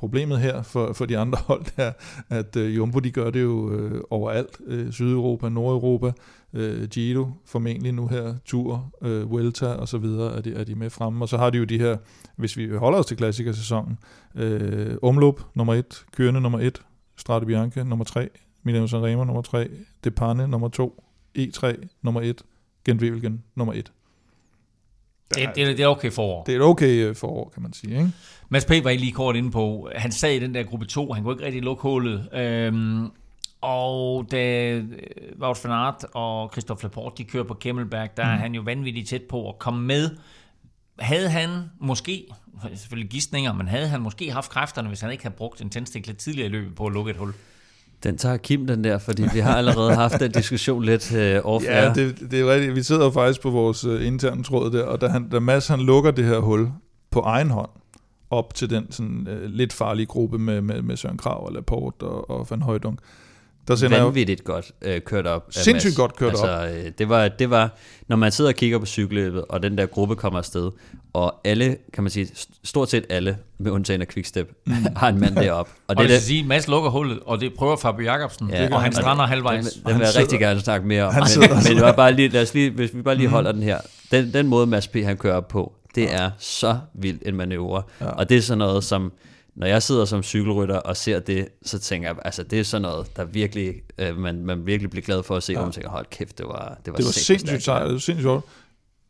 Problemet 0.00 0.40
her 0.40 0.62
for, 0.62 0.92
for 0.92 1.06
de 1.06 1.18
andre 1.18 1.38
hold 1.48 1.64
er, 1.76 1.92
at 2.28 2.56
øh, 2.56 2.76
Jumbo 2.76 2.98
de 2.98 3.10
gør 3.10 3.30
det 3.30 3.42
jo 3.42 3.72
øh, 3.72 4.00
overalt. 4.10 4.60
Øh, 4.66 4.92
Sydeuropa, 4.92 5.48
Nordeuropa, 5.48 6.12
øh, 6.52 6.88
Giro 6.88 7.26
formentlig 7.46 7.92
nu 7.92 8.06
her, 8.06 8.34
Tour, 8.44 8.92
øh, 9.02 9.30
Vuelta 9.30 9.66
og 9.66 9.88
så 9.88 9.98
videre 9.98 10.36
er 10.36 10.40
de, 10.40 10.54
er 10.54 10.64
de 10.64 10.74
med 10.74 10.90
fremme. 10.90 11.24
Og 11.24 11.28
så 11.28 11.36
har 11.36 11.50
de 11.50 11.58
jo 11.58 11.64
de 11.64 11.78
her, 11.78 11.96
hvis 12.36 12.56
vi 12.56 12.76
holder 12.76 12.98
os 12.98 13.06
til 13.06 13.16
klassikersæsonen, 13.16 13.98
øh, 14.34 14.96
Omlop 15.02 15.46
nummer 15.54 15.74
1, 15.74 16.04
Kørende 16.16 16.40
nummer 16.40 16.58
1, 16.60 16.82
Strade 17.16 17.46
Bianca 17.46 17.82
nummer 17.82 18.04
3, 18.04 18.28
Milano 18.62 18.86
Sanremo 18.86 19.24
nummer 19.24 19.42
3, 19.42 19.68
Depane 20.04 20.48
nummer 20.48 20.68
2, 20.68 21.04
E3 21.38 21.72
nummer 22.02 22.20
1, 22.20 22.42
Gent 22.84 23.40
nummer 23.56 23.72
1. 23.74 23.92
Det, 25.34 25.50
det, 25.54 25.66
det 25.66 25.80
er 25.80 25.86
okay 25.86 26.12
forår. 26.12 26.44
Det 26.44 26.54
er 26.54 26.58
et 26.58 26.64
okay 26.64 27.04
øh, 27.04 27.16
forår, 27.16 27.50
kan 27.54 27.62
man 27.62 27.72
sige. 27.72 27.92
Ikke? 27.92 28.12
Mads 28.48 28.64
P. 28.64 28.70
var 28.70 28.90
I 28.90 28.96
lige 28.96 29.12
kort 29.12 29.36
inde 29.36 29.50
på. 29.50 29.90
Han 29.96 30.12
sad 30.12 30.32
i 30.32 30.38
den 30.38 30.54
der 30.54 30.62
gruppe 30.62 30.86
2. 30.86 31.12
Han 31.12 31.22
kunne 31.22 31.34
ikke 31.34 31.44
rigtig 31.44 31.62
lukke 31.62 31.82
hullet. 31.82 32.28
Øhm, 32.34 33.10
og 33.60 34.26
da 34.30 34.72
øh, 34.72 34.84
Wout 35.40 35.64
van 35.64 35.72
Aert 35.72 36.04
og 36.12 36.50
Christophe 36.52 36.82
Laporte 36.82 37.14
de 37.18 37.24
kører 37.24 37.44
på 37.44 37.54
Kemmelberg, 37.54 38.16
der 38.16 38.24
mm. 38.24 38.30
er 38.30 38.36
han 38.36 38.54
jo 38.54 38.62
vanvittigt 38.62 39.08
tæt 39.08 39.22
på 39.22 39.48
at 39.48 39.58
komme 39.58 39.86
med. 39.86 40.10
Havde 40.98 41.30
han 41.30 41.50
måske, 41.80 42.26
selvfølgelig 42.74 43.10
gidsninger, 43.10 43.52
men 43.52 43.68
havde 43.68 43.88
han 43.88 44.00
måske 44.00 44.32
haft 44.32 44.50
kræfterne, 44.50 44.88
hvis 44.88 45.00
han 45.00 45.10
ikke 45.10 45.24
havde 45.24 45.36
brugt 45.36 45.60
en 45.60 45.70
tændstik 45.70 46.06
lidt 46.06 46.18
tidligere 46.18 46.46
i 46.46 46.50
løbet 46.50 46.74
på 46.74 46.86
at 46.86 46.92
lukke 46.92 47.10
et 47.10 47.16
hul? 47.16 47.32
Den 48.02 48.18
tager 48.18 48.36
Kim 48.36 48.66
den 48.66 48.84
der, 48.84 48.98
fordi 48.98 49.24
vi 49.32 49.38
har 49.38 49.56
allerede 49.56 49.94
haft 49.94 50.20
den 50.20 50.30
diskussion 50.30 50.84
lidt 50.84 51.12
uh, 51.12 51.52
off 51.52 51.64
Ja, 51.64 51.92
det, 51.94 52.30
det 52.30 52.40
er 52.40 52.52
rigtigt. 52.52 52.74
Vi 52.74 52.82
sidder 52.82 53.04
jo 53.04 53.10
faktisk 53.10 53.40
på 53.40 53.50
vores 53.50 53.84
uh, 53.84 54.06
interne 54.06 54.42
tråd 54.42 54.70
der, 54.70 54.84
og 54.84 55.00
da, 55.00 55.06
han, 55.06 55.28
da 55.28 55.40
Mads 55.40 55.68
han 55.68 55.80
lukker 55.80 56.10
det 56.10 56.24
her 56.24 56.38
hul 56.38 56.68
på 57.10 57.20
egen 57.20 57.50
hånd, 57.50 57.70
op 58.30 58.54
til 58.54 58.70
den 58.70 58.92
sådan, 58.92 59.28
uh, 59.30 59.44
lidt 59.44 59.72
farlige 59.72 60.06
gruppe 60.06 60.38
med, 60.38 60.60
med, 60.60 60.82
med 60.82 60.96
Søren 60.96 61.18
Krav 61.18 61.46
og 61.46 61.52
Laporte 61.52 62.02
og, 62.02 62.30
og 62.30 62.46
Van 62.50 62.62
Højdung, 62.62 62.98
der 63.70 63.76
sender 63.76 64.02
Vanvittigt 64.02 64.40
jo, 64.48 64.52
godt 64.52 64.72
øh, 64.82 65.00
kørt 65.00 65.26
op. 65.26 65.46
Sindssygt 65.50 65.96
godt 65.96 66.16
kørt 66.16 66.30
altså, 66.30 66.46
op. 66.46 66.68
Øh, 66.68 66.92
det, 66.98 67.08
var, 67.08 67.28
det 67.28 67.50
var, 67.50 67.76
når 68.08 68.16
man 68.16 68.32
sidder 68.32 68.50
og 68.50 68.54
kigger 68.54 68.78
på 68.78 68.86
cykelløbet, 68.86 69.44
og 69.48 69.62
den 69.62 69.78
der 69.78 69.86
gruppe 69.86 70.16
kommer 70.16 70.38
afsted, 70.38 70.70
og 71.12 71.40
alle, 71.44 71.76
kan 71.92 72.04
man 72.04 72.10
sige, 72.10 72.28
stort 72.64 72.90
set 72.90 73.04
alle, 73.08 73.36
med 73.58 73.70
undtagen 73.70 74.00
af 74.00 74.08
Quickstep, 74.08 74.52
mm. 74.66 74.72
har 74.96 75.08
en 75.08 75.20
mand 75.20 75.36
deroppe. 75.36 75.72
Og, 75.88 75.94
og 75.96 76.02
det, 76.02 76.10
det 76.10 76.22
sige, 76.22 76.44
Mads 76.44 76.68
lukker 76.68 76.90
hullet, 76.90 77.18
og 77.26 77.40
det 77.40 77.54
prøver 77.54 77.76
Fabio 77.76 78.04
Jacobsen, 78.04 78.50
ja, 78.50 78.74
og 78.74 78.82
han 78.82 78.92
strander 78.92 79.26
halvvejs. 79.26 79.64
Det, 79.64 79.86
det 79.86 79.94
vil 79.94 80.02
jeg 80.02 80.16
rigtig 80.16 80.38
gerne 80.40 80.60
snakke 80.60 80.86
mere 80.86 81.04
om. 81.04 81.14
Men, 81.14 81.50
men 81.64 81.76
det 81.76 81.82
var 81.82 81.92
bare 81.92 82.12
lige, 82.12 82.28
lad 82.28 82.42
os 82.42 82.54
lige, 82.54 82.70
hvis 82.70 82.94
vi 82.94 83.02
bare 83.02 83.14
lige 83.14 83.26
mm. 83.26 83.32
holder 83.32 83.52
den 83.52 83.62
her. 83.62 83.78
Den, 84.10 84.32
den 84.32 84.46
måde, 84.46 84.66
Mads 84.66 84.88
P. 84.88 84.96
han 84.96 85.16
kører 85.16 85.34
op 85.34 85.48
på, 85.48 85.72
det 85.94 86.02
ja. 86.02 86.08
er 86.08 86.30
så 86.38 86.78
vild 86.94 87.18
en 87.26 87.36
manøvre. 87.36 87.82
Ja. 88.00 88.06
Og 88.06 88.28
det 88.28 88.36
er 88.36 88.42
sådan 88.42 88.58
noget, 88.58 88.84
som 88.84 89.12
når 89.54 89.66
jeg 89.66 89.82
sidder 89.82 90.04
som 90.04 90.22
cykelrytter 90.22 90.76
og 90.76 90.96
ser 90.96 91.20
det, 91.20 91.48
så 91.62 91.78
tænker 91.78 92.08
jeg, 92.08 92.16
altså 92.24 92.42
det 92.42 92.60
er 92.60 92.64
sådan 92.64 92.82
noget, 92.82 93.16
der 93.16 93.24
virkelig, 93.24 93.74
øh, 93.98 94.16
man, 94.16 94.44
man 94.44 94.66
virkelig 94.66 94.90
bliver 94.90 95.04
glad 95.04 95.22
for 95.22 95.36
at 95.36 95.42
se, 95.42 95.52
ja. 95.52 95.58
og 95.58 95.64
man 95.64 95.72
tænker, 95.72 95.90
hold 95.90 96.06
kæft, 96.10 96.38
det 96.38 96.46
var 96.46 96.78
Det 96.84 96.92
var, 96.92 96.96
det 96.96 97.04
var 97.04 97.12
sindssygt 97.12 97.62
sejt, 97.62 97.84
det 97.84 97.92
var 97.92 97.98
sindssygt. 97.98 98.32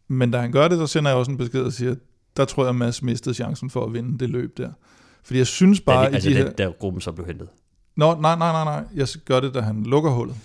Men 0.09 0.31
da 0.31 0.39
han 0.39 0.53
gør 0.53 0.69
det, 0.69 0.79
så 0.79 0.87
sender 0.87 1.11
jeg 1.11 1.19
også 1.19 1.31
en 1.31 1.37
besked 1.37 1.63
og 1.63 1.73
siger, 1.73 1.95
der 2.37 2.45
tror 2.45 2.65
jeg, 2.65 2.75
Mads 2.75 3.03
mistede 3.03 3.35
chancen 3.35 3.71
for 3.71 3.85
at 3.85 3.93
vinde 3.93 4.19
det 4.19 4.31
løb 4.31 4.59
der. 4.59 4.71
Fordi 5.25 5.39
jeg 5.39 5.47
synes 5.47 5.81
bare... 5.81 6.05
Da, 6.05 6.15
altså 6.15 6.31
i 6.31 6.33
de 6.33 6.39
her... 6.39 6.51
der 6.51 6.73
gruppen 6.73 7.01
så 7.01 7.13
blev 7.13 7.27
hentet? 7.27 7.49
Nå, 7.97 8.15
nej, 8.21 8.37
nej, 8.37 8.53
nej, 8.53 8.65
nej. 8.65 8.85
Jeg 8.95 9.09
gør 9.25 9.41
det, 9.41 9.55
da 9.55 9.61
han 9.61 9.83
lukker 9.83 10.11
hullet. 10.11 10.37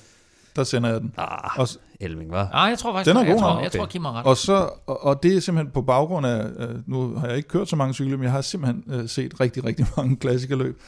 Der 0.56 0.64
sender 0.64 0.90
jeg 0.90 1.02
den. 1.02 1.14
Ah, 1.18 1.60
og, 1.60 1.68
Elming, 2.00 2.32
var. 2.32 2.50
Ah, 2.54 2.70
jeg 2.70 2.80
tror 2.80 2.94
faktisk, 2.94 3.16
den 3.16 3.18
er 3.18 3.26
god 3.26 3.34
jeg, 3.34 3.40
tror, 3.40 3.52
okay. 3.52 3.64
jeg 3.64 3.72
tror, 3.72 3.86
Kim 3.86 4.06
har 4.06 4.14
ret. 4.14 4.26
Og, 4.26 4.38
så, 4.38 4.70
og, 4.88 5.04
og 5.04 5.24
det 5.24 5.36
er 5.36 5.40
simpelthen 5.40 5.74
på 5.74 5.82
baggrund 5.82 6.26
af, 6.26 6.50
nu 6.86 7.16
har 7.16 7.28
jeg 7.28 7.38
ikke 7.38 7.50
kørt 7.50 7.70
så 7.70 7.76
mange 7.76 7.94
cykler, 7.94 8.18
men 8.18 8.24
jeg 8.24 8.32
har 8.32 8.42
simpelthen 8.42 8.84
uh, 9.00 9.10
set 9.10 9.40
rigtig, 9.40 9.66
rigtig 9.66 9.88
mange 9.98 10.16
klassikerløb. 10.16 10.82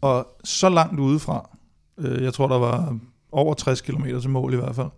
Og 0.00 0.26
så 0.44 0.68
langt 0.68 1.00
udefra, 1.00 1.50
uh, 1.96 2.22
jeg 2.22 2.34
tror, 2.34 2.48
der 2.48 2.58
var 2.58 2.98
over 3.32 3.54
60 3.54 3.80
km 3.80 4.04
til 4.20 4.30
mål 4.30 4.52
i 4.52 4.56
hvert 4.56 4.74
fald, 4.74 4.90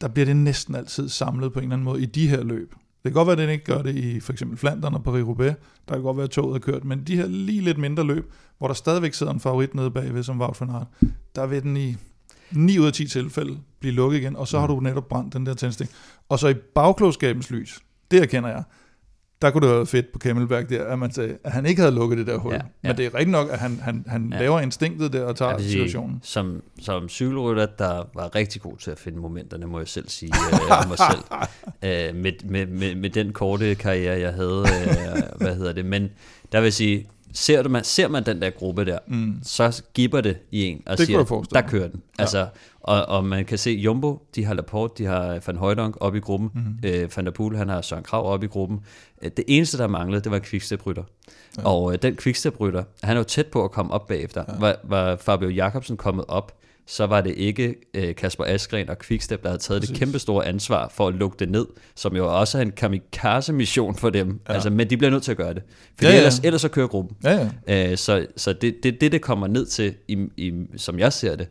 der 0.00 0.08
bliver 0.08 0.26
det 0.26 0.36
næsten 0.36 0.74
altid 0.74 1.08
samlet 1.08 1.52
på 1.52 1.58
en 1.58 1.64
eller 1.64 1.76
anden 1.76 1.84
måde 1.84 2.02
i 2.02 2.06
de 2.06 2.28
her 2.28 2.42
løb. 2.42 2.74
Det 3.04 3.12
kan 3.12 3.12
godt 3.12 3.26
være, 3.26 3.32
at 3.32 3.38
den 3.38 3.50
ikke 3.50 3.64
gør 3.64 3.82
det 3.82 3.94
i 3.94 4.20
for 4.20 4.32
eksempel 4.32 4.58
Flandern 4.58 4.94
og 4.94 5.00
Paris-Roubaix. 5.00 5.54
Der 5.88 5.94
kan 5.94 6.02
godt 6.02 6.16
være, 6.16 6.24
at 6.24 6.30
toget 6.30 6.54
er 6.54 6.58
kørt. 6.58 6.84
Men 6.84 7.02
de 7.06 7.16
her 7.16 7.26
lige 7.26 7.60
lidt 7.60 7.78
mindre 7.78 8.04
løb, 8.04 8.32
hvor 8.58 8.66
der 8.66 8.74
stadigvæk 8.74 9.14
sidder 9.14 9.32
en 9.32 9.40
favorit 9.40 9.74
nede 9.74 9.90
bagved, 9.90 10.22
som 10.22 10.40
Wout 10.40 10.60
van 10.60 10.70
Aert, 10.70 10.86
der 11.34 11.46
vil 11.46 11.62
den 11.62 11.76
i 11.76 11.96
9 12.52 12.78
ud 12.78 12.86
af 12.86 12.92
10 12.92 13.06
tilfælde 13.06 13.58
blive 13.80 13.94
lukket 13.94 14.18
igen, 14.18 14.36
og 14.36 14.48
så 14.48 14.60
har 14.60 14.66
du 14.66 14.80
netop 14.80 15.08
brændt 15.08 15.34
den 15.34 15.46
der 15.46 15.54
tændstik. 15.54 15.88
Og 16.28 16.38
så 16.38 16.48
i 16.48 16.54
bagklogskabens 16.54 17.50
lys, 17.50 17.80
det 18.10 18.22
erkender 18.22 18.48
jeg, 18.48 18.62
der 19.42 19.50
kunne 19.50 19.68
det 19.68 19.76
være 19.76 19.86
fedt 19.86 20.12
på 20.12 20.18
Kemmelberg 20.18 20.70
der, 20.70 20.84
at 20.84 20.98
man 20.98 21.12
sagde, 21.12 21.38
at 21.44 21.52
han 21.52 21.66
ikke 21.66 21.80
havde 21.82 21.94
lukket 21.94 22.18
det 22.18 22.26
der 22.26 22.36
hul. 22.36 22.52
Ja, 22.52 22.56
ja. 22.56 22.88
Men 22.88 22.96
det 22.96 23.06
er 23.06 23.14
rigtigt 23.14 23.30
nok, 23.30 23.50
at 23.50 23.58
han, 23.58 23.80
han, 23.82 24.04
han 24.06 24.32
ja. 24.32 24.40
laver 24.40 24.60
instinktet 24.60 25.12
der 25.12 25.24
og 25.24 25.36
tager 25.36 25.58
sige, 25.58 25.70
situationen. 25.70 26.20
Som, 26.22 26.62
som 26.82 27.08
cykelrytter, 27.08 27.66
der 27.66 28.04
var 28.14 28.34
rigtig 28.34 28.62
god 28.62 28.76
til 28.76 28.90
at 28.90 28.98
finde 28.98 29.18
momenterne, 29.18 29.66
må 29.66 29.78
jeg 29.78 29.88
selv 29.88 30.08
sige 30.08 30.32
øh, 30.52 30.88
mig 30.88 30.98
selv. 30.98 31.24
øh, 31.82 32.22
med, 32.22 32.32
med, 32.44 32.66
med, 32.66 32.94
med 32.94 33.10
den 33.10 33.32
korte 33.32 33.74
karriere, 33.74 34.20
jeg 34.20 34.32
havde. 34.32 34.64
Øh, 34.68 35.38
hvad 35.40 35.56
hedder 35.56 35.72
det? 35.72 35.84
Men 35.84 36.08
der 36.52 36.60
vil 36.60 36.72
sige, 36.72 37.08
ser, 37.38 37.68
man, 37.68 37.84
ser 37.84 38.08
man 38.08 38.26
den 38.26 38.42
der 38.42 38.50
gruppe 38.50 38.84
der, 38.84 38.98
mm. 39.06 39.38
så 39.42 39.82
giver 39.94 40.20
det 40.20 40.38
i 40.50 40.64
en 40.64 40.82
og 40.86 40.98
det 40.98 41.06
siger, 41.06 41.44
der 41.52 41.60
kører 41.60 41.88
den. 41.88 42.02
Ja. 42.18 42.22
Altså, 42.22 42.46
og, 42.80 43.06
og 43.06 43.24
man 43.24 43.44
kan 43.44 43.58
se 43.58 43.70
Jumbo, 43.70 44.22
de 44.34 44.44
har 44.44 44.54
Laporte, 44.54 45.02
de 45.02 45.08
har 45.08 45.40
Van 45.46 45.56
Højdonk 45.56 45.96
op 46.00 46.14
i 46.14 46.20
gruppen, 46.20 46.50
mm. 46.54 46.88
øh, 46.88 47.10
Van 47.16 47.24
der 47.24 47.30
Poel, 47.30 47.56
han 47.56 47.68
har 47.68 47.82
Søren 47.82 48.02
Krav 48.02 48.32
op 48.32 48.44
i 48.44 48.46
gruppen. 48.46 48.80
Øh, 49.22 49.30
det 49.36 49.44
eneste, 49.48 49.78
der 49.78 49.86
manglede, 49.86 50.20
det 50.20 50.30
var 50.30 50.36
en 50.36 50.42
quickstep-rytter. 50.42 51.02
Ja. 51.58 51.62
Og 51.64 51.92
øh, 51.92 51.98
den 52.02 52.16
quickstep-rytter, 52.16 52.84
han 53.02 53.16
er 53.16 53.20
jo 53.20 53.24
tæt 53.24 53.46
på 53.46 53.64
at 53.64 53.70
komme 53.70 53.92
op 53.92 54.06
bagefter. 54.06 54.44
Ja. 54.48 54.54
Var, 54.58 54.76
var 54.84 55.16
Fabio 55.16 55.48
Jacobsen 55.48 55.96
kommet 55.96 56.24
op, 56.28 56.52
så 56.90 57.06
var 57.06 57.20
det 57.20 57.34
ikke 57.36 57.74
øh, 57.94 58.14
Kasper 58.14 58.44
Askren 58.44 58.90
og 58.90 58.98
Quickstep, 58.98 59.42
der 59.42 59.48
havde 59.48 59.62
taget 59.62 59.82
Præcis. 59.82 59.92
det 59.92 59.98
kæmpe 59.98 60.18
store 60.18 60.46
ansvar 60.46 60.88
for 60.88 61.08
at 61.08 61.14
lukke 61.14 61.36
det 61.38 61.48
ned, 61.48 61.66
som 61.96 62.16
jo 62.16 62.38
også 62.40 62.58
er 62.58 62.62
en 62.62 62.70
kamikaze-mission 62.70 63.94
for 63.94 64.10
dem. 64.10 64.40
Ja. 64.48 64.54
Altså, 64.54 64.70
men 64.70 64.90
de 64.90 64.96
bliver 64.96 65.10
nødt 65.10 65.22
til 65.22 65.30
at 65.30 65.36
gøre 65.36 65.54
det. 65.54 65.62
For 65.98 66.04
ja, 66.04 66.10
ja. 66.10 66.16
Ellers, 66.16 66.38
ellers 66.38 66.60
så 66.60 66.68
kører 66.68 66.86
gruppen. 66.86 67.16
Ja, 67.24 67.48
ja. 67.68 67.90
Øh, 67.90 67.96
så 67.96 68.26
så 68.36 68.52
det, 68.52 68.76
det, 68.82 69.00
det, 69.00 69.12
det 69.12 69.22
kommer 69.22 69.46
ned 69.46 69.66
til, 69.66 69.94
i, 70.08 70.18
i, 70.36 70.52
som 70.76 70.98
jeg 70.98 71.12
ser 71.12 71.36
det, 71.36 71.48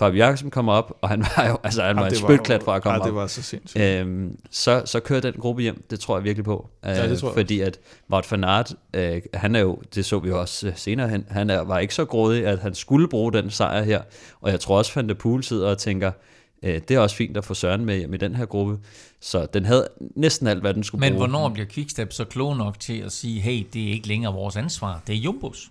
Fabio 0.00 0.18
Jacobsen 0.18 0.50
kommer 0.50 0.72
op, 0.72 0.98
og 1.00 1.08
han 1.08 1.20
var 1.36 1.48
jo 1.48 1.58
altså, 1.64 1.82
han 1.82 1.96
var 1.96 2.06
en 2.06 2.14
spytklat 2.14 2.62
fra 2.62 2.76
at 2.76 2.82
komme 2.82 2.98
ja, 2.98 3.04
det 3.04 3.14
var 3.14 3.26
så 3.26 3.42
sindssygt. 3.42 3.82
Øhm, 3.82 4.38
så, 4.50 4.82
så 4.84 5.00
kører 5.00 5.20
den 5.20 5.32
gruppe 5.32 5.62
hjem, 5.62 5.84
det 5.90 6.00
tror 6.00 6.16
jeg 6.16 6.24
virkelig 6.24 6.44
på. 6.44 6.68
Øh, 6.84 6.90
ja, 6.90 7.08
det 7.08 7.18
tror 7.18 7.28
jeg. 7.28 7.34
Fordi 7.34 7.60
at 7.60 7.78
Wout 8.10 8.32
van 8.32 8.44
Aert, 8.44 8.74
øh, 8.94 9.22
han 9.34 9.56
er 9.56 9.60
jo, 9.60 9.78
det 9.94 10.04
så 10.04 10.18
vi 10.18 10.28
jo 10.28 10.40
også 10.40 10.66
øh, 10.66 10.72
senere 10.76 11.08
hen, 11.08 11.24
han 11.30 11.50
er, 11.50 11.60
var 11.60 11.78
ikke 11.78 11.94
så 11.94 12.04
grådig, 12.04 12.46
at 12.46 12.58
han 12.58 12.74
skulle 12.74 13.08
bruge 13.08 13.32
den 13.32 13.50
sejr 13.50 13.82
her. 13.82 14.02
Og 14.40 14.50
jeg 14.50 14.60
tror 14.60 14.78
også, 14.78 14.92
Van 14.94 15.08
der 15.08 15.14
Poel 15.14 15.44
sidder 15.44 15.70
og 15.70 15.78
tænker, 15.78 16.12
øh, 16.62 16.80
det 16.88 16.90
er 16.90 16.98
også 16.98 17.16
fint 17.16 17.36
at 17.36 17.44
få 17.44 17.54
Søren 17.54 17.84
med 17.84 17.98
hjem 17.98 18.14
i 18.14 18.16
den 18.16 18.34
her 18.34 18.46
gruppe. 18.46 18.78
Så 19.20 19.46
den 19.54 19.64
havde 19.64 19.88
næsten 20.16 20.46
alt, 20.46 20.60
hvad 20.60 20.74
den 20.74 20.84
skulle 20.84 21.00
Men 21.00 21.12
bruge. 21.12 21.20
Men 21.20 21.30
hvornår 21.30 21.48
bliver 21.48 21.68
Quickstep 21.68 22.12
så 22.12 22.24
klog 22.24 22.56
nok 22.56 22.80
til 22.80 22.98
at 22.98 23.12
sige, 23.12 23.40
hey, 23.40 23.66
det 23.72 23.88
er 23.88 23.92
ikke 23.92 24.08
længere 24.08 24.32
vores 24.32 24.56
ansvar, 24.56 25.02
det 25.06 25.14
er 25.14 25.18
Jumbos? 25.18 25.70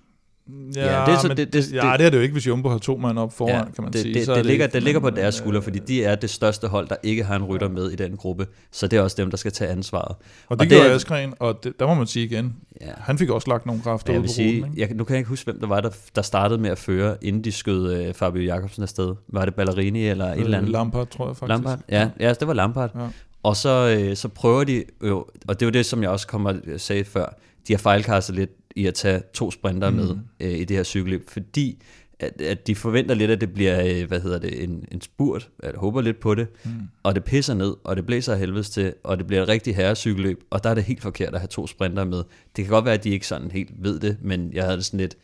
Ja, 0.76 1.00
ja, 1.00 1.06
det, 1.06 1.14
er 1.14 1.20
så, 1.20 1.28
men, 1.28 1.38
det, 1.38 1.54
det, 1.54 1.74
ja, 1.74 1.94
det 1.98 2.06
er 2.06 2.10
det 2.10 2.18
jo 2.18 2.22
ikke, 2.22 2.34
hvis 2.34 2.48
Jumbo 2.48 2.70
har 2.70 2.78
to 2.78 2.98
mand 2.98 3.20
op 3.20 3.34
foran, 3.34 3.56
ja, 3.56 3.64
kan 3.64 3.84
man 3.84 3.94
det, 3.94 4.02
sige. 4.02 4.14
Det, 4.14 4.26
så 4.26 4.32
det, 4.32 4.38
det, 4.38 4.46
ligger, 4.46 4.68
det 4.68 4.84
ligger 4.84 5.00
på 5.00 5.10
deres 5.10 5.36
skulder, 5.36 5.62
fordi 5.62 5.80
de 5.80 6.04
er 6.04 6.16
det 6.16 6.30
største 6.30 6.68
hold, 6.68 6.88
der 6.88 6.96
ikke 7.04 7.24
har 7.24 7.36
en 7.36 7.44
rytter 7.44 7.68
ja. 7.68 7.74
med 7.74 7.92
i 7.92 7.96
den 7.96 8.18
gruppe. 8.18 8.48
Så 8.72 8.88
det 8.88 8.98
er 8.98 9.02
også 9.02 9.16
dem, 9.20 9.30
der 9.30 9.38
skal 9.38 9.52
tage 9.52 9.72
ansvaret. 9.72 10.08
Og 10.08 10.16
det, 10.16 10.50
og 10.50 10.60
det 10.60 10.70
gjorde 10.70 10.92
Askren, 10.92 11.34
og 11.40 11.64
det, 11.64 11.80
der 11.80 11.88
må 11.88 11.94
man 11.94 12.08
sige 12.08 12.26
igen, 12.26 12.56
ja. 12.82 12.88
han 12.98 13.18
fik 13.18 13.30
også 13.30 13.50
lagt 13.50 13.66
nogle 13.66 13.82
kræfter 13.82 14.18
ud 14.18 14.22
på 14.22 14.28
sige, 14.28 14.62
ruten. 14.62 14.78
Jeg, 14.78 14.90
nu 14.94 15.04
kan 15.04 15.14
jeg 15.14 15.20
ikke 15.20 15.30
huske, 15.30 15.52
hvem 15.52 15.60
der 15.60 15.68
var, 15.68 15.82
der, 15.82 15.90
der 16.16 16.22
startede 16.22 16.62
med 16.62 16.70
at 16.70 16.78
føre, 16.78 17.18
inden 17.22 17.44
de 17.44 17.52
skød 17.52 18.08
uh, 18.08 18.14
Fabio 18.16 18.42
Jacobsen 18.42 18.84
afsted. 18.84 19.16
Var 19.28 19.46
det 19.46 19.56
Ballerini 19.56 20.08
eller 20.08 20.28
øh, 20.28 20.38
et 20.38 20.44
eller 20.44 20.58
andet? 20.58 20.72
Lampard, 20.72 21.08
tror 21.08 21.28
jeg 21.28 21.36
faktisk. 21.38 21.50
Lampard, 21.50 21.80
ja, 21.90 22.10
ja 22.20 22.34
det 22.34 22.48
var 22.48 22.54
Lampard. 22.54 22.92
Ja. 22.96 23.08
Og 23.44 23.56
så, 23.56 23.98
øh, 24.00 24.16
så 24.16 24.28
prøver 24.28 24.64
de 24.64 24.84
jo, 25.04 25.26
og 25.48 25.60
det 25.60 25.66
var 25.66 25.72
det, 25.72 25.86
som 25.86 26.04
jeg 26.04 26.10
også 26.10 26.28
kommer 26.28 26.54
sagde 26.78 27.04
før, 27.04 27.36
de 27.68 27.74
har 27.74 27.78
fejlkastet 27.78 28.36
lidt 28.36 28.50
i 28.80 28.86
at 28.86 28.94
tage 28.94 29.22
to 29.34 29.52
sprinter 29.52 29.90
mm. 29.90 29.96
med 29.96 30.18
øh, 30.40 30.52
i 30.52 30.64
det 30.64 30.78
her 30.78 30.84
cykelløb, 30.84 31.30
fordi 31.30 31.82
at, 32.20 32.42
at 32.42 32.68
de 32.68 32.76
forventer 32.76 33.16
lidt, 33.16 33.32
at 33.32 33.42
det 33.42 33.54
bliver, 33.54 33.86
øh, 33.86 34.08
hvad 34.08 34.22
hedder 34.22 34.40
det, 34.40 34.64
en, 34.64 34.86
en 34.92 35.02
spurt, 35.02 35.50
jeg 35.64 35.74
håber 35.76 36.02
lidt 36.02 36.20
på 36.20 36.36
det, 36.36 36.48
mm. 36.66 36.72
og 37.04 37.16
det 37.16 37.24
pisser 37.24 37.54
ned, 37.54 37.76
og 37.84 37.96
det 37.96 38.06
blæser 38.06 38.36
helvedes 38.36 38.70
til, 38.70 38.94
og 39.04 39.18
det 39.18 39.28
bliver 39.28 39.44
et 39.44 39.50
rigtig 39.50 39.76
herrecykelløb, 39.76 40.44
og 40.50 40.64
der 40.64 40.70
er 40.70 40.74
det 40.74 40.84
helt 40.84 41.02
forkert 41.02 41.34
at 41.34 41.40
have 41.40 41.48
to 41.48 41.68
sprinter 41.68 42.04
med. 42.04 42.24
Det 42.56 42.66
kan 42.66 42.68
godt 42.68 42.86
være, 42.86 42.94
at 42.94 43.04
de 43.04 43.10
ikke 43.10 43.28
sådan 43.28 43.52
helt 43.52 43.72
ved 43.78 44.00
det, 44.00 44.18
men 44.22 44.54
jeg 44.54 44.64
havde 44.64 44.78
det 44.78 44.86
sådan 44.86 45.00
lidt, 45.00 45.18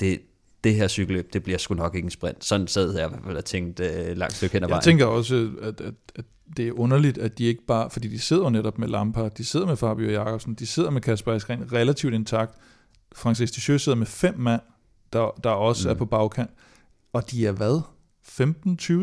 det, 0.00 0.20
det 0.64 0.74
her 0.74 0.88
cykelløb, 0.88 1.32
det 1.32 1.42
bliver 1.42 1.58
sgu 1.58 1.74
nok 1.74 1.94
ikke 1.94 2.06
en 2.06 2.10
sprint. 2.10 2.44
Sådan 2.44 2.66
sad 2.66 2.96
jeg 2.96 3.06
i 3.06 3.08
hvert 3.08 3.24
fald 3.24 3.36
og 3.36 3.44
tænkte 3.44 3.84
øh, 3.84 4.16
langt 4.16 4.34
stykke 4.34 4.52
hen 4.52 4.62
ad 4.62 4.68
vejen. 4.68 4.78
Jeg 4.78 4.84
tænker 4.84 5.06
også, 5.06 5.50
at, 5.62 5.80
at, 5.80 5.94
at 6.14 6.24
det 6.56 6.68
er 6.68 6.72
underligt, 6.72 7.18
at 7.18 7.38
de 7.38 7.44
ikke 7.44 7.66
bare, 7.66 7.90
fordi 7.90 8.08
de 8.08 8.18
sidder 8.18 8.50
netop 8.50 8.78
med 8.78 8.88
Lampard, 8.88 9.34
de 9.34 9.44
sidder 9.44 9.66
med 9.66 9.76
Fabio 9.76 10.10
Jakobsen, 10.10 10.54
de 10.54 10.66
sidder 10.66 10.90
med 10.90 11.00
Kasper 11.00 11.32
Askren 11.32 11.72
relativt 11.72 12.14
intakt. 12.14 12.58
Francis 13.16 13.50
Ticheux 13.50 13.82
sidder 13.82 13.98
med 13.98 14.06
fem 14.06 14.34
mand, 14.38 14.60
der, 15.12 15.30
der 15.44 15.50
også 15.50 15.88
mm. 15.88 15.90
er 15.90 15.98
på 15.98 16.06
bagkant. 16.06 16.50
Og 17.12 17.30
de 17.30 17.46
er 17.46 17.52
hvad? 17.52 17.80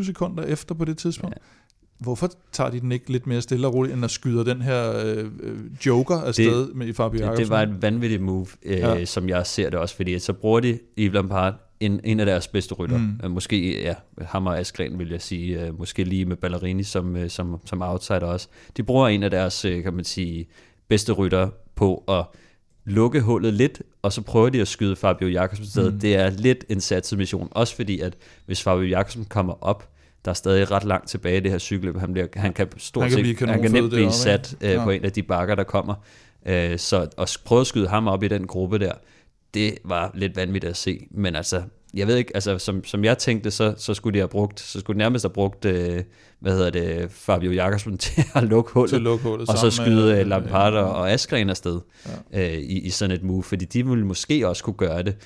15-20 0.00 0.04
sekunder 0.04 0.42
efter 0.42 0.74
på 0.74 0.84
det 0.84 0.98
tidspunkt? 0.98 1.36
Ja. 1.36 2.04
hvorfor 2.04 2.30
tager 2.52 2.70
de 2.70 2.80
den 2.80 2.92
ikke 2.92 3.12
lidt 3.12 3.26
mere 3.26 3.42
stille 3.42 3.66
og 3.66 3.74
roligt, 3.74 3.94
end 3.94 4.04
at 4.04 4.10
skyde 4.10 4.44
den 4.44 4.62
her 4.62 4.92
øh, 5.04 5.26
øh, 5.40 5.58
joker 5.86 6.16
afsted 6.16 6.66
det, 6.68 6.76
med 6.76 6.94
Fabio 6.94 7.18
det, 7.18 7.24
Jacobsen? 7.24 7.44
det 7.44 7.50
var 7.50 7.62
et 7.62 7.82
vanvittigt 7.82 8.22
move, 8.22 8.46
øh, 8.62 8.78
Ja. 8.78 9.04
som 9.04 9.28
jeg 9.28 9.46
ser 9.46 9.70
det 9.70 9.78
også, 9.78 9.96
fordi 9.96 10.18
så 10.18 10.32
bruger 10.32 10.60
de 10.60 10.78
Yves 10.98 11.14
Lampard, 11.14 11.54
en, 11.80 12.00
en 12.04 12.20
af 12.20 12.26
deres 12.26 12.48
bedste 12.48 12.74
rytter. 12.74 12.98
Mm. 12.98 13.20
Mm. 13.24 13.30
Måske, 13.30 13.82
ja, 13.82 13.94
ham 14.22 14.46
og 14.46 14.58
Askren 14.58 14.98
vil 14.98 15.08
jeg 15.10 15.22
sige, 15.22 15.66
øh, 15.66 15.78
måske 15.78 16.04
lige 16.04 16.24
med 16.24 16.36
Ballerini 16.36 16.82
som, 16.82 17.16
øh, 17.16 17.30
som, 17.30 17.60
som 17.64 17.82
outsider 17.82 18.26
også. 18.26 18.48
De 18.76 18.82
bruger 18.82 19.08
en 19.08 19.22
af 19.22 19.30
deres, 19.30 19.64
øh, 19.64 19.82
kan 19.82 19.94
man 19.94 20.04
sige, 20.04 20.46
bedste 20.88 21.12
rytter 21.12 21.48
på 21.74 22.04
at 22.08 22.24
lukke 22.90 23.20
hullet 23.20 23.54
lidt, 23.54 23.82
og 24.02 24.12
så 24.12 24.22
prøver 24.22 24.48
de 24.48 24.60
at 24.60 24.68
skyde 24.68 24.96
Fabio 24.96 25.28
Jakobsen 25.28 25.66
sted. 25.66 25.92
Mm. 25.92 26.00
Det 26.00 26.14
er 26.14 26.30
lidt 26.30 26.64
en 26.68 26.80
satset 26.80 27.18
mission, 27.18 27.48
også 27.50 27.76
fordi, 27.76 28.00
at 28.00 28.16
hvis 28.46 28.62
Fabio 28.62 28.86
Jakobsen 28.86 29.24
kommer 29.24 29.54
op, 29.64 29.88
der 30.24 30.30
er 30.30 30.34
stadig 30.34 30.70
ret 30.70 30.84
langt 30.84 31.08
tilbage 31.08 31.36
i 31.36 31.40
det 31.40 31.50
her 31.50 31.58
cykelløb. 31.58 31.96
Han, 31.96 32.12
bliver, 32.12 32.26
han 32.34 32.52
kan 32.52 32.68
stort 32.76 33.02
Han 33.02 33.10
kan 33.24 33.36
set, 33.36 33.48
han 33.48 33.62
kan 33.62 33.72
nemt 33.72 33.90
blive 33.90 34.00
deroppe, 34.00 34.16
sat 34.16 34.56
øh, 34.60 34.70
Ja. 34.70 34.84
på 34.84 34.90
en 34.90 35.04
af 35.04 35.12
de 35.12 35.22
bakker, 35.22 35.54
der 35.54 35.64
kommer. 35.64 35.94
Øh, 36.46 36.78
så 36.78 37.08
at 37.18 37.38
prøve 37.44 37.60
at 37.60 37.66
skyde 37.66 37.88
ham 37.88 38.08
op 38.08 38.22
i 38.22 38.28
den 38.28 38.46
gruppe 38.46 38.78
der, 38.78 38.92
det 39.54 39.78
var 39.84 40.10
lidt 40.14 40.36
vanvittigt 40.36 40.70
at 40.70 40.76
se. 40.76 41.06
Men 41.10 41.36
altså, 41.36 41.62
jeg 41.94 42.06
ved 42.06 42.16
ikke, 42.16 42.30
altså 42.34 42.58
som, 42.58 42.84
som 42.84 43.04
jeg 43.04 43.18
tænkte, 43.18 43.50
så, 43.50 43.74
så 43.76 43.94
skulle 43.94 44.14
de 44.14 44.18
have 44.18 44.28
brugt, 44.28 44.60
så 44.60 44.80
skulle 44.80 44.94
de 44.94 44.98
nærmest 44.98 45.24
have 45.24 45.32
brugt, 45.32 45.64
øh, 45.64 46.02
hvad 46.40 46.52
hedder 46.52 46.70
det, 46.70 47.10
Fabio 47.10 47.52
Jakobsen 47.52 47.98
til 48.04 48.24
at 48.34 48.42
lukke 48.42 48.72
hullet. 48.72 48.88
til 48.88 48.96
at 48.96 49.02
lukke 49.02 49.22
hullet 49.24 49.48
og 49.48 49.58
så 49.58 49.70
skyde 49.70 50.06
med- 50.12 50.20
øh, 50.20 50.26
Lampard 50.26 50.74
og, 50.74 50.92
og 50.92 51.10
Askren 51.10 51.50
afsted 51.50 51.80
Ja. 52.32 52.48
øh, 52.52 52.58
i, 52.58 52.78
i 52.78 52.90
sådan 52.90 53.16
et 53.16 53.22
move, 53.22 53.42
fordi 53.42 53.64
de 53.64 53.86
ville 53.86 54.06
måske 54.06 54.48
også 54.48 54.64
kunne 54.64 54.74
gøre 54.74 55.02
det. 55.02 55.16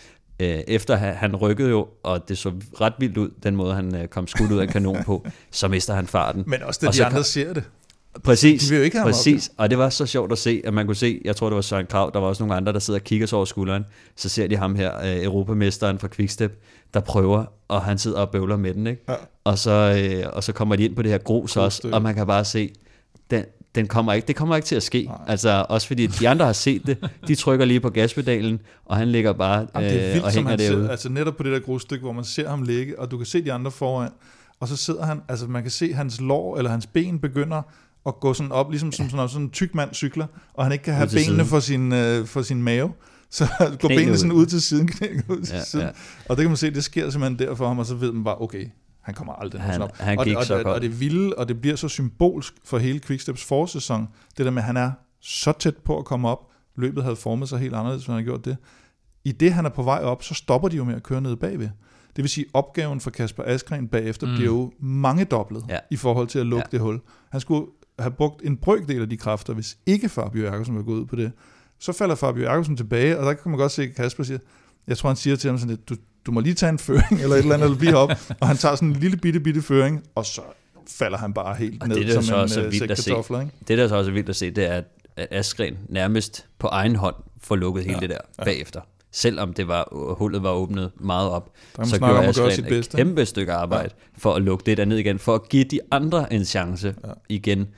Øh, 0.40 0.48
efter 0.68 0.96
han, 0.96 1.36
rykkede 1.36 1.70
jo, 1.70 1.88
og 2.02 2.28
det 2.28 2.38
så 2.38 2.52
ret 2.80 2.92
vildt 2.98 3.16
ud, 3.16 3.30
den 3.42 3.56
måde 3.56 3.74
han 3.74 3.94
øh, 3.96 4.08
kom 4.08 4.26
skudt 4.26 4.52
ud 4.52 4.58
af 4.58 4.68
kanon 4.68 5.04
på, 5.04 5.26
så 5.50 5.68
mister 5.68 5.94
han 5.94 6.06
farten. 6.06 6.44
Men 6.46 6.62
også 6.62 6.80
da 6.82 6.86
Og 6.88 6.94
de 6.94 7.04
andre 7.04 7.16
kom- 7.16 7.24
ser 7.24 7.52
det. 7.52 7.64
Præcis, 8.22 8.62
De 8.62 8.68
vil 8.68 8.78
jo 8.78 8.84
ikke 8.84 8.96
have 8.96 9.02
ham 9.02 9.08
op, 9.08 9.12
præcis. 9.12 9.50
Og 9.56 9.70
det 9.70 9.78
var 9.78 9.88
så 9.88 10.06
sjovt 10.06 10.32
at 10.32 10.38
se, 10.38 10.62
at 10.64 10.74
man 10.74 10.86
kunne 10.86 10.96
se, 10.96 11.20
jeg 11.24 11.36
tror 11.36 11.48
det 11.48 11.54
var 11.56 11.62
Søren 11.62 11.86
Krav, 11.86 12.10
der 12.14 12.20
var 12.20 12.26
også 12.26 12.42
nogle 12.42 12.56
andre, 12.56 12.72
der 12.72 12.78
sidder 12.78 13.00
og 13.00 13.04
kigger 13.04 13.26
sig 13.26 13.36
over 13.36 13.44
skulderen. 13.44 13.84
Så 14.16 14.28
ser 14.28 14.46
de 14.46 14.56
ham 14.56 14.74
her, 14.74 14.98
øh, 15.04 15.24
europamesteren 15.24 15.98
fra 15.98 16.08
Quickstep, 16.08 16.62
der 16.94 17.00
prøver, 17.00 17.44
og 17.68 17.82
han 17.82 17.98
sidder 17.98 18.18
og 18.18 18.30
bøvler 18.30 18.56
med 18.56 18.74
den, 18.74 18.86
ikke? 18.86 19.02
Ja. 19.08 19.14
Og, 19.44 19.58
så, 19.58 19.70
øh, 19.70 20.30
og 20.32 20.44
så 20.44 20.52
kommer 20.52 20.76
de 20.76 20.84
ind 20.84 20.96
på 20.96 21.02
det 21.02 21.10
her 21.10 21.18
grus 21.18 21.56
også, 21.56 21.88
og 21.92 22.02
man 22.02 22.14
kan 22.14 22.26
bare 22.26 22.44
se, 22.44 22.72
den, 23.30 23.44
den 23.74 23.86
kommer 23.86 24.12
ikke, 24.12 24.26
det 24.26 24.36
kommer 24.36 24.56
ikke 24.56 24.66
til 24.66 24.76
at 24.76 24.82
ske. 24.82 25.04
Nej. 25.04 25.16
Altså 25.26 25.66
også 25.68 25.86
fordi 25.86 26.06
de 26.06 26.28
andre 26.28 26.46
har 26.46 26.52
set 26.52 26.86
det, 26.86 27.10
de 27.28 27.34
trykker 27.34 27.64
lige 27.64 27.80
på 27.80 27.90
gaspedalen, 27.90 28.60
og 28.84 28.96
han 28.96 29.08
ligger 29.08 29.32
bare 29.32 29.66
Jamen, 29.74 29.90
det 29.90 30.00
er 30.02 30.06
øh, 30.08 30.12
vildt, 30.12 30.24
og 30.26 30.32
hænger 30.32 30.56
derude. 30.56 30.68
sidder, 30.74 30.90
altså 30.90 31.08
netop 31.08 31.36
på 31.36 31.42
det 31.42 31.52
der 31.52 31.58
grusstykke, 31.58 32.02
hvor 32.02 32.12
man 32.12 32.24
ser 32.24 32.48
ham 32.48 32.62
ligge, 32.62 32.98
og 32.98 33.10
du 33.10 33.16
kan 33.16 33.26
se 33.26 33.44
de 33.44 33.52
andre 33.52 33.70
foran, 33.70 34.10
og 34.60 34.68
så 34.68 34.76
sidder 34.76 35.04
han, 35.04 35.20
altså 35.28 35.46
man 35.46 35.62
kan 35.62 35.70
se 35.70 35.92
hans 35.92 36.20
lår 36.20 36.56
eller 36.56 36.70
hans 36.70 36.86
ben 36.86 37.18
begynder 37.18 37.62
at 38.06 38.20
gå 38.20 38.34
sådan 38.34 38.52
op, 38.52 38.70
ligesom 38.70 38.92
som 38.92 39.10
sådan, 39.10 39.28
sådan 39.28 39.42
en 39.46 39.50
tyk 39.50 39.74
mand 39.74 39.94
cykler, 39.94 40.26
og 40.54 40.64
han 40.64 40.72
ikke 40.72 40.84
kan 40.84 40.94
have 40.94 41.06
benene 41.08 41.24
siden. 41.24 41.46
for 41.46 41.60
sin, 41.60 41.92
øh, 41.92 42.26
for 42.26 42.42
sin 42.42 42.62
mave, 42.62 42.92
så 43.30 43.46
går 43.80 43.88
benene 43.88 44.12
ud. 44.12 44.16
sådan 44.16 44.32
ud 44.32 44.46
til 44.46 44.62
siden, 44.62 44.86
knæene 44.88 45.22
ud 45.28 45.40
til 45.42 45.54
Ja, 45.54 45.64
siden. 45.64 45.86
ja. 45.86 45.92
Og 46.28 46.36
det 46.36 46.42
kan 46.42 46.50
man 46.50 46.56
se, 46.56 46.70
det 46.70 46.84
sker 46.84 47.10
simpelthen 47.10 47.48
der 47.48 47.54
for 47.54 47.68
ham, 47.68 47.78
og 47.78 47.86
så 47.86 47.94
ved 47.94 48.12
man 48.12 48.24
bare, 48.24 48.40
okay, 48.40 48.66
han 49.00 49.14
kommer 49.14 49.32
aldrig 49.32 49.60
Han- 49.62 49.82
op. 49.82 49.96
han 49.96 50.18
og, 50.18 50.24
gik 50.24 50.36
og, 50.36 50.44
og, 50.64 50.72
og 50.72 50.80
det 50.80 51.00
vilde, 51.00 51.34
og 51.34 51.48
det 51.48 51.60
bliver 51.60 51.76
så 51.76 51.88
symbolsk 51.88 52.54
for 52.64 52.78
hele 52.78 53.00
Quicksteps 53.00 53.44
forsæson, 53.44 54.08
det 54.38 54.44
der 54.46 54.50
med, 54.52 54.62
at 54.62 54.66
han 54.66 54.76
er 54.76 54.90
så 55.20 55.52
tæt 55.52 55.76
på 55.76 55.98
at 55.98 56.04
komme 56.04 56.28
op, 56.28 56.38
løbet 56.76 57.02
havde 57.02 57.16
formet 57.16 57.48
sig 57.48 57.58
helt 57.58 57.74
anderledes, 57.74 58.02
hvis 58.02 58.06
han 58.06 58.12
havde 58.14 58.24
gjort 58.24 58.44
det. 58.44 58.56
I 59.24 59.32
det, 59.32 59.52
han 59.52 59.64
er 59.66 59.70
på 59.70 59.82
vej 59.82 59.98
op, 60.02 60.22
så 60.22 60.34
stopper 60.34 60.68
de 60.68 60.76
jo 60.76 60.84
med 60.84 60.94
at 60.94 61.02
køre 61.02 61.20
ned 61.20 61.36
bagved. 61.36 61.68
Det 62.16 62.22
vil 62.24 62.28
sige, 62.28 62.46
opgaven 62.52 63.00
for 63.00 63.10
Kasper 63.10 63.42
Askren 63.46 63.88
bagefter 63.88 64.26
mm. 64.26 64.34
bliver 64.34 64.50
jo 64.52 64.72
mange 64.80 65.24
dobblet 65.24 65.64
Ja. 65.68 65.78
i 65.90 65.96
forhold 65.96 66.26
til 66.28 66.38
at 66.38 66.46
lukke 66.46 66.66
ja. 66.72 66.76
det 66.76 66.80
hul. 66.80 67.00
Han 67.30 67.40
skulle 67.40 67.66
have 67.98 68.10
brugt 68.10 68.42
en 68.44 68.56
brøkdel 68.56 69.02
af 69.02 69.08
de 69.08 69.16
kræfter, 69.16 69.54
hvis 69.54 69.76
ikke 69.86 70.08
Fabio 70.08 70.42
Jakobsen 70.44 70.76
var 70.76 70.82
gået 70.82 71.00
ud 71.00 71.06
på 71.06 71.16
det. 71.16 71.32
Så 71.78 71.92
falder 71.92 72.14
Fabio 72.14 72.42
Jakobsen 72.42 72.76
tilbage, 72.76 73.18
og 73.18 73.26
der 73.26 73.32
kan 73.32 73.50
man 73.50 73.58
godt 73.58 73.72
se, 73.72 73.82
at 73.82 73.94
Kasper 73.94 74.24
siger, 74.24 74.38
jeg 74.86 74.98
tror, 74.98 75.08
han 75.08 75.16
siger 75.16 75.36
til 75.36 75.50
ham 75.50 75.58
sådan 75.58 75.70
lidt, 75.70 75.88
du, 75.88 75.96
du 76.26 76.32
må 76.32 76.40
lige 76.40 76.54
tage 76.54 76.70
en 76.70 76.78
føring, 76.78 77.20
eller 77.22 77.36
et 77.36 77.40
eller 77.40 77.54
andet, 77.54 77.64
eller 77.64 77.78
blive 77.78 77.96
op, 77.96 78.10
og 78.40 78.48
han 78.48 78.56
tager 78.56 78.74
sådan 78.74 78.88
en 78.88 78.96
lille 78.96 79.16
bitte, 79.16 79.40
bitte 79.40 79.62
føring, 79.62 80.02
og 80.14 80.26
så 80.26 80.40
falder 80.88 81.18
han 81.18 81.34
bare 81.34 81.54
helt 81.54 81.82
Og 81.82 81.88
ned 81.88 81.96
det 81.96 82.02
er 82.02 82.08
da 82.08 82.14
som 82.14 82.22
så 82.22 82.34
en 82.34 82.40
også 82.40 82.60
øh, 82.60 82.72
vildt 82.72 82.78
sæk 82.78 82.90
at 82.90 82.98
se. 82.98 83.10
ikke? 83.10 83.50
Det, 83.68 83.78
der 83.78 83.88
så 83.88 83.96
også 83.96 84.10
er 84.10 84.14
vildt 84.14 84.28
at 84.28 84.36
se, 84.36 84.50
det 84.50 84.64
er, 84.70 84.82
at 85.16 85.28
Askren 85.30 85.78
nærmest 85.88 86.46
på 86.58 86.66
egen 86.66 86.96
hånd 86.96 87.14
får 87.40 87.56
lukket 87.56 87.84
hele 87.84 87.94
Ja, 87.96 88.00
det 88.00 88.10
der 88.10 88.18
ja. 88.38 88.44
bagefter. 88.44 88.80
Selvom 89.16 89.52
det 89.52 89.68
var, 89.68 89.88
hullet 90.18 90.42
var 90.42 90.50
åbnet 90.50 90.90
meget 91.00 91.30
op, 91.30 91.50
så 91.84 91.98
gjorde 91.98 92.54
sit 92.54 92.66
et 92.72 92.88
kæmpe 92.96 93.26
stykke 93.26 93.52
arbejde 93.52 93.90
for 94.18 94.34
at 94.34 94.42
lukke 94.42 94.62
det 94.66 94.76
der 94.76 94.84
ned 94.84 94.96
igen, 94.96 95.18
for 95.18 95.34
at 95.34 95.48
give 95.48 95.64
de 95.64 95.80
andre 95.90 96.32
en 96.32 96.44
chance 96.44 96.94
Ja. 97.04 97.10
igen. 97.28 97.68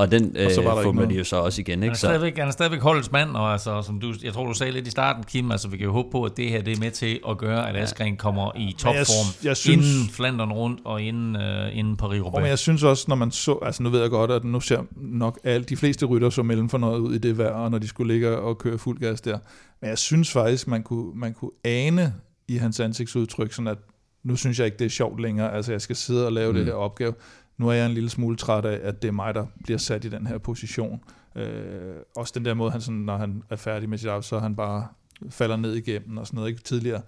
Og 0.00 0.10
den 0.10 0.36
Og 0.46 0.50
så 0.50 0.62
var 0.62 0.68
der 0.70 0.76
øh, 0.76 0.82
ikke 0.82 0.88
fumler 0.88 1.02
de 1.02 1.06
noget. 1.08 1.18
jo 1.18 1.24
så 1.24 1.36
også 1.36 1.60
igen. 1.60 1.72
Han 1.78 1.82
er, 1.82 1.86
Ikke? 1.86 1.98
Så, 1.98 2.06
stadigvæk, 2.06 2.38
han 2.38 2.48
er 2.48 2.52
stadigvæk 2.52 2.80
holdets 2.80 3.12
mand, 3.12 3.30
og 3.30 3.52
altså, 3.52 3.82
som 3.82 4.00
du, 4.00 4.14
jeg 4.22 4.32
tror, 4.32 4.46
du 4.46 4.54
sagde 4.54 4.72
lidt 4.72 4.86
i 4.86 4.90
starten, 4.90 5.24
Kim, 5.24 5.50
altså 5.50 5.68
vi 5.68 5.76
kan 5.76 5.86
jo 5.86 5.92
håbe 5.92 6.08
på, 6.12 6.24
at 6.24 6.36
det 6.36 6.50
her 6.50 6.62
det 6.62 6.76
er 6.76 6.80
med 6.80 6.90
til 6.90 7.20
at 7.28 7.38
gøre, 7.38 7.68
at 7.68 7.76
Askren 7.76 8.16
kommer 8.16 8.52
i 8.56 8.74
topform 8.78 9.44
jeg 9.44 9.56
synes- 9.56 9.86
inden 9.94 10.10
Flandern 10.10 10.52
rundt 10.52 10.80
og 10.84 11.02
inden, 11.02 11.36
uh, 11.36 11.42
inden 11.42 11.96
Og 12.00 12.10
men 12.10 12.22
Paris-Roubaix. 12.22 12.46
jeg 12.46 12.58
synes 12.58 12.82
også, 12.82 13.04
når 13.08 13.16
man 13.16 13.30
så, 13.30 13.58
altså 13.62 13.82
nu 13.82 13.90
ved 13.90 14.00
jeg 14.00 14.10
godt, 14.10 14.30
at 14.30 14.44
nu 14.44 14.60
ser 14.60 14.82
nok 14.96 15.38
alle 15.44 15.64
de 15.64 15.76
fleste 15.76 16.06
rytter 16.06 16.30
så 16.30 16.42
mellemfornøjet 16.42 16.98
ud 16.98 17.14
i 17.14 17.18
det 17.18 17.38
vejr, 17.38 17.68
når 17.68 17.78
de 17.78 17.88
skulle 17.88 18.12
ligge 18.12 18.38
og 18.38 18.58
køre 18.58 18.78
fuld 18.78 18.98
gas 19.00 19.20
der. 19.20 19.38
Men 19.80 19.90
jeg 19.90 19.98
synes 19.98 20.30
faktisk, 20.32 20.68
man 20.68 20.82
kunne, 20.82 21.10
man 21.14 21.34
kunne 21.34 21.50
ane 21.64 22.14
i 22.48 22.56
hans 22.56 22.80
ansigtsudtryk, 22.80 23.52
sådan 23.52 23.68
at 23.68 23.78
nu 24.24 24.36
synes 24.36 24.58
jeg 24.58 24.64
ikke, 24.66 24.78
det 24.78 24.84
er 24.84 24.88
sjovt 24.88 25.20
længere. 25.20 25.54
Altså 25.54 25.72
jeg 25.72 25.80
skal 25.80 25.96
sidde 25.96 26.26
og 26.26 26.32
lave 26.32 26.52
mm. 26.52 26.58
det 26.58 26.66
her 26.66 26.72
opgave. 26.72 27.12
Nu 27.60 27.68
er 27.68 27.72
jeg 27.72 27.86
en 27.86 27.92
lille 27.92 28.10
smule 28.10 28.36
træt 28.36 28.64
af, 28.64 28.80
at 28.82 29.02
det 29.02 29.08
er 29.08 29.12
mig, 29.12 29.34
der 29.34 29.46
bliver 29.64 29.78
sat 29.78 30.04
i 30.04 30.08
den 30.08 30.26
her 30.26 30.38
position. 30.38 31.00
Øh, 31.36 31.94
også 32.16 32.32
den 32.36 32.44
der 32.44 32.54
måde, 32.54 32.70
han 32.70 32.80
sådan, 32.80 33.00
når 33.00 33.16
han 33.16 33.42
er 33.50 33.56
færdig 33.56 33.88
med 33.88 33.98
sit 33.98 34.08
arbejde, 34.08 34.26
så 34.26 34.38
han 34.38 34.56
bare 34.56 34.86
falder 35.30 35.56
ned 35.56 35.74
igennem 35.74 36.16
og 36.16 36.26
sådan 36.26 36.36
noget. 36.36 36.50
Ikke 36.50 36.62
tidligere, 36.62 37.00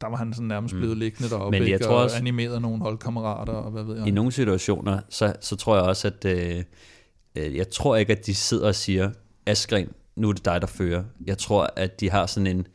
der 0.00 0.06
var 0.08 0.16
han 0.16 0.32
sådan 0.32 0.48
nærmest 0.48 0.74
Mm. 0.74 0.80
blevet 0.80 0.96
liggende 0.96 1.30
deroppe, 1.30 1.50
Men 1.58 1.62
jeg 1.68 1.74
ikke? 1.74 1.84
tror 1.84 1.94
og 1.96 2.02
også- 2.02 2.16
animeret 2.16 2.62
nogle 2.62 2.78
holdkammerater, 2.78 3.52
og 3.52 3.70
hvad 3.70 3.82
ved 3.84 3.96
jeg. 3.98 4.08
I 4.08 4.10
nogle 4.10 4.32
situationer, 4.32 5.00
så, 5.08 5.32
så 5.40 5.56
tror 5.56 5.74
jeg 5.76 5.84
også, 5.84 6.08
at 6.08 6.24
øh, 6.24 6.64
øh, 7.36 7.56
jeg 7.56 7.68
tror 7.70 7.96
ikke, 7.96 8.12
at 8.12 8.26
de 8.26 8.34
sidder 8.34 8.66
og 8.68 8.74
siger, 8.74 9.10
Askren, 9.46 9.88
nu 10.16 10.28
er 10.28 10.32
det 10.32 10.44
dig, 10.44 10.60
der 10.60 10.66
fører. 10.66 11.04
Jeg 11.26 11.38
tror, 11.38 11.70
at 11.76 12.00
de 12.00 12.10
har 12.10 12.26
sådan 12.26 12.46
en 12.46 12.66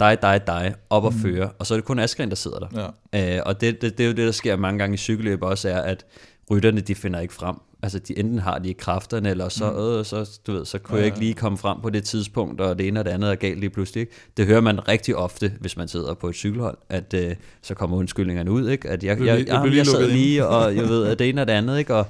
dig, 0.00 0.18
dig, 0.22 0.46
dig 0.46 0.74
op 0.90 1.06
at 1.06 1.14
føre, 1.14 1.50
og 1.58 1.66
så 1.66 1.74
er 1.74 1.78
det 1.78 1.84
kun 1.84 1.98
Askren, 1.98 2.28
der 2.28 2.34
sidder 2.36 2.58
der. 2.58 2.92
Ja. 3.12 3.36
Øh, 3.36 3.42
og 3.46 3.60
det, 3.60 3.82
det, 3.82 3.98
det 3.98 4.04
er 4.04 4.08
jo 4.08 4.14
det, 4.16 4.26
der 4.26 4.32
sker 4.32 4.56
mange 4.56 4.78
gange 4.78 4.94
i 4.94 4.96
cykelløb 4.96 5.42
også, 5.42 5.68
er, 5.68 5.80
at 5.80 6.06
rytterne, 6.52 6.80
de 6.80 6.94
finder 6.94 7.20
ikke 7.20 7.34
frem. 7.34 7.56
Altså, 7.82 7.98
de, 7.98 8.18
enten 8.18 8.38
har 8.38 8.58
de 8.58 8.74
kræfterne, 8.74 9.30
eller 9.30 9.48
så, 9.48 9.70
mm. 9.70 9.78
øh, 9.78 10.04
så, 10.04 10.38
du 10.46 10.52
ved, 10.52 10.64
så 10.64 10.78
kunne 10.78 10.96
Ja, 10.96 11.00
jeg 11.00 11.06
ikke 11.06 11.18
lige 11.18 11.34
komme 11.34 11.58
frem 11.58 11.80
på 11.82 11.90
det 11.90 12.04
tidspunkt, 12.04 12.60
og 12.60 12.78
det 12.78 12.88
ene 12.88 13.00
og 13.00 13.04
det 13.04 13.10
andet 13.10 13.30
er 13.30 13.34
galt 13.34 13.60
lige 13.60 13.70
pludselig. 13.70 14.00
Ikke? 14.00 14.12
Det 14.36 14.46
hører 14.46 14.60
man 14.60 14.88
rigtig 14.88 15.16
ofte, 15.16 15.52
hvis 15.60 15.76
man 15.76 15.88
sidder 15.88 16.14
på 16.14 16.28
et 16.28 16.34
cykelhold, 16.34 16.78
at 16.88 17.14
øh, 17.14 17.34
så 17.62 17.74
kommer 17.74 17.96
undskyldningerne 17.96 18.50
ud, 18.50 18.68
ikke? 18.68 18.88
At 18.88 19.04
jeg, 19.04 19.18
jeg, 19.18 19.26
jeg, 19.26 19.38
jeg 19.38 19.46
jeg, 19.48 19.66
lige 19.66 19.78
jeg 19.78 19.86
sad 19.86 20.10
lige, 20.10 20.46
og 20.46 20.76
jeg 20.76 20.88
ved, 20.88 21.06
at 21.06 21.18
det 21.18 21.28
ene 21.28 21.40
og 21.40 21.46
det 21.46 21.52
andet, 21.52 21.78
ikke? 21.78 21.94
Og, 21.94 22.06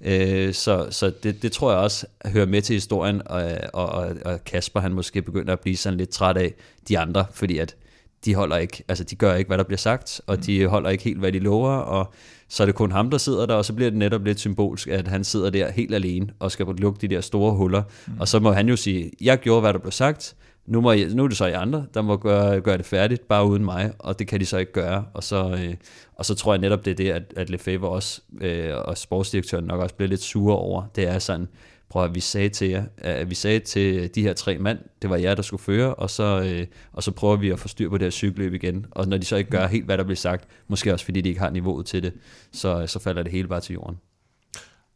øh, 0.00 0.54
så 0.54 0.86
så 0.90 1.12
det, 1.22 1.42
det 1.42 1.52
tror 1.52 1.70
jeg 1.70 1.80
også 1.80 2.06
hører 2.26 2.46
med 2.46 2.62
til 2.62 2.74
historien, 2.74 3.22
og, 3.26 3.44
og, 3.72 3.88
og, 3.88 4.16
og 4.24 4.44
Kasper, 4.44 4.80
han 4.80 4.92
måske 4.92 5.22
begynder 5.22 5.52
at 5.52 5.60
blive 5.60 5.76
sådan 5.76 5.96
lidt 5.98 6.10
træt 6.10 6.36
af 6.36 6.54
de 6.88 6.98
andre, 6.98 7.26
fordi 7.32 7.58
at 7.58 7.76
de 8.24 8.34
holder 8.34 8.56
ikke, 8.56 8.84
altså 8.88 9.04
de 9.04 9.16
gør 9.16 9.34
ikke, 9.34 9.48
hvad 9.48 9.58
der 9.58 9.64
bliver 9.64 9.78
sagt, 9.78 10.20
og 10.26 10.46
de 10.46 10.66
holder 10.66 10.90
ikke 10.90 11.04
helt, 11.04 11.18
hvad 11.18 11.32
de 11.32 11.38
lover, 11.38 11.70
og 11.70 12.12
så 12.48 12.62
er 12.62 12.66
det 12.66 12.74
kun 12.74 12.92
ham, 12.92 13.10
der 13.10 13.18
sidder 13.18 13.46
der, 13.46 13.54
og 13.54 13.64
så 13.64 13.72
bliver 13.72 13.90
det 13.90 13.98
netop 13.98 14.24
lidt 14.24 14.40
symbolsk, 14.40 14.88
at 14.88 15.08
han 15.08 15.24
sidder 15.24 15.50
der 15.50 15.70
helt 15.70 15.94
alene, 15.94 16.28
og 16.38 16.50
skal 16.50 16.66
lukke 16.66 17.00
de 17.00 17.14
der 17.14 17.20
store 17.20 17.54
huller, 17.54 17.82
mm. 18.06 18.12
og 18.20 18.28
så 18.28 18.40
må 18.40 18.52
han 18.52 18.68
jo 18.68 18.76
sige, 18.76 19.10
jeg 19.20 19.38
gjorde, 19.38 19.60
hvad 19.60 19.72
der 19.72 19.78
blev 19.78 19.92
sagt, 19.92 20.36
nu, 20.66 20.80
må 20.80 20.92
jeg, 20.92 21.08
nu 21.08 21.24
er 21.24 21.28
det 21.28 21.36
så 21.36 21.46
I 21.46 21.52
andre, 21.52 21.86
der 21.94 22.02
må 22.02 22.16
gøre, 22.16 22.60
gøre 22.60 22.78
det 22.78 22.86
færdigt, 22.86 23.28
bare 23.28 23.46
uden 23.46 23.64
mig, 23.64 23.92
og 23.98 24.18
det 24.18 24.26
kan 24.28 24.40
de 24.40 24.46
så 24.46 24.58
ikke 24.58 24.72
gøre, 24.72 25.04
og 25.14 25.24
så, 25.24 25.50
øh, 25.50 25.74
og 26.14 26.24
så 26.24 26.34
tror 26.34 26.52
jeg 26.52 26.60
netop, 26.60 26.84
det 26.84 26.90
er 26.90 26.94
det, 26.94 27.10
at, 27.10 27.22
at 27.36 27.50
Lefebvre 27.50 27.88
også, 27.88 28.20
øh, 28.40 28.70
og 28.84 28.98
sportsdirektøren 28.98 29.64
nok 29.64 29.80
også 29.80 29.94
bliver 29.94 30.08
lidt 30.08 30.22
sure 30.22 30.56
over, 30.56 30.82
det 30.96 31.08
er 31.08 31.18
sådan, 31.18 31.48
prøv 31.94 32.04
at 32.04 32.14
vi 32.14 32.20
sagde 32.20 32.48
til 32.48 32.68
jer, 32.68 32.84
at 32.98 33.30
vi 33.30 33.34
sagde 33.34 33.58
til 33.58 34.14
de 34.14 34.22
her 34.22 34.32
tre 34.32 34.58
mand, 34.58 34.78
det 35.02 35.10
var 35.10 35.16
jer, 35.16 35.34
der 35.34 35.42
skulle 35.42 35.62
føre, 35.62 35.94
og 35.94 36.10
så, 36.10 36.40
øh, 36.40 36.66
og 36.92 37.02
så 37.02 37.10
prøver 37.10 37.36
vi 37.36 37.50
at 37.50 37.58
få 37.58 37.68
styr 37.68 37.88
på 37.88 37.98
det 37.98 38.04
her 38.04 38.10
cykelløb 38.10 38.54
igen. 38.54 38.86
Og 38.90 39.08
når 39.08 39.16
de 39.16 39.24
så 39.24 39.36
ikke 39.36 39.50
gør 39.50 39.66
helt, 39.66 39.84
hvad 39.84 39.98
der 39.98 40.04
bliver 40.04 40.16
sagt, 40.16 40.48
måske 40.68 40.92
også 40.92 41.04
fordi 41.04 41.20
de 41.20 41.28
ikke 41.28 41.40
har 41.40 41.50
niveauet 41.50 41.86
til 41.86 42.02
det, 42.02 42.12
så, 42.52 42.86
så 42.86 42.98
falder 42.98 43.22
det 43.22 43.32
hele 43.32 43.48
bare 43.48 43.60
til 43.60 43.72
jorden. 43.72 43.96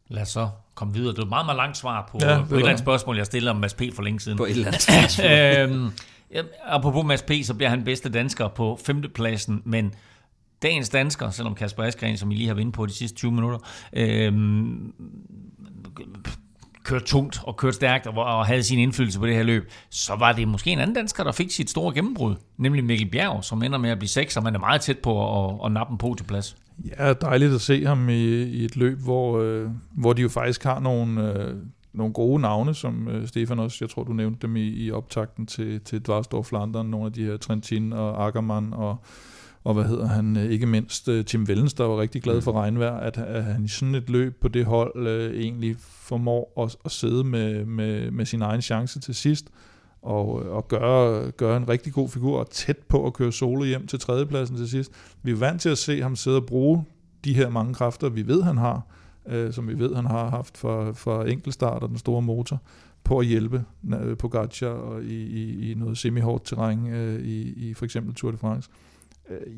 Lad 0.07 0.21
os 0.21 0.29
så 0.29 0.49
komme 0.75 0.93
videre. 0.93 1.11
Det 1.11 1.19
er 1.19 1.23
et 1.23 1.29
meget, 1.29 1.45
meget 1.45 1.55
langt 1.57 1.77
svar 1.77 2.09
på, 2.11 2.17
Ja, 2.21 2.37
på 2.37 2.43
et 2.43 2.49
var 2.49 2.57
eller 2.57 2.57
andet 2.57 2.71
det. 2.71 2.79
spørgsmål, 2.79 3.17
jeg 3.17 3.25
stiller 3.25 3.51
om 3.51 3.57
Mads 3.57 3.73
P. 3.73 3.81
for 3.93 4.01
længe 4.03 4.19
siden. 4.19 4.37
På 4.37 4.45
et 4.45 4.51
eller 4.51 4.67
andet 4.67 4.81
sted. 4.81 5.25
øhm, 5.69 5.89
apropos 6.65 7.05
Mads 7.05 7.21
P., 7.21 7.31
så 7.43 7.53
bliver 7.53 7.69
han 7.69 7.83
bedste 7.83 8.09
dansker 8.09 8.47
på 8.47 8.79
femtepladsen, 8.85 9.61
men 9.65 9.93
dagens 10.61 10.89
dansker, 10.89 11.29
selvom 11.29 11.55
Kasper 11.55 11.83
Askren, 11.83 12.17
som 12.17 12.31
I 12.31 12.35
lige 12.35 12.47
har 12.47 12.53
været 12.53 12.61
inde 12.61 12.71
på 12.71 12.85
de 12.85 12.93
sidste 12.93 13.17
20 13.17 13.31
minutter, 13.31 13.59
øhm, 13.93 14.93
kørte 16.83 17.05
tungt 17.05 17.39
og 17.43 17.57
kørte 17.57 17.75
stærkt 17.75 18.07
og, 18.07 18.13
og 18.13 18.45
havde 18.45 18.63
sin 18.63 18.79
indflydelse 18.79 19.19
på 19.19 19.27
det 19.27 19.35
her 19.35 19.43
løb, 19.43 19.71
så 19.89 20.15
var 20.15 20.31
det 20.31 20.47
måske 20.47 20.71
en 20.71 20.79
anden 20.79 20.95
dansker, 20.95 21.23
der 21.23 21.31
fik 21.31 21.51
sit 21.51 21.69
store 21.69 21.93
gennembrud, 21.93 22.35
nemlig 22.57 22.83
Mikkel 22.83 23.09
Bjerg, 23.09 23.43
som 23.43 23.63
ender 23.63 23.77
med 23.77 23.89
at 23.89 23.99
blive 23.99 24.09
seks, 24.09 24.37
og 24.37 24.43
man 24.43 24.55
er 24.55 24.59
meget 24.59 24.81
tæt 24.81 24.99
på 24.99 25.45
at, 25.45 25.59
at 25.65 25.71
nappe 25.71 25.91
en 25.91 25.97
podiumplads. 25.97 26.57
Ja, 26.99 27.13
dejligt 27.13 27.53
at 27.53 27.61
se 27.61 27.85
ham 27.85 28.09
i, 28.09 28.43
i 28.43 28.65
et 28.65 28.75
løb, 28.75 28.99
hvor, 28.99 29.39
øh, 29.39 29.69
hvor 29.91 30.13
de 30.13 30.21
jo 30.21 30.29
faktisk 30.29 30.63
har 30.63 30.79
nogle, 30.79 31.33
øh, 31.33 31.55
nogle 31.93 32.13
gode 32.13 32.41
navne, 32.41 32.75
som 32.75 33.07
øh, 33.07 33.27
Stefan 33.27 33.59
også, 33.59 33.77
jeg 33.81 33.89
tror 33.89 34.03
du 34.03 34.13
nævnte 34.13 34.47
dem 34.47 34.55
i, 34.55 34.67
i 34.67 34.91
optakten 34.91 35.45
til, 35.45 35.81
til 35.81 36.05
Dvarsdorf 36.05 36.45
Flandern, 36.45 36.85
nogle 36.85 37.05
af 37.05 37.13
de 37.13 37.23
her 37.23 37.37
Trentin 37.37 37.93
og 37.93 38.27
Ackermann 38.27 38.73
og 38.73 38.97
og 39.63 39.73
hvad 39.73 39.83
hedder 39.83 40.07
han, 40.07 40.37
øh, 40.37 40.45
ikke 40.45 40.65
mindst 40.65 41.07
øh, 41.07 41.25
Tim 41.25 41.47
Vellens, 41.47 41.73
der 41.73 41.83
var 41.83 42.01
rigtig 42.01 42.21
glad 42.21 42.41
for 42.41 42.51
mm. 42.51 42.57
regnvejr, 42.57 42.97
at, 42.97 43.17
at 43.17 43.43
han 43.43 43.65
i 43.65 43.67
sådan 43.67 43.95
et 43.95 44.09
løb 44.09 44.41
på 44.41 44.47
det 44.47 44.65
hold 44.65 45.07
øh, 45.07 45.41
egentlig 45.41 45.75
formår 45.79 46.63
at, 46.63 46.75
at 46.85 46.91
sidde 46.91 47.23
med, 47.23 47.65
med, 47.65 48.11
med 48.11 48.25
sin 48.25 48.41
egen 48.41 48.61
chance 48.61 48.99
til 48.99 49.15
sidst, 49.15 49.49
og, 50.01 50.27
og 50.27 50.67
gøre, 50.67 51.31
gøre 51.31 51.57
en 51.57 51.69
rigtig 51.69 51.93
god 51.93 52.09
figur, 52.09 52.39
og 52.39 52.49
tæt 52.49 52.77
på 52.77 53.05
at 53.05 53.13
køre 53.13 53.31
solo 53.31 53.63
hjem 53.63 53.87
til 53.87 53.99
tredjepladsen 53.99 54.57
til 54.57 54.69
sidst. 54.69 54.91
Vi 55.23 55.31
er 55.31 55.35
vant 55.35 55.61
til 55.61 55.69
at 55.69 55.77
se 55.77 56.01
ham 56.01 56.15
sidde 56.15 56.37
og 56.37 56.45
bruge 56.45 56.85
de 57.23 57.33
her 57.33 57.49
mange 57.49 57.73
kræfter, 57.73 58.09
vi 58.09 58.27
ved, 58.27 58.43
han 58.43 58.57
har, 58.57 58.81
øh, 59.27 59.53
som 59.53 59.67
vi 59.67 59.79
ved, 59.79 59.95
han 59.95 60.05
har 60.05 60.29
haft 60.29 60.57
for, 60.57 60.93
for 60.93 61.23
enkeltstart 61.23 61.83
og 61.83 61.89
den 61.89 61.97
store 61.97 62.21
motor, 62.21 62.61
på 63.03 63.19
at 63.19 63.25
hjælpe 63.25 63.63
øh, 63.93 64.17
Pogacar 64.17 64.67
og 64.67 65.03
i, 65.03 65.23
i, 65.23 65.71
i 65.71 65.73
noget 65.73 65.97
semi-hårdt 65.97 66.45
terræn 66.45 66.87
øh, 66.87 67.21
i, 67.21 67.69
i 67.69 67.73
for 67.73 67.85
eksempel 67.85 68.15
Tour 68.15 68.31
de 68.31 68.37
France. 68.37 68.69
Øh, 68.71 68.88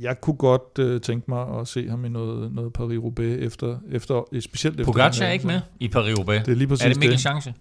jeg 0.01 0.21
kunne 0.21 0.35
godt 0.35 0.79
øh, 0.79 1.01
tænke 1.01 1.31
mig 1.31 1.59
at 1.59 1.67
se 1.67 1.89
ham 1.89 2.05
i 2.05 2.09
noget, 2.09 2.51
noget 2.53 2.77
Paris-Roubaix 2.77 3.45
efter, 3.45 3.77
efter 3.91 4.39
specielt 4.39 4.79
efter 4.79 4.93
Pogacar 4.93 5.25
er 5.25 5.31
ikke 5.31 5.47
med 5.47 5.61
i 5.79 5.87
Paris-Roubaix. 5.87 6.45
Det 6.45 6.51
er 6.51 6.55
lige 6.55 6.67
præcis 6.67 6.85
Er 6.85 6.89
det 6.89 6.97
Mikkel 6.97 7.11
det. 7.11 7.19
chance? 7.19 7.53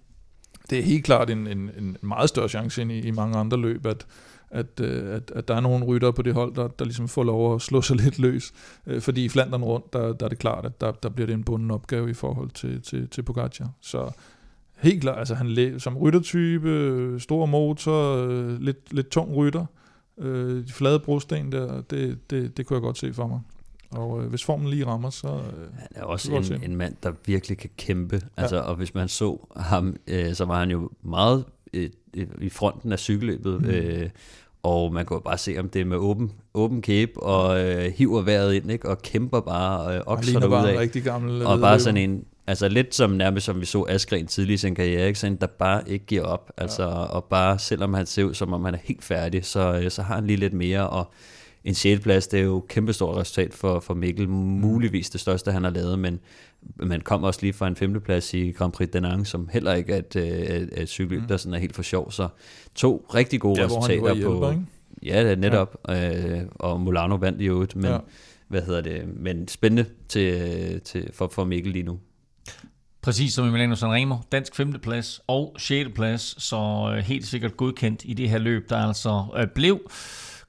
Det 0.71 0.79
er 0.79 0.83
helt 0.83 1.05
klart 1.05 1.31
en, 1.31 1.47
en, 1.47 1.71
en 1.79 1.97
meget 2.01 2.29
større 2.29 2.49
chance 2.49 2.83
end 2.83 2.93
i, 2.93 3.01
i 3.01 3.11
mange 3.11 3.39
andre 3.39 3.57
løb, 3.57 3.87
at, 3.87 4.07
at, 4.51 4.81
øh, 4.81 5.15
at, 5.15 5.33
at 5.35 5.49
der 5.49 5.55
er 5.55 5.61
nogle 5.61 5.85
ryttere 5.85 6.13
på 6.13 6.23
det 6.23 6.35
hold, 6.35 6.55
der, 6.55 6.69
der 6.69 6.85
ligesom 6.85 7.09
får 7.09 7.25
lov 7.25 7.55
at 7.55 7.63
slå 7.63 7.83
sig 7.83 7.97
lidt 8.03 8.19
løs. 8.19 8.53
Øh, 8.87 9.01
fordi 9.01 9.25
i 9.25 9.29
Flandern 9.29 9.63
rundt, 9.63 9.93
der, 9.93 10.13
der 10.13 10.25
er 10.25 10.29
det 10.29 10.39
klart, 10.39 10.67
at 10.67 10.81
der, 10.81 10.93
der 10.93 11.09
bliver 11.09 11.27
det 11.27 11.35
en 11.35 11.45
bunden 11.45 11.71
opgave 11.71 12.11
i 12.11 12.15
forhold 12.15 12.51
til, 12.51 12.83
til, 12.83 13.09
til 13.09 13.23
Pogacar. 13.23 13.71
Så 13.81 14.11
helt 14.79 15.01
klart, 15.01 15.19
altså 15.19 15.35
han 15.35 15.75
som 15.79 15.97
ryttertype, 15.97 17.15
stor 17.19 17.47
motor, 17.47 18.17
øh, 18.17 18.61
lidt, 18.61 18.93
lidt 18.95 19.09
tung 19.09 19.37
rytter, 19.37 19.67
øh, 20.21 20.67
de 20.67 20.73
flade 20.73 20.99
brosten 21.01 21.53
der, 21.53 21.83
det, 21.91 22.31
det, 22.31 22.57
det 22.57 22.67
kunne 22.67 22.75
jeg 22.75 22.83
godt 22.83 22.99
se 22.99 23.15
for 23.15 23.27
mig. 23.27 23.41
Og 23.91 24.23
øh, 24.23 24.29
hvis 24.29 24.45
formen 24.45 24.69
lige 24.69 24.87
rammer, 24.87 25.11
så... 25.11 25.29
Øh, 25.29 25.69
Han 25.79 25.89
er 25.95 26.03
også 26.05 26.33
en, 26.33 26.45
se. 26.45 26.61
en 26.63 26.77
mand, 26.77 26.97
der 27.03 27.13
virkelig 27.27 27.59
kan 27.59 27.71
kæmpe. 27.77 28.21
Altså, 28.37 28.61
og 28.61 28.75
hvis 28.75 28.95
man 28.95 29.09
så 29.09 29.49
ham, 29.57 29.97
øh, 30.07 30.35
så 30.35 30.45
var 30.45 30.59
han 30.59 30.71
jo 30.71 30.91
meget 31.03 31.45
øh, 31.73 31.91
i 32.41 32.49
fronten 32.49 32.93
af 32.93 32.99
cykelløbet. 32.99 33.63
Mm. 33.63 33.69
Øh, 33.69 34.11
og 34.63 34.93
man 34.93 35.07
kan 35.07 35.15
jo 35.15 35.21
bare 35.21 35.39
se 35.39 35.55
ham 35.55 35.69
det 35.69 35.87
med 35.87 35.97
åben, 35.97 36.33
åben 36.55 36.83
kæbe 36.83 37.23
og 37.23 37.61
øh, 37.65 37.93
hiver 37.93 38.23
vejret 38.23 38.55
ind, 38.55 38.71
ikke? 38.71 38.89
og 38.89 39.03
kæmper 39.03 39.41
bare 39.41 39.87
øh, 39.87 39.93
han 39.95 40.03
okser 40.07 40.33
ligner 40.33 40.49
bare 40.49 40.59
en 40.61 40.65
derudad. 40.65 40.81
rigtig 40.81 41.03
gammel 41.03 41.47
Og 41.47 41.61
bare 41.61 41.81
sådan 41.81 41.97
en, 41.97 42.25
altså 42.51 42.69
lidt 42.69 42.95
som 42.95 43.11
nærmest 43.11 43.47
som 43.47 43.61
vi 43.61 43.67
så 43.67 43.87
Askren 43.89 44.27
tidlig 44.27 44.55
i 44.55 44.57
sin 44.57 44.75
karriere, 44.75 45.07
ikke? 45.07 45.19
Sådan 45.19 45.37
der 45.37 45.47
bare 45.47 45.83
ikke 45.87 46.07
giver 46.07 46.23
op. 46.23 46.53
Altså, 46.57 46.83
og 47.11 47.25
bare 47.25 47.59
selvom 47.59 47.95
han 47.95 48.07
ser 48.07 48.25
ud 48.25 48.35
som 48.35 48.53
om 48.53 48.65
han 48.65 48.75
er 48.75 48.79
helt 48.83 49.05
færdig, 49.05 49.45
så, 49.45 49.81
øh, 49.83 49.91
så 49.91 50.03
har 50.03 50.15
han 50.15 50.27
lige 50.27 50.37
lidt 50.37 50.53
mere, 50.53 50.91
og 50.91 51.13
en 51.65 51.75
6. 51.75 52.01
plads, 52.01 52.27
det 52.27 52.41
er 52.41 52.45
jo 52.45 52.59
et 52.59 52.69
kæmpestort 52.69 53.17
resultat 53.17 53.55
for, 53.55 53.81
for 53.81 53.95
Mikkel, 53.95 54.29
muligvis 54.29 55.11
det 55.11 55.21
største, 55.21 55.53
han 55.53 55.65
har 55.65 55.71
lavet, 55.71 55.99
men 55.99 56.21
man 56.77 57.01
kom 57.01 57.25
også 57.25 57.41
lige 57.43 57.53
fra 57.53 57.67
en 57.69 57.77
5. 57.77 58.01
plads 58.01 58.35
i 58.35 58.51
Grand 58.51 58.73
Prix 58.73 58.89
Denang, 58.93 59.27
som 59.27 59.49
heller 59.53 59.75
ikke 59.75 59.93
er 59.93 59.99
et, 59.99 60.17
øh, 60.17 60.25
et, 60.25 60.71
et 60.77 60.89
cykelløb, 60.89 61.23
der 61.29 61.37
sådan 61.37 61.55
er 61.55 61.59
helt 61.59 61.75
for 61.75 61.83
sjov, 61.83 62.13
så 62.13 62.29
to 62.75 63.07
rigtig 63.15 63.41
gode 63.41 63.61
Ja, 63.61 63.67
resultater 63.67 64.03
var 64.03 64.09
på... 64.09 64.15
hjælper, 64.15 64.51
ikke? 64.51 64.63
Ja, 65.03 65.25
det 65.25 65.33
er 65.33 65.37
netop, 65.37 65.77
ja. 65.89 66.31
øh, 66.39 66.43
og 66.55 66.81
Molano 66.81 67.15
vandt 67.17 67.43
jo 67.43 67.61
et, 67.63 67.77
men 67.77 67.85
Ja. 67.85 67.93
ja. 67.93 67.99
hvad 68.49 68.63
hedder 68.63 68.81
det, 68.81 69.03
men 69.17 69.49
spændende 69.49 69.85
til, 70.09 70.81
til, 70.81 71.11
for, 71.13 71.29
for 71.33 71.45
Mikkel 71.45 71.73
lige 71.73 71.83
nu. 71.83 71.99
Præcis 73.03 73.35
som 73.35 73.47
Emiliano 73.47 73.75
Sanremo, 73.75 74.17
dansk 74.33 74.55
5. 74.55 74.73
plads 74.73 75.21
og 75.27 75.55
6. 75.59 75.91
plads, 75.95 76.43
så 76.43 76.93
øh, 76.97 77.05
helt 77.05 77.27
sikkert 77.27 77.57
godkendt 77.57 78.03
i 78.05 78.15
det 78.15 78.31
her 78.31 78.39
løb, 78.39 78.71
der 78.71 78.87
altså 78.87 79.25
øh, 79.37 79.47
blev 79.47 79.81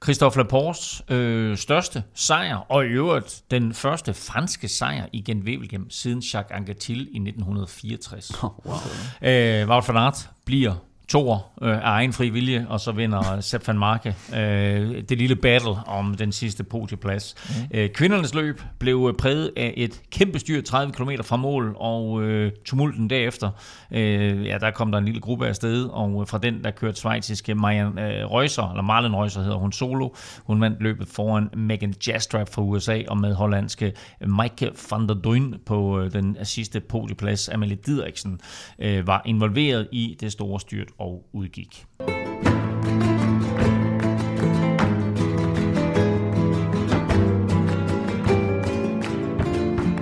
Christophe 0.04 0.38
Laportes 0.38 1.02
øh, 1.08 1.56
største 1.56 2.04
sejr, 2.14 2.56
og 2.56 2.84
i 2.84 2.88
øvrigt 2.88 3.42
den 3.50 3.74
første 3.74 4.14
franske 4.14 4.68
sejr 4.68 5.06
i 5.12 5.20
Gent 5.20 5.44
Wevelgem 5.44 5.90
siden 5.90 6.18
Jacques 6.18 6.56
Anquetil 6.56 7.00
i 7.00 7.18
1964. 7.18 8.30
Oh, 8.42 8.50
wow. 8.66 8.74
Øh, 9.22 9.68
Wout 9.68 9.88
van 9.88 9.96
Aert 9.96 10.30
bliver 10.44 10.74
toer 11.08 11.52
øh, 11.62 11.76
af 11.76 11.80
egen 11.82 12.12
fri 12.12 12.28
vilje, 12.28 12.66
og 12.68 12.80
så 12.80 12.92
vinder 12.92 13.40
Sepp 13.40 13.68
van 13.68 13.78
Marke 13.78 14.16
øh, 14.36 15.02
det 15.08 15.18
lille 15.18 15.36
battle 15.36 15.74
om 15.86 16.14
den 16.14 16.32
sidste 16.32 16.64
podieplads. 16.64 17.34
Mm. 17.48 17.78
Øh, 17.78 17.90
kvindernes 17.90 18.34
løb 18.34 18.62
blev 18.78 19.06
øh, 19.08 19.16
præget 19.18 19.50
af 19.56 19.74
et 19.76 20.02
kæmpe 20.10 20.38
styr 20.38 20.62
30 20.62 20.92
km 20.92 21.10
fra 21.22 21.36
mål, 21.36 21.76
og 21.78 22.22
øh, 22.22 22.52
tumulten 22.64 23.10
derefter, 23.10 23.50
øh, 23.90 24.46
ja, 24.46 24.58
der 24.58 24.70
kom 24.70 24.92
der 24.92 24.98
en 24.98 25.04
lille 25.04 25.20
gruppe 25.20 25.46
af 25.46 25.56
sted, 25.56 25.84
og 25.84 26.20
øh, 26.20 26.26
fra 26.26 26.38
den 26.38 26.64
der 26.64 26.70
kørte 26.70 27.00
svejtiske 27.00 27.54
Marian 27.54 27.98
øh, 27.98 28.30
Reusser, 28.30 28.70
eller 28.70 28.82
Marlen 28.82 29.16
Reusser 29.16 29.42
hedder 29.42 29.56
hun 29.56 29.72
solo. 29.72 30.08
Hun 30.44 30.60
vandt 30.60 30.82
løbet 30.82 31.08
foran 31.08 31.48
Megan 31.56 31.94
Jastrap 32.06 32.48
fra 32.48 32.62
USA, 32.62 33.02
og 33.08 33.18
med 33.18 33.34
hollandske 33.34 33.92
Mike 34.20 34.70
van 34.90 35.08
der 35.08 35.14
Duyn 35.14 35.54
på 35.66 36.00
øh, 36.00 36.12
den 36.12 36.36
sidste 36.42 36.80
podieplads. 36.80 37.48
Amalie 37.48 37.76
Didriksen 37.76 38.40
øh, 38.78 39.06
var 39.06 39.22
involveret 39.24 39.88
i 39.92 40.16
det 40.20 40.32
store 40.32 40.60
styrt 40.60 40.88
og 41.02 41.28
udgik. 41.32 41.86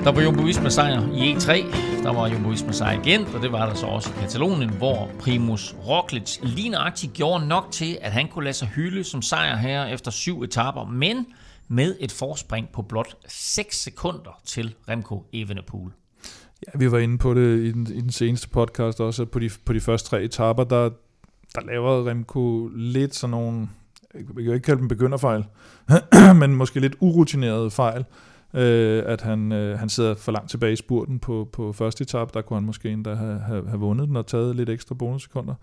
Der 0.05 0.13
var 0.13 0.23
Jumbo 0.23 0.43
Visma 0.43 0.69
sejr 0.69 1.13
i 1.13 1.33
E3. 1.33 1.53
Der 2.03 2.13
var 2.13 2.29
Jumbo 2.29 2.49
Visma 2.49 2.73
sejr 2.73 3.01
igen, 3.01 3.27
og 3.35 3.43
det 3.43 3.53
var 3.53 3.67
der 3.67 3.75
så 3.75 3.87
også 3.87 4.11
i 4.11 4.21
Katalonien, 4.21 4.71
hvor 4.71 5.11
Primus 5.19 5.75
Roglic 5.87 6.39
lige 6.43 6.69
nøjagtigt 6.69 7.13
gjorde 7.13 7.47
nok 7.47 7.69
til, 7.71 7.99
at 8.01 8.13
han 8.13 8.29
kunne 8.29 8.45
lade 8.45 8.55
sig 8.55 8.69
hylde 8.69 9.05
som 9.05 9.23
sejr 9.23 9.57
her 9.57 9.85
efter 9.85 10.11
syv 10.11 10.43
etaper, 10.43 10.85
men 10.85 11.27
med 11.69 11.97
et 12.01 12.13
forspring 12.13 12.69
på 12.73 12.83
blot 12.83 13.15
6 13.29 13.77
sekunder 13.77 14.41
til 14.45 14.75
Remco 14.89 15.25
Evenepoel. 15.33 15.93
Ja, 16.67 16.79
vi 16.79 16.91
var 16.91 16.99
inde 16.99 17.19
på 17.19 17.35
det 17.35 17.59
i 17.59 17.73
den, 17.73 17.87
i 17.87 18.01
den 18.01 18.11
seneste 18.11 18.49
podcast 18.49 19.01
også, 19.01 19.23
at 19.23 19.31
på 19.31 19.39
de, 19.39 19.51
på 19.65 19.73
de 19.73 19.81
første 19.81 20.09
tre 20.09 20.23
etaper, 20.23 20.65
der, 20.65 20.91
der 21.55 21.61
laver 21.67 22.09
Remco 22.09 22.71
lidt 22.75 23.15
sådan 23.15 23.31
nogle, 23.31 23.69
jeg 24.15 24.27
kan 24.27 24.45
jo 24.45 24.53
ikke 24.53 24.65
kalde 24.65 24.81
dem 24.81 24.89
begynderfejl, 24.89 25.45
men 26.41 26.55
måske 26.55 26.81
lidt 26.81 26.97
urutinerede 27.01 27.71
fejl. 27.71 28.05
Øh, 28.55 29.03
at 29.07 29.21
han, 29.21 29.53
øh, 29.53 29.79
han 29.79 29.89
sidder 29.89 30.15
for 30.15 30.33
langt 30.33 30.51
tilbage 30.51 30.73
i 30.73 30.77
spurten 30.77 31.19
på, 31.19 31.49
på 31.53 31.73
første 31.73 32.03
etape, 32.03 32.31
der 32.35 32.43
kunne 32.43 32.57
han 32.57 32.67
måske 32.67 32.91
endda 32.91 33.15
have, 33.15 33.39
have, 33.39 33.69
have 33.69 33.81
vundet 33.81 34.09
den 34.09 34.17
og 34.17 34.27
taget 34.27 34.57
lidt 34.57 34.71
ekstra 34.71 34.95
bonussekunder. 34.95 35.55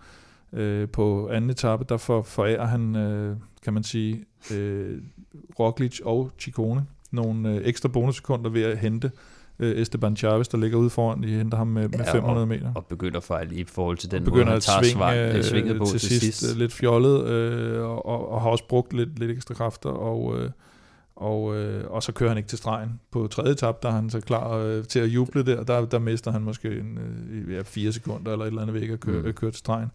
Øh, 0.52 0.88
på 0.88 1.28
anden 1.28 1.50
etape, 1.50 1.84
der 1.88 1.96
for, 1.96 2.22
forærer 2.22 2.66
han, 2.66 2.96
øh, 2.96 3.36
kan 3.64 3.72
man 3.72 3.82
sige, 3.82 4.24
øh, 4.54 4.98
Roglic 5.58 6.00
og 6.04 6.30
Ciccone 6.40 6.86
nogle 7.10 7.48
øh, 7.48 7.60
ekstra 7.64 7.88
bonussekunder 7.88 8.50
ved 8.50 8.62
at 8.62 8.78
hente 8.78 9.10
øh, 9.60 9.80
Esteban 9.80 10.16
Chavez, 10.16 10.48
der 10.48 10.58
ligger 10.58 10.78
ude 10.78 10.90
foran. 10.90 11.22
De 11.22 11.28
henter 11.28 11.58
ham 11.58 11.66
med, 11.66 11.88
med 11.88 11.98
Ja, 11.98 12.12
500 12.14 12.46
meter. 12.46 12.72
Og 12.74 12.86
begynder 12.86 13.20
fejl 13.20 13.58
i 13.58 13.64
forhold 13.64 13.96
til 13.96 14.10
den 14.10 14.24
begynder 14.24 14.44
måde, 14.44 14.52
han 14.52 14.60
tager 14.60 14.82
svinge, 14.82 14.92
svar, 14.98 15.14
øh, 15.14 15.36
øh, 15.36 15.42
svinget 15.44 15.78
på 15.78 15.84
til, 15.84 16.00
sidst, 16.00 16.52
øh, 16.52 16.58
lidt 16.58 16.72
fjollet, 16.72 17.24
øh, 17.26 17.80
og, 17.82 18.06
og, 18.06 18.30
og 18.32 18.42
har 18.42 18.48
også 18.50 18.64
brugt 18.68 18.92
lidt, 18.92 19.18
lidt 19.18 19.30
ekstra 19.30 19.54
kræfter, 19.54 19.90
og, 19.90 20.38
øh, 20.40 20.50
og, 21.16 21.56
øh, 21.56 21.90
og 21.90 22.02
så 22.02 22.12
kører 22.12 22.28
han 22.30 22.36
ikke 22.38 22.48
til 22.48 22.58
stregen. 22.58 23.00
På 23.10 23.26
tredje 23.26 23.52
etape, 23.52 23.78
der 23.82 23.88
er 23.88 23.92
han 23.92 24.10
så 24.10 24.20
klar 24.20 24.56
øh, 24.56 24.84
til 24.84 24.98
at 25.00 25.06
juble 25.06 25.42
der, 25.46 25.62
der, 25.64 25.84
der 25.84 25.98
mister 25.98 26.30
han 26.30 26.42
måske 26.42 26.68
en, 26.78 26.98
øh, 27.30 27.54
ja, 27.54 27.62
fire 27.64 27.92
sekunder 27.92 28.32
eller 28.32 28.44
et 28.44 28.48
eller 28.48 28.62
andet 28.62 28.80
væk 28.80 28.90
at 28.90 29.00
køre, 29.00 29.22
Mm. 29.22 29.32
køre 29.32 29.50
til 29.50 29.58
stregen. 29.58 29.88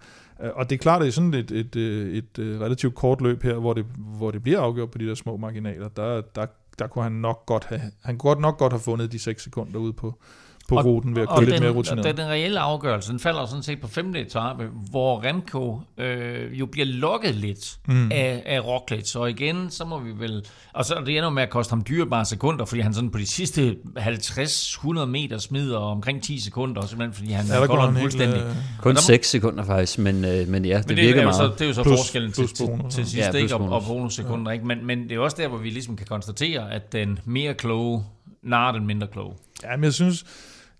Øh, 0.43 0.49
Og 0.53 0.69
det 0.69 0.75
er 0.75 0.79
klart, 0.79 1.01
at 1.01 1.07
i 1.07 1.11
sådan 1.11 1.33
et, 1.33 1.51
et, 1.51 1.75
et, 1.75 2.17
et, 2.17 2.39
et 2.39 2.61
relativt 2.61 2.95
kort 2.95 3.21
løb 3.21 3.43
her, 3.43 3.53
hvor 3.55 3.73
det, 3.73 3.85
hvor 4.17 4.31
det 4.31 4.43
bliver 4.43 4.59
afgjort 4.59 4.91
på 4.91 4.97
de 4.97 5.07
der 5.07 5.15
små 5.15 5.37
marginaler, 5.37 5.87
der, 5.87 6.21
der, 6.35 6.45
der 6.79 6.87
kunne 6.87 7.03
han 7.03 7.11
nok 7.11 7.45
godt 7.45 7.65
have, 7.65 7.81
han 8.03 8.17
kunne 8.17 8.29
godt 8.29 8.39
nok 8.39 8.57
godt 8.57 8.73
have 8.73 8.79
fundet 8.79 9.11
de 9.11 9.19
6 9.19 9.43
sekunder 9.43 9.79
ude 9.79 9.93
på, 9.93 10.19
på 10.73 10.79
Og- 10.79 10.85
ruten 10.85 11.15
ved 11.15 11.21
at 11.21 11.27
og 11.27 11.35
køre 11.37 11.45
lidt 11.45 11.53
den, 11.53 11.61
mere 11.61 11.71
og 11.71 11.75
rutineret. 11.75 12.05
Den, 12.05 12.17
den 12.17 12.25
reelle 12.27 12.59
afgørelse, 12.59 13.11
den 13.11 13.19
falder 13.19 13.45
sådan 13.45 13.63
set 13.63 13.81
på 13.81 13.87
femte 13.87 14.19
etape, 14.21 14.67
hvor 14.89 15.23
Remco 15.23 15.79
øh, 15.97 16.59
jo 16.59 16.65
bliver 16.65 16.85
lokket 16.85 17.35
lidt 17.35 17.77
mm. 17.87 18.11
af, 18.11 18.43
af 18.45 18.65
Roglic. 18.65 19.15
Og 19.15 19.29
igen, 19.29 19.69
så 19.69 19.85
må 19.85 19.99
vi 19.99 20.11
vel... 20.19 20.45
Og 20.73 20.85
så 20.85 20.95
det 21.05 21.17
ender 21.17 21.29
med 21.29 21.43
at 21.43 21.49
koste 21.49 21.71
ham 21.71 21.83
dyrebare 21.89 22.25
sekunder, 22.25 22.65
fordi 22.65 22.81
han 22.81 22.93
sådan 22.93 23.09
på 23.11 23.17
de 23.17 23.25
sidste 23.27 23.75
50-100 23.97 25.05
meter 25.05 25.37
smider 25.37 25.77
omkring 25.77 26.23
10 26.23 26.39
sekunder, 26.39 26.85
simpelthen 26.85 27.13
fordi 27.13 27.31
han 27.31 27.45
Ja, 27.45 27.53
der 27.53 27.59
ja, 27.59 27.65
går 27.65 27.79
han 27.79 27.89
helt, 27.89 27.99
fuldstændig. 28.01 28.37
øh, 28.37 28.43
Kun 28.45 28.55
Og 28.79 28.83
der 28.83 28.89
må- 28.91 28.95
6 28.95 29.29
sekunder 29.29 29.63
faktisk, 29.65 29.99
men, 29.99 30.25
øh, 30.25 30.47
men 30.47 30.65
ja, 30.65 30.77
det, 30.77 30.87
Men 30.87 30.97
det 30.97 31.05
virker 31.05 31.19
er 31.21 31.23
meget. 31.23 31.35
Så, 31.35 31.43
det 31.53 31.61
er 31.61 31.65
jo 31.67 31.73
så 31.73 31.83
Plus- 31.83 31.99
forskellen 31.99 32.31
plus 32.31 32.47
til, 32.53 32.57
til, 32.57 32.65
bonus. 32.65 32.93
til 32.93 33.05
sidst, 33.05 33.17
Ja, 33.17 33.31
ja, 33.33 33.37
ikke? 33.37 33.55
Og, 33.55 33.61
og 33.61 33.69
bonus. 33.69 33.87
bonussekunder, 33.87 34.51
ikke? 34.51 34.65
Men, 34.67 34.85
men 34.85 35.03
det 35.03 35.11
er 35.11 35.19
også 35.19 35.37
der, 35.39 35.47
hvor 35.47 35.57
vi 35.57 35.69
ligesom 35.69 35.95
kan 35.95 36.05
konstatere, 36.09 36.71
at 36.71 36.93
den 36.93 37.19
mere 37.25 37.53
kloge 37.53 38.03
narer 38.43 38.71
den 38.71 38.87
mindre 38.87 39.07
kloge. 39.07 39.33
Ja, 39.63 39.75
men 39.77 39.83
jeg 39.83 39.93
synes, 39.93 40.25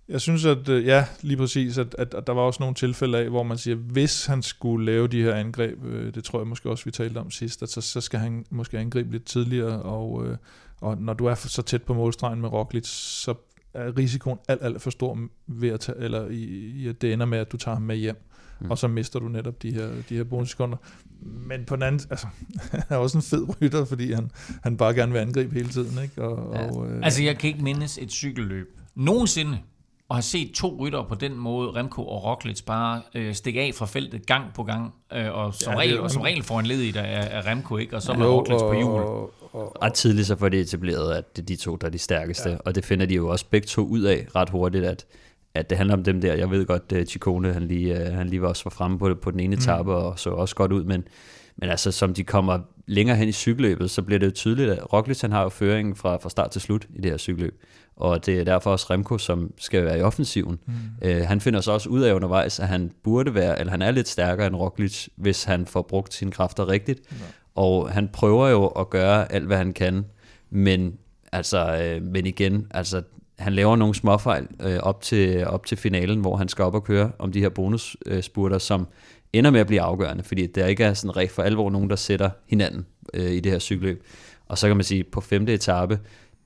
Jeg 0.08 0.20
synes, 0.20 0.44
at 0.44 0.68
øh, 0.68 0.86
ja, 0.86 1.06
lige 1.22 1.36
præcis, 1.36 1.78
at, 1.78 1.94
at, 1.98 2.14
at 2.14 2.26
der 2.26 2.32
var 2.32 2.42
også 2.42 2.62
nogle 2.62 2.74
tilfælde 2.74 3.18
af, 3.18 3.30
hvor 3.30 3.42
man 3.42 3.58
siger, 3.58 3.76
hvis 3.76 4.26
han 4.26 4.42
skulle 4.42 4.86
lave 4.86 5.08
de 5.08 5.22
her 5.22 5.34
angreb, 5.34 5.84
øh, 5.84 6.14
det 6.14 6.24
tror 6.24 6.38
jeg 6.38 6.46
måske 6.46 6.70
også, 6.70 6.84
vi 6.84 6.90
talte 6.90 7.18
om 7.18 7.30
sidst, 7.30 7.62
at 7.62 7.68
så, 7.68 7.80
så 7.80 8.00
skal 8.00 8.20
han 8.20 8.46
måske 8.50 8.78
angribe 8.78 9.12
lidt 9.12 9.24
tidligere, 9.24 9.82
og, 9.82 10.26
øh, 10.26 10.36
og 10.80 10.98
når 10.98 11.14
du 11.14 11.26
er 11.26 11.34
så 11.34 11.62
tæt 11.62 11.82
på 11.82 11.94
målstregen 11.94 12.40
med 12.40 12.48
Roglic, 12.48 12.86
så 12.86 13.34
er 13.74 13.98
risikoen 13.98 14.38
alt, 14.48 14.62
alt 14.62 14.82
for 14.82 14.90
stor 14.90 15.18
ved 15.46 15.68
at 15.68 15.80
tage, 15.80 15.98
eller 15.98 16.28
i, 16.28 16.44
i 16.76 16.88
at 16.88 17.02
det 17.02 17.12
ender 17.12 17.26
med, 17.26 17.38
at 17.38 17.52
du 17.52 17.56
tager 17.56 17.74
ham 17.74 17.82
med 17.82 17.96
hjem, 17.96 18.16
mm. 18.60 18.70
og 18.70 18.78
så 18.78 18.88
mister 18.88 19.18
du 19.18 19.28
netop 19.28 19.62
de 19.62 19.74
her, 19.74 19.88
de 20.08 20.16
her 20.16 20.24
bonussekunder. 20.24 20.76
Men 21.22 21.64
på 21.64 21.76
den 21.76 21.82
anden, 21.82 22.00
altså, 22.10 22.26
han 22.70 22.82
er 22.88 22.96
også 22.96 23.18
en 23.18 23.22
fed 23.22 23.62
rytter, 23.62 23.84
fordi 23.84 24.12
han, 24.12 24.30
han 24.62 24.76
bare 24.76 24.94
gerne 24.94 25.12
vil 25.12 25.18
angribe 25.18 25.54
hele 25.54 25.68
tiden, 25.68 26.02
ikke? 26.02 26.22
Og, 26.22 26.54
ja. 26.54 26.70
og, 26.70 26.86
øh, 26.86 27.04
Altså, 27.04 27.22
jeg 27.22 27.38
kan 27.38 27.48
ikke 27.48 27.62
mindes 27.62 27.98
et 27.98 28.10
cykelløb 28.10 28.80
nogensinde, 28.94 29.58
og 30.08 30.16
har 30.16 30.22
set 30.22 30.52
to 30.54 30.76
rytter 30.80 31.02
på 31.08 31.14
den 31.14 31.36
måde, 31.36 31.70
Remco 31.70 32.06
og 32.06 32.24
Roglic, 32.24 32.62
bare 32.62 33.02
øh, 33.14 33.34
stikke 33.34 33.60
af 33.60 33.74
fra 33.74 33.86
feltet 33.86 34.26
gang 34.26 34.44
på 34.54 34.62
gang, 34.62 34.94
øh, 35.12 35.34
og 35.34 35.54
som, 35.54 35.72
Ja, 35.72 35.78
regel, 35.78 36.00
og 36.00 36.10
som 36.10 36.22
regel 36.22 36.42
får 36.42 36.60
en 36.60 36.66
led 36.66 36.80
i 36.80 36.90
der 36.90 37.02
af, 37.02 37.38
af 37.38 37.46
Remco, 37.46 37.76
ikke? 37.76 37.96
og 37.96 38.02
så 38.02 38.12
med 38.12 38.26
Roglic 38.26 38.60
på 38.60 38.72
hjul. 38.72 39.00
Og, 39.00 39.32
og, 39.52 39.76
Ret 39.82 39.92
tidligt 39.92 40.26
så 40.26 40.36
får 40.36 40.48
det 40.48 40.60
etableret, 40.60 41.14
at 41.14 41.36
det 41.36 41.42
er 41.42 41.46
de 41.46 41.56
to, 41.56 41.76
der 41.76 41.86
er 41.86 41.90
de 41.90 41.98
stærkeste, 41.98 42.50
ja. 42.50 42.56
og 42.64 42.74
det 42.74 42.84
finder 42.84 43.06
de 43.06 43.14
jo 43.14 43.28
også 43.28 43.46
begge 43.50 43.66
to 43.66 43.86
ud 43.86 44.00
af 44.00 44.26
ret 44.34 44.50
hurtigt, 44.50 44.84
at, 44.84 45.06
at 45.54 45.70
det 45.70 45.78
handler 45.78 45.96
om 45.96 46.04
dem 46.04 46.20
der. 46.20 46.34
Jeg 46.34 46.50
ved 46.50 46.66
godt, 46.66 46.92
at 46.92 47.08
Chicone, 47.08 47.52
han 47.52 47.62
lige, 47.62 48.00
øh, 48.00 48.12
han 48.12 48.28
lige 48.28 48.42
var 48.42 48.48
også 48.48 48.64
var 48.64 48.70
fremme 48.70 48.98
på, 48.98 49.14
på 49.22 49.30
den 49.30 49.40
ene 49.40 49.56
etape, 49.56 49.90
mm. 49.90 49.96
og 49.96 50.18
så 50.18 50.30
også 50.30 50.54
godt 50.54 50.72
ud, 50.72 50.84
men, 50.84 51.04
men 51.56 51.70
altså, 51.70 51.92
som 51.92 52.14
de 52.14 52.24
kommer 52.24 52.58
længere 52.86 53.16
hen 53.16 53.28
i 53.28 53.32
cykelløbet, 53.32 53.90
så 53.90 54.02
bliver 54.02 54.18
det 54.18 54.26
jo 54.26 54.30
tydeligt, 54.30 54.70
at 54.70 54.92
Roglic, 54.92 55.20
han 55.20 55.32
har 55.32 55.42
jo 55.42 55.48
føringen 55.48 55.96
fra, 55.96 56.16
fra 56.16 56.30
start 56.30 56.50
til 56.50 56.60
slut 56.60 56.86
i 56.94 57.00
det 57.00 57.10
her 57.10 57.18
cykelløb, 57.18 57.62
og 57.96 58.26
det 58.26 58.40
er 58.40 58.44
derfor 58.44 58.70
også 58.70 58.86
Remco, 58.90 59.18
som 59.18 59.52
skal 59.58 59.84
være 59.84 59.98
i 59.98 60.02
offensiven. 60.02 60.58
Mm. 60.66 60.74
Øh, 61.02 61.26
han 61.26 61.40
finder 61.40 61.60
så 61.60 61.72
også 61.72 61.88
ud 61.88 62.00
af 62.00 62.12
undervejs, 62.12 62.60
at 62.60 62.68
han 62.68 62.90
burde 63.02 63.34
være, 63.34 63.60
eller 63.60 63.70
han 63.70 63.82
er 63.82 63.90
lidt 63.90 64.08
stærkere 64.08 64.46
end 64.46 64.56
Roglic, 64.56 65.08
hvis 65.16 65.44
han 65.44 65.66
får 65.66 65.82
brugt 65.82 66.14
sine 66.14 66.30
kræfter 66.30 66.68
rigtigt, 66.68 67.00
ja. 67.10 67.16
og 67.54 67.90
han 67.90 68.08
prøver 68.08 68.48
jo 68.48 68.66
at 68.66 68.90
gøre 68.90 69.32
alt, 69.32 69.46
hvad 69.46 69.56
han 69.56 69.72
kan, 69.72 70.04
men 70.50 70.94
altså, 71.32 71.76
øh, 71.82 72.02
men 72.02 72.26
igen, 72.26 72.66
altså, 72.70 73.02
han 73.38 73.52
laver 73.52 73.76
nogle 73.76 73.94
småfejl 73.94 74.46
øh, 74.60 74.78
op, 74.78 75.02
til, 75.02 75.46
op 75.46 75.66
til 75.66 75.78
finalen, 75.78 76.20
hvor 76.20 76.36
han 76.36 76.48
skal 76.48 76.64
op 76.64 76.74
og 76.74 76.84
køre 76.84 77.12
om 77.18 77.32
de 77.32 77.40
her 77.40 77.48
bonusspurter, 77.48 78.58
som 78.58 78.86
ender 79.32 79.50
med 79.50 79.60
at 79.60 79.66
blive 79.66 79.80
afgørende, 79.80 80.24
fordi 80.24 80.46
der 80.46 80.66
ikke 80.66 80.84
er 80.84 80.94
sådan 80.94 81.16
rigtig 81.16 81.34
for 81.34 81.42
alvor 81.42 81.70
nogen, 81.70 81.90
der 81.90 81.96
sætter 81.96 82.30
hinanden 82.46 82.86
øh, 83.14 83.30
i 83.30 83.40
det 83.40 83.52
her 83.52 83.58
cykelløb. 83.58 84.04
Og 84.48 84.58
så 84.58 84.66
kan 84.66 84.76
man 84.76 84.84
sige, 84.84 85.04
på 85.04 85.20
femte 85.20 85.54
etape, 85.54 85.98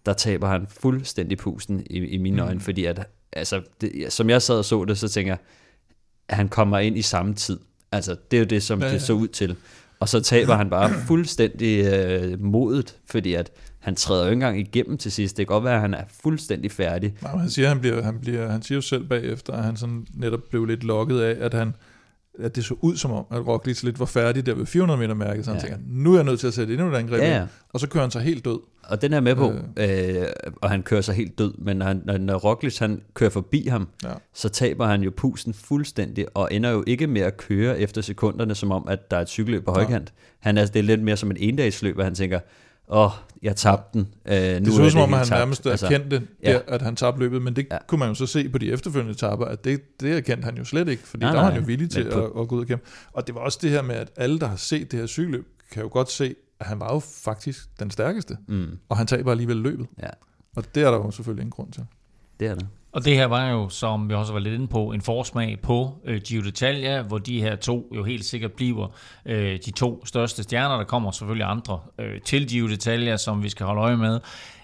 der 0.08 0.14
taber 0.14 0.48
han 0.48 0.66
fuldstændig 0.80 1.38
pusten 1.38 1.86
i, 1.90 1.98
i 1.98 2.18
mine 2.18 2.42
øjne, 2.42 2.60
fordi 2.60 2.84
at, 2.84 3.08
altså, 3.32 3.62
det, 3.80 4.12
som 4.12 4.30
jeg 4.30 4.42
sad 4.42 4.58
og 4.58 4.64
så 4.64 4.84
det, 4.84 4.98
så 4.98 5.08
tænker 5.08 5.32
jeg, 5.32 5.38
at 6.28 6.36
han 6.36 6.48
kommer 6.48 6.78
ind 6.78 6.98
i 6.98 7.02
samme 7.02 7.34
tid. 7.34 7.58
Altså, 7.92 8.16
det 8.30 8.36
er 8.36 8.40
jo 8.40 8.46
det, 8.46 8.62
som 8.62 8.80
Ja, 8.80 8.86
ja, 8.86 8.92
det 8.92 9.02
så 9.02 9.12
ud 9.12 9.28
til. 9.28 9.56
Og 10.00 10.08
så 10.08 10.20
taber 10.20 10.54
han 10.54 10.70
bare 10.70 10.90
fuldstændig 11.08 11.84
øh, 11.84 12.40
modet, 12.40 12.96
fordi 13.10 13.34
at 13.34 13.50
han 13.78 13.96
træder 13.96 14.24
jo 14.24 14.30
ikke 14.30 14.32
engang 14.32 14.60
igennem 14.60 14.98
til 14.98 15.12
sidst. 15.12 15.36
Det 15.36 15.46
kan 15.46 15.54
godt 15.54 15.64
være, 15.64 15.74
at 15.74 15.80
han 15.80 15.94
er 15.94 16.04
fuldstændig 16.22 16.72
færdig. 16.72 17.14
Nej, 17.22 17.36
han 17.36 17.50
siger, 17.50 17.68
han, 17.68 17.80
bliver, 17.80 18.02
han, 18.02 18.18
bliver, 18.20 18.48
han 18.48 18.62
siger 18.62 18.76
jo 18.76 18.82
selv 18.82 19.04
bagefter, 19.04 19.52
at 19.52 19.64
han 19.64 19.76
sådan 19.76 20.06
netop 20.14 20.40
blev 20.50 20.64
lidt 20.64 20.84
lokket 20.84 21.20
af, 21.20 21.44
at 21.44 21.54
han 21.54 21.74
at 22.42 22.56
det 22.56 22.64
så 22.64 22.74
ud 22.80 22.96
som 22.96 23.10
om, 23.12 23.24
at 23.30 23.46
Roglic 23.46 23.82
lidt 23.82 24.00
var 24.00 24.06
færdig 24.06 24.46
der 24.46 24.54
ved 24.54 24.66
400 24.66 25.00
meter 25.00 25.14
mærket, 25.14 25.44
så 25.44 25.50
han 25.50 25.60
Ja. 25.60 25.66
tænker, 25.68 25.78
nu 25.88 26.12
er 26.12 26.16
jeg 26.16 26.24
nødt 26.24 26.40
til 26.40 26.46
at 26.46 26.54
sætte 26.54 26.72
endnu 26.74 26.88
et 26.90 26.94
angreb 26.96 27.20
Ja, 27.20 27.36
ja. 27.36 27.46
og 27.72 27.80
så 27.80 27.88
kører 27.88 28.04
han 28.04 28.10
sig 28.10 28.22
helt 28.22 28.44
død. 28.44 28.58
Og 28.84 29.02
den 29.02 29.12
er 29.12 29.20
med 29.20 29.34
på, 29.34 29.52
øh, 29.76 30.26
og 30.62 30.70
han 30.70 30.82
kører 30.82 31.00
sig 31.00 31.14
helt 31.14 31.38
død, 31.38 31.54
men 31.58 31.76
når, 31.76 31.86
han- 31.86 32.02
når, 32.04 32.18
når 32.18 32.36
Roglic 32.38 32.78
han 32.78 33.02
kører 33.14 33.30
forbi 33.30 33.66
ham, 33.68 33.88
Ja. 34.04 34.08
så 34.34 34.48
taber 34.48 34.86
han 34.86 35.02
jo 35.02 35.12
pusten 35.16 35.54
fuldstændig, 35.54 36.26
og 36.34 36.48
ender 36.52 36.70
jo 36.70 36.84
ikke 36.86 37.06
med 37.06 37.20
at 37.20 37.36
køre 37.36 37.80
efter 37.80 38.00
sekunderne, 38.00 38.54
som 38.54 38.70
om, 38.72 38.88
at 38.88 39.10
der 39.10 39.16
er 39.16 39.20
et 39.20 39.28
cykelløb 39.28 39.64
på 39.64 39.70
højkant. 39.72 40.12
Han 40.40 40.58
er, 40.58 40.66
det 40.66 40.76
er 40.78 40.82
lidt 40.82 41.02
mere 41.02 41.16
som 41.16 41.30
en 41.30 41.36
endagsløb, 41.40 41.98
at 41.98 42.04
han 42.04 42.14
tænker, 42.14 42.40
åh, 42.88 43.04
oh, 43.06 43.10
jeg 43.42 43.56
tabte 43.56 43.98
den. 43.98 44.08
Øh, 44.26 44.34
nu 44.60 44.64
Det 44.64 44.72
så 44.74 44.82
ud 44.82 44.90
som 44.90 45.00
om, 45.00 45.12
han 45.12 45.26
tabt." 45.26 45.38
nærmest 45.40 45.66
Altså, 45.66 45.86
erkendte, 45.86 46.22
ja. 46.42 46.52
der, 46.52 46.60
at 46.66 46.82
han 46.82 46.96
tabte 46.96 47.20
løbet, 47.20 47.42
men 47.42 47.56
det 47.56 47.66
Ja. 47.70 47.78
kunne 47.86 47.98
man 47.98 48.08
jo 48.08 48.14
så 48.14 48.26
se 48.26 48.48
på 48.48 48.58
de 48.58 48.72
efterfølgende 48.72 49.12
etapper, 49.12 49.46
at 49.46 49.64
det, 49.64 50.00
det 50.00 50.16
erkendte 50.16 50.44
han 50.44 50.56
jo 50.58 50.64
slet 50.64 50.88
ikke, 50.88 51.02
fordi 51.06 51.24
Nej, 51.24 51.32
der 51.32 51.40
var 51.40 51.50
han 51.50 51.60
jo 51.60 51.66
villig 51.66 51.90
til 51.90 52.00
at, 52.00 52.12
at 52.12 52.48
gå 52.48 52.56
ud 52.56 52.60
og 52.60 52.66
kæmpe. 52.66 52.84
Og 53.12 53.26
det 53.26 53.34
var 53.34 53.40
også 53.40 53.58
det 53.62 53.70
her 53.70 53.82
med, 53.82 53.94
at 53.94 54.10
alle, 54.16 54.38
der 54.40 54.46
har 54.46 54.56
set 54.56 54.92
det 54.92 54.98
her 55.00 55.06
cykelløb, 55.06 55.46
kan 55.72 55.82
jo 55.82 55.88
godt 55.92 56.10
se, 56.10 56.34
at 56.60 56.66
han 56.66 56.80
var 56.80 56.92
jo 56.94 56.98
faktisk 56.98 57.68
den 57.80 57.90
stærkeste, 57.90 58.36
Mm, 58.46 58.78
og 58.88 58.96
han 58.96 59.06
taber 59.06 59.30
alligevel 59.30 59.56
løbet. 59.56 59.86
ja, 60.02 60.08
Og 60.56 60.74
det 60.74 60.82
er 60.82 60.90
der 60.90 60.98
jo 60.98 61.10
selvfølgelig 61.10 61.42
ingen 61.42 61.50
grund 61.50 61.72
til. 61.72 61.84
det 62.40 62.48
er 62.48 62.54
det. 62.54 62.66
Og 62.92 63.04
det 63.04 63.16
her 63.16 63.26
var 63.26 63.50
jo, 63.50 63.68
som 63.68 64.08
vi 64.08 64.14
også 64.14 64.32
var 64.32 64.40
lidt 64.40 64.54
inde 64.54 64.68
på, 64.68 64.92
en 64.92 65.00
forsmag 65.00 65.58
på 65.62 65.98
øh, 66.04 66.20
Giro 66.20 66.42
d'Italia, 66.42 67.08
hvor 67.08 67.18
de 67.18 67.40
her 67.40 67.56
to 67.56 67.92
jo 67.96 68.04
helt 68.04 68.24
sikkert 68.24 68.52
bliver 68.52 68.86
øh, 69.26 69.58
de 69.66 69.70
to 69.70 70.06
største 70.06 70.42
stjerner. 70.42 70.76
Der 70.76 70.84
kommer 70.84 71.10
selvfølgelig 71.10 71.46
andre 71.46 71.80
øh, 71.98 72.20
til 72.20 72.48
Giro 72.48 72.66
d'Italia, 72.66 73.16
som 73.16 73.42
vi 73.42 73.48
skal 73.48 73.66
holde 73.66 73.80
øje 73.80 73.96
med, 73.96 74.20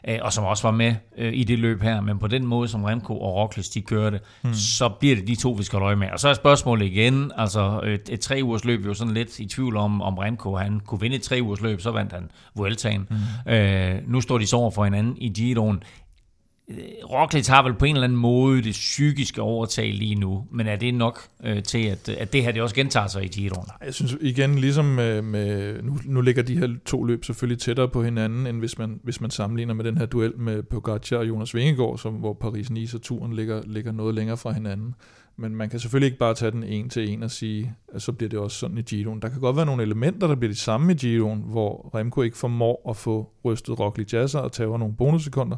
øh, 0.09 0.19
og 0.23 0.33
som 0.33 0.45
også 0.45 0.63
var 0.63 0.71
med 0.71 0.95
øh, 1.19 1.33
i 1.35 1.45
det 1.45 1.59
løb 1.59 1.83
her. 1.83 2.01
Men 2.01 2.19
på 2.19 2.27
den 2.27 2.47
måde, 2.47 2.69
som 2.69 2.85
Remco 2.85 3.21
og 3.21 3.35
Roglic 3.35 3.69
de 3.69 3.83
kørte, 3.83 4.21
hmm. 4.43 4.55
så 4.55 4.89
bliver 4.89 5.17
det 5.17 5.27
de 5.27 5.35
to, 5.35 5.51
vi 5.51 5.63
skal 5.63 5.79
holde 5.79 5.87
øje 5.87 5.97
med. 5.97 6.09
Og 6.13 6.21
så 6.21 6.29
er 6.29 6.35
spørgsmålet 6.35 6.87
igen, 6.87 7.33
altså 7.37 7.81
et, 7.85 8.09
et 8.13 8.21
tre 8.21 8.41
ugers 8.43 8.65
løb, 8.65 8.83
vi 8.83 8.89
jo 8.89 8.95
sådan 8.95 9.15
lidt 9.15 9.39
i 9.39 9.47
tvivl 9.47 9.77
om, 9.77 10.03
om 10.03 10.19
Remco 10.19 10.57
han 10.57 10.81
kunne 10.81 11.01
vinde 11.01 11.17
et 11.17 11.23
tre 11.23 11.39
ugers 11.43 11.61
løb, 11.61 11.81
så 11.81 11.91
vandt 11.91 12.13
han 12.13 12.31
Vueltaen. 12.55 13.09
Hmm. 13.11 13.53
Øh, 13.53 13.95
nu 14.07 14.21
står 14.21 14.39
de 14.39 14.47
så 14.47 14.57
over 14.57 14.71
for 14.71 14.85
hinanden 14.85 15.17
i 15.17 15.29
Giroen. 15.29 15.83
Øh, 16.69 16.77
Roglic 17.05 17.47
har 17.47 17.63
vel 17.63 17.75
på 17.75 17.85
en 17.85 17.95
eller 17.95 18.05
anden 18.05 18.19
måde 18.19 18.63
det 18.63 18.73
psykiske 18.73 19.43
overtag 19.43 19.93
lige 19.93 20.15
nu, 20.15 20.47
men 20.51 20.67
er 20.67 20.77
det 20.77 20.95
nok 20.95 21.21
øh, 21.45 21.63
til, 21.63 21.87
at, 21.87 22.09
at 22.09 22.33
det 22.33 22.43
her 22.43 22.53
det 22.53 22.63
også 22.63 22.75
gentager 22.75 23.07
sig 23.07 23.25
i 23.25 23.29
Giroen? 23.29 23.67
Jeg 23.85 23.95
synes 23.95 24.17
igen, 24.21 24.55
ligesom 24.55 24.85
med, 24.85 25.23
med 25.23 25.83
nu, 25.83 25.99
nu 26.05 26.21
ligger 26.21 26.43
de 26.43 26.59
her 26.59 26.69
to 26.87 27.05
løb 27.05 27.25
selvfølgelig 27.25 27.59
tættere 27.59 27.89
på 27.89 28.03
hinanden, 28.03 28.47
end 28.47 28.59
hvis 28.59 28.79
man, 28.79 29.01
hvis 29.03 29.21
man 29.21 29.31
sammenligner 29.31 29.75
med 29.75 29.85
den 29.85 29.99
her 29.99 30.07
duel 30.07 30.39
med 30.39 30.63
Pogacar 30.63 31.17
og 31.17 31.29
Jonas 31.29 31.55
Vingegaard, 31.55 31.99
som, 31.99 32.15
hvor 32.15 32.37
Paris-Nice 32.45 32.97
og 32.97 33.03
turen 33.03 33.33
ligger, 33.33 33.63
ligger 33.67 33.93
noget 33.93 34.15
længere 34.15 34.37
fra 34.37 34.53
hinanden. 34.53 34.95
Men 35.37 35.57
man 35.57 35.69
kan 35.69 35.81
selvfølgelig 35.81 36.07
ikke 36.07 36.19
bare 36.19 36.35
tage 36.35 36.51
den 36.51 36.63
en 36.63 36.89
til 36.89 37.11
en 37.11 37.23
og 37.23 37.31
sige, 37.31 37.75
at 37.95 38.03
så 38.03 38.13
bliver 38.13 38.31
det 38.31 38.39
også 38.39 38.59
sådan 38.59 38.79
i 38.79 38.83
Giroen. 38.83 39.23
Der 39.23 39.29
kan 39.29 39.41
godt 39.41 39.57
være 39.57 39.67
nogle 39.67 39.83
elementer, 39.83 40.27
der 40.27 40.35
bliver 40.35 40.53
de 40.53 40.59
samme 40.59 40.93
i 40.93 40.95
Giroen, 40.95 41.43
hvor 41.47 41.91
Remco 41.95 42.23
ikke 42.23 42.37
formår 42.37 42.91
at 42.91 42.97
få 42.97 43.31
rystet 43.45 43.81
Roglic 43.81 44.15
af 44.15 44.31
sig 44.31 44.43
og 44.43 44.53
tager 44.53 44.79
nogle 44.79 44.95
bonussekunder. 44.95 45.57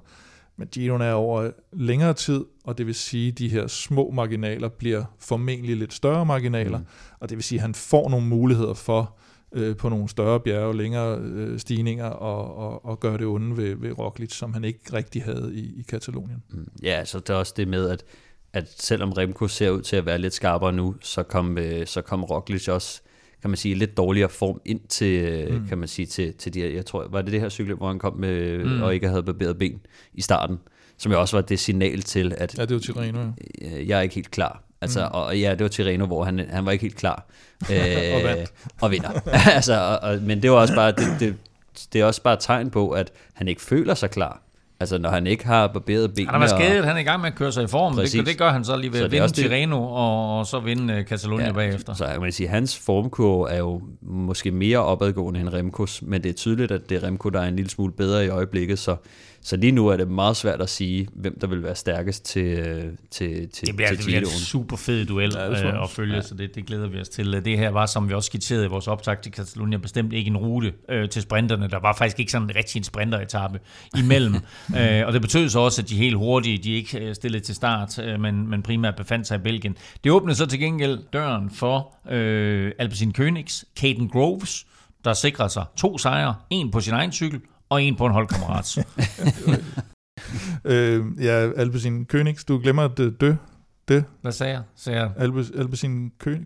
Men 0.59 0.69
Giroen 0.69 1.03
er 1.03 1.13
over 1.13 1.51
længere 1.73 2.15
tid, 2.15 2.45
og 2.65 2.79
det 2.79 2.87
vil 2.87 2.95
sige, 2.95 3.29
at 3.29 3.39
de 3.39 3.49
her 3.49 3.67
små 3.67 4.11
marginaler 4.11 4.69
bliver 4.69 5.05
formentlig 5.19 5.77
lidt 5.77 5.95
større 5.95 6.27
marginaler, 6.27 6.79
mm. 6.79 6.85
og 7.21 7.29
det 7.29 7.37
vil 7.37 7.45
sige, 7.45 7.59
at 7.59 7.63
han 7.63 7.75
får 7.75 8.09
nogle 8.09 8.27
muligheder 8.27 8.75
for 8.75 9.17
øh, 9.53 9.77
på 9.77 9.89
nogle 9.89 10.09
større 10.09 10.41
bjerge, 10.41 10.77
længere 10.77 11.19
øh, 11.19 11.59
stigninger, 11.59 12.07
og, 12.07 12.57
og, 12.57 12.85
og 12.85 13.01
gøre 13.01 13.19
det 13.19 13.27
onde 13.27 13.57
ved, 13.57 13.77
ved 13.77 13.99
Roglic, 13.99 14.33
som 14.35 14.53
han 14.53 14.65
ikke 14.65 14.81
rigtig 14.93 15.23
havde 15.23 15.51
i, 15.55 15.81
i 15.81 15.83
Katalonien. 15.83 16.43
Mm, 16.51 16.69
Ja, 16.83 17.05
så 17.05 17.19
det 17.19 17.31
er 17.31 17.35
også 17.35 17.55
det 17.57 17.69
med, 17.69 17.89
at, 17.89 18.05
at 18.53 18.83
selvom 18.83 19.13
Remco 19.13 19.49
ser 19.49 19.71
ud 19.71 19.83
til 19.83 19.97
at 19.97 20.07
være 20.07 20.19
lidt 20.19 20.35
skarpere 20.35 20.73
nu, 20.73 20.95
så 21.01 21.23
kom, 21.23 21.59
øh, 21.59 21.87
så 21.87 22.03
kom 22.03 22.25
Roglic 22.25 22.69
også, 22.69 23.03
kan 23.43 23.51
man 23.51 23.57
sige, 23.57 23.75
lidt 23.75 23.97
dårligere 23.97 24.29
form 24.29 24.61
ind 24.65 24.81
til, 24.89 25.47
mm. 25.51 25.69
kan 25.69 25.79
man 25.79 25.89
sige, 25.89 26.07
til, 26.07 26.35
til 26.35 26.55
de 26.55 26.61
her, 26.61 26.69
jeg 26.69 26.87
tror, 26.87 27.09
var 27.11 27.23
det 27.23 27.33
det 27.33 27.41
her 27.41 27.49
cykel, 27.49 27.75
hvor 27.75 27.89
han 27.89 27.99
kom 27.99 28.17
med, 28.17 28.65
mm. 28.65 28.83
og 28.83 28.95
ikke 28.95 29.09
havde 29.09 29.23
barberet 29.23 29.59
ben 29.59 29.81
i 30.15 30.23
starten, 30.23 30.59
som 30.99 31.13
jo 31.13 31.21
også 31.21 31.37
var 31.37 31.43
det 31.43 31.59
signal 31.59 32.03
til, 32.03 32.35
at 32.39 32.59
Ja, 32.59 32.65
det 32.65 32.71
jo 32.71 32.79
Tirreno, 32.79 33.21
ja. 33.61 33.79
øh, 33.79 33.89
jeg 33.89 33.99
er 33.99 34.03
ikke 34.03 34.15
helt 34.15 34.31
klar. 34.31 34.63
Altså, 34.81 35.01
mm. 35.01 35.11
og 35.13 35.39
ja, 35.39 35.51
det 35.51 35.61
var 35.61 35.69
Tirreno, 35.69 36.07
hvor 36.07 36.25
han, 36.25 36.39
han 36.51 36.67
var 36.67 36.73
ikke 36.73 36.83
helt 36.83 36.97
klar. 36.97 37.27
Øh, 37.73 38.17
Og 38.17 38.23
vandt. 38.23 38.53
Og 38.81 38.91
vinder. 38.91 39.11
altså, 39.57 39.81
og, 39.81 39.99
og, 39.99 40.23
men 40.23 40.43
det 40.43 40.51
var 40.51 40.57
også 40.57 40.75
bare, 40.75 40.93
det, 40.93 41.07
det, 41.21 41.37
det 41.93 42.01
er 42.01 42.05
også 42.05 42.23
bare 42.23 42.35
et 42.35 42.41
tegn 42.41 42.71
på, 42.71 42.91
at 42.91 43.13
han 43.33 43.49
ikke 43.49 43.63
føler 43.63 43.95
sig 43.95 44.11
klar. 44.11 44.43
Altså, 44.81 44.99
når 44.99 45.11
han 45.11 45.27
ikke 45.27 45.47
har 45.47 45.67
barberet 45.67 46.15
benene. 46.15 46.31
Han 46.33 46.41
har 46.41 46.47
været 46.47 46.53
og- 46.53 46.61
skadet, 46.61 46.85
han 46.85 46.97
er 46.97 47.01
i 47.01 47.03
gang 47.03 47.21
med 47.21 47.29
at 47.31 47.35
køre 47.35 47.53
sig 47.53 47.65
i 47.65 47.67
form. 47.67 47.93
Det, 47.93 48.03
Præcis. 48.03 48.25
det 48.25 48.39
gør 48.39 48.51
han 48.51 48.65
så 48.65 48.77
lige 48.77 48.93
ved 48.93 48.99
at 49.01 49.05
det 49.05 49.13
vinde 49.13 49.27
det- 49.27 49.35
Tirreno, 49.35 49.83
og, 49.83 50.39
og 50.39 50.47
så 50.47 50.61
vinde 50.61 50.95
øh, 50.95 51.05
Catalonia 51.05 51.47
ja, 51.47 51.53
bagefter. 51.53 51.95
Så 51.95 52.07
kan 52.07 52.21
man 52.21 52.33
sige, 52.33 52.49
hans 52.49 52.79
formkurve 52.79 53.51
er 53.51 53.59
jo 53.59 53.81
måske 54.03 54.51
mere 54.51 54.79
opadgående 54.79 55.41
end 55.41 55.49
Remkos, 55.49 56.03
men 56.03 56.23
det 56.23 56.29
er 56.29 56.33
tydeligt, 56.33 56.73
at 56.73 56.91
det 56.91 57.03
er 57.03 57.07
Remko, 57.07 57.29
der 57.29 57.41
er 57.41 57.49
en 57.49 57.57
lille 57.57 57.71
smule 57.71 57.93
bedre 57.93 58.25
i 58.25 58.29
øjeblikket, 58.29 58.79
så, 58.79 58.97
så 59.47 59.57
lige 59.57 59.73
nu 59.73 59.89
er 59.89 59.97
det 59.97 60.09
meget 60.09 60.37
svært 60.37 60.63
at 60.63 60.71
sige, 60.71 61.09
hvem 61.13 61.39
der 61.41 61.47
vil 61.47 61.63
være 61.63 61.75
stærkest 61.75 62.25
til, 62.25 62.45
øh, 62.45 62.85
til, 63.11 63.49
til, 63.49 63.67
Det 63.67 63.77
bliver, 63.77 63.89
til 63.89 63.99
det 63.99 64.05
bliver 64.07 64.21
en 64.21 64.27
super 64.27 64.77
fed 64.77 65.07
duel 65.07 65.33
Ja, 65.35 65.51
øh, 65.51 65.83
at 65.83 65.91
følge, 65.91 66.15
ja. 66.15 66.23
så 66.23 66.35
det, 66.35 66.55
det 66.55 66.67
glæder 66.67 66.89
vi 66.89 67.01
os 67.01 67.09
til. 67.09 67.45
Det 67.45 67.59
her 67.59 67.71
var, 67.71 67.87
som 67.87 68.09
vi 68.09 68.15
også 68.15 68.27
skitserede 68.27 68.65
i 68.65 68.69
vores 68.69 68.89
optag 68.89 69.21
til 69.21 69.33
Catalonia, 69.33 69.79
bestemt 69.79 70.13
ikke 70.13 70.29
en 70.29 70.37
rute 70.37 70.73
øh, 70.89 71.09
til 71.09 71.23
sprinterne. 71.23 71.69
Der 71.69 71.79
var 71.79 71.95
faktisk 71.99 72.21
ikke 72.21 72.33
sådan 72.33 72.57
rigtig 72.57 72.79
en 72.79 72.85
sprinteretappe 72.85 73.61
imellem. 73.99 74.35
øh, 74.79 75.07
og 75.07 75.13
det 75.13 75.21
betød 75.21 75.49
så 75.49 75.59
også, 75.59 75.83
at 75.83 75.89
de 75.89 75.97
helt 75.97 76.17
hurtige, 76.17 76.59
de 76.59 76.73
ikke 76.73 76.99
øh, 76.99 77.15
stillede 77.15 77.45
til 77.45 77.55
start, 77.55 77.99
øh, 77.99 78.21
men, 78.21 78.51
men 78.51 78.63
primært 78.63 78.97
befandt 78.97 79.27
sig 79.27 79.35
i 79.35 79.43
Belgien. 79.43 79.77
Det 80.05 80.13
åbnede 80.13 80.37
så 80.37 80.47
til 80.47 80.59
gengæld 80.59 80.99
døren 81.13 81.51
for 81.51 81.95
øh, 82.11 82.73
Alpecin 82.79 83.15
Königs, 83.19 83.65
Caden 83.77 84.09
Groves, 84.09 84.67
der 85.05 85.13
sikrede 85.13 85.51
sig 85.51 85.65
to 85.77 85.99
sejre, 85.99 86.35
en 86.51 86.71
på 86.71 86.81
sin 86.81 86.93
egen 86.93 87.13
cykel, 87.13 87.41
og 87.69 87.83
en 87.83 87.97
på 87.97 88.07
en 88.07 88.13
holdkammerat. 88.13 88.79
Øh, 90.65 91.05
ja, 91.21 91.53
Alpecin 91.57 92.07
Königs, 92.15 92.45
du 92.49 92.59
glemmer 92.59 92.83
at 92.85 93.01
øh, 93.01 93.13
dø. 93.21 93.35
Det, 93.89 94.05
Hvad 94.23 94.33
sagde 94.33 94.53
jeg? 94.53 94.63
Sagde 94.77 95.01
jeg? 95.01 95.11
Alpe, 95.17 95.45
Alpecin 95.59 96.13
Kø-. 96.19 96.37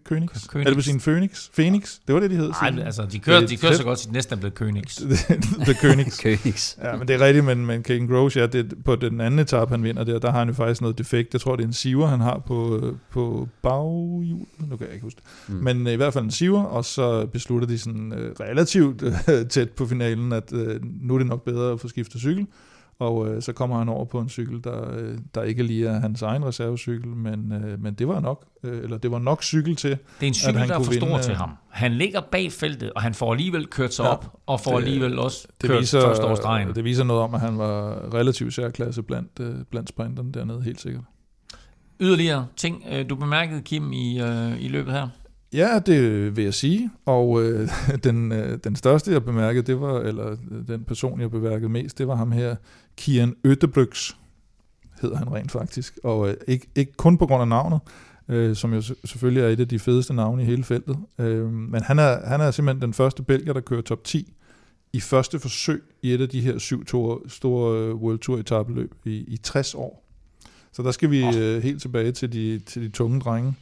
Alpecin 0.54 1.00
Phoenix. 1.00 1.48
Phoenix, 1.54 1.98
det 2.06 2.14
var 2.14 2.20
det, 2.20 2.30
de 2.30 2.36
hed. 2.36 2.52
Nej, 2.62 2.84
altså, 2.84 3.06
de 3.12 3.18
kører, 3.18 3.40
Det 3.40 3.48
de 3.48 3.54
er 3.54 3.58
kører 3.58 3.72
så 3.72 3.84
godt, 3.84 4.00
at 4.00 4.08
de 4.08 4.12
næsten 4.12 4.34
er 4.34 4.40
blevet 4.40 4.60
Königs. 4.60 5.06
The 5.68 5.72
Königs. 5.72 6.20
Königs. 6.26 6.78
Ja, 6.84 6.96
men 6.96 7.08
det 7.08 7.14
er 7.14 7.20
rigtigt, 7.26 7.44
men, 7.44 7.66
men 7.66 7.82
Kagan 7.82 8.06
Groves, 8.06 8.36
ja, 8.36 8.46
det, 8.46 8.74
på 8.84 8.96
den 8.96 9.20
anden 9.20 9.40
etape, 9.40 9.70
han 9.70 9.82
vinder 9.82 10.04
der, 10.04 10.18
der 10.18 10.30
har 10.30 10.38
han 10.38 10.48
jo 10.48 10.54
faktisk 10.54 10.80
noget 10.80 10.98
defekt. 10.98 11.32
Jeg 11.34 11.40
tror, 11.40 11.56
det 11.56 11.62
er 11.62 11.66
en 11.66 11.72
siver, 11.72 12.06
han 12.06 12.20
har 12.20 12.38
på, 12.38 12.80
på 13.10 13.48
baghjul. 13.62 14.46
Nu 14.58 14.76
kan 14.76 14.86
jeg 14.86 14.92
ikke 14.92 15.04
huske 15.04 15.20
det. 15.48 15.54
Mm. 15.54 15.64
Men 15.64 15.86
øh, 15.86 15.92
i 15.92 15.96
hvert 15.96 16.12
fald 16.12 16.24
en 16.24 16.30
siver, 16.30 16.62
og 16.62 16.84
så 16.84 17.26
beslutter 17.26 17.68
de 17.68 17.78
sådan 17.78 18.12
øh, 18.12 18.32
relativt 18.40 19.04
tæt 19.52 19.70
på 19.70 19.86
finalen, 19.86 20.32
at 20.32 20.52
øh, 20.52 20.80
nu 20.82 21.14
er 21.14 21.18
det 21.18 21.26
nok 21.26 21.44
bedre 21.44 21.72
at 21.72 21.80
få 21.80 21.88
skiftet 21.88 22.20
cykel. 22.20 22.46
Og 23.00 23.28
øh, 23.28 23.42
så 23.42 23.52
kommer 23.52 23.78
han 23.78 23.88
over 23.88 24.04
på 24.04 24.20
en 24.20 24.28
cykel, 24.28 24.64
der, 24.64 24.98
øh, 24.98 25.18
der 25.34 25.42
ikke 25.42 25.62
lige 25.62 25.86
er 25.88 26.00
hans 26.00 26.22
egen 26.22 26.44
reservecykel, 26.44 27.08
men, 27.08 27.52
øh, 27.52 27.82
men 27.82 27.94
det 27.94 28.08
var 28.08 28.20
nok, 28.20 28.44
øh, 28.64 28.82
eller 28.82 28.98
det 28.98 29.10
var 29.10 29.18
nok 29.18 29.42
cykel 29.42 29.76
til. 29.76 29.90
Det 29.90 29.98
er 30.20 30.26
en 30.26 30.34
cykel, 30.34 30.58
han 30.58 30.68
der 30.68 30.74
er 30.74 30.82
for 30.82 30.92
stor 30.92 31.06
vinde, 31.06 31.22
til 31.22 31.30
øh, 31.32 31.36
ham. 31.38 31.50
Han 31.68 31.92
ligger 31.92 32.20
bag 32.32 32.52
feltet, 32.52 32.92
og 32.92 33.02
han 33.02 33.14
får 33.14 33.32
alligevel 33.32 33.66
kørt 33.66 33.94
sig 33.94 34.02
Ja, 34.04 34.08
op, 34.10 34.36
og 34.46 34.60
får 34.60 34.70
det- 34.70 34.78
alligevel 34.86 35.18
også 35.18 35.46
Det 35.60 35.70
kørt 35.70 35.80
viser, 35.80 36.00
først 36.00 36.22
over 36.22 36.34
stregen. 36.34 36.74
det 36.74 36.84
viser 36.84 37.04
noget 37.04 37.22
om, 37.22 37.34
at 37.34 37.40
han 37.40 37.58
var 37.58 37.94
relativt 38.14 38.54
særklasse 38.54 39.02
blandt, 39.02 39.30
øh, 39.40 39.54
blandt 39.70 39.88
sprinterne 39.88 40.32
dernede, 40.32 40.62
helt 40.62 40.80
sikkert. 40.80 41.04
Yderligere 42.00 42.46
ting, 42.56 42.84
øh, 42.92 43.10
du 43.10 43.14
bemærkede, 43.16 43.62
Kim, 43.62 43.92
i, 43.92 44.20
øh, 44.22 44.62
i 44.62 44.68
løbet 44.68 44.92
her? 44.92 45.08
Ja, 45.52 45.78
det 45.86 46.36
vil 46.36 46.44
jeg 46.44 46.54
sige. 46.54 46.90
Og 47.06 47.42
øh, 47.42 47.68
den, 48.04 48.32
øh, 48.32 48.58
den 48.64 48.76
største, 48.76 49.12
jeg 49.12 49.24
bemærkede, 49.24 49.66
det 49.66 49.80
var, 49.80 50.00
eller 50.00 50.30
øh, 50.30 50.68
den 50.68 50.84
person, 50.84 51.20
jeg 51.20 51.30
bemærkede 51.30 51.68
mest, 51.68 51.98
det 51.98 52.08
var 52.08 52.14
ham 52.14 52.32
her, 52.32 52.56
Kian 53.00 53.36
Øttebrygs, 53.44 54.16
hedder 55.02 55.16
han 55.16 55.32
rent 55.32 55.50
faktisk. 55.50 55.98
Og 56.04 56.28
øh, 56.28 56.34
ikke, 56.48 56.66
ikke 56.74 56.92
kun 56.92 57.18
på 57.18 57.26
grund 57.26 57.40
af 57.42 57.48
navnet, 57.48 57.80
øh, 58.28 58.56
som 58.56 58.74
jo 58.74 58.82
se- 58.82 58.94
selvfølgelig 59.04 59.42
er 59.42 59.48
et 59.48 59.60
af 59.60 59.68
de 59.68 59.78
fedeste 59.78 60.14
navne 60.14 60.42
i 60.42 60.46
hele 60.46 60.64
feltet. 60.64 60.96
Øh, 61.18 61.52
men 61.52 61.82
han 61.82 61.98
er, 61.98 62.26
han 62.28 62.40
er 62.40 62.50
simpelthen 62.50 62.82
den 62.82 62.92
første 62.94 63.22
belgier, 63.22 63.52
der 63.52 63.60
kører 63.60 63.82
top 63.82 64.04
10 64.04 64.32
i 64.92 65.00
første 65.00 65.38
forsøg 65.38 65.82
i 66.02 66.14
et 66.14 66.20
af 66.20 66.28
de 66.28 66.40
her 66.40 66.58
syv 66.58 66.84
to, 66.84 67.28
store 67.28 67.78
øh, 67.78 67.94
World 67.94 68.18
Tour 68.18 68.38
etabeløb 68.38 68.94
i, 69.04 69.10
i 69.28 69.36
60 69.36 69.74
år. 69.74 70.06
Så 70.72 70.82
der 70.82 70.90
skal 70.90 71.10
vi 71.10 71.36
øh, 71.36 71.62
helt 71.62 71.82
tilbage 71.82 72.12
til 72.12 72.32
de, 72.32 72.58
til 72.66 72.82
de 72.82 72.88
tunge 72.88 73.20
drenge. 73.20 73.54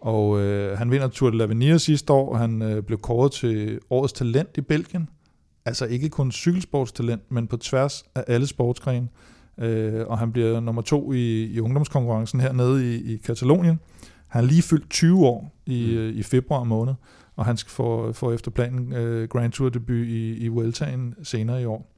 Og 0.00 0.40
øh, 0.40 0.78
han 0.78 0.90
vinder 0.90 1.08
Tour 1.08 1.30
de 1.30 1.44
l'Avenir 1.44 1.78
sidste 1.78 2.12
år, 2.12 2.32
og 2.32 2.38
han 2.38 2.62
øh, 2.62 2.82
blev 2.82 2.98
kåret 2.98 3.32
til 3.32 3.80
årets 3.90 4.12
talent 4.12 4.56
i 4.56 4.60
Belgien. 4.60 5.08
Altså 5.64 5.86
ikke 5.86 6.08
kun 6.08 6.32
cykelsportstalent, 6.32 7.22
men 7.32 7.46
på 7.46 7.56
tværs 7.56 8.04
af 8.14 8.24
alle 8.26 8.46
sportsgrene. 8.46 9.08
Øh, 9.58 10.06
og 10.06 10.18
han 10.18 10.32
bliver 10.32 10.60
nummer 10.60 10.82
to 10.82 11.12
i, 11.12 11.44
i 11.44 11.60
ungdomskonkurrencen 11.60 12.40
hernede 12.40 12.94
i, 12.96 13.14
i 13.14 13.16
Katalonien. 13.16 13.80
Han 14.28 14.44
er 14.44 14.48
lige 14.48 14.62
fyldt 14.62 14.90
20 14.90 15.26
år 15.26 15.54
i, 15.66 15.94
Mm. 15.96 16.00
mm. 16.02 16.18
i 16.18 16.22
februar 16.22 16.64
måned, 16.64 16.94
og 17.36 17.44
han 17.44 17.56
skal 17.56 17.70
få, 17.70 18.12
få 18.12 18.32
efter 18.32 18.50
planen 18.50 18.92
øh, 18.92 19.28
Grand 19.28 19.52
Tour 19.52 19.68
debut 19.68 20.06
i, 20.06 20.36
i 20.36 20.48
Vueltaen 20.48 21.14
senere 21.22 21.62
i 21.62 21.64
år. 21.64 21.88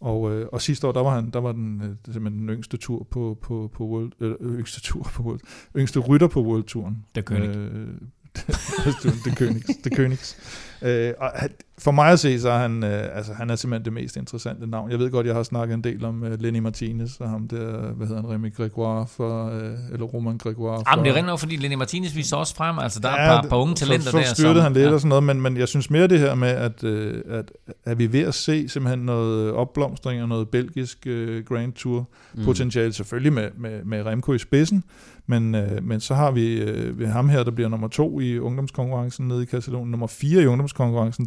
Og, 0.00 0.32
øh, 0.32 0.46
og 0.52 0.62
sidste 0.62 0.86
år, 0.86 0.92
der 0.92 1.00
var 1.02 1.14
han, 1.14 1.30
der 1.30 1.38
var 1.40 1.52
den 1.52 1.82
øh, 1.82 2.12
simpelthen 2.12 2.40
den 2.48 2.48
yngste 2.50 2.76
tur 2.76 3.06
på, 3.10 3.38
på, 3.42 3.70
på 3.74 3.84
World, 3.86 4.12
øh, 4.20 4.34
yngste 4.58 4.80
tur 4.80 5.02
på 5.02 5.22
World, 5.22 5.40
yngste 5.76 6.00
rytter 6.00 6.26
på 6.26 6.42
World 6.42 6.64
Touren. 6.64 7.04
Der 7.14 7.22
König. 7.30 7.56
Øh, 7.56 7.88
det 9.24 9.32
Königs. 9.40 9.82
Det 9.84 9.92
Königs. 9.98 10.36
Øh, 10.82 11.12
og 11.18 11.32
for 11.78 11.90
mig 11.90 12.12
at 12.12 12.20
se, 12.20 12.40
så 12.40 12.50
er 12.50 12.58
han, 12.58 12.84
øh, 12.84 13.16
altså, 13.16 13.32
han 13.32 13.50
er 13.50 13.56
simpelthen 13.56 13.84
det 13.84 13.92
mest 13.92 14.16
interessante 14.16 14.66
navn. 14.66 14.90
Jeg 14.90 14.98
ved 14.98 15.10
godt, 15.10 15.26
jeg 15.26 15.34
har 15.34 15.42
snakket 15.42 15.74
en 15.74 15.84
del 15.84 16.04
om 16.04 16.24
øh, 16.24 16.40
Lenny 16.40 16.58
Martinez 16.58 17.20
og 17.20 17.30
ham 17.30 17.48
der, 17.48 17.92
hvad 17.92 18.06
hedder 18.06 18.22
han, 18.22 18.30
Remy 18.30 18.54
Gregoire 18.54 19.06
for, 19.06 19.46
øh, 19.46 19.72
eller 19.92 20.06
Roman 20.06 20.38
Gregoire 20.38 20.76
for. 20.76 20.90
Jamen, 20.90 21.04
det 21.04 21.16
er 21.16 21.28
rent 21.28 21.40
fordi 21.40 21.56
Lenny 21.56 21.74
Martinez 21.74 22.16
viser 22.16 22.36
også 22.36 22.54
frem. 22.54 22.78
Altså, 22.78 23.00
der 23.00 23.08
er 23.08 23.32
Ja, 23.32 23.38
et 23.38 23.42
par, 23.42 23.48
par 23.48 23.56
unge 23.56 23.74
talenter 23.74 24.04
så, 24.04 24.10
så 24.10 24.18
der. 24.18 24.34
styrtede 24.34 24.62
han 24.62 24.72
lidt 24.72 24.86
ja. 24.86 24.92
og 24.92 25.00
sådan 25.00 25.08
noget, 25.08 25.24
men, 25.24 25.40
men 25.40 25.56
jeg 25.56 25.68
synes 25.68 25.90
mere 25.90 26.06
det 26.06 26.18
her 26.18 26.34
med, 26.34 26.48
at, 26.48 26.84
øh, 26.84 27.22
at, 27.30 27.52
at 27.84 27.98
vi 27.98 28.04
er 28.04 28.08
ved 28.08 28.20
at 28.20 28.34
se 28.34 28.68
simpelthen 28.68 29.06
noget 29.06 29.52
opblomstring 29.52 30.22
og 30.22 30.28
noget 30.28 30.48
belgisk 30.48 31.06
øh, 31.06 31.44
Grand 31.44 31.72
Tour 31.72 32.08
mm. 32.34 32.44
potentiale, 32.44 32.92
selvfølgelig 32.92 33.32
med, 33.32 33.48
med, 33.58 33.84
med 33.84 34.06
Remco 34.06 34.32
i 34.32 34.38
spidsen, 34.38 34.84
men, 35.26 35.54
øh, 35.54 35.82
men 35.84 36.00
så 36.00 36.14
har 36.14 36.30
vi 36.30 36.60
øh, 36.60 36.98
ved 36.98 37.06
ham 37.06 37.28
her, 37.28 37.42
der 37.42 37.50
bliver 37.50 37.68
nummer 37.68 37.88
to 37.88 38.20
i 38.20 38.38
ungdomskonkurrencen 38.38 39.28
nede 39.28 39.42
i 39.42 39.46
Katalonien, 39.46 39.90
nummer 39.90 40.06
fire 40.06 40.42
i 40.42 40.46
ungdomskonkurrencen, 40.46 40.67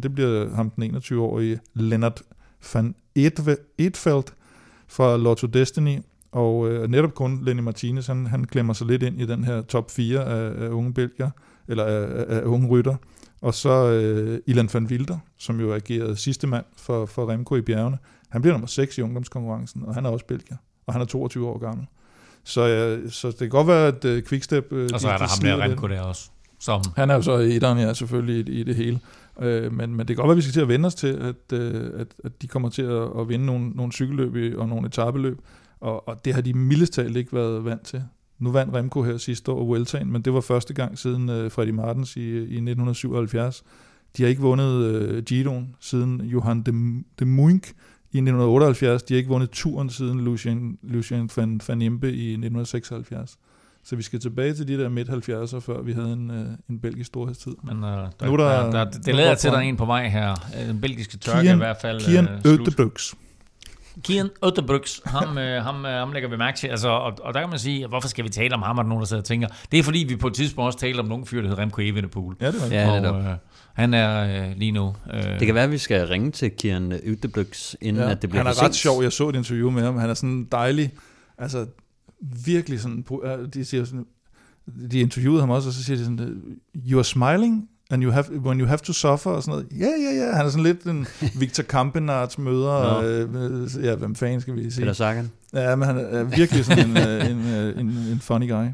det 0.02 0.14
bliver 0.14 0.54
ham 0.54 0.70
den 0.70 0.96
21-årige 0.96 1.60
Lennart 1.74 2.22
van 2.74 2.94
Edve- 3.18 3.74
Edfeldt 3.78 4.34
fra 4.88 5.16
Lotto 5.16 5.46
Destiny, 5.46 5.98
og 6.32 6.68
øh, 6.70 6.88
netop 6.90 7.14
kun 7.14 7.44
Lenny 7.44 7.60
Martinez, 7.60 8.06
han, 8.06 8.26
han 8.26 8.44
klemmer 8.44 8.72
sig 8.72 8.86
lidt 8.86 9.02
ind 9.02 9.20
i 9.20 9.26
den 9.26 9.44
her 9.44 9.62
top 9.62 9.90
4 9.90 10.24
af, 10.24 10.64
af 10.64 10.68
unge 10.68 10.94
belgier, 10.94 11.30
eller 11.68 11.84
af, 11.84 12.02
af, 12.02 12.36
af 12.36 12.42
unge 12.42 12.68
rytter. 12.68 12.94
Og 13.42 13.54
så 13.54 13.90
øh, 13.90 14.38
Ilan 14.46 14.68
van 14.72 14.86
Wilder, 14.86 15.18
som 15.38 15.60
jo 15.60 15.74
agerede 15.74 16.16
sidste 16.16 16.46
mand 16.46 16.64
for, 16.76 17.06
for 17.06 17.30
Remco 17.30 17.56
i 17.56 17.60
bjergene. 17.60 17.98
Han 18.28 18.42
bliver 18.42 18.54
nummer 18.54 18.66
6 18.66 18.98
i 18.98 19.02
ungdomskonkurrencen, 19.02 19.82
og 19.86 19.94
han 19.94 20.06
er 20.06 20.10
også 20.10 20.26
belgier, 20.26 20.56
og 20.86 20.92
han 20.94 21.02
er 21.02 21.06
22 21.06 21.48
år 21.48 21.58
gammel. 21.58 21.86
Så, 22.44 22.68
øh, 22.68 23.10
så 23.10 23.28
det 23.28 23.38
kan 23.38 23.48
godt 23.48 23.66
være, 23.66 23.86
at 23.86 24.04
øh, 24.04 24.22
Quickstep... 24.22 24.72
Øh, 24.72 24.90
Og 24.92 25.00
så 25.00 25.08
de- 25.08 25.12
er 25.12 25.16
der 25.18 25.26
de 25.26 25.30
ham 25.52 25.58
der. 25.60 25.64
Remco 25.64 25.86
der 25.88 26.00
også. 26.00 26.30
Som, 26.60 26.82
Han 26.96 27.10
er 27.10 27.14
jo 27.14 27.22
så 27.22 27.32
etteren, 27.32 27.78
ja, 27.78 27.94
selvfølgelig 27.94 28.48
i, 28.54 28.60
i 28.60 28.62
det 28.62 28.74
hele. 28.76 29.00
Øh, 29.40 29.72
men, 29.72 29.90
men 29.94 29.98
det 29.98 30.06
kan 30.06 30.16
godt 30.16 30.26
være, 30.26 30.32
at 30.32 30.36
vi 30.36 30.42
skal 30.42 30.52
til 30.52 30.60
at 30.60 30.68
vende 30.68 30.86
os 30.86 30.94
til, 30.94 31.06
at, 31.06 31.58
øh, 31.58 31.90
at, 32.00 32.14
at 32.24 32.42
de 32.42 32.48
kommer 32.48 32.68
til 32.68 32.82
at, 32.82 33.08
at 33.20 33.28
vinde 33.28 33.46
nogle, 33.46 33.70
nogle 33.70 33.92
cykelløb 33.92 34.58
og 34.58 34.68
nogle 34.68 34.86
etabeløb. 34.86 35.38
Og, 35.80 36.08
og 36.08 36.24
det 36.24 36.34
har 36.34 36.40
de 36.40 36.54
mildest 36.54 36.92
talt 36.92 37.16
ikke 37.16 37.32
været 37.32 37.64
vant 37.64 37.82
til. 37.82 38.02
Nu 38.38 38.52
vandt 38.52 38.74
Remco 38.74 39.02
her 39.02 39.16
sidste 39.16 39.52
år 39.52 39.64
Vueltaen, 39.64 40.12
men 40.12 40.22
det 40.22 40.32
var 40.32 40.40
første 40.40 40.74
gang 40.74 40.98
siden 40.98 41.28
øh, 41.28 41.50
Freddy 41.50 41.70
Martens 41.70 42.16
i, 42.16 42.20
i 42.30 42.36
1977. 42.36 43.64
De 44.16 44.22
har 44.22 44.30
ikke 44.30 44.42
vundet 44.42 44.84
øh, 44.84 45.22
Giroen 45.22 45.74
siden 45.80 46.20
Johan 46.20 46.62
de, 46.62 47.02
de 47.18 47.24
Muink 47.24 47.68
i 48.12 48.18
1978. 48.18 49.02
De 49.02 49.14
har 49.14 49.16
ikke 49.16 49.28
vundet 49.28 49.50
turen 49.50 49.90
siden 49.90 50.20
Lucien, 50.20 50.78
Lucien 50.82 51.30
van, 51.36 51.60
van 51.68 51.82
Impe 51.82 52.06
i 52.06 52.30
1976. 52.30 53.38
Så 53.84 53.96
vi 53.96 54.02
skal 54.02 54.20
tilbage 54.20 54.54
til 54.54 54.68
de 54.68 54.78
der 54.78 54.88
midt-70'er, 54.88 55.60
før 55.60 55.82
vi 55.82 55.92
havde 55.92 56.12
en, 56.12 56.30
øh, 56.30 56.46
en 56.70 56.80
belgisk 56.80 57.06
storhedstid. 57.06 57.52
men 57.64 57.76
uh, 57.76 57.82
der, 57.90 58.08
Nu 58.26 58.32
er 58.32 58.36
der- 58.36 58.62
der, 58.62 58.70
der, 58.70 58.84
det 58.90 59.08
er 59.08 59.12
lader 59.12 59.28
der 59.28 59.34
til, 59.34 59.48
at 59.48 59.52
der 59.52 59.58
er 59.58 59.62
en 59.62 59.76
på 59.76 59.84
vej 59.84 60.08
her. 60.08 60.30
Øh, 60.60 60.68
Den 60.68 60.80
belgiske 60.80 61.16
tørke 61.18 61.38
er 61.38 61.42
i 61.42 61.44
Kian, 61.46 61.56
hvert 61.58 61.76
fald 61.80 62.00
Kian 62.00 62.28
øh. 62.28 62.40
Ødebøks. 62.52 63.14
Kian 64.04 64.28
Ødebrygs, 64.44 65.00
ham, 65.04 65.38
øh, 65.38 65.62
ham, 65.64 65.84
øh, 65.86 65.90
ham 65.92 66.12
lægger 66.12 66.28
vi 66.28 66.36
mærke 66.36 66.58
til. 66.58 66.68
Altså, 66.68 66.88
og, 66.88 67.12
og 67.22 67.34
der 67.34 67.40
kan 67.40 67.50
man 67.50 67.58
sige, 67.58 67.86
hvorfor 67.86 68.08
skal 68.08 68.24
vi 68.24 68.28
tale 68.28 68.54
om 68.54 68.62
ham, 68.62 68.78
er 68.78 68.82
der 68.82 68.88
nogen, 68.88 69.00
der 69.02 69.06
sidder 69.06 69.20
og 69.20 69.26
tænker. 69.26 69.48
Det 69.72 69.78
er 69.78 69.82
fordi, 69.82 70.04
vi 70.08 70.16
på 70.16 70.26
et 70.26 70.34
tidspunkt 70.34 70.66
også 70.66 70.78
talte 70.78 71.00
om 71.00 71.06
nogen 71.06 71.26
fyr, 71.26 71.40
der 71.42 71.48
hedder 71.48 71.62
Remco 71.62 71.80
Evenepoel. 71.80 72.36
Ja, 72.40 72.46
det 72.46 72.54
var 72.70 72.76
Ja, 72.76 72.90
og, 72.90 73.00
netop. 73.00 73.16
øh, 73.16 73.24
han 73.74 73.94
er 73.94 74.44
øh, 74.50 74.56
lige 74.56 74.72
nu... 74.72 74.94
Øh, 75.14 75.22
Det 75.22 75.46
kan 75.46 75.54
være, 75.54 75.64
at 75.64 75.70
vi 75.70 75.78
skal 75.78 76.06
ringe 76.06 76.30
til 76.30 76.50
Kieran 76.50 76.92
Ytterbløks, 77.04 77.76
inden 77.80 78.02
ja. 78.02 78.10
at 78.10 78.22
det 78.22 78.30
bliver 78.30 78.40
Han 78.44 78.46
er 78.46 78.50
ret 78.62 78.74
sent. 78.74 78.74
sjov. 78.74 79.02
Jeg 79.02 79.12
så 79.12 79.28
et 79.28 79.36
interview 79.36 79.70
med 79.70 79.82
ham. 79.82 79.96
Han 79.98 80.10
er 80.10 80.14
sådan 80.14 80.48
dejlig. 80.52 80.90
Altså, 81.38 81.66
virkelig 82.44 82.80
sådan... 82.80 83.04
De 83.54 83.64
siger 83.64 83.84
sådan... 83.84 84.06
De 84.90 85.00
interviewede 85.00 85.40
ham 85.40 85.50
også, 85.50 85.68
og 85.68 85.72
så 85.72 85.84
siger 85.84 85.96
de 85.96 86.04
sådan, 86.04 86.42
you 86.90 86.98
are 86.98 87.04
smiling, 87.04 87.68
and 87.90 88.02
you 88.02 88.10
have, 88.10 88.24
when 88.30 88.60
you 88.60 88.66
have 88.66 88.78
to 88.78 88.92
suffer, 88.92 89.30
og 89.30 89.42
sådan 89.42 89.58
noget. 89.58 89.80
Ja, 89.80 89.86
ja, 89.86 90.26
ja. 90.26 90.32
Han 90.36 90.46
er 90.46 90.50
sådan 90.50 90.64
lidt 90.64 90.82
en 90.82 91.06
Victor 91.40 91.62
Kampenarts 91.62 92.38
møder. 92.38 92.98
Øh, 92.98 93.84
ja, 93.84 93.94
hvem 93.94 94.14
fanden 94.14 94.40
skal 94.40 94.56
vi 94.56 94.70
sige? 94.70 94.82
Peter 94.82 94.92
Sagan. 94.92 95.30
Ja, 95.52 95.76
men 95.76 95.86
han 95.88 95.98
er 95.98 96.24
virkelig 96.24 96.64
sådan 96.64 96.90
en, 96.90 96.96
øh, 96.96 97.30
en, 97.30 97.46
øh, 97.46 97.80
en, 97.80 97.88
en 97.88 98.20
funny 98.20 98.50
guy. 98.50 98.66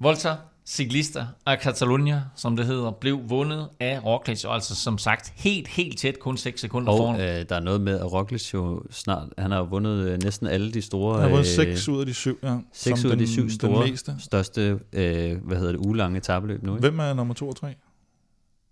Volta 0.00 0.34
Ciclista 0.70 1.26
af 1.46 1.58
Catalunya, 1.62 2.22
som 2.36 2.56
det 2.56 2.66
hedder, 2.66 2.90
blev 2.90 3.20
vundet 3.28 3.68
af 3.80 4.04
Roglic, 4.04 4.44
og 4.44 4.54
altså 4.54 4.74
som 4.74 4.98
sagt 4.98 5.32
helt, 5.36 5.68
helt 5.68 5.98
tæt, 5.98 6.18
kun 6.18 6.36
6 6.36 6.60
sekunder 6.60 6.92
Og 6.92 6.98
foran. 6.98 7.20
øh, 7.20 7.48
der 7.48 7.56
er 7.56 7.60
noget 7.60 7.80
med, 7.80 7.98
at 8.00 8.12
Roglic 8.12 8.54
jo 8.54 8.82
snart, 8.90 9.28
han 9.38 9.50
har 9.50 9.58
jo 9.58 9.64
vundet 9.64 10.08
øh, 10.08 10.22
næsten 10.22 10.46
alle 10.46 10.72
de 10.72 10.82
store... 10.82 11.14
Han 11.14 11.22
har 11.22 11.28
vundet 11.36 11.58
øh, 11.58 11.74
6 11.76 11.88
ud 11.88 12.00
af 12.00 12.06
de 12.06 12.14
7, 12.14 12.38
ja. 12.42 12.56
seks 12.72 13.00
som 13.00 13.06
ud 13.08 13.10
af 13.12 13.16
de 13.18 13.24
den- 13.24 13.32
syv 13.32 13.42
den 13.42 13.50
store, 13.50 13.86
meste. 13.90 14.16
største, 14.18 14.78
øh, 14.92 15.44
hvad 15.44 15.56
hedder 15.56 15.72
det, 15.72 15.78
ugelange 15.86 16.20
tabeløb 16.20 16.62
nu, 16.62 16.72
ikke? 16.76 16.88
Hvem 16.88 16.98
er 16.98 17.14
nummer 17.14 17.34
2 17.34 17.48
og 17.48 17.56
3? 17.56 17.74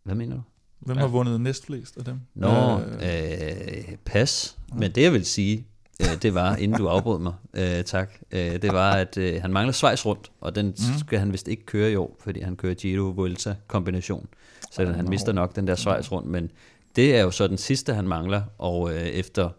Hvad 0.05 0.15
mener 0.15 0.37
du? 0.37 0.43
Hvem 0.81 0.97
Ja. 0.97 1.01
har 1.03 1.09
vundet 1.09 1.41
næstflest 1.41 1.97
af 1.97 2.05
dem? 2.05 2.21
Nå, 2.35 2.79
Øh, 2.81 3.03
øh, 3.03 3.97
pas. 4.05 4.57
Men 4.75 4.91
det 4.93 5.03
jeg 5.03 5.13
vil 5.13 5.27
sige, 5.27 5.67
øh, 6.03 6.23
det 6.23 6.35
var, 6.35 6.57
inden 6.57 6.79
du 6.79 6.89
afbrød 6.89 7.19
mig, 7.21 7.33
øh, 7.55 7.85
tak, 7.85 8.11
øh, 8.31 8.63
det 8.63 8.73
var, 8.73 8.91
at 8.93 9.17
øh, 9.19 9.43
han 9.43 9.53
mangler 9.53 9.73
Schweiz 9.73 10.07
rundt, 10.07 10.31
og 10.41 10.55
den 10.55 10.67
Mhm. 10.67 10.99
skal 10.99 11.19
han 11.19 11.33
vist 11.33 11.49
ikke 11.49 11.67
køre 11.67 11.93
i 11.93 11.97
år, 11.97 12.17
fordi 12.21 12.41
han 12.41 12.57
kører 12.57 12.75
Giro 12.75 13.03
Vuelta 13.11 13.55
kombination. 13.67 14.27
Så 14.73 14.87
han 14.93 15.09
mister 15.09 15.33
nok 15.33 15.57
den 15.57 15.67
der 15.67 15.75
Schweiz 15.75 16.13
rundt, 16.13 16.29
men 16.29 16.51
det 16.97 17.17
er 17.17 17.23
jo 17.23 17.31
så 17.31 17.47
den 17.49 17.59
sidste, 17.59 17.95
han 17.95 18.09
mangler, 18.09 18.43
og 18.59 18.95
øh, 18.95 19.01
efter, 19.01 19.51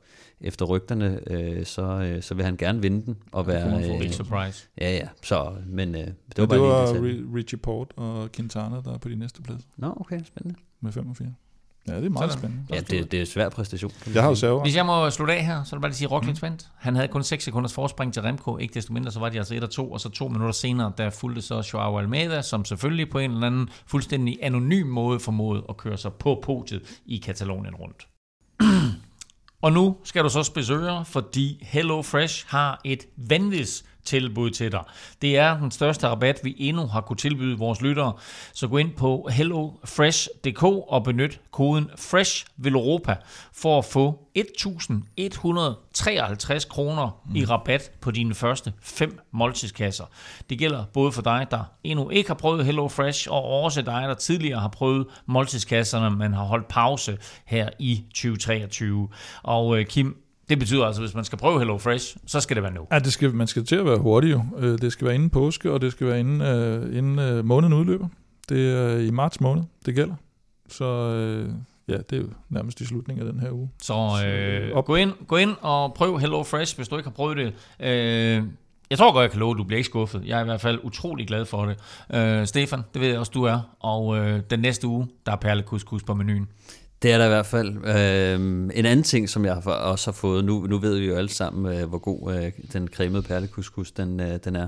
efter 0.41 0.65
rygterne, 0.65 1.19
øh, 1.31 1.65
så, 1.65 1.81
øh, 1.81 2.21
så 2.23 2.33
vil 2.35 2.45
han 2.45 2.57
gerne 2.57 2.81
vinde 2.81 3.05
den, 3.05 3.17
og 3.31 3.47
være... 3.47 3.77
Big 3.99 4.07
Øh, 4.07 4.11
surprise. 4.11 4.67
ja, 4.81 4.95
ja, 4.95 5.07
så, 5.23 5.51
men 5.67 5.95
øh, 5.95 6.01
det 6.01 6.13
var 6.37 6.45
var, 6.45 6.57
bare 6.57 6.93
det 6.93 7.01
var 7.01 7.07
lige 7.07 7.23
Richie 7.35 7.57
Port 7.57 7.93
og 7.95 8.31
Quintana, 8.31 8.75
der 8.85 8.93
er 8.93 8.97
på 8.97 9.09
de 9.09 9.15
næste 9.15 9.41
plads 9.41 9.61
Nå, 9.77 9.93
okay, 9.99 10.19
spændende. 10.25 10.59
med 10.81 10.91
5 10.91 11.09
og 11.09 11.15
4. 11.17 11.27
Ja, 11.87 11.95
det 11.95 12.05
er 12.05 12.09
meget 12.09 12.31
Sådan. 12.31 12.41
spændende. 12.41 12.75
Ja, 12.75 12.79
det, 12.79 13.11
det 13.11 13.17
er 13.17 13.21
en 13.21 13.27
svær 13.27 13.49
præstation. 13.49 13.91
Jeg 14.13 14.21
har 14.21 14.29
jo 14.29 14.35
server. 14.35 14.61
Hvis 14.63 14.75
jeg 14.75 14.85
må 14.85 15.09
slutte 15.09 15.33
af 15.33 15.45
her, 15.45 15.63
så 15.63 15.75
er 15.75 15.77
det 15.77 15.81
bare 15.81 15.89
lige 15.89 15.93
at 15.93 15.95
sige, 15.95 16.07
Roglic 16.07 16.41
vandt. 16.41 16.67
Han 16.77 16.95
havde 16.95 17.07
kun 17.07 17.23
6 17.23 17.43
sekunders 17.43 17.73
forspring 17.73 18.13
til 18.13 18.21
Remco. 18.21 18.57
Ikke 18.57 18.73
desto 18.73 18.93
mindre, 18.93 19.11
så 19.11 19.19
var 19.19 19.29
de 19.29 19.37
altså 19.37 19.55
1 19.55 19.63
og 19.63 19.69
2, 19.69 19.91
og 19.91 19.99
så 20.01 20.09
to 20.09 20.27
minutter 20.27 20.51
senere, 20.51 20.91
der 20.97 21.09
fulgte 21.09 21.41
så 21.41 21.69
Joao 21.73 21.97
Almeida, 21.99 22.41
som 22.41 22.65
selvfølgelig 22.65 23.09
på 23.09 23.19
en 23.19 23.31
eller 23.31 23.47
anden 23.47 23.69
fuldstændig 23.87 24.39
anonym 24.41 24.87
måde 24.87 25.19
formåede 25.19 25.63
at 25.69 25.77
køre 25.77 25.97
sig 25.97 26.13
på 26.13 26.39
podiet 26.43 26.99
i 27.05 27.17
Katalonien 27.17 27.75
rundt. 27.75 28.07
og 29.65 29.71
nu 29.71 29.97
skal 30.03 30.23
du 30.23 30.29
så 30.29 30.43
spidse 30.43 30.73
ører, 30.73 31.03
fordi 31.03 31.59
Hello 31.61 32.01
Fresh 32.01 32.45
har 32.47 32.81
et 32.85 33.05
vanvittigt 33.17 33.83
tilbud 34.07 34.49
til 34.49 34.71
dig. 34.71 34.83
Det 35.21 35.37
er 35.37 35.59
den 35.59 35.71
største 35.71 36.07
rabat, 36.07 36.39
vi 36.43 36.55
endnu 36.57 36.87
har 36.87 37.01
kunne 37.01 37.17
tilbyde 37.17 37.57
vores 37.57 37.81
lyttere. 37.81 38.13
Så 38.53 38.67
gå 38.67 38.77
ind 38.77 38.93
på 38.93 39.29
hellofresh.dk 39.31 40.63
og 40.63 41.03
benyt 41.03 41.41
koden 41.51 41.89
FRESH 41.97 42.45
for 43.53 43.77
at 43.77 43.85
få 43.85 44.19
1.153 44.37 46.67
kroner 46.67 47.21
i 47.35 47.45
rabat 47.45 47.91
på 48.01 48.11
dine 48.11 48.33
første 48.33 48.73
fem 48.81 49.19
måltidskasser. 49.31 50.05
Det 50.49 50.59
gælder 50.59 50.85
både 50.93 51.11
for 51.11 51.21
dig, 51.21 51.47
der 51.51 51.63
endnu 51.83 52.09
ikke 52.09 52.29
har 52.29 52.35
prøvet 52.35 52.65
Hello 52.65 52.87
Fresh, 52.87 53.27
og 53.31 53.43
også 53.43 53.81
dig, 53.81 54.03
der 54.07 54.13
tidligere 54.13 54.59
har 54.59 54.67
prøvet 54.67 55.07
måltidskasserne, 55.25 56.15
men 56.15 56.33
har 56.33 56.43
holdt 56.43 56.67
pause 56.67 57.17
her 57.45 57.69
i 57.79 58.03
2023. 58.13 59.09
Og 59.43 59.79
øh, 59.79 59.85
Kim, 59.85 60.17
det 60.49 60.59
betyder 60.59 60.85
altså, 60.85 61.01
at 61.01 61.07
hvis 61.07 61.15
man 61.15 61.23
skal 61.23 61.37
prøve 61.37 61.59
Hello 61.59 61.77
Fresh, 61.77 62.17
så 62.25 62.39
skal 62.39 62.55
det 62.55 62.63
være 62.63 62.73
nu. 62.73 62.87
Ja, 62.91 62.99
det 62.99 63.13
skal, 63.13 63.33
man 63.33 63.47
skal 63.47 63.65
til 63.65 63.75
at 63.75 63.85
være 63.85 63.97
hurtig 63.97 64.31
jo. 64.31 64.41
Øh, 64.57 64.77
Det 64.81 64.91
skal 64.91 65.05
være 65.05 65.15
inden 65.15 65.29
påske, 65.29 65.71
og 65.71 65.81
det 65.81 65.91
skal 65.91 66.07
være 66.07 66.19
inden, 66.19 66.41
øh, 66.41 66.97
inden 66.97 67.19
øh, 67.19 67.45
måneden 67.45 67.73
udløber. 67.73 68.07
Det 68.49 68.71
er 68.71 68.97
i 68.97 69.11
marts 69.11 69.41
måned, 69.41 69.63
det 69.85 69.95
gælder. 69.95 70.15
Så 70.69 70.85
øh, 70.85 71.49
ja, 71.87 71.97
det 71.97 72.13
er 72.13 72.17
jo 72.21 72.27
nærmest 72.49 72.81
i 72.81 72.85
slutningen 72.85 73.27
af 73.27 73.33
den 73.33 73.41
her 73.41 73.51
uge. 73.51 73.69
Så 73.81 73.93
øh, 74.27 74.77
op. 74.77 74.85
gå, 74.85 74.95
ind, 74.95 75.11
gå 75.27 75.35
ind 75.37 75.55
og 75.61 75.93
prøv 75.93 76.19
Hello 76.19 76.43
Fresh, 76.43 76.75
hvis 76.75 76.87
du 76.87 76.97
ikke 76.97 77.09
har 77.09 77.13
prøvet 77.15 77.37
det. 77.37 77.53
Øh, 77.79 78.43
jeg 78.89 78.97
tror 78.97 79.13
godt, 79.13 79.21
jeg 79.23 79.31
kan 79.31 79.39
love, 79.39 79.51
at 79.51 79.57
du 79.57 79.63
bliver 79.63 79.77
ikke 79.77 79.85
skuffet. 79.89 80.21
Jeg 80.25 80.37
er 80.37 80.41
i 80.41 80.45
hvert 80.45 80.61
fald 80.61 80.79
utrolig 80.83 81.27
glad 81.27 81.45
for 81.45 81.65
det. 81.65 81.77
Øh, 82.17 82.47
Stefan, 82.47 82.81
det 82.93 83.01
ved 83.01 83.07
jeg 83.09 83.19
også, 83.19 83.31
du 83.35 83.43
er. 83.43 83.59
Og 83.79 84.17
øh, 84.17 84.41
den 84.49 84.59
næste 84.59 84.87
uge, 84.87 85.07
der 85.25 85.31
er 85.31 85.35
perlekuskus 85.35 86.03
på 86.03 86.13
menuen. 86.13 86.47
Det 87.01 87.11
er 87.11 87.17
der 87.17 87.25
i 87.25 87.29
hvert 87.29 87.45
fald. 87.45 87.85
Øhm, 87.85 88.71
en 88.73 88.85
anden 88.85 89.03
ting, 89.03 89.29
som 89.29 89.45
jeg 89.45 89.61
også 89.65 90.11
har 90.11 90.15
fået, 90.15 90.45
nu, 90.45 90.67
nu 90.69 90.77
ved 90.77 90.99
vi 90.99 91.05
jo 91.05 91.15
alle 91.15 91.29
sammen, 91.29 91.73
øh, 91.73 91.89
hvor 91.89 91.97
god 91.97 92.35
øh, 92.35 92.51
den 92.73 92.87
cremede 92.87 93.23
perlekuskus 93.23 93.91
den, 93.91 94.19
øh, 94.19 94.39
den 94.45 94.55
er. 94.55 94.67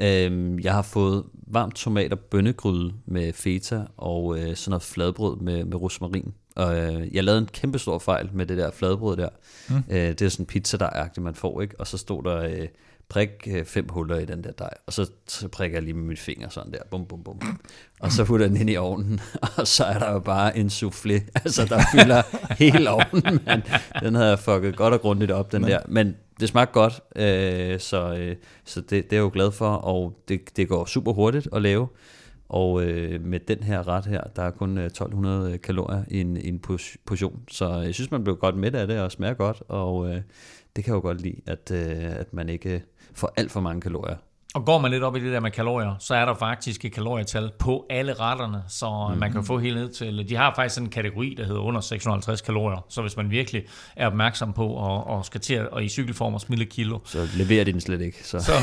Øhm, 0.00 0.58
jeg 0.58 0.72
har 0.72 0.82
fået 0.82 1.24
varmt 1.46 1.74
tomat 1.74 2.12
og 2.12 2.18
bønnegryde 2.18 2.92
med 3.06 3.32
feta 3.32 3.82
og 3.96 4.38
øh, 4.38 4.56
sådan 4.56 4.70
noget 4.70 4.82
fladbrød 4.82 5.36
med, 5.36 5.64
med 5.64 5.76
rosmarin. 5.76 6.34
Og 6.56 6.76
øh, 6.76 7.14
jeg 7.14 7.24
lavede 7.24 7.40
en 7.40 7.46
kæmpe 7.46 7.78
stor 7.78 7.98
fejl 7.98 8.30
med 8.32 8.46
det 8.46 8.58
der 8.58 8.70
fladbrød 8.70 9.16
der. 9.16 9.28
Mm. 9.68 9.76
Øh, 9.90 10.08
det 10.08 10.22
er 10.22 10.28
sådan 10.28 10.46
pizza 10.46 10.76
der 10.76 11.20
man 11.20 11.34
får, 11.34 11.60
ikke? 11.60 11.80
Og 11.80 11.86
så 11.86 11.98
stod 11.98 12.22
der 12.22 12.42
øh, 12.42 12.68
prik 13.08 13.30
øh, 13.46 13.64
fem 13.64 13.88
huller 13.88 14.18
i 14.18 14.24
den 14.24 14.44
der 14.44 14.52
dej, 14.52 14.70
og 14.86 14.92
så, 14.92 15.10
så 15.28 15.48
prikker 15.48 15.76
jeg 15.76 15.82
lige 15.82 15.94
med 15.94 16.04
mit 16.04 16.18
finger 16.18 16.48
sådan 16.48 16.72
der, 16.72 16.78
bum 16.90 17.06
bum 17.06 17.24
bum. 17.24 17.60
Og 18.00 18.12
så 18.12 18.24
putter 18.24 18.48
den 18.48 18.56
ind 18.56 18.70
i 18.70 18.76
ovnen, 18.76 19.20
og 19.56 19.66
så 19.66 19.84
er 19.84 19.98
der 19.98 20.12
jo 20.12 20.18
bare 20.18 20.56
en 20.56 20.66
soufflé, 20.66 21.12
altså 21.44 21.64
der 21.64 21.82
fylder 21.92 22.22
hele 22.58 22.90
ovnen, 22.90 23.40
men 23.46 23.62
den 24.02 24.14
havde 24.14 24.28
jeg 24.28 24.38
fucket 24.38 24.76
godt 24.76 24.94
og 24.94 25.00
grundigt 25.00 25.30
op, 25.30 25.52
den 25.52 25.62
der. 25.62 25.80
Men 25.88 26.16
det 26.40 26.48
smagte 26.48 26.72
godt, 26.72 27.00
øh, 27.16 27.80
så, 27.80 28.16
øh, 28.18 28.36
så 28.64 28.80
det, 28.80 28.90
det 28.90 28.98
er 29.12 29.16
jeg 29.16 29.22
jo 29.22 29.30
glad 29.32 29.52
for, 29.52 29.68
og 29.68 30.22
det, 30.28 30.56
det 30.56 30.68
går 30.68 30.84
super 30.84 31.12
hurtigt 31.12 31.48
at 31.52 31.62
lave. 31.62 31.88
Og 32.48 32.84
øh, 32.84 33.20
med 33.20 33.40
den 33.40 33.62
her 33.62 33.88
ret 33.88 34.06
her, 34.06 34.20
der 34.36 34.42
er 34.42 34.50
kun 34.50 34.78
øh, 34.78 34.84
1200 34.84 35.58
kalorier 35.58 36.04
i 36.08 36.20
en, 36.20 36.36
i 36.36 36.48
en 36.48 36.58
portion. 37.06 37.42
Så 37.48 37.80
jeg 37.80 37.94
synes, 37.94 38.10
man 38.10 38.24
bliver 38.24 38.36
godt 38.36 38.56
med 38.56 38.74
af 38.74 38.86
det, 38.86 39.00
og 39.00 39.12
smager 39.12 39.34
godt. 39.34 39.62
Og 39.68 40.08
øh, 40.08 40.20
det 40.76 40.84
kan 40.84 40.92
jeg 40.92 40.96
jo 40.96 41.00
godt 41.00 41.20
lide, 41.20 41.40
at, 41.46 41.70
øh, 41.70 42.20
at 42.20 42.34
man 42.34 42.48
ikke 42.48 42.82
for 43.14 43.32
alt 43.36 43.50
for 43.50 43.60
mange 43.60 43.80
kalorier. 43.80 44.16
Og 44.54 44.64
går 44.64 44.78
man 44.78 44.90
lidt 44.90 45.02
op 45.02 45.16
i 45.16 45.20
det 45.20 45.32
der 45.32 45.40
med 45.40 45.50
kalorier, 45.50 45.94
så 45.98 46.14
er 46.14 46.24
der 46.24 46.34
faktisk 46.34 46.84
et 46.84 46.92
kalorietal 46.92 47.50
på 47.58 47.86
alle 47.90 48.12
retterne, 48.12 48.62
så 48.68 48.90
mm-hmm. 48.90 49.20
man 49.20 49.32
kan 49.32 49.44
få 49.44 49.58
helt 49.58 49.76
ned 49.76 49.88
til... 49.88 50.28
De 50.28 50.36
har 50.36 50.52
faktisk 50.56 50.74
sådan 50.74 50.86
en 50.86 50.90
kategori, 50.90 51.34
der 51.38 51.46
hedder 51.46 51.60
under 51.60 51.80
650 51.80 52.40
kalorier, 52.40 52.84
så 52.88 53.02
hvis 53.02 53.16
man 53.16 53.30
virkelig 53.30 53.62
er 53.96 54.06
opmærksom 54.06 54.52
på 54.52 54.66
og, 54.66 55.06
og 55.06 55.24
skal 55.24 55.40
til 55.40 55.54
at 55.54 55.68
og 55.68 55.84
i 55.84 55.88
cykelform 55.88 56.34
og 56.34 56.40
smille 56.40 56.64
kilo, 56.64 56.98
Så 57.04 57.28
leverer 57.34 57.64
de 57.64 57.72
den 57.72 57.80
slet 57.80 58.00
ikke. 58.00 58.18
Så. 58.22 58.38
så, 58.38 58.52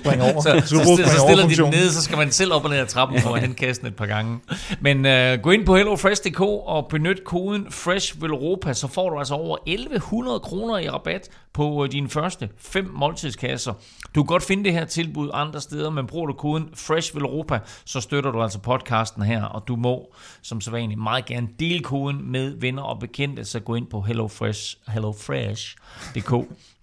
Spring 0.00 0.22
over. 0.22 0.42
så, 0.42 0.52
Du 0.54 0.60
så, 0.66 0.94
skal 0.96 1.08
så, 1.08 1.12
så 1.12 1.18
stiller 1.28 1.48
de 1.48 1.56
den 1.56 1.70
ned, 1.70 1.90
så 1.90 2.02
skal 2.02 2.18
man 2.18 2.30
selv 2.30 2.52
op 2.52 2.64
og 2.64 2.70
ned 2.70 2.78
ad 2.78 2.86
trappen 2.86 3.20
for 3.20 3.34
at 3.34 3.40
hente 3.40 3.56
kassen 3.56 3.86
et 3.86 3.96
par 3.96 4.06
gange. 4.06 4.38
Men 4.80 4.96
uh, 4.96 5.42
gå 5.42 5.50
ind 5.50 5.66
på 5.66 5.76
hellofresh.dk 5.76 6.40
og 6.40 6.86
benyt 6.90 7.24
koden 7.24 7.66
Fresh 7.70 8.22
Velropa, 8.22 8.72
så 8.72 8.88
får 8.88 9.10
du 9.10 9.18
altså 9.18 9.34
over 9.34 9.56
1100 9.66 10.40
kroner 10.40 10.78
i 10.78 10.88
rabat 10.88 11.28
på 11.52 11.82
uh, 11.82 11.88
dine 11.92 12.08
første 12.08 12.48
fem 12.58 12.90
måltidskasser. 12.94 13.72
Du 14.14 14.22
kan 14.22 14.26
godt 14.26 14.42
finde 14.42 14.64
det 14.64 14.72
her 14.72 14.84
tilbud 14.84 15.30
andre 15.32 15.60
steder, 15.60 15.90
men 15.90 16.06
bruger 16.06 16.26
du 16.26 16.32
koden 16.32 16.68
Fresh 16.74 17.16
Europa, 17.16 17.60
så 17.84 18.00
støtter 18.00 18.30
du 18.30 18.42
altså 18.42 18.58
podcasten 18.58 19.22
her, 19.22 19.44
og 19.44 19.68
du 19.68 19.76
må 19.76 20.14
som 20.42 20.60
sædvanligt 20.60 21.00
meget 21.00 21.24
gerne 21.24 21.48
dele 21.60 21.80
koden 21.80 22.30
med 22.30 22.54
venner 22.60 22.82
og 22.82 22.98
bekendte, 22.98 23.44
så 23.44 23.60
gå 23.60 23.74
ind 23.74 23.86
på 23.86 24.00
HelloFresh, 24.00 24.76
hellofresh.dk 24.88 26.32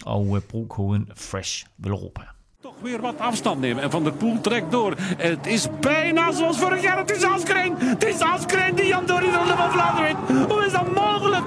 og 0.05 0.35
øh, 0.35 0.41
brug 0.41 0.69
koden 0.69 1.09
Fresh 1.15 1.65
Europa. 1.85 2.21
Toch 2.65 2.73
weer 2.83 3.01
wat 3.01 3.15
afstand 3.19 3.59
nemen. 3.59 3.83
En 3.83 3.91
Van 3.91 4.03
der 4.03 4.11
Poel 4.11 4.41
trekt 4.41 4.71
door. 4.71 4.93
En 5.17 5.29
het 5.29 5.45
is 5.47 5.67
bijna 5.79 6.31
zoals 6.31 6.57
vorig 6.57 6.81
jaar. 6.81 6.97
Het 6.97 7.11
is 7.11 7.23
Asgreen. 7.23 7.75
Het 7.77 8.03
is 8.03 8.19
Asgreen 8.21 8.75
die 8.75 8.87
Jan 8.87 9.05
door 9.05 9.19
de 9.19 9.31
Ronde 9.31 9.55
van 9.55 9.71
Vlaanderen 9.71 10.17
wint. 10.27 10.47
Hoe 10.51 10.65
is 10.65 10.71
dat 10.71 10.91
mogelijk? 10.93 11.45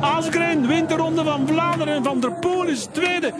Asgreen 0.00 0.66
wint 0.66 0.88
de 0.88 0.96
Ronde 0.96 1.24
van 1.24 1.46
Vlaanderen. 1.46 2.04
Van 2.04 2.20
der 2.20 2.32
Poel 2.32 2.64
is 2.64 2.84
tweede. 2.84 3.32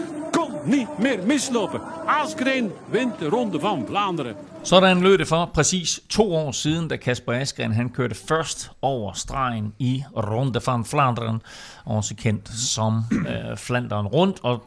Niet 0.64 0.98
meer 0.98 1.18
mislopen. 1.26 1.80
Askren 2.06 2.72
wint 2.90 3.18
de 3.18 3.28
Ronde 3.28 3.59
van 3.60 3.86
Vlaanderen. 3.86 4.35
Sådan 4.62 5.01
lød 5.01 5.18
det 5.18 5.28
for 5.28 5.51
præcis 5.55 6.01
to 6.09 6.35
år 6.35 6.52
siden, 6.52 6.89
da 6.89 6.97
Kasper 6.97 7.32
Askren 7.32 7.72
han 7.72 7.90
kørte 7.90 8.14
først 8.14 8.70
over 8.82 9.12
stregen 9.12 9.74
i 9.78 10.05
Ronde 10.16 10.60
van 10.66 10.85
Vlaanderen, 10.93 11.43
også 11.85 12.14
kendt 12.14 12.48
som 12.48 13.05
øh, 13.12 13.56
Flanderen 13.56 14.06
rundt, 14.06 14.40
og 14.43 14.62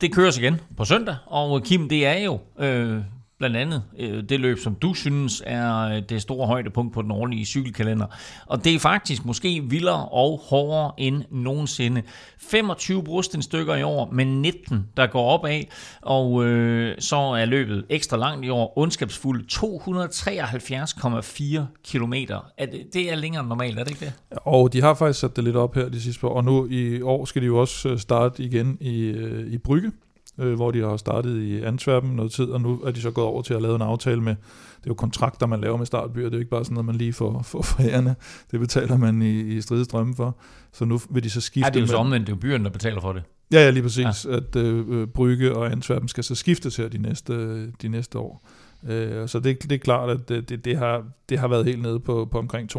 det 0.00 0.14
køres 0.14 0.38
igen 0.38 0.60
på 0.76 0.84
søndag, 0.84 1.16
og 1.26 1.62
Kim, 1.62 1.88
det 1.88 2.06
er 2.06 2.18
jo 2.18 2.40
øh, 2.58 2.98
blandt 3.42 3.56
andet 3.56 3.82
øh, 3.98 4.22
det 4.28 4.40
løb, 4.40 4.58
som 4.58 4.74
du 4.74 4.94
synes 4.94 5.42
er 5.46 5.80
øh, 5.80 6.02
det 6.08 6.22
store 6.22 6.46
højdepunkt 6.46 6.94
på 6.94 7.02
den 7.02 7.10
årlige 7.10 7.44
cykelkalender. 7.44 8.06
Og 8.46 8.64
det 8.64 8.74
er 8.74 8.78
faktisk 8.78 9.24
måske 9.24 9.62
vildere 9.64 10.08
og 10.08 10.40
hårdere 10.44 10.92
end 10.98 11.22
nogensinde. 11.30 12.02
25 12.38 13.04
brostenstykker 13.04 13.74
i 13.74 13.82
år, 13.82 14.10
men 14.12 14.42
19, 14.42 14.86
der 14.96 15.06
går 15.06 15.28
op 15.28 15.44
af, 15.44 15.68
og 16.02 16.44
øh, 16.44 16.96
så 16.98 17.16
er 17.16 17.44
løbet 17.44 17.84
ekstra 17.88 18.16
langt 18.16 18.46
i 18.46 18.48
år, 18.48 18.78
ondskabsfuldt 18.78 19.52
273,4 19.52 21.60
km. 21.88 22.14
Er 22.58 22.66
det, 22.66 22.86
det 22.92 23.12
er 23.12 23.16
længere 23.16 23.40
end 23.40 23.48
normalt, 23.48 23.78
er 23.78 23.84
det 23.84 23.90
ikke 23.90 24.04
det? 24.04 24.12
Og 24.30 24.72
de 24.72 24.80
har 24.80 24.94
faktisk 24.94 25.20
sat 25.20 25.36
det 25.36 25.44
lidt 25.44 25.56
op 25.56 25.74
her 25.74 25.88
de 25.88 26.00
sidste 26.00 26.20
par 26.20 26.28
år. 26.28 26.34
Og 26.34 26.44
nu 26.44 26.68
i 26.70 27.02
år 27.02 27.24
skal 27.24 27.42
de 27.42 27.46
jo 27.46 27.58
også 27.58 27.88
øh, 27.88 27.98
starte 27.98 28.42
igen 28.42 28.78
i, 28.80 29.00
øh, 29.00 29.52
i 29.52 29.58
Brygge, 29.58 29.92
øh, 30.38 30.54
hvor 30.54 30.70
de 30.70 30.80
har 30.80 30.96
startet 30.96 31.42
i 31.42 31.62
Antwerpen 31.62 32.10
noget 32.10 32.32
tid, 32.32 32.44
og 32.44 32.60
nu 32.60 32.80
er 32.80 32.90
de 32.90 33.00
så 33.00 33.10
gået 33.10 33.26
over 33.26 33.42
til 33.42 33.54
at 33.54 33.62
lave 33.62 33.76
en 33.76 33.82
aftale 33.82 34.20
med, 34.20 34.34
det 34.82 34.86
er 34.86 34.90
jo 34.90 34.94
kontrakter, 34.94 35.46
man 35.46 35.60
laver 35.60 35.76
med 35.76 35.86
startbyer, 35.86 36.24
det 36.24 36.32
er 36.32 36.36
jo 36.36 36.40
ikke 36.40 36.50
bare 36.50 36.64
sådan 36.64 36.74
noget, 36.74 36.86
man 36.86 36.94
lige 36.94 37.12
får, 37.12 37.42
får 37.42 37.62
forærende. 37.62 38.14
Det 38.50 38.60
betaler 38.60 38.96
man 38.96 39.22
i, 39.22 39.40
i 39.40 39.60
stridestrømme 39.60 40.14
for. 40.14 40.36
Så 40.72 40.84
nu 40.84 41.00
vil 41.10 41.24
de 41.24 41.30
så 41.30 41.40
skifte 41.40 41.66
Ja, 41.66 41.70
det 41.70 41.76
er 41.76 41.80
jo 41.80 41.86
så 41.86 41.96
omvendt, 41.96 42.26
det 42.26 42.32
er 42.32 42.36
jo 42.36 42.40
byerne, 42.40 42.64
der 42.64 42.70
betaler 42.70 43.00
for 43.00 43.12
det. 43.12 43.22
Ja, 43.52 43.60
ja, 43.60 43.70
lige 43.70 43.82
præcis. 43.82 44.24
Ja. 44.24 44.36
At 44.36 44.56
øh, 44.56 45.06
Brygge 45.06 45.56
og 45.56 45.72
Antwerpen 45.72 46.08
skal 46.08 46.24
så 46.24 46.34
skiftes 46.34 46.76
her 46.76 46.88
de 46.88 46.98
næste, 46.98 47.66
de 47.66 47.88
næste 47.88 48.18
år. 48.18 48.48
Øh, 48.88 49.28
så 49.28 49.40
det, 49.40 49.62
det 49.62 49.72
er 49.72 49.78
klart, 49.78 50.10
at 50.10 50.28
det, 50.28 50.48
det, 50.48 50.64
det, 50.64 50.76
har, 50.76 51.04
det 51.28 51.38
har 51.38 51.48
været 51.48 51.64
helt 51.64 51.82
nede 51.82 52.00
på, 52.00 52.28
på 52.30 52.38
omkring 52.38 52.76
240-260 52.76 52.78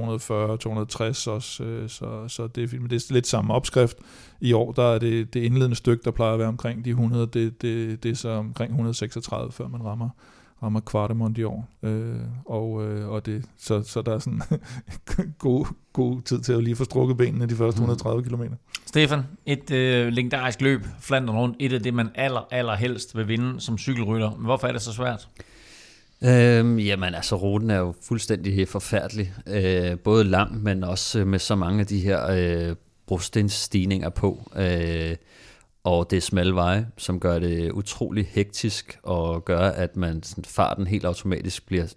også, 1.30 1.64
øh, 1.64 1.90
så, 1.90 2.28
så 2.28 2.48
det, 2.48 2.64
er 2.64 2.88
det 2.88 3.10
er 3.10 3.14
lidt 3.14 3.28
samme 3.28 3.54
opskrift. 3.54 3.98
I 4.42 4.54
år 4.54 4.72
der 4.72 4.84
er 4.84 5.00
det, 5.00 5.34
det 5.34 5.44
indledende 5.44 5.76
stykke, 5.76 6.04
der 6.04 6.12
plejer 6.12 6.34
at 6.34 6.40
være 6.40 6.48
omkring 6.48 6.86
de 6.86 6.90
100, 6.90 7.28
det, 7.28 7.62
det, 7.62 8.04
det 8.04 8.12
er 8.12 8.16
så 8.16 8.30
omkring 8.30 8.72
136, 8.72 9.52
før 9.52 9.68
man 9.68 9.86
rammer 9.86 10.10
rammer 10.64 10.80
kvartemont 10.80 11.38
i 11.38 11.44
år. 11.44 11.70
Øh, 11.84 12.16
og, 12.46 12.86
øh, 12.86 13.10
og 13.10 13.26
det, 13.26 13.46
så, 13.58 13.84
så 13.84 14.02
der 14.02 14.14
er 14.14 14.20
sådan 14.20 14.42
god, 15.40 15.66
god 15.94 16.22
tid 16.22 16.42
til 16.42 16.54
at 16.54 16.64
lige 16.64 16.76
få 16.76 16.84
strukket 16.84 17.18
benene 17.18 17.46
de 17.46 17.56
første 17.56 17.78
130 17.78 18.24
km. 18.24 18.44
Stefan, 18.86 19.22
et 19.46 19.72
øh, 19.72 20.08
legendarisk 20.08 20.62
løb, 20.62 20.82
Flandern 21.00 21.36
rundt, 21.36 21.56
et 21.60 21.74
af 21.74 21.84
det, 21.84 21.94
man 21.94 22.10
aller, 22.16 22.48
aller 22.52 22.76
helst 22.76 23.18
vil 23.18 23.28
vinde 23.28 23.62
som 23.62 23.78
cykelrytter. 23.78 24.32
Men 24.32 24.46
hvorfor 24.46 24.68
er 24.68 24.72
det 24.72 24.82
så 24.82 24.94
svært? 24.94 25.28
Øhm, 26.26 26.80
jamen 26.80 27.16
altså, 27.16 27.36
ruten 27.36 27.70
er 27.70 27.78
jo 27.78 27.94
fuldstændig 28.02 28.68
forfærdelig. 28.68 29.34
Øh, 29.48 30.00
både 30.00 30.24
lang, 30.24 30.64
men 30.64 30.84
også 30.84 31.26
med 31.26 31.40
så 31.40 31.56
mange 31.56 31.80
af 31.80 31.88
de 31.88 32.00
her 32.00 32.28
øh, 32.30 32.76
brostensstigninger 33.08 34.10
på. 34.10 34.52
Øh, 34.56 35.16
og 35.84 36.10
det 36.10 36.18
er 36.18 36.22
smalle 36.22 36.56
veje, 36.56 36.88
som 36.98 37.20
gør 37.20 37.40
det 37.40 37.72
utrolig 37.72 38.30
hektisk 38.32 39.00
og 39.04 39.46
gør, 39.46 39.60
at 39.60 39.98
man 39.98 40.24
sådan, 40.24 40.46
farten 40.46 40.88
helt 40.88 41.06
automatisk 41.06 41.66
bliver, 41.66 41.94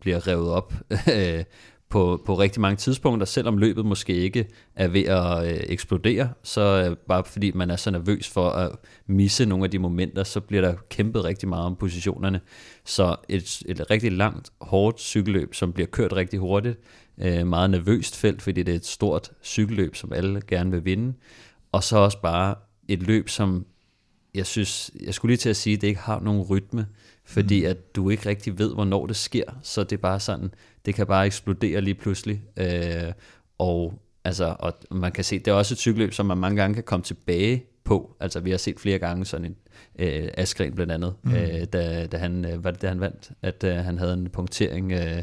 bliver 0.00 0.26
revet 0.26 0.50
op 0.50 0.74
øh, 1.16 1.44
på, 1.88 2.22
på 2.26 2.34
rigtig 2.34 2.60
mange 2.60 2.76
tidspunkter, 2.76 3.26
selvom 3.26 3.58
løbet 3.58 3.86
måske 3.86 4.14
ikke 4.14 4.48
er 4.76 4.88
ved 4.88 5.04
at 5.04 5.52
øh, 5.52 5.60
eksplodere, 5.66 6.28
så 6.42 6.86
øh, 6.90 6.96
bare 6.96 7.24
fordi 7.24 7.52
man 7.54 7.70
er 7.70 7.76
så 7.76 7.90
nervøs 7.90 8.28
for 8.28 8.50
at 8.50 8.70
misse 9.06 9.46
nogle 9.46 9.64
af 9.64 9.70
de 9.70 9.78
momenter, 9.78 10.24
så 10.24 10.40
bliver 10.40 10.62
der 10.62 10.74
kæmpet 10.90 11.24
rigtig 11.24 11.48
meget 11.48 11.64
om 11.64 11.76
positionerne. 11.76 12.40
Så 12.84 13.16
et, 13.28 13.62
et 13.66 13.90
rigtig 13.90 14.12
langt, 14.12 14.50
hårdt 14.60 15.00
cykelløb, 15.00 15.54
som 15.54 15.72
bliver 15.72 15.86
kørt 15.86 16.12
rigtig 16.12 16.38
hurtigt, 16.38 16.78
øh, 17.18 17.46
meget 17.46 17.70
nervøst 17.70 18.16
felt, 18.16 18.42
fordi 18.42 18.62
det 18.62 18.72
er 18.72 18.76
et 18.76 18.86
stort 18.86 19.30
cykelløb, 19.44 19.96
som 19.96 20.12
alle 20.12 20.40
gerne 20.48 20.70
vil 20.70 20.84
vinde, 20.84 21.14
og 21.72 21.84
så 21.84 21.96
også 21.96 22.20
bare 22.22 22.54
et 22.88 23.02
løb, 23.02 23.28
som 23.28 23.66
jeg 24.34 24.46
synes, 24.46 24.90
jeg 25.00 25.14
skulle 25.14 25.30
lige 25.30 25.38
til 25.38 25.48
at 25.48 25.56
sige, 25.56 25.74
at 25.74 25.80
det 25.80 25.88
ikke 25.88 26.00
har 26.00 26.20
nogen 26.20 26.42
rytme, 26.42 26.86
fordi 27.26 27.60
mm. 27.60 27.70
at 27.70 27.96
du 27.96 28.10
ikke 28.10 28.28
rigtig 28.28 28.58
ved, 28.58 28.74
hvornår 28.74 29.06
det 29.06 29.16
sker, 29.16 29.44
så 29.62 29.84
det 29.84 29.92
er 29.92 30.00
bare 30.00 30.20
sådan, 30.20 30.50
det 30.86 30.94
kan 30.94 31.06
bare 31.06 31.26
eksplodere 31.26 31.80
lige 31.80 31.94
pludselig, 31.94 32.42
øh, 32.56 33.12
og, 33.58 33.94
altså, 34.24 34.56
og 34.58 34.72
man 34.90 35.12
kan 35.12 35.24
se, 35.24 35.38
det 35.38 35.48
er 35.48 35.52
også 35.52 35.74
et 35.74 35.78
cykelløb, 35.78 36.12
som 36.12 36.26
man 36.26 36.38
mange 36.38 36.56
gange 36.56 36.74
kan 36.74 36.84
komme 36.84 37.04
tilbage 37.04 37.64
på, 37.84 38.16
altså 38.20 38.40
vi 38.40 38.50
har 38.50 38.58
set 38.58 38.80
flere 38.80 38.98
gange 38.98 39.24
sådan 39.24 39.46
en, 39.46 39.56
øh, 39.98 40.28
Askren 40.34 40.74
blandt 40.74 40.92
andet, 40.92 41.14
mm. 41.22 41.34
øh, 41.34 41.64
da, 41.64 42.06
da 42.06 42.16
han, 42.16 42.44
øh, 42.44 42.64
var 42.64 42.70
det 42.70 42.82
da 42.82 42.88
han 42.88 43.00
vandt, 43.00 43.30
at 43.42 43.64
øh, 43.64 43.74
han 43.74 43.98
havde 43.98 44.12
en 44.12 44.28
punktering 44.28 44.92
øh, 44.92 45.22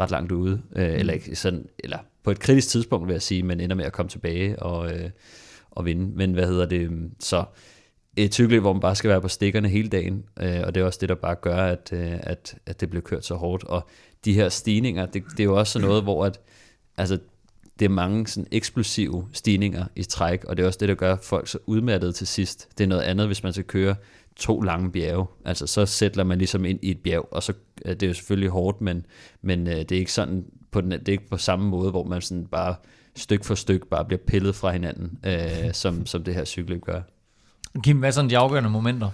ret 0.00 0.10
langt 0.10 0.32
ude, 0.32 0.62
øh, 0.76 0.88
mm. 0.88 0.94
eller, 0.94 1.14
sådan, 1.34 1.68
eller 1.78 1.98
på 2.22 2.30
et 2.30 2.38
kritisk 2.38 2.68
tidspunkt 2.68 3.06
vil 3.06 3.14
jeg 3.14 3.22
sige, 3.22 3.42
men 3.42 3.60
ender 3.60 3.76
med 3.76 3.84
at 3.84 3.92
komme 3.92 4.10
tilbage 4.10 4.62
og, 4.62 4.92
øh, 4.92 5.10
og 5.70 5.84
vinde, 5.84 6.16
men 6.16 6.32
hvad 6.32 6.46
hedder 6.46 6.66
det, 6.66 7.10
så 7.20 7.44
et 8.16 8.34
cykelløb, 8.34 8.60
hvor 8.60 8.72
man 8.72 8.80
bare 8.80 8.96
skal 8.96 9.10
være 9.10 9.20
på 9.20 9.28
stikkerne 9.28 9.68
hele 9.68 9.88
dagen, 9.88 10.24
øh, 10.40 10.60
og 10.64 10.74
det 10.74 10.80
er 10.80 10.84
også 10.84 10.98
det, 11.00 11.08
der 11.08 11.14
bare 11.14 11.34
gør, 11.34 11.56
at, 11.56 11.90
øh, 11.92 12.12
at, 12.20 12.54
at 12.66 12.80
det 12.80 12.90
bliver 12.90 13.02
kørt 13.02 13.24
så 13.24 13.34
hårdt. 13.34 13.64
Og 13.64 13.88
de 14.24 14.32
her 14.32 14.48
stigninger, 14.48 15.06
det, 15.06 15.24
det 15.30 15.40
er 15.40 15.44
jo 15.44 15.58
også 15.58 15.72
sådan 15.72 15.88
noget, 15.88 16.02
hvor 16.02 16.24
at, 16.24 16.40
altså, 16.96 17.18
det 17.78 17.84
er 17.84 17.88
mange 17.88 18.26
sådan 18.26 18.48
eksplosive 18.52 19.28
stigninger 19.32 19.84
i 19.96 20.02
træk, 20.02 20.44
og 20.44 20.56
det 20.56 20.62
er 20.62 20.66
også 20.66 20.78
det, 20.78 20.88
der 20.88 20.94
gør 20.94 21.16
folk 21.22 21.48
så 21.48 21.58
udmattede 21.66 22.12
til 22.12 22.26
sidst. 22.26 22.68
Det 22.78 22.84
er 22.84 22.88
noget 22.88 23.02
andet, 23.02 23.26
hvis 23.26 23.42
man 23.42 23.52
skal 23.52 23.64
køre 23.64 23.94
to 24.36 24.60
lange 24.60 24.92
bjerge. 24.92 25.26
Altså 25.44 25.66
så 25.66 25.86
sætter 25.86 26.24
man 26.24 26.38
ligesom 26.38 26.64
ind 26.64 26.78
i 26.82 26.90
et 26.90 26.98
bjerg, 26.98 27.28
og 27.30 27.42
så 27.42 27.52
øh, 27.84 27.92
det 27.92 28.02
er 28.02 28.06
jo 28.06 28.14
selvfølgelig 28.14 28.50
hårdt, 28.50 28.80
men, 28.80 29.06
men 29.42 29.66
øh, 29.66 29.76
det 29.76 29.92
er 29.92 29.98
ikke 29.98 30.12
sådan 30.12 30.44
på 30.70 30.80
den, 30.80 30.90
det 30.90 31.08
er 31.08 31.12
ikke 31.12 31.28
på 31.28 31.36
samme 31.36 31.68
måde, 31.68 31.90
hvor 31.90 32.04
man 32.04 32.20
sådan 32.20 32.46
bare 32.46 32.74
styk 33.16 33.44
for 33.44 33.54
styk 33.54 33.86
bare 33.90 34.04
bliver 34.04 34.20
pillet 34.26 34.54
fra 34.54 34.72
hinanden, 34.72 35.18
øh, 35.26 35.72
som, 35.72 36.06
som 36.06 36.24
det 36.24 36.34
her 36.34 36.44
cykelløb 36.44 36.82
gør. 36.82 37.02
Kim, 37.82 37.98
hvad 37.98 38.08
er 38.08 38.12
sådan 38.12 38.30
de 38.30 38.38
afgørende 38.38 38.70
momenter? 38.70 39.10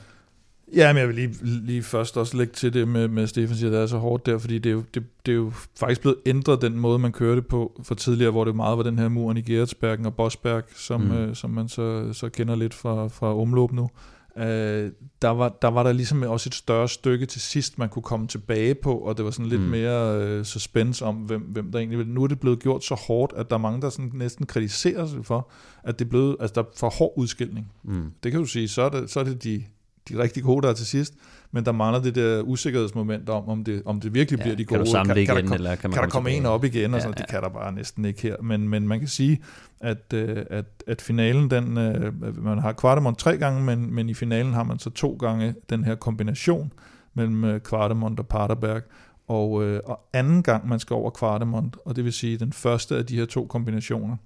Ja, 0.76 0.92
men 0.92 1.00
jeg 1.00 1.08
vil 1.08 1.16
lige, 1.16 1.34
lige 1.42 1.82
først 1.82 2.16
også 2.16 2.36
lægge 2.36 2.52
til 2.52 2.74
det 2.74 2.88
med, 2.88 3.08
med 3.08 3.26
Stefan 3.26 3.56
siger, 3.56 3.70
at 3.70 3.72
det 3.72 3.82
er 3.82 3.86
så 3.86 3.98
hårdt 3.98 4.26
der, 4.26 4.38
fordi 4.38 4.58
det 4.58 4.70
er, 4.70 4.74
jo, 4.74 4.82
det, 4.94 5.02
det 5.26 5.32
er 5.32 5.36
jo 5.36 5.52
faktisk 5.78 6.00
blevet 6.00 6.18
ændret 6.26 6.62
den 6.62 6.78
måde, 6.78 6.98
man 6.98 7.12
kørte 7.12 7.42
på 7.42 7.80
for 7.82 7.94
tidligere, 7.94 8.30
hvor 8.30 8.44
det 8.44 8.56
meget 8.56 8.78
var 8.78 8.84
den 8.84 8.98
her 8.98 9.08
muren 9.08 9.36
i 9.36 9.42
Geretsbergen 9.42 10.06
og 10.06 10.14
Bosberg, 10.14 10.62
som, 10.76 11.00
mm. 11.00 11.12
øh, 11.12 11.36
som 11.36 11.50
man 11.50 11.68
så, 11.68 12.12
så 12.12 12.28
kender 12.28 12.54
lidt 12.54 12.74
fra, 12.74 13.08
fra 13.08 13.36
omløb 13.40 13.72
nu. 13.72 13.90
Øh, 14.36 14.92
der, 15.22 15.28
var, 15.28 15.48
der 15.62 15.68
var 15.68 15.82
der 15.82 15.92
ligesom 15.92 16.22
også 16.22 16.48
et 16.48 16.54
større 16.54 16.88
stykke 16.88 17.26
til 17.26 17.40
sidst, 17.40 17.78
man 17.78 17.88
kunne 17.88 18.02
komme 18.02 18.26
tilbage 18.26 18.74
på, 18.74 18.94
og 18.98 19.16
det 19.16 19.24
var 19.24 19.30
sådan 19.30 19.46
lidt 19.46 19.60
mm. 19.60 19.66
mere 19.66 20.22
øh, 20.22 20.44
suspense 20.44 21.04
om, 21.04 21.16
hvem, 21.16 21.40
hvem 21.40 21.72
der 21.72 21.78
egentlig 21.78 21.98
vil. 21.98 22.06
Nu 22.08 22.22
er 22.22 22.26
det 22.26 22.40
blevet 22.40 22.58
gjort 22.58 22.84
så 22.84 22.94
hårdt, 22.94 23.32
at 23.36 23.50
der 23.50 23.56
er 23.56 23.60
mange, 23.60 23.80
der 23.80 23.90
sådan 23.90 24.10
næsten 24.14 24.46
kritiserer 24.46 25.06
sig 25.06 25.26
for, 25.26 25.50
at 25.84 25.98
det 25.98 26.04
er 26.04 26.08
blevet, 26.08 26.36
altså 26.40 26.54
der 26.54 26.62
er 26.62 26.66
for 26.76 26.90
hård 26.90 27.12
udskilning. 27.16 27.72
Mm. 27.84 28.12
Det 28.22 28.32
kan 28.32 28.40
du 28.40 28.46
sige, 28.46 28.68
så 28.68 28.82
er 28.82 28.88
det, 28.88 29.10
så 29.10 29.20
er 29.20 29.24
det 29.24 29.44
de, 29.44 29.64
de 30.08 30.18
rigtig 30.18 30.42
gode, 30.42 30.62
der 30.62 30.68
er 30.68 30.74
til 30.74 30.86
sidst, 30.86 31.14
men 31.52 31.64
der 31.64 31.72
mangler 31.72 32.02
det 32.02 32.14
der 32.14 32.42
usikkerhedsmoment 32.42 33.28
om, 33.28 33.48
om 33.48 33.64
det, 33.64 33.82
om 33.84 34.00
det 34.00 34.14
virkelig 34.14 34.38
ja, 34.38 34.42
bliver 34.42 34.56
de 34.56 34.64
gode. 34.64 34.78
Kan 34.78 35.08
du 35.08 35.14
kan, 35.14 35.16
igen, 35.16 35.26
kan 35.26 35.46
der, 35.46 35.54
eller 35.54 35.74
kan 35.74 35.90
man 35.90 35.94
kan 35.94 36.02
der 36.02 36.08
komme 36.08 36.30
en 36.30 36.46
op 36.46 36.64
igen, 36.64 36.94
og 36.94 37.00
sådan, 37.00 37.14
ja, 37.16 37.20
ja. 37.20 37.22
det 37.22 37.30
kan 37.30 37.42
der 37.42 37.48
bare 37.48 37.72
næsten 37.72 38.04
ikke 38.04 38.22
her. 38.22 38.36
Men, 38.42 38.68
men 38.68 38.88
man 38.88 38.98
kan 38.98 39.08
sige, 39.08 39.42
at, 39.80 40.12
øh, 40.14 40.44
at, 40.50 40.64
at 40.86 41.02
finalen, 41.02 41.50
den, 41.50 41.78
øh, 41.78 42.44
man 42.44 42.58
har 42.58 42.72
Kvartemont 42.72 43.18
tre 43.18 43.36
gange, 43.36 43.62
men, 43.62 43.94
men 43.94 44.08
i 44.08 44.14
finalen 44.14 44.52
har 44.52 44.62
man 44.62 44.78
så 44.78 44.90
to 44.90 45.16
gange 45.20 45.54
den 45.70 45.84
her 45.84 45.94
kombination 45.94 46.72
mellem 47.14 47.44
øh, 47.44 47.60
Kvartemont 47.60 48.18
og 48.18 48.26
Paterberg, 48.26 48.82
og, 49.28 49.64
øh, 49.64 49.80
og 49.84 50.00
anden 50.12 50.42
gang 50.42 50.68
man 50.68 50.78
skal 50.78 50.94
over 50.94 51.10
Kvartemont, 51.10 51.76
og 51.84 51.96
det 51.96 52.04
vil 52.04 52.12
sige 52.12 52.38
den 52.38 52.52
første 52.52 52.96
af 52.96 53.06
de 53.06 53.16
her 53.16 53.26
to 53.26 53.46
kombinationer, 53.46 54.16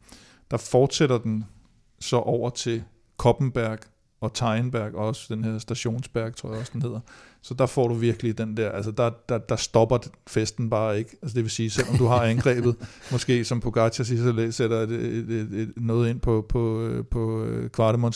der 0.50 0.56
fortsætter 0.56 1.18
den 1.18 1.44
så 2.00 2.16
over 2.16 2.50
til 2.50 2.82
Koppenberg 3.16 3.78
og 4.20 4.34
Teinberg 4.34 4.94
også, 4.94 5.34
den 5.34 5.44
her 5.44 5.58
stationsberg, 5.58 6.36
tror 6.36 6.50
jeg 6.50 6.60
også, 6.60 6.72
den 6.72 6.82
hedder. 6.82 7.00
Så 7.46 7.54
der 7.54 7.66
får 7.66 7.88
du 7.88 7.94
virkelig 7.94 8.38
den 8.38 8.56
der, 8.56 8.70
altså 8.70 8.90
der, 8.90 9.10
der, 9.28 9.38
der 9.38 9.56
stopper 9.56 9.98
festen 10.26 10.70
bare 10.70 10.98
ikke. 10.98 11.10
Altså 11.22 11.34
det 11.34 11.42
vil 11.42 11.50
sige, 11.50 11.70
selvom 11.70 11.96
du 11.96 12.06
har 12.06 12.20
angrebet, 12.20 12.76
måske 13.12 13.44
som 13.44 13.60
Pogacar 13.60 14.04
siger, 14.04 14.22
så 14.22 14.52
sætter 14.52 14.80
et, 14.80 14.90
et, 14.90 15.30
et, 15.30 15.60
et, 15.60 15.72
noget 15.76 16.10
ind 16.10 16.20
på, 16.20 16.46
på, 16.48 16.90
på 17.10 17.46
kvartemont 17.72 18.14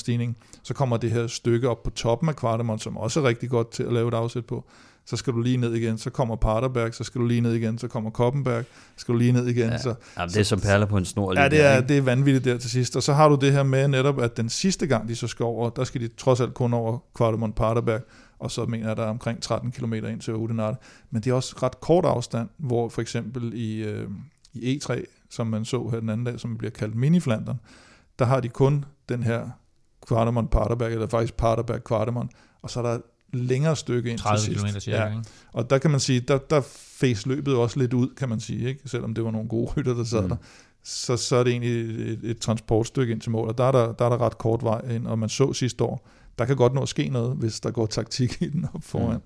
så 0.63 0.75
kommer 0.75 0.97
det 0.97 1.11
her 1.11 1.27
stykke 1.27 1.69
op 1.69 1.83
på 1.83 1.91
toppen 1.91 2.29
af 2.29 2.37
kvartemont, 2.37 2.83
som 2.83 2.97
også 2.97 3.21
er 3.21 3.25
rigtig 3.25 3.51
godt 3.51 3.71
til 3.71 3.83
at 3.83 3.93
lave 3.93 4.09
et 4.09 4.15
afsæt 4.15 4.47
på 4.47 4.65
så 5.11 5.17
skal 5.17 5.33
du 5.33 5.41
lige 5.41 5.57
ned 5.57 5.75
igen, 5.75 5.99
så 5.99 6.11
kommer 6.11 6.37
Paterberg, 6.37 6.95
så 6.95 7.05
skal 7.05 7.21
du 7.21 7.27
lige 7.27 7.41
ned 7.41 7.53
igen, 7.55 7.79
så 7.79 7.89
kommer 7.89 8.11
Koppenberg, 8.11 8.65
så 8.97 9.01
skal 9.01 9.15
du 9.15 9.19
lige 9.19 9.33
ned 9.33 9.47
igen. 9.47 9.71
Ja, 9.71 9.79
så, 9.79 9.95
ja, 10.19 10.27
det 10.27 10.37
er 10.37 10.43
som 10.43 10.61
perler 10.61 10.87
på 10.87 10.97
en 10.97 11.05
snor. 11.05 11.41
Ja, 11.41 11.49
det 11.49 11.65
er, 11.65 11.81
det 11.81 11.99
er 11.99 12.03
vanvittigt 12.03 12.45
der 12.45 12.59
til 12.59 12.71
sidst. 12.71 12.97
Og 12.97 13.03
så 13.03 13.13
har 13.13 13.29
du 13.29 13.35
det 13.35 13.53
her 13.53 13.63
med 13.63 13.89
netop, 13.89 14.21
at 14.21 14.37
den 14.37 14.49
sidste 14.49 14.87
gang, 14.87 15.09
de 15.09 15.17
så 15.17 15.27
skal 15.27 15.45
over, 15.45 15.71
der 15.71 15.85
skal 15.85 16.01
de 16.01 16.09
trods 16.09 16.41
alt 16.41 16.55
kun 16.55 16.75
over 16.75 16.99
Kvartemont 17.15 17.57
Paterberg, 17.57 18.01
og 18.41 18.51
så 18.51 18.67
mener 18.67 18.87
jeg, 18.87 18.97
der 18.97 19.03
er 19.03 19.09
omkring 19.09 19.43
13 19.43 19.73
km 19.73 19.93
ind 19.93 20.21
til 20.21 20.35
Oudenaarde. 20.35 20.77
Men 21.11 21.23
det 21.23 21.31
er 21.31 21.35
også 21.35 21.57
ret 21.63 21.81
kort 21.81 22.05
afstand, 22.05 22.49
hvor 22.57 22.89
for 22.89 23.03
eksempel 23.03 23.53
i, 23.55 23.83
øh, 23.83 24.09
i 24.53 24.79
E3, 24.79 25.05
som 25.31 25.47
man 25.47 25.65
så 25.65 25.89
her 25.89 26.01
den 26.01 26.09
anden 26.09 26.27
dag, 26.27 26.41
som 26.41 26.59
bliver 26.59 26.71
kaldt 26.71 26.95
Mini-Flandern, 26.95 27.57
der 28.19 28.25
har 28.25 28.41
de 28.41 28.49
kun 28.49 28.85
den 29.09 29.23
her 29.23 29.51
Kvartemont 30.07 30.51
Paterberg, 30.51 30.93
eller 30.93 31.07
faktisk 31.07 31.35
Paterberg 31.35 31.85
Kvartemont, 31.85 32.31
og 32.63 32.71
så 32.71 32.81
er 32.81 32.93
der 32.93 32.99
længere 33.33 33.77
stykke 33.77 34.11
ind 34.11 34.19
30 34.19 34.39
til 34.39 34.45
sidst. 34.45 34.75
km 34.75 34.79
cirka, 34.79 34.99
ja. 34.99 35.09
ikke? 35.09 35.23
Og 35.53 35.71
der 35.71 35.79
kan 35.79 35.91
man 35.91 36.01
sige, 36.01 36.21
der, 36.21 36.39
der 36.39 36.61
fæs 37.01 37.27
løbet 37.27 37.55
også 37.55 37.79
lidt 37.79 37.93
ud, 37.93 38.09
kan 38.17 38.29
man 38.29 38.41
sige, 38.41 38.69
ikke? 38.69 38.89
selvom 38.89 39.15
det 39.15 39.25
var 39.25 39.31
nogle 39.31 39.49
gode 39.49 39.73
rytter, 39.77 39.95
der 39.95 40.05
sad 40.05 40.23
mm. 40.23 40.29
der. 40.29 40.37
Så, 40.83 41.17
så 41.17 41.37
er 41.37 41.45
det 41.45 41.51
egentlig 41.51 41.81
et, 42.13 42.21
et 42.23 42.39
transportstykke 42.39 43.13
ind 43.13 43.21
til 43.21 43.31
mål, 43.31 43.49
og 43.49 43.59
der 43.59 43.65
er 43.65 43.73
der, 43.73 43.93
der 43.93 44.05
er 44.05 44.09
der 44.09 44.21
ret 44.21 44.39
kort 44.39 44.63
vej 44.63 44.81
ind, 44.91 45.07
og 45.07 45.19
man 45.19 45.29
så 45.29 45.53
sidste 45.53 45.85
år, 45.85 46.09
der 46.41 46.47
kan 46.47 46.57
godt 46.57 46.75
nå 46.75 46.83
at 46.83 46.89
ske 46.89 47.09
noget, 47.09 47.37
hvis 47.37 47.61
der 47.61 47.71
går 47.71 47.87
taktik 47.87 48.43
i 48.43 48.49
den 48.49 48.67
op 48.75 48.83
foran. 48.83 49.15
Mm. 49.15 49.23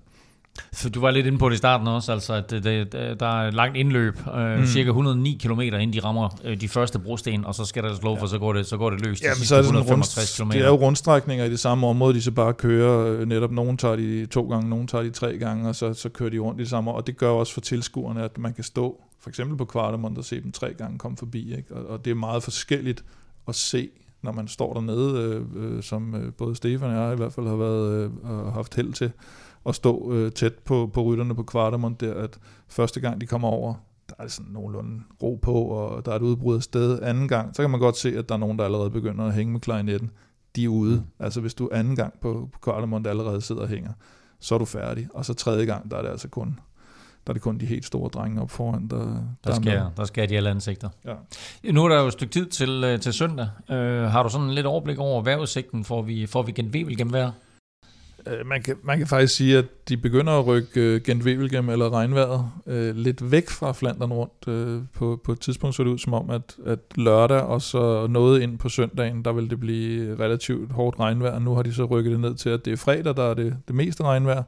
Så 0.71 0.89
du 0.89 0.99
var 0.99 1.11
lidt 1.11 1.25
inde 1.25 1.37
på 1.37 1.49
det 1.49 1.55
i 1.55 1.57
starten 1.57 1.87
også, 1.87 2.11
altså 2.11 2.33
at 2.33 2.51
det, 2.51 2.63
det, 2.63 2.91
der 3.19 3.25
er 3.25 3.47
et 3.47 3.53
langt 3.53 3.77
indløb, 3.77 4.19
øh, 4.35 4.59
mm. 4.59 4.65
cirka 4.65 4.89
109 4.89 5.39
km 5.41 5.61
inden 5.61 5.93
de 5.93 5.99
rammer 5.99 6.39
øh, 6.43 6.61
de 6.61 6.67
første 6.67 6.99
brosten, 6.99 7.45
og 7.45 7.55
så 7.55 7.65
skal 7.65 7.83
der 7.83 7.95
slå, 7.95 8.13
ja. 8.15 8.21
for 8.21 8.27
så 8.27 8.39
går 8.39 8.53
det, 8.53 8.65
så 8.65 8.77
går 8.77 8.89
det 8.89 9.05
løst. 9.05 9.23
Ja, 9.23 9.29
men 9.37 9.45
så 9.45 9.55
er 9.55 9.59
det 9.59 9.65
sådan 9.65 9.81
165 9.81 10.41
rund, 10.41 10.51
det 10.51 10.61
er 10.61 10.67
jo 10.67 10.75
rundstrækninger 10.75 11.45
i 11.45 11.49
det 11.49 11.59
samme 11.59 11.87
område, 11.87 12.13
de 12.13 12.21
så 12.21 12.31
bare 12.31 12.53
kører, 12.53 13.19
øh, 13.19 13.27
netop 13.27 13.51
nogen 13.51 13.77
tager 13.77 13.95
de 13.95 14.25
to 14.25 14.49
gange, 14.49 14.69
nogen 14.69 14.87
tager 14.87 15.03
de 15.03 15.09
tre 15.09 15.37
gange, 15.37 15.69
og 15.69 15.75
så, 15.75 15.93
så 15.93 16.09
kører 16.09 16.29
de 16.29 16.39
rundt 16.39 16.59
i 16.59 16.63
det 16.63 16.69
samme, 16.69 16.91
og 16.91 17.07
det 17.07 17.17
gør 17.17 17.29
også 17.29 17.53
for 17.53 17.61
tilskuerne, 17.61 18.23
at 18.23 18.37
man 18.37 18.53
kan 18.53 18.63
stå 18.63 19.01
for 19.21 19.29
eksempel 19.29 19.57
på 19.57 19.65
Kvartemont 19.65 20.17
og 20.17 20.25
se 20.25 20.41
dem 20.41 20.51
tre 20.51 20.73
gange 20.73 20.97
komme 20.97 21.17
forbi, 21.17 21.55
ikke? 21.57 21.75
Og, 21.75 21.89
og 21.89 22.05
det 22.05 22.11
er 22.11 22.15
meget 22.15 22.43
forskelligt 22.43 23.03
at 23.47 23.55
se, 23.55 23.89
når 24.25 24.31
man 24.31 24.47
står 24.47 24.73
dernede, 24.73 25.19
øh, 25.19 25.45
øh, 25.55 25.83
som 25.83 26.15
øh, 26.15 26.33
både 26.33 26.55
Stefan 26.55 26.89
og 26.89 26.95
jeg 26.95 27.13
i 27.13 27.15
hvert 27.15 27.33
fald 27.33 27.47
har 27.47 27.55
været 27.55 28.11
øh, 28.23 28.53
haft 28.53 28.75
held 28.75 28.93
til, 28.93 29.11
at 29.65 29.75
stå 29.75 30.13
øh, 30.13 30.31
tæt 30.31 30.53
på, 30.53 30.89
på 30.93 31.03
rytterne 31.03 31.35
på 31.35 31.43
Kvartemont 31.43 32.01
der, 32.01 32.13
at 32.13 32.39
første 32.67 32.99
gang 32.99 33.21
de 33.21 33.25
kommer 33.25 33.47
over, 33.47 33.73
der 34.09 34.15
er 34.19 34.27
sådan 34.27 34.51
nogenlunde 34.51 35.01
ro 35.23 35.39
på, 35.41 35.53
og 35.53 36.05
der 36.05 36.11
er 36.11 36.15
et 36.15 36.21
udbrud 36.21 36.55
af 36.55 36.63
sted. 36.63 37.01
Anden 37.01 37.27
gang, 37.27 37.55
så 37.55 37.63
kan 37.63 37.69
man 37.69 37.79
godt 37.79 37.97
se, 37.97 38.17
at 38.17 38.29
der 38.29 38.35
er 38.35 38.39
nogen, 38.39 38.59
der 38.59 38.65
allerede 38.65 38.89
begynder 38.89 39.25
at 39.25 39.33
hænge 39.33 39.51
med 39.53 39.59
klarinetten. 39.59 40.11
De 40.55 40.63
er 40.63 40.69
ude. 40.69 40.95
Mm. 40.95 41.25
Altså 41.25 41.41
hvis 41.41 41.53
du 41.53 41.69
anden 41.71 41.95
gang 41.95 42.13
på, 42.21 42.49
på 42.53 42.59
Kvartemont 42.59 43.07
allerede 43.07 43.41
sidder 43.41 43.61
og 43.61 43.67
hænger, 43.67 43.91
så 44.39 44.55
er 44.55 44.59
du 44.59 44.65
færdig. 44.65 45.07
Og 45.13 45.25
så 45.25 45.33
tredje 45.33 45.65
gang, 45.65 45.91
der 45.91 45.97
er 45.97 46.01
det 46.01 46.09
altså 46.09 46.27
kun 46.27 46.59
der 47.27 47.31
er 47.31 47.33
det 47.33 47.41
kun 47.41 47.57
de 47.57 47.65
helt 47.65 47.85
store 47.85 48.09
drenge 48.09 48.41
op 48.41 48.51
foran, 48.51 48.87
der, 48.87 48.97
der, 48.97 49.15
der, 49.43 49.55
skal, 49.55 49.81
der 49.97 50.05
skal 50.05 50.29
de 50.29 50.37
alle 50.37 50.49
ansigter. 50.49 50.89
Ja. 51.05 51.71
Nu 51.71 51.85
er 51.85 51.89
der 51.89 52.01
jo 52.01 52.07
et 52.07 52.13
stykke 52.13 52.33
tid 52.33 52.45
til, 52.45 52.83
øh, 52.85 52.99
til 52.99 53.13
søndag. 53.13 53.47
Uh, 53.69 53.75
har 53.75 54.23
du 54.23 54.29
sådan 54.29 54.51
lidt 54.51 54.65
overblik 54.65 54.97
over 54.97 55.21
vejrudsigten? 55.21 55.83
Får 55.83 56.01
vi, 56.01 56.25
får 56.25 56.43
vi 56.43 56.51
Gent 56.51 56.75
Wevelgem 56.75 57.13
vejr? 57.13 57.31
Øh, 58.27 58.45
man 58.45 58.61
kan, 58.61 58.75
man 58.83 58.97
kan 58.97 59.07
faktisk 59.07 59.35
sige, 59.35 59.57
at 59.57 59.65
de 59.89 59.97
begynder 59.97 60.33
at 60.33 60.45
rykke 60.45 60.95
uh, 60.95 61.01
Gent 61.01 61.23
Wevelgem 61.23 61.69
eller 61.69 61.93
regnvejret 61.93 62.51
uh, 62.65 62.95
lidt 62.95 63.31
væk 63.31 63.49
fra 63.49 63.73
Flandern 63.73 64.13
rundt. 64.13 64.47
Uh, 64.47 64.83
på, 64.93 65.21
på 65.23 65.31
et 65.31 65.39
tidspunkt 65.39 65.75
så 65.75 65.83
det 65.83 65.89
ud 65.89 65.97
som 65.97 66.13
om, 66.13 66.29
at, 66.29 66.55
at 66.65 66.79
lørdag 66.95 67.41
og 67.41 67.61
så 67.61 68.07
noget 68.07 68.41
ind 68.41 68.57
på 68.57 68.69
søndagen, 68.69 69.25
der 69.25 69.31
vil 69.31 69.49
det 69.49 69.59
blive 69.59 70.19
relativt 70.19 70.71
hårdt 70.71 70.99
regnvejr. 70.99 71.39
Nu 71.39 71.55
har 71.55 71.63
de 71.63 71.73
så 71.73 71.85
rykket 71.85 72.11
det 72.11 72.19
ned 72.19 72.35
til, 72.35 72.49
at 72.49 72.65
det 72.65 72.73
er 72.73 72.77
fredag, 72.77 73.15
der 73.15 73.23
er 73.23 73.33
det, 73.33 73.57
det 73.67 73.75
meste 73.75 74.03
regnvejr. 74.03 74.43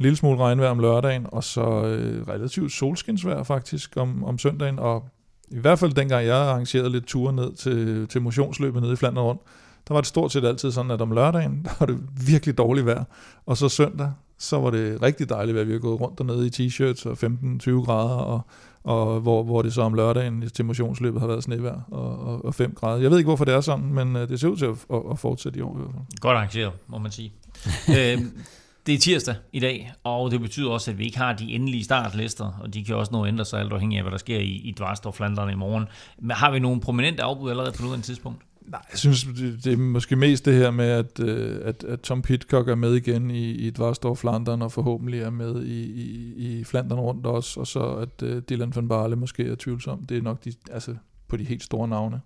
En 0.00 0.02
lille 0.02 0.16
smule 0.16 0.38
regnvejr 0.38 0.70
om 0.70 0.78
lørdagen, 0.78 1.26
og 1.32 1.44
så 1.44 1.84
øh, 1.84 2.28
relativt 2.28 2.72
solskinsvejr 2.72 3.42
faktisk 3.42 3.96
om, 3.96 4.24
om 4.24 4.38
søndagen. 4.38 4.78
Og 4.78 5.08
i 5.50 5.58
hvert 5.58 5.78
fald 5.78 5.92
dengang 5.92 6.26
jeg 6.26 6.36
arrangerede 6.36 6.90
lidt 6.90 7.06
ture 7.06 7.32
ned 7.32 7.52
til, 7.52 8.08
til 8.08 8.22
motionsløbet 8.22 8.82
nede 8.82 8.92
i 8.92 8.96
Flandern 8.96 9.24
rundt, 9.24 9.40
der 9.88 9.94
var 9.94 10.00
det 10.00 10.08
stort 10.08 10.32
set 10.32 10.44
altid 10.44 10.70
sådan, 10.70 10.90
at 10.90 11.00
om 11.00 11.12
lørdagen, 11.12 11.60
der 11.64 11.70
var 11.80 11.86
det 11.86 11.98
virkelig 12.26 12.58
dårligt 12.58 12.86
vejr, 12.86 13.04
og 13.46 13.56
så 13.56 13.68
søndag, 13.68 14.12
så 14.38 14.60
var 14.60 14.70
det 14.70 15.02
rigtig 15.02 15.28
dejligt, 15.28 15.58
at 15.58 15.66
vi 15.66 15.72
har 15.72 15.78
gået 15.78 16.00
rundt 16.00 16.18
dernede 16.18 16.46
i 16.46 16.50
t-shirts 16.50 17.08
og 17.08 17.12
15-20 17.12 17.84
grader, 17.84 18.14
og, 18.14 18.40
og 18.84 19.20
hvor, 19.20 19.42
hvor 19.42 19.62
det 19.62 19.72
så 19.74 19.82
om 19.82 19.94
lørdagen 19.94 20.50
til 20.50 20.64
motionsløbet 20.64 21.20
har 21.20 21.28
været 21.28 21.42
snevejr 21.44 21.80
og, 21.90 22.18
og, 22.18 22.44
og 22.44 22.54
5 22.54 22.74
grader. 22.74 23.02
Jeg 23.02 23.10
ved 23.10 23.18
ikke, 23.18 23.28
hvorfor 23.28 23.44
det 23.44 23.54
er 23.54 23.60
sådan, 23.60 23.94
men 23.94 24.16
øh, 24.16 24.28
det 24.28 24.40
ser 24.40 24.48
ud 24.48 24.56
til 24.56 24.66
at, 24.66 24.86
at, 24.92 25.02
at 25.10 25.18
fortsætte 25.18 25.58
i 25.58 25.62
år 25.62 25.74
i 25.74 25.78
hvert 25.78 25.90
fald. 25.92 26.20
Godt 26.20 26.36
arrangeret, 26.36 26.72
må 26.86 26.98
man 26.98 27.10
sige. 27.10 27.32
øh, 27.98 28.18
det 28.86 28.94
er 28.94 28.98
tirsdag 28.98 29.34
i 29.52 29.60
dag, 29.60 29.92
og 30.04 30.30
det 30.30 30.40
betyder 30.40 30.70
også, 30.70 30.90
at 30.90 30.98
vi 30.98 31.04
ikke 31.04 31.18
har 31.18 31.32
de 31.32 31.52
endelige 31.52 31.84
startlister, 31.84 32.58
og 32.60 32.74
de 32.74 32.84
kan 32.84 32.96
også 32.96 33.12
nå 33.12 33.24
at 33.24 33.28
ændre 33.28 33.44
sig 33.44 33.60
alt 33.60 33.72
afhængig 33.72 33.96
af, 33.96 34.04
hvad 34.04 34.12
der 34.12 34.18
sker 34.18 34.38
i, 34.38 34.50
i 34.50 34.74
Dvarstor 34.78 35.10
Flanderne 35.10 35.52
i 35.52 35.54
morgen. 35.54 35.84
Men 36.18 36.30
har 36.30 36.50
vi 36.50 36.58
nogle 36.58 36.80
prominente 36.80 37.22
afbud 37.22 37.50
allerede 37.50 37.72
på 37.76 37.82
nuværende 37.82 38.06
tidspunkt? 38.06 38.42
Nej, 38.66 38.80
jeg 38.90 38.98
synes, 38.98 39.24
det, 39.24 39.64
det 39.64 39.72
er 39.72 39.76
måske 39.76 40.16
mest 40.16 40.44
det 40.44 40.54
her 40.54 40.70
med, 40.70 40.84
at, 40.84 41.20
øh, 41.20 41.60
at, 41.64 41.84
at 41.84 42.00
Tom 42.00 42.22
Pitcock 42.22 42.68
er 42.68 42.74
med 42.74 42.94
igen 42.94 43.30
i, 43.30 43.50
i 43.50 43.70
Dvarstor 43.70 44.14
Flandern, 44.14 44.62
og 44.62 44.72
forhåbentlig 44.72 45.20
er 45.20 45.30
med 45.30 45.64
i, 45.64 45.82
i, 45.82 46.34
i 46.58 46.64
Flandern 46.64 46.98
rundt 46.98 47.26
også, 47.26 47.60
og 47.60 47.66
så 47.66 47.80
at 47.80 48.22
uh, 48.22 48.38
Dylan 48.38 48.72
van 48.76 48.88
Barle 48.88 49.16
måske 49.16 49.46
er 49.46 49.54
tvivlsom. 49.54 50.06
Det 50.06 50.16
er 50.16 50.22
nok 50.22 50.44
de, 50.44 50.52
altså, 50.70 50.94
på 51.28 51.36
de 51.36 51.44
helt 51.44 51.62
store 51.62 51.88
navne, 51.88 52.20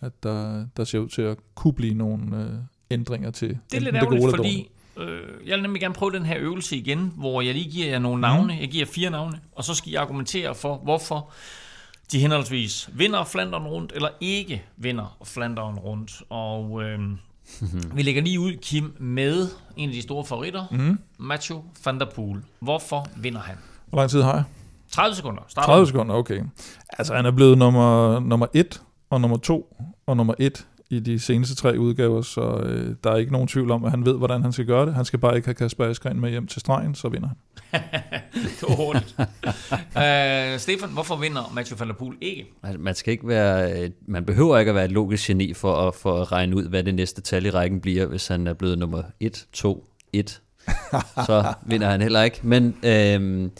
at 0.00 0.22
der, 0.22 0.66
der 0.76 0.84
ser 0.84 0.98
ud 0.98 1.08
til 1.08 1.22
at 1.22 1.36
kunne 1.54 1.74
blive 1.74 1.94
nogle 1.94 2.36
uh, 2.36 2.52
ændringer 2.90 3.30
til 3.30 3.48
Det 3.48 3.76
er 3.76 3.80
lidt 3.80 3.96
ærgerligt, 3.96 4.24
eller 4.24 4.36
fordi 4.36 4.68
øh, 4.96 5.48
jeg 5.48 5.54
vil 5.54 5.62
nemlig 5.62 5.80
gerne 5.80 5.94
prøve 5.94 6.12
den 6.12 6.26
her 6.26 6.36
øvelse 6.38 6.76
igen, 6.76 7.12
hvor 7.16 7.40
jeg 7.40 7.54
lige 7.54 7.70
giver 7.70 7.86
jer 7.86 7.98
nogle 7.98 8.20
navne. 8.20 8.56
Jeg 8.60 8.68
giver 8.68 8.86
fire 8.86 9.10
navne, 9.10 9.40
og 9.52 9.64
så 9.64 9.74
skal 9.74 9.92
I 9.92 9.94
argumentere 9.94 10.54
for, 10.54 10.76
hvorfor 10.76 11.30
de 12.12 12.18
henholdsvis 12.18 12.88
vinder 12.92 13.24
Flandern 13.24 13.62
rundt, 13.62 13.92
eller 13.94 14.08
ikke 14.20 14.62
vinder 14.76 15.16
Flandern 15.24 15.74
rundt. 15.74 16.22
Og 16.28 16.82
øh, 16.82 16.98
vi 17.94 18.02
lægger 18.02 18.22
lige 18.22 18.40
ud, 18.40 18.52
Kim, 18.62 18.94
med 18.98 19.48
en 19.76 19.88
af 19.88 19.94
de 19.94 20.02
store 20.02 20.24
favoritter, 20.24 20.64
mm. 20.70 20.98
Mathieu 21.18 21.62
van 21.84 22.00
der 22.00 22.06
Poel. 22.14 22.42
Hvorfor 22.60 23.06
vinder 23.16 23.40
han? 23.40 23.56
Hvor 23.86 23.98
lang 23.98 24.10
tid 24.10 24.22
har 24.22 24.34
jeg? 24.34 24.44
30 24.90 25.16
sekunder. 25.16 25.42
Starter 25.48 25.66
30 25.66 25.82
nu. 25.82 25.86
sekunder, 25.86 26.14
okay. 26.14 26.42
Altså, 26.88 27.14
han 27.14 27.26
er 27.26 27.30
blevet 27.30 27.58
nummer, 27.58 28.20
nummer 28.20 28.46
1 28.54 28.82
og 29.10 29.20
nummer 29.20 29.36
2 29.36 29.76
og 30.06 30.16
nummer 30.16 30.34
1 30.38 30.66
i 30.92 31.00
de 31.00 31.18
seneste 31.18 31.54
tre 31.54 31.78
udgaver, 31.78 32.22
så 32.22 32.40
øh, 32.40 32.94
der 33.04 33.10
er 33.10 33.16
ikke 33.16 33.32
nogen 33.32 33.48
tvivl 33.48 33.70
om, 33.70 33.84
at 33.84 33.90
han 33.90 34.04
ved, 34.04 34.18
hvordan 34.18 34.42
han 34.42 34.52
skal 34.52 34.66
gøre 34.66 34.86
det. 34.86 34.94
Han 34.94 35.04
skal 35.04 35.18
bare 35.18 35.36
ikke 35.36 35.46
have 35.46 35.54
Kasper 35.54 35.84
Askren 35.84 36.20
med 36.20 36.30
hjem 36.30 36.46
til 36.46 36.60
stregen, 36.60 36.94
så 36.94 37.08
vinder 37.08 37.28
han. 37.28 37.36
Det 38.34 38.64
var 38.68 38.74
hurtigt. 38.74 39.14
uh, 39.18 40.60
Stefan, 40.64 40.88
hvorfor 40.92 41.16
vinder 41.16 41.52
Mathieu 41.54 41.76
van 41.78 41.88
der 41.88 41.94
Poel 41.94 42.16
ikke? 42.20 42.46
Man, 42.78 42.94
skal 42.94 43.12
ikke 43.12 43.28
være, 43.28 43.82
øh, 43.82 43.90
man 44.06 44.24
behøver 44.24 44.58
ikke 44.58 44.68
at 44.68 44.74
være 44.74 44.84
et 44.84 44.92
logisk 44.92 45.26
geni 45.26 45.54
for 45.54 45.88
at, 45.88 45.94
for 45.94 46.20
at 46.22 46.32
regne 46.32 46.56
ud, 46.56 46.68
hvad 46.68 46.84
det 46.84 46.94
næste 46.94 47.20
tal 47.20 47.46
i 47.46 47.50
rækken 47.50 47.80
bliver, 47.80 48.06
hvis 48.06 48.28
han 48.28 48.46
er 48.46 48.52
blevet 48.52 48.78
nummer 48.78 49.02
1, 49.20 49.46
2, 49.52 49.86
1. 50.12 50.40
Så 51.26 51.54
vinder 51.66 51.90
han 51.90 52.00
heller 52.00 52.22
ikke. 52.22 52.40
Men 52.42 52.76
øhm, 52.84 53.50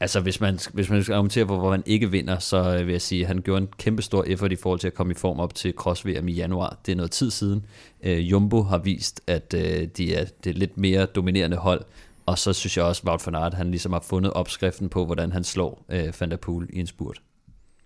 altså, 0.00 0.20
hvis 0.20 0.40
man, 0.40 0.58
hvis 0.72 0.90
man 0.90 1.02
skal 1.02 1.12
argumentere 1.12 1.46
for, 1.46 1.58
hvor 1.58 1.70
han 1.70 1.82
ikke 1.86 2.10
vinder, 2.10 2.38
så 2.38 2.76
øh, 2.76 2.86
vil 2.86 2.92
jeg 2.92 3.02
sige, 3.02 3.22
at 3.22 3.28
han 3.28 3.42
gjorde 3.42 3.62
en 3.62 3.68
kæmpe 3.78 4.02
stor 4.02 4.24
effort 4.24 4.52
i 4.52 4.56
forhold 4.56 4.80
til 4.80 4.86
at 4.86 4.94
komme 4.94 5.10
i 5.10 5.14
form 5.14 5.40
op 5.40 5.54
til 5.54 5.72
Cross 5.72 6.06
VM 6.06 6.28
i 6.28 6.32
januar. 6.32 6.78
Det 6.86 6.92
er 6.92 6.96
noget 6.96 7.10
tid 7.10 7.30
siden. 7.30 7.66
Øh, 8.02 8.30
Jumbo 8.30 8.62
har 8.62 8.78
vist, 8.78 9.20
at 9.26 9.54
øh, 9.54 9.88
de 9.96 10.14
er 10.14 10.24
det 10.44 10.50
er 10.50 10.54
lidt 10.54 10.76
mere 10.76 11.06
dominerende 11.06 11.56
hold. 11.56 11.84
Og 12.26 12.38
så 12.38 12.52
synes 12.52 12.76
jeg 12.76 12.84
også, 12.84 13.02
at 13.02 13.08
Wout 13.08 13.26
van 13.26 13.34
Aert, 13.34 13.54
han 13.54 13.70
ligesom 13.70 13.92
har 13.92 14.00
fundet 14.00 14.32
opskriften 14.32 14.88
på, 14.88 15.04
hvordan 15.04 15.32
han 15.32 15.44
slår 15.44 15.84
øh, 15.88 16.12
Van 16.20 16.30
der 16.30 16.36
Poel 16.36 16.66
i 16.72 16.80
en 16.80 16.86
spurt. 16.86 17.22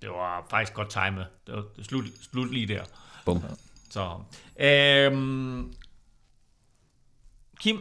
Det 0.02 0.10
var 0.10 0.46
faktisk 0.50 0.74
godt 0.74 0.90
timet. 0.90 1.26
Det 1.46 1.54
var 1.54 1.64
slut, 1.82 2.04
slut 2.32 2.52
lige 2.52 2.66
der. 2.66 2.82
Bum. 3.24 3.42
Så, 3.90 4.10
øhm, 4.60 5.74
Kim, 7.60 7.78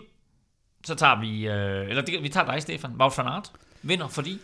så 0.85 0.95
tager 0.95 1.19
vi, 1.19 1.47
øh, 1.47 1.89
eller 1.89 2.01
det, 2.01 2.23
vi 2.23 2.29
tager 2.29 2.45
dig, 2.51 2.61
Stefan. 2.61 2.91
Wout 2.99 3.17
van 3.17 3.27
Aert 3.27 3.51
vinder, 3.83 4.07
fordi 4.07 4.39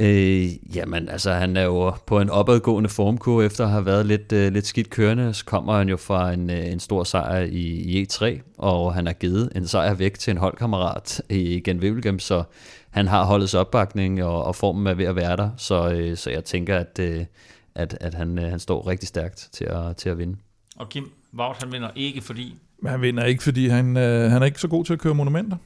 Øh, 0.00 0.76
jamen, 0.76 1.08
altså 1.08 1.32
han 1.32 1.56
er 1.56 1.62
jo 1.62 1.90
på 1.90 2.20
en 2.20 2.30
opadgående 2.30 2.88
formkurve 2.88 3.44
efter 3.44 3.64
at 3.64 3.70
have 3.70 3.86
været 3.86 4.06
lidt, 4.06 4.32
øh, 4.32 4.52
lidt 4.52 4.66
skidt 4.66 4.90
kørende. 4.90 5.34
Så 5.34 5.44
kommer 5.44 5.76
han 5.76 5.88
jo 5.88 5.96
fra 5.96 6.32
en, 6.32 6.50
øh, 6.50 6.72
en 6.72 6.80
stor 6.80 7.04
sejr 7.04 7.38
i, 7.40 7.66
i 7.66 8.02
E3, 8.02 8.40
og 8.58 8.94
han 8.94 9.06
har 9.06 9.12
givet 9.12 9.52
en 9.56 9.66
sejr 9.66 9.94
væk 9.94 10.18
til 10.18 10.30
en 10.30 10.36
holdkammerat 10.36 11.22
i 11.30 11.60
Gen 11.64 11.78
Wevelgem, 11.78 12.18
så 12.18 12.42
han 12.90 13.08
har 13.08 13.24
holdets 13.24 13.54
opbakning, 13.54 14.22
og, 14.22 14.44
og 14.44 14.56
formen 14.56 14.86
er 14.86 14.94
ved 14.94 15.04
at 15.04 15.16
være 15.16 15.36
der. 15.36 15.50
Så, 15.56 15.90
øh, 15.90 16.16
så 16.16 16.30
jeg 16.30 16.44
tænker, 16.44 16.78
at, 16.78 16.98
øh, 17.00 17.24
at, 17.74 17.98
at 18.00 18.14
han, 18.14 18.38
øh, 18.38 18.50
han 18.50 18.58
står 18.58 18.86
rigtig 18.86 19.08
stærkt 19.08 19.48
til 19.52 19.64
at, 19.64 19.96
til 19.96 20.08
at 20.08 20.18
vinde. 20.18 20.36
Og 20.76 20.88
Kim, 20.88 21.10
Wout 21.38 21.56
han 21.56 21.72
vinder 21.72 21.90
ikke, 21.96 22.20
fordi 22.20 22.54
Men 22.82 22.90
han 22.90 23.02
vinder 23.02 23.24
ikke, 23.24 23.42
fordi 23.42 23.68
han, 23.68 23.96
øh, 23.96 24.30
han 24.30 24.42
er 24.42 24.46
ikke 24.46 24.60
så 24.60 24.68
god 24.68 24.84
til 24.84 24.92
at 24.92 24.98
køre 24.98 25.14
monumenter. 25.14 25.56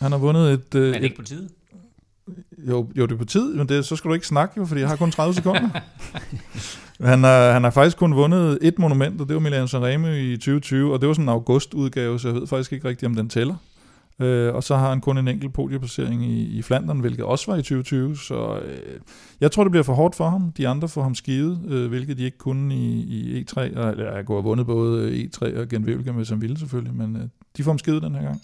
Han 0.00 0.12
har 0.12 0.18
vundet 0.18 0.52
et... 0.52 0.74
Øh, 0.74 0.92
han 0.92 1.02
er 1.02 1.04
ikke 1.04 1.16
på 1.16 1.22
tide. 1.22 1.48
Jo, 2.68 2.90
jo, 2.96 3.06
det 3.06 3.12
er 3.12 3.16
på 3.16 3.24
tid, 3.24 3.54
men 3.54 3.68
det, 3.68 3.84
så 3.84 3.96
skal 3.96 4.08
du 4.08 4.14
ikke 4.14 4.26
snakke 4.26 4.54
jo, 4.56 4.64
fordi 4.64 4.80
jeg 4.80 4.88
har 4.88 4.96
kun 4.96 5.10
30 5.10 5.34
sekunder. 5.34 5.68
han, 7.10 7.24
har, 7.24 7.52
han 7.52 7.64
har 7.64 7.70
faktisk 7.70 7.96
kun 7.96 8.14
vundet 8.14 8.58
et 8.62 8.78
monument, 8.78 9.20
og 9.20 9.28
det 9.28 9.34
var 9.34 9.40
Milan 9.40 9.68
Sanremo 9.68 10.08
i 10.08 10.36
2020, 10.36 10.92
og 10.92 11.00
det 11.00 11.06
var 11.08 11.14
sådan 11.14 11.24
en 11.24 11.28
augustudgave, 11.28 12.20
så 12.20 12.28
jeg 12.28 12.34
ved 12.34 12.46
faktisk 12.46 12.72
ikke 12.72 12.88
rigtigt, 12.88 13.08
om 13.08 13.14
den 13.14 13.28
tæller. 13.28 13.54
Øh, 14.20 14.54
og 14.54 14.62
så 14.62 14.76
har 14.76 14.88
han 14.88 15.00
kun 15.00 15.18
en 15.18 15.28
enkelt 15.28 15.52
podieplacering 15.52 16.24
i, 16.24 16.42
i 16.42 16.62
Flandern, 16.62 17.00
hvilket 17.00 17.24
også 17.24 17.50
var 17.50 17.56
i 17.56 17.62
2020, 17.62 18.16
så 18.16 18.58
øh, 18.58 19.00
jeg 19.40 19.52
tror, 19.52 19.64
det 19.64 19.70
bliver 19.70 19.84
for 19.84 19.94
hårdt 19.94 20.14
for 20.14 20.28
ham. 20.28 20.52
De 20.52 20.68
andre 20.68 20.88
får 20.88 21.02
ham 21.02 21.14
skivet, 21.14 21.60
øh, 21.68 21.88
hvilket 21.88 22.18
de 22.18 22.22
ikke 22.22 22.38
kunne 22.38 22.74
i, 22.74 23.00
i 23.00 23.42
E3, 23.42 23.78
og, 23.78 23.90
eller 23.90 24.16
jeg 24.16 24.24
går 24.24 24.36
og 24.36 24.44
vundet 24.44 24.66
både 24.66 25.10
E3 25.10 25.60
og 25.60 25.68
Gen 25.68 25.84
med 26.16 26.24
som 26.24 26.42
ville 26.42 26.58
selvfølgelig, 26.58 26.94
men 26.94 27.16
øh, 27.16 27.22
de 27.56 27.62
får 27.62 27.70
ham 27.70 27.78
skivet 27.78 28.02
den 28.02 28.14
her 28.14 28.22
gang. 28.22 28.42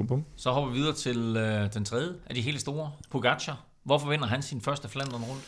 Bum, 0.00 0.06
bum. 0.06 0.24
Så 0.36 0.50
hopper 0.50 0.70
vi 0.72 0.78
videre 0.78 0.94
til 0.94 1.36
øh, 1.36 1.74
den 1.74 1.84
tredje 1.84 2.08
af 2.26 2.34
de 2.34 2.40
helt 2.40 2.60
store, 2.60 2.90
Pogacar. 3.10 3.64
Hvorfor 3.84 4.08
vinder 4.08 4.26
han 4.26 4.42
sin 4.42 4.60
første 4.60 4.88
Flandern 4.88 5.22
rundt? 5.22 5.42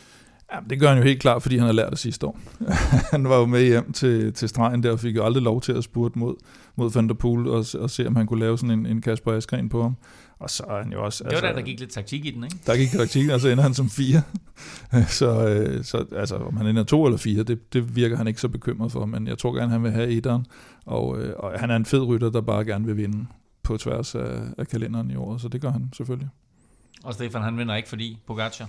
Ja, 0.53 0.57
det 0.69 0.79
gør 0.79 0.89
han 0.89 0.97
jo 0.97 1.03
helt 1.03 1.21
klart, 1.21 1.41
fordi 1.41 1.57
han 1.57 1.65
har 1.65 1.73
lært 1.73 1.91
det 1.91 1.99
sidste 1.99 2.27
år. 2.27 2.39
han 3.11 3.29
var 3.29 3.37
jo 3.37 3.45
med 3.45 3.65
hjem 3.65 3.91
til, 3.93 4.33
til 4.33 4.49
stregen 4.49 4.83
der, 4.83 4.91
og 4.91 4.99
fik 4.99 5.15
jo 5.15 5.25
aldrig 5.25 5.43
lov 5.43 5.61
til 5.61 5.71
at 5.71 5.83
spurte 5.83 6.19
mod, 6.19 6.35
mod 6.75 6.91
Van 6.93 7.07
der 7.07 7.13
Poel, 7.13 7.47
og, 7.47 7.65
og 7.79 7.89
se, 7.89 8.07
om 8.07 8.15
han 8.15 8.27
kunne 8.27 8.39
lave 8.39 8.57
sådan 8.57 8.79
en, 8.79 8.85
en 8.85 9.01
Kasper 9.01 9.33
Askren 9.33 9.69
på 9.69 9.81
ham. 9.81 9.97
Og 10.39 10.49
så 10.49 10.63
er 10.63 10.83
han 10.83 10.91
jo 10.91 11.03
også... 11.05 11.23
Det 11.23 11.33
var 11.33 11.41
der, 11.41 11.53
der 11.53 11.61
gik 11.61 11.79
lidt 11.79 11.91
taktik 11.91 12.25
i 12.25 12.31
den, 12.31 12.43
ikke? 12.43 12.57
Der 12.65 12.77
gik 12.77 12.89
taktik, 12.89 13.29
og 13.29 13.41
så 13.41 13.47
ender 13.47 13.63
han 13.63 13.73
som 13.73 13.89
fire. 13.89 14.21
så, 15.19 15.47
øh, 15.47 15.83
så 15.83 16.05
altså, 16.15 16.35
om 16.35 16.57
han 16.57 16.67
ender 16.67 16.83
to 16.83 17.05
eller 17.05 17.17
fire, 17.17 17.43
det, 17.43 17.73
det 17.73 17.95
virker 17.95 18.17
han 18.17 18.27
ikke 18.27 18.41
så 18.41 18.49
bekymret 18.49 18.91
for, 18.91 19.05
men 19.05 19.27
jeg 19.27 19.37
tror 19.37 19.53
gerne, 19.53 19.71
han 19.71 19.83
vil 19.83 19.91
have 19.91 20.07
etteren. 20.07 20.45
Og, 20.85 21.21
øh, 21.21 21.33
og 21.37 21.59
han 21.59 21.71
er 21.71 21.75
en 21.75 21.85
fed 21.85 22.01
rytter, 22.01 22.29
der 22.29 22.41
bare 22.41 22.65
gerne 22.65 22.85
vil 22.85 22.97
vinde 22.97 23.25
på 23.63 23.77
tværs 23.77 24.15
af, 24.15 24.41
af 24.57 24.67
kalenderen 24.67 25.11
i 25.11 25.15
år, 25.15 25.37
så 25.37 25.47
det 25.47 25.61
gør 25.61 25.71
han 25.71 25.89
selvfølgelig. 25.97 26.29
Og 27.03 27.13
Stefan, 27.13 27.41
han 27.41 27.57
vinder 27.57 27.75
ikke, 27.75 27.89
fordi 27.89 28.17
Pogacar. 28.27 28.67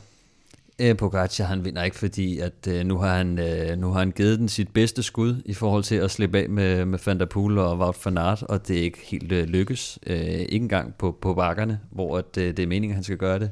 Øh, 0.79 0.97
Pogacar, 0.97 1.45
han 1.45 1.65
vinder 1.65 1.83
ikke, 1.83 1.99
fordi 1.99 2.39
at 2.39 2.69
øh, 2.69 2.87
nu, 2.87 2.99
har 2.99 3.17
han, 3.17 3.39
øh, 3.39 3.79
nu 3.79 3.93
har 3.93 3.99
han 3.99 4.11
givet 4.11 4.39
den 4.39 4.49
sit 4.49 4.69
bedste 4.69 5.03
skud 5.03 5.43
i 5.45 5.55
forhold 5.55 5.85
til 5.85 5.95
at 5.95 6.11
slippe 6.11 6.39
af 6.39 6.49
med, 6.49 6.85
med 6.85 6.99
Van 7.07 7.21
der 7.21 7.27
Poel 7.27 7.59
og 7.59 7.79
Wout 7.79 7.97
van 8.05 8.19
Aert, 8.19 8.43
og 8.43 8.69
det 8.69 8.79
er 8.79 8.83
ikke 8.83 8.99
helt 9.05 9.33
øh, 9.33 9.45
lykkes. 9.47 9.99
Øh, 10.07 10.19
ikke 10.19 10.57
engang 10.57 10.95
på, 10.95 11.19
på 11.23 11.35
bakkerne, 11.35 11.81
hvor 11.91 12.19
at, 12.19 12.39
øh, 12.39 12.57
det 12.57 12.59
er 12.59 12.67
meningen, 12.67 12.91
at 12.91 12.95
han 12.95 13.05
skal 13.05 13.17
gøre 13.17 13.39
det. 13.39 13.51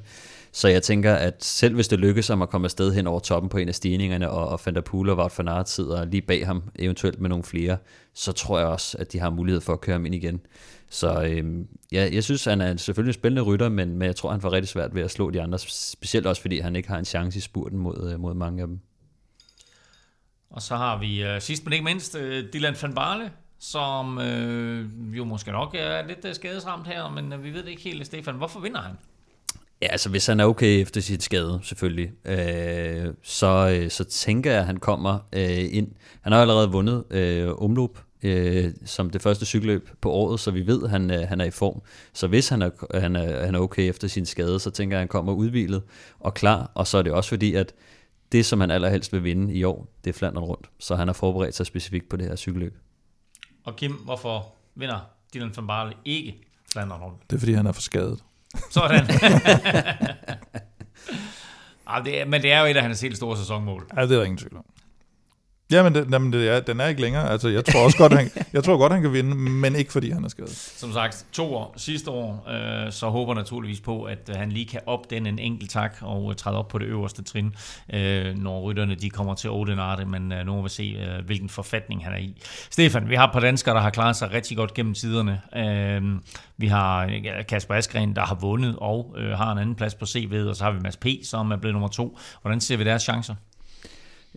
Så 0.52 0.68
jeg 0.68 0.82
tænker, 0.82 1.14
at 1.14 1.44
selv 1.44 1.74
hvis 1.74 1.88
det 1.88 1.98
lykkes 1.98 2.28
ham 2.28 2.42
at 2.42 2.48
komme 2.48 2.64
afsted 2.64 2.92
hen 2.92 3.06
over 3.06 3.20
toppen 3.20 3.48
på 3.48 3.58
en 3.58 3.68
af 3.68 3.74
stigningerne, 3.74 4.30
og, 4.30 4.48
og 4.48 4.60
Van 4.64 4.74
der 4.74 4.80
Poel 4.80 5.10
og 5.10 5.18
Wout 5.18 5.38
van 5.38 5.48
Aert 5.48 5.68
sidder 5.68 6.04
lige 6.04 6.22
bag 6.22 6.46
ham, 6.46 6.62
eventuelt 6.78 7.20
med 7.20 7.28
nogle 7.28 7.44
flere, 7.44 7.76
så 8.14 8.32
tror 8.32 8.58
jeg 8.58 8.68
også, 8.68 8.98
at 8.98 9.12
de 9.12 9.18
har 9.18 9.30
mulighed 9.30 9.60
for 9.60 9.72
at 9.72 9.80
køre 9.80 9.94
ham 9.94 10.06
ind 10.06 10.14
igen. 10.14 10.40
Så 10.90 11.22
øhm, 11.22 11.68
ja, 11.92 12.08
jeg 12.12 12.24
synes, 12.24 12.44
han 12.44 12.60
er 12.60 12.76
selvfølgelig 12.76 13.10
en 13.10 13.20
spændende 13.20 13.42
rytter, 13.42 13.68
men, 13.68 13.98
men 13.98 14.06
jeg 14.06 14.16
tror, 14.16 14.30
han 14.30 14.40
får 14.40 14.52
rigtig 14.52 14.68
svært 14.68 14.94
ved 14.94 15.02
at 15.02 15.10
slå 15.10 15.30
de 15.30 15.42
andre, 15.42 15.58
specielt 15.58 16.26
også 16.26 16.42
fordi 16.42 16.60
han 16.60 16.76
ikke 16.76 16.88
har 16.88 16.98
en 16.98 17.04
chance 17.04 17.38
i 17.38 17.40
spurten 17.40 17.78
mod, 17.78 18.12
øh, 18.12 18.20
mod 18.20 18.34
mange 18.34 18.62
af 18.62 18.68
dem. 18.68 18.80
Og 20.50 20.62
så 20.62 20.76
har 20.76 20.98
vi 20.98 21.22
øh, 21.22 21.40
sidst 21.40 21.64
men 21.64 21.72
ikke 21.72 21.84
mindst 21.84 22.16
øh, 22.16 22.52
Dylan 22.52 22.76
van 22.82 22.94
Barle, 22.94 23.30
som 23.58 24.18
øh, 24.18 24.88
jo 25.16 25.24
måske 25.24 25.50
nok 25.50 25.74
er 25.78 26.06
lidt 26.06 26.24
øh, 26.24 26.34
skadesramt 26.34 26.86
her, 26.86 27.10
men 27.10 27.32
øh, 27.32 27.44
vi 27.44 27.50
ved 27.50 27.62
det 27.62 27.68
ikke 27.68 27.82
helt, 27.82 28.06
Stefan. 28.06 28.34
Hvorfor 28.34 28.60
vinder 28.60 28.80
han? 28.80 28.94
Ja, 29.82 29.86
altså 29.86 30.10
hvis 30.10 30.26
han 30.26 30.40
er 30.40 30.44
okay 30.44 30.80
efter 30.80 31.00
sit 31.00 31.22
skade, 31.22 31.60
selvfølgelig, 31.62 32.12
øh, 32.24 33.14
så, 33.22 33.78
øh, 33.78 33.90
så 33.90 34.04
tænker 34.04 34.50
jeg, 34.50 34.60
at 34.60 34.66
han 34.66 34.76
kommer 34.76 35.18
øh, 35.32 35.74
ind. 35.74 35.88
Han 36.20 36.32
har 36.32 36.40
allerede 36.40 36.70
vundet 36.70 37.04
øh, 37.10 37.54
omløb 37.58 37.98
øh, 38.22 38.72
som 38.84 39.10
det 39.10 39.22
første 39.22 39.46
cykelløb 39.46 39.90
på 40.00 40.10
året, 40.10 40.40
så 40.40 40.50
vi 40.50 40.66
ved, 40.66 40.84
at 40.84 40.90
han, 40.90 41.10
øh, 41.10 41.28
han 41.28 41.40
er 41.40 41.44
i 41.44 41.50
form. 41.50 41.82
Så 42.12 42.26
hvis 42.26 42.48
han 42.48 42.62
er, 42.62 43.00
han, 43.00 43.16
er, 43.16 43.44
han 43.44 43.54
er 43.54 43.58
okay 43.58 43.88
efter 43.88 44.08
sin 44.08 44.26
skade, 44.26 44.60
så 44.60 44.70
tænker 44.70 44.96
jeg, 44.96 44.98
at 44.98 45.02
han 45.02 45.08
kommer 45.08 45.32
udvilet 45.32 45.82
og 46.20 46.34
klar. 46.34 46.70
Og 46.74 46.86
så 46.86 46.98
er 46.98 47.02
det 47.02 47.12
også 47.12 47.28
fordi, 47.28 47.54
at 47.54 47.74
det, 48.32 48.46
som 48.46 48.60
han 48.60 48.70
allerhelst 48.70 49.12
vil 49.12 49.24
vinde 49.24 49.54
i 49.54 49.64
år, 49.64 49.86
det 50.04 50.10
er 50.10 50.18
Flandern 50.18 50.44
rundt. 50.44 50.70
Så 50.78 50.96
han 50.96 51.08
har 51.08 51.12
forberedt 51.12 51.54
sig 51.54 51.66
specifikt 51.66 52.08
på 52.08 52.16
det 52.16 52.28
her 52.28 52.36
cykelløb. 52.36 52.78
Og 53.64 53.76
Kim, 53.76 53.92
hvorfor 53.92 54.54
vinder 54.74 54.98
Dylan 55.34 55.52
van 55.56 55.66
Barle 55.66 55.92
ikke 56.04 56.36
Flandern 56.72 57.00
rundt? 57.00 57.30
Det 57.30 57.36
er, 57.36 57.40
fordi 57.40 57.52
han 57.52 57.66
er 57.66 57.72
for 57.72 57.82
skadet. 57.82 58.22
Sådan. 58.70 59.06
Ej, 59.10 60.16
ah, 61.98 62.04
det 62.04 62.20
er, 62.20 62.24
men 62.24 62.42
det 62.42 62.52
er 62.52 62.60
jo 62.60 62.66
et 62.66 62.76
af 62.76 62.82
hans 62.82 63.00
helt 63.00 63.16
store 63.16 63.36
sæsonmål. 63.36 63.86
Ja, 63.96 64.02
det 64.02 64.12
er 64.12 64.16
der 64.16 64.24
ingen 64.24 64.38
tvivl 64.38 64.56
om. 64.56 64.64
Ja, 65.72 65.82
men, 65.82 65.94
den, 65.94 66.12
jamen, 66.12 66.32
det 66.32 66.48
er, 66.48 66.60
den 66.60 66.80
er 66.80 66.86
ikke 66.86 67.00
længere. 67.00 67.30
Altså, 67.30 67.48
jeg 67.48 67.64
tror 67.64 67.84
også 67.84 67.98
godt, 67.98 68.12
han, 68.12 68.30
jeg 68.52 68.64
tror 68.64 68.76
godt, 68.76 68.92
han 68.92 69.02
kan 69.02 69.12
vinde, 69.12 69.34
men 69.34 69.76
ikke 69.76 69.92
fordi 69.92 70.10
han 70.10 70.24
er 70.24 70.28
skadet. 70.28 70.50
Som 70.50 70.92
sagt, 70.92 71.26
to 71.32 71.54
år 71.54 71.74
sidste 71.76 72.10
år, 72.10 72.48
øh, 72.50 72.92
så 72.92 73.08
håber 73.08 73.34
naturligvis 73.34 73.80
på, 73.80 74.02
at 74.02 74.30
øh, 74.30 74.36
han 74.36 74.52
lige 74.52 74.66
kan 74.66 74.80
op 74.86 75.10
den 75.10 75.26
en 75.26 75.38
enkelt 75.38 75.70
tak 75.70 75.96
og 76.00 76.30
øh, 76.30 76.36
træde 76.36 76.58
op 76.58 76.68
på 76.68 76.78
det 76.78 76.86
øverste 76.86 77.22
trin, 77.22 77.54
øh, 77.92 78.38
når 78.38 78.60
rytterne 78.60 78.94
de 78.94 79.10
kommer 79.10 79.34
til 79.34 79.50
Odenarte, 79.50 80.04
men 80.04 80.32
øh, 80.32 80.46
nu 80.46 80.52
må 80.52 80.62
vi 80.62 80.68
se, 80.68 80.82
øh, 80.82 81.24
hvilken 81.26 81.48
forfatning 81.48 82.04
han 82.04 82.12
er 82.12 82.18
i. 82.18 82.36
Stefan, 82.70 83.08
vi 83.08 83.14
har 83.14 83.26
et 83.26 83.32
par 83.32 83.40
danskere, 83.40 83.74
der 83.74 83.80
har 83.80 83.90
klaret 83.90 84.16
sig 84.16 84.32
rigtig 84.32 84.56
godt 84.56 84.74
gennem 84.74 84.94
tiderne. 84.94 85.40
Øh, 85.56 86.02
vi 86.56 86.66
har 86.66 87.10
Kasper 87.48 87.74
Askren, 87.74 88.16
der 88.16 88.22
har 88.22 88.34
vundet 88.34 88.76
og 88.78 89.14
øh, 89.18 89.30
har 89.30 89.52
en 89.52 89.58
anden 89.58 89.74
plads 89.74 89.94
på 89.94 90.04
CV'et, 90.04 90.48
og 90.48 90.56
så 90.56 90.64
har 90.64 90.70
vi 90.70 90.80
Mads 90.80 90.96
P., 90.96 91.06
som 91.24 91.50
er 91.50 91.56
blevet 91.56 91.74
nummer 91.74 91.88
to. 91.88 92.18
Hvordan 92.42 92.60
ser 92.60 92.76
vi 92.76 92.84
deres 92.84 93.02
chancer? 93.02 93.34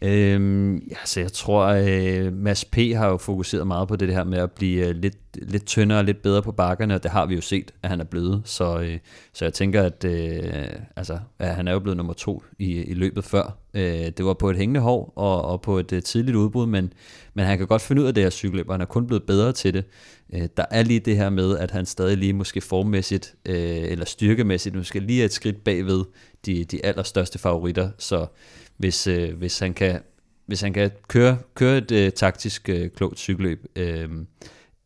Øhm, 0.01 0.75
altså 0.89 1.19
jeg 1.19 1.33
tror, 1.33 1.63
at 1.65 1.89
øh, 1.89 2.33
Mads 2.33 2.65
P. 2.65 2.75
har 2.75 3.07
jo 3.07 3.17
fokuseret 3.17 3.67
meget 3.67 3.87
på 3.87 3.95
det 3.95 4.13
her 4.13 4.23
med 4.23 4.37
at 4.37 4.51
blive 4.51 4.87
øh, 4.87 4.95
lidt, 4.95 5.17
lidt 5.35 5.65
tyndere 5.65 5.99
og 5.99 6.05
lidt 6.05 6.21
bedre 6.21 6.41
på 6.41 6.51
bakkerne, 6.51 6.95
og 6.95 7.03
det 7.03 7.11
har 7.11 7.25
vi 7.25 7.35
jo 7.35 7.41
set, 7.41 7.71
at 7.83 7.89
han 7.89 7.99
er 7.99 8.03
blevet. 8.03 8.41
Så, 8.45 8.79
øh, 8.79 8.97
så 9.33 9.45
jeg 9.45 9.53
tænker, 9.53 9.83
at, 9.83 10.05
øh, 10.05 10.69
altså, 10.95 11.19
at 11.39 11.55
han 11.55 11.67
er 11.67 11.71
jo 11.71 11.79
blevet 11.79 11.97
nummer 11.97 12.13
to 12.13 12.43
i, 12.59 12.71
i 12.71 12.93
løbet 12.93 13.23
før. 13.23 13.57
Øh, 13.73 14.11
det 14.17 14.25
var 14.25 14.33
på 14.33 14.49
et 14.49 14.57
hængende 14.57 14.79
hår 14.79 15.13
og, 15.15 15.45
og 15.45 15.61
på 15.61 15.79
et 15.79 15.91
øh, 15.91 16.03
tidligt 16.03 16.37
udbrud, 16.37 16.67
men, 16.67 16.93
men 17.33 17.45
han 17.45 17.57
kan 17.57 17.67
godt 17.67 17.81
finde 17.81 18.01
ud 18.01 18.07
af 18.07 18.13
det 18.13 18.23
her 18.23 18.29
cykelløb, 18.29 18.67
og 18.67 18.73
han 18.73 18.81
er 18.81 18.85
kun 18.85 19.07
blevet 19.07 19.23
bedre 19.23 19.53
til 19.53 19.73
det. 19.73 19.85
Øh, 20.33 20.47
der 20.57 20.65
er 20.71 20.83
lige 20.83 20.99
det 20.99 21.17
her 21.17 21.29
med, 21.29 21.57
at 21.57 21.71
han 21.71 21.85
stadig 21.85 22.17
lige 22.17 22.33
måske 22.33 22.61
formmæssigt 22.61 23.35
øh, 23.45 23.55
eller 23.91 24.05
styrkemæssigt 24.05 24.75
måske 24.75 24.99
lige 24.99 25.21
er 25.21 25.25
et 25.25 25.33
skridt 25.33 25.63
bagved 25.63 26.03
de, 26.45 26.63
de 26.63 26.85
allerstørste 26.85 27.39
favoritter, 27.39 27.89
så 27.97 28.27
hvis, 28.77 29.07
øh, 29.07 29.37
hvis, 29.37 29.59
han 29.59 29.73
kan, 29.73 30.01
hvis 30.45 30.61
han 30.61 30.73
kan 30.73 30.91
køre, 31.07 31.37
køre 31.55 31.77
et 31.77 31.91
øh, 31.91 32.11
taktisk 32.11 32.69
øh, 32.69 32.89
klogt 32.89 33.19
cykelløb, 33.19 33.65
øh, 33.75 34.09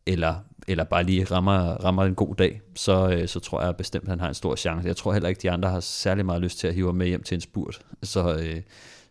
eller, 0.05 0.35
eller 0.67 0.83
bare 0.83 1.03
lige 1.03 1.23
rammer, 1.23 1.59
rammer 1.59 2.03
en 2.03 2.15
god 2.15 2.35
dag, 2.35 2.61
så, 2.75 3.09
øh, 3.09 3.27
så 3.27 3.39
tror 3.39 3.61
jeg 3.61 3.75
bestemt, 3.77 4.03
at 4.03 4.09
han 4.09 4.19
har 4.19 4.27
en 4.27 4.33
stor 4.33 4.55
chance. 4.55 4.87
Jeg 4.87 4.95
tror 4.95 5.13
heller 5.13 5.29
ikke, 5.29 5.41
de 5.41 5.51
andre 5.51 5.69
har 5.69 5.79
særlig 5.79 6.25
meget 6.25 6.41
lyst 6.41 6.59
til 6.59 6.67
at 6.67 6.73
hive 6.73 6.87
ham 6.87 6.95
med 6.95 7.07
hjem 7.07 7.23
til 7.23 7.35
en 7.35 7.41
spurt. 7.41 7.81
Så, 8.03 8.33
øh, 8.33 8.61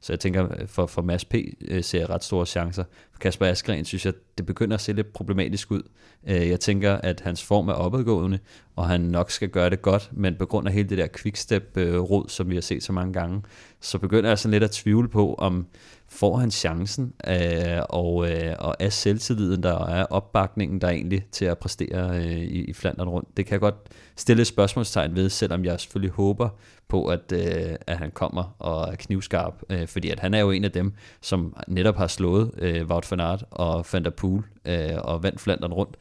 så 0.00 0.12
jeg 0.12 0.20
tænker, 0.20 0.66
for, 0.66 0.86
for 0.86 1.02
Mads 1.02 1.24
P. 1.24 1.34
Øh, 1.60 1.84
ser 1.84 1.98
jeg 1.98 2.10
ret 2.10 2.24
store 2.24 2.46
chancer. 2.46 2.84
For 3.12 3.18
Kasper 3.18 3.46
Askren 3.46 3.84
synes 3.84 4.06
jeg, 4.06 4.14
det 4.38 4.46
begynder 4.46 4.74
at 4.74 4.80
se 4.80 4.92
lidt 4.92 5.12
problematisk 5.12 5.70
ud. 5.70 5.82
Øh, 6.28 6.48
jeg 6.48 6.60
tænker, 6.60 6.92
at 6.92 7.20
hans 7.20 7.44
form 7.44 7.68
er 7.68 7.72
opadgående, 7.72 8.38
og 8.76 8.88
han 8.88 9.00
nok 9.00 9.30
skal 9.30 9.48
gøre 9.48 9.70
det 9.70 9.82
godt, 9.82 10.10
men 10.12 10.34
på 10.34 10.46
grund 10.46 10.68
af 10.68 10.74
hele 10.74 10.88
det 10.88 10.98
der 10.98 11.06
quickstep-rod, 11.16 12.24
øh, 12.24 12.28
som 12.28 12.50
vi 12.50 12.54
har 12.54 12.62
set 12.62 12.82
så 12.82 12.92
mange 12.92 13.12
gange, 13.12 13.42
så 13.80 13.98
begynder 13.98 14.30
jeg 14.30 14.38
sådan 14.38 14.52
lidt 14.52 14.64
at 14.64 14.70
tvivle 14.70 15.08
på, 15.08 15.34
om 15.34 15.66
får 16.08 16.36
han 16.36 16.50
chancen, 16.50 17.12
øh, 17.28 17.82
og, 17.88 18.30
øh, 18.30 18.54
og 18.58 18.76
er 18.78 18.88
selvtilliden 18.88 19.62
der, 19.62 19.72
og 19.72 19.96
er 19.96 20.04
opbakningen 20.04 20.80
der 20.80 20.88
egentlig 20.88 21.24
til 21.32 21.44
at 21.44 21.58
præstere 21.58 22.16
øh, 22.16 22.38
i, 22.38 22.64
i 22.64 22.72
Flandern 22.72 23.08
rundt. 23.08 23.36
Det 23.36 23.46
kan 23.46 23.52
jeg 23.52 23.60
godt 23.60 23.74
stille 24.16 24.40
et 24.40 24.46
spørgsmålstegn 24.46 25.14
ved, 25.14 25.28
selvom 25.28 25.64
jeg 25.64 25.80
selvfølgelig 25.80 26.12
håber 26.12 26.48
på, 26.88 27.06
at, 27.06 27.32
øh, 27.32 27.76
at 27.86 27.98
han 27.98 28.10
kommer 28.10 28.54
og 28.58 28.92
er 28.92 28.96
knivskarp, 28.96 29.54
øh, 29.70 29.86
fordi 29.86 30.10
at 30.10 30.20
han 30.20 30.34
er 30.34 30.40
jo 30.40 30.50
en 30.50 30.64
af 30.64 30.72
dem, 30.72 30.92
som 31.20 31.56
netop 31.68 31.96
har 31.96 32.06
slået 32.06 32.50
øh, 32.58 32.86
Wout 32.86 33.10
van 33.10 33.20
Aert 33.20 33.44
og 33.50 33.86
Van 33.92 34.04
der 34.04 34.10
Poel 34.10 34.42
øh, 34.64 34.96
og 34.98 35.22
vandt 35.22 35.40
Flandern 35.40 35.72
rundt. 35.72 35.96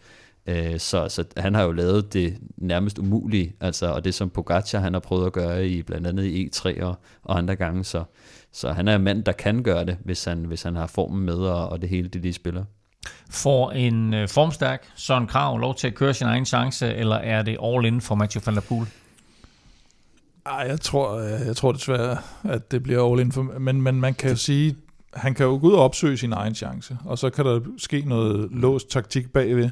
Øh, 0.48 0.80
så, 0.80 1.10
så 1.10 1.24
han 1.38 1.56
har 1.56 1.64
jo 1.64 1.72
lavet 1.72 2.14
det 2.14 2.38
nærmest 2.58 3.00
umulige, 3.00 3.56
altså, 3.62 3.88
og 3.88 4.06
det 4.06 4.14
som 4.14 4.30
Pogacar 4.30 4.80
han 4.80 4.94
har 4.94 5.00
prøvet 5.00 5.26
at 5.26 5.34
gøre 5.34 5.68
i 5.68 5.82
blandt 5.82 6.08
andet 6.08 6.24
i 6.24 6.48
E3 6.48 6.84
og, 6.84 7.00
og 7.24 7.38
andre 7.38 7.56
gange, 7.56 7.84
så, 7.84 8.04
så 8.52 8.72
han 8.72 8.88
er 8.88 8.96
en 8.96 9.04
mand, 9.04 9.24
der 9.24 9.32
kan 9.32 9.64
gøre 9.64 9.86
det, 9.86 9.98
hvis 10.04 10.24
han, 10.24 10.38
hvis 10.46 10.64
han 10.64 10.76
har 10.76 10.88
formen 10.88 11.26
med, 11.26 11.36
og, 11.36 11.70
og 11.70 11.82
det 11.82 11.90
hele 11.90 12.08
det, 12.08 12.24
de 12.24 12.34
spiller. 12.34 12.64
Får 13.30 13.72
en 13.72 14.14
øh, 14.14 14.30
formstærk 14.30 14.88
Søren 14.96 15.28
Krav 15.28 15.58
lov 15.58 15.76
til 15.76 15.88
at 15.88 15.96
køre 15.96 16.14
sin 16.14 16.28
egen 16.28 16.46
chance, 16.46 16.94
eller 16.94 17.16
er 17.16 17.42
det 17.42 17.58
all 17.64 17.86
in 17.86 18.02
for 18.02 18.16
Mathieu 18.16 18.42
van 18.46 18.56
der 18.56 18.62
Poel? 18.62 18.88
Ej, 20.46 20.66
jeg 20.70 20.82
tror, 20.82 21.20
jeg, 21.20 21.46
jeg 21.46 21.56
tror 21.56 21.72
desværre, 21.72 22.18
at 22.44 22.72
det 22.72 22.84
bliver 22.84 23.12
all 23.12 23.22
in 23.22 23.32
for, 23.32 23.44
men, 23.60 23.82
men 23.82 24.02
man 24.02 24.14
kan 24.14 24.30
jo 24.30 24.36
sige, 24.36 24.76
han 25.14 25.34
kan 25.34 25.46
jo 25.46 25.52
gå 25.62 25.68
ud 25.68 25.74
og 25.74 25.84
opsøge 25.84 26.18
sin 26.18 26.34
egen 26.34 26.56
chance, 26.56 26.98
og 27.06 27.18
så 27.18 27.30
kan 27.30 27.46
der 27.46 27.60
ske 27.78 28.02
noget 28.02 28.52
låst 28.52 28.90
taktik 28.90 29.34
bagved. 29.34 29.70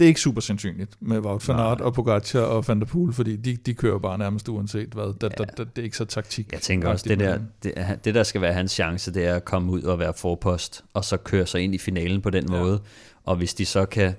Det 0.00 0.06
er 0.06 0.08
ikke 0.08 0.20
super 0.20 0.40
sandsynligt 0.40 0.96
med 1.00 1.18
Wout 1.18 1.48
van 1.48 1.58
Aert 1.58 1.80
og 1.80 1.94
Pogacar 1.94 2.40
og 2.40 2.68
Van 2.68 2.80
der 2.80 2.86
Poel, 2.86 3.12
fordi 3.12 3.36
de, 3.36 3.56
de 3.56 3.74
kører 3.74 3.98
bare 3.98 4.18
nærmest 4.18 4.48
uanset 4.48 4.88
hvad. 4.88 5.04
Det, 5.04 5.22
ja. 5.22 5.28
det, 5.28 5.58
det, 5.58 5.76
det 5.76 5.82
er 5.82 5.84
ikke 5.84 5.96
så 5.96 6.04
taktik. 6.04 6.52
Jeg 6.52 6.60
tænker 6.60 6.88
også, 6.88 7.04
det 7.08 7.20
der, 7.20 7.38
det, 7.62 7.74
det 8.04 8.14
der 8.14 8.22
skal 8.22 8.40
være 8.40 8.52
hans 8.52 8.72
chance, 8.72 9.14
det 9.14 9.26
er 9.26 9.34
at 9.34 9.44
komme 9.44 9.72
ud 9.72 9.82
og 9.82 9.98
være 9.98 10.12
forpost, 10.16 10.84
og 10.94 11.04
så 11.04 11.16
køre 11.16 11.46
sig 11.46 11.60
ind 11.60 11.74
i 11.74 11.78
finalen 11.78 12.20
på 12.20 12.30
den 12.30 12.52
ja. 12.52 12.58
måde. 12.58 12.80
Og 13.24 13.36
hvis 13.36 13.54
de 13.54 13.66
så 13.66 13.86
kan 13.86 14.14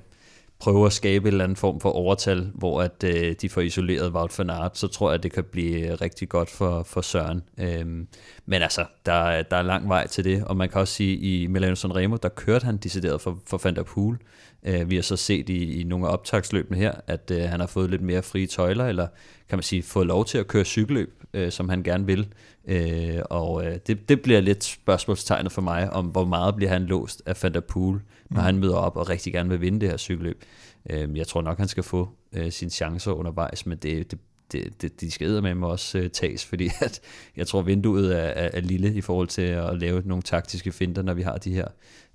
prøve 0.59 0.85
at 0.85 0.93
skabe 0.93 1.27
en 1.27 1.27
eller 1.27 1.43
anden 1.43 1.55
form 1.55 1.79
for 1.79 1.89
overtal, 1.89 2.51
hvor 2.53 2.81
at 2.81 3.03
øh, 3.03 3.35
de 3.41 3.49
får 3.49 3.61
isoleret 3.61 4.11
Wout 4.11 4.39
van 4.39 4.49
Aert, 4.49 4.77
så 4.77 4.87
tror 4.87 5.09
jeg, 5.09 5.15
at 5.15 5.23
det 5.23 5.33
kan 5.33 5.43
blive 5.43 5.95
rigtig 5.95 6.29
godt 6.29 6.49
for, 6.49 6.83
for 6.83 7.01
Søren. 7.01 7.41
Øhm, 7.59 8.07
men 8.45 8.61
altså, 8.61 8.85
der, 9.05 9.43
der 9.43 9.57
er 9.57 9.61
lang 9.61 9.89
vej 9.89 10.07
til 10.07 10.23
det, 10.23 10.43
og 10.43 10.57
man 10.57 10.69
kan 10.69 10.81
også 10.81 10.93
sige, 10.93 11.17
i 11.17 11.47
Milano 11.47 11.75
Sanremo, 11.75 12.17
der 12.23 12.29
kørte 12.29 12.65
han 12.65 12.77
decideret 12.77 13.21
for, 13.21 13.39
for 13.47 13.61
Van 13.63 13.75
der 13.75 13.83
Poel. 13.83 14.17
Øh, 14.63 14.89
vi 14.89 14.95
har 14.95 15.01
så 15.01 15.15
set 15.15 15.49
i, 15.49 15.81
i 15.81 15.83
nogle 15.83 16.07
af 16.07 16.13
optagsløbene 16.13 16.77
her, 16.77 16.93
at 17.07 17.31
øh, 17.31 17.41
han 17.41 17.59
har 17.59 17.67
fået 17.67 17.89
lidt 17.89 18.01
mere 18.01 18.23
frie 18.23 18.47
tøjler, 18.47 18.85
eller 18.85 19.07
kan 19.49 19.57
man 19.57 19.63
sige, 19.63 19.83
fået 19.83 20.07
lov 20.07 20.25
til 20.25 20.37
at 20.37 20.47
køre 20.47 20.65
cykelløb, 20.65 21.23
øh, 21.33 21.51
som 21.51 21.69
han 21.69 21.83
gerne 21.83 22.05
vil. 22.05 22.27
Øh, 22.65 23.19
og 23.29 23.65
øh, 23.65 23.77
det, 23.87 24.09
det 24.09 24.21
bliver 24.21 24.39
lidt 24.39 24.63
spørgsmålstegnet 24.63 25.51
for 25.51 25.61
mig, 25.61 25.93
om 25.93 26.05
hvor 26.05 26.25
meget 26.25 26.55
bliver 26.55 26.71
han 26.71 26.83
låst 26.83 27.21
af 27.25 27.43
Van 27.43 27.53
der 27.53 27.59
Poel, 27.59 27.99
når 28.29 28.41
mm. 28.41 28.45
han 28.45 28.57
møder 28.57 28.75
op 28.75 28.97
og 28.97 29.09
rigtig 29.09 29.33
gerne 29.33 29.49
vil 29.49 29.61
vinde 29.61 29.79
det 29.79 29.89
her 29.89 29.97
cykelløb. 29.97 30.43
Øh, 30.89 31.17
jeg 31.17 31.27
tror 31.27 31.41
nok, 31.41 31.57
han 31.57 31.67
skal 31.67 31.83
få 31.83 32.09
øh, 32.33 32.51
sine 32.51 32.71
chancer 32.71 33.11
undervejs, 33.11 33.65
men 33.65 33.77
det, 33.77 34.11
det, 34.11 34.19
det, 34.51 34.81
det, 34.81 35.01
de 35.01 35.11
skal 35.11 35.43
med 35.43 35.55
mig 35.55 35.69
også 35.69 35.97
øh, 35.97 36.09
tages, 36.09 36.45
fordi 36.45 36.69
at 36.81 37.01
jeg 37.37 37.47
tror, 37.47 37.61
vinduet 37.61 38.15
er, 38.15 38.23
er, 38.23 38.49
er 38.53 38.61
lille 38.61 38.93
i 38.93 39.01
forhold 39.01 39.27
til 39.27 39.41
at 39.41 39.77
lave 39.77 40.01
nogle 40.05 40.21
taktiske 40.21 40.71
finder, 40.71 41.01
når 41.01 41.13
vi 41.13 41.21
har 41.21 41.37
de 41.37 41.53
her, 41.53 41.67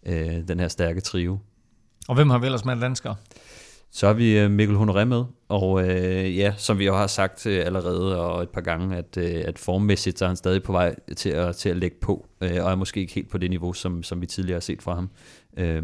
øh, 0.07 0.49
den 0.49 0.61
her 0.61 0.69
stærke 0.69 1.01
trio. 1.01 1.39
Og 2.09 2.15
hvem 2.15 2.31
har 2.31 2.39
vi 2.39 2.47
ellers 2.47 2.65
med 2.65 2.81
danskere? 2.81 3.17
Så 3.91 4.07
har 4.07 4.15
vi 4.15 4.39
øh, 4.39 4.51
Mikkel 4.51 4.77
Honoré 4.77 5.05
med, 5.05 5.25
og 5.49 5.89
øh, 5.89 6.37
ja, 6.37 6.55
som 6.57 6.79
vi 6.79 6.87
jo 6.87 6.97
har 6.97 7.07
sagt 7.07 7.47
øh, 7.47 7.67
allerede 7.67 8.21
og 8.21 8.43
et 8.43 8.49
par 8.49 8.61
gange, 8.61 8.97
at, 8.97 9.17
øh, 9.17 9.43
at 9.45 9.59
formmæssigt 9.59 10.19
så 10.19 10.25
er 10.25 10.29
han 10.29 10.37
stadig 10.37 10.63
på 10.63 10.73
vej 10.73 10.95
til 11.17 11.29
at, 11.31 11.57
til 11.57 11.69
at 11.69 11.77
lægge 11.77 11.97
på, 12.01 12.27
øh, 12.41 12.65
og 12.65 12.71
er 12.71 12.75
måske 12.75 13.01
ikke 13.01 13.13
helt 13.13 13.31
på 13.31 13.39
det 13.39 13.51
niveau, 13.51 13.73
som, 13.73 14.03
som 14.03 14.21
vi 14.21 14.27
tidligere 14.27 14.57
har 14.57 14.61
set 14.61 14.83
fra 14.83 14.95
ham. 14.95 15.11
Øh, 15.57 15.83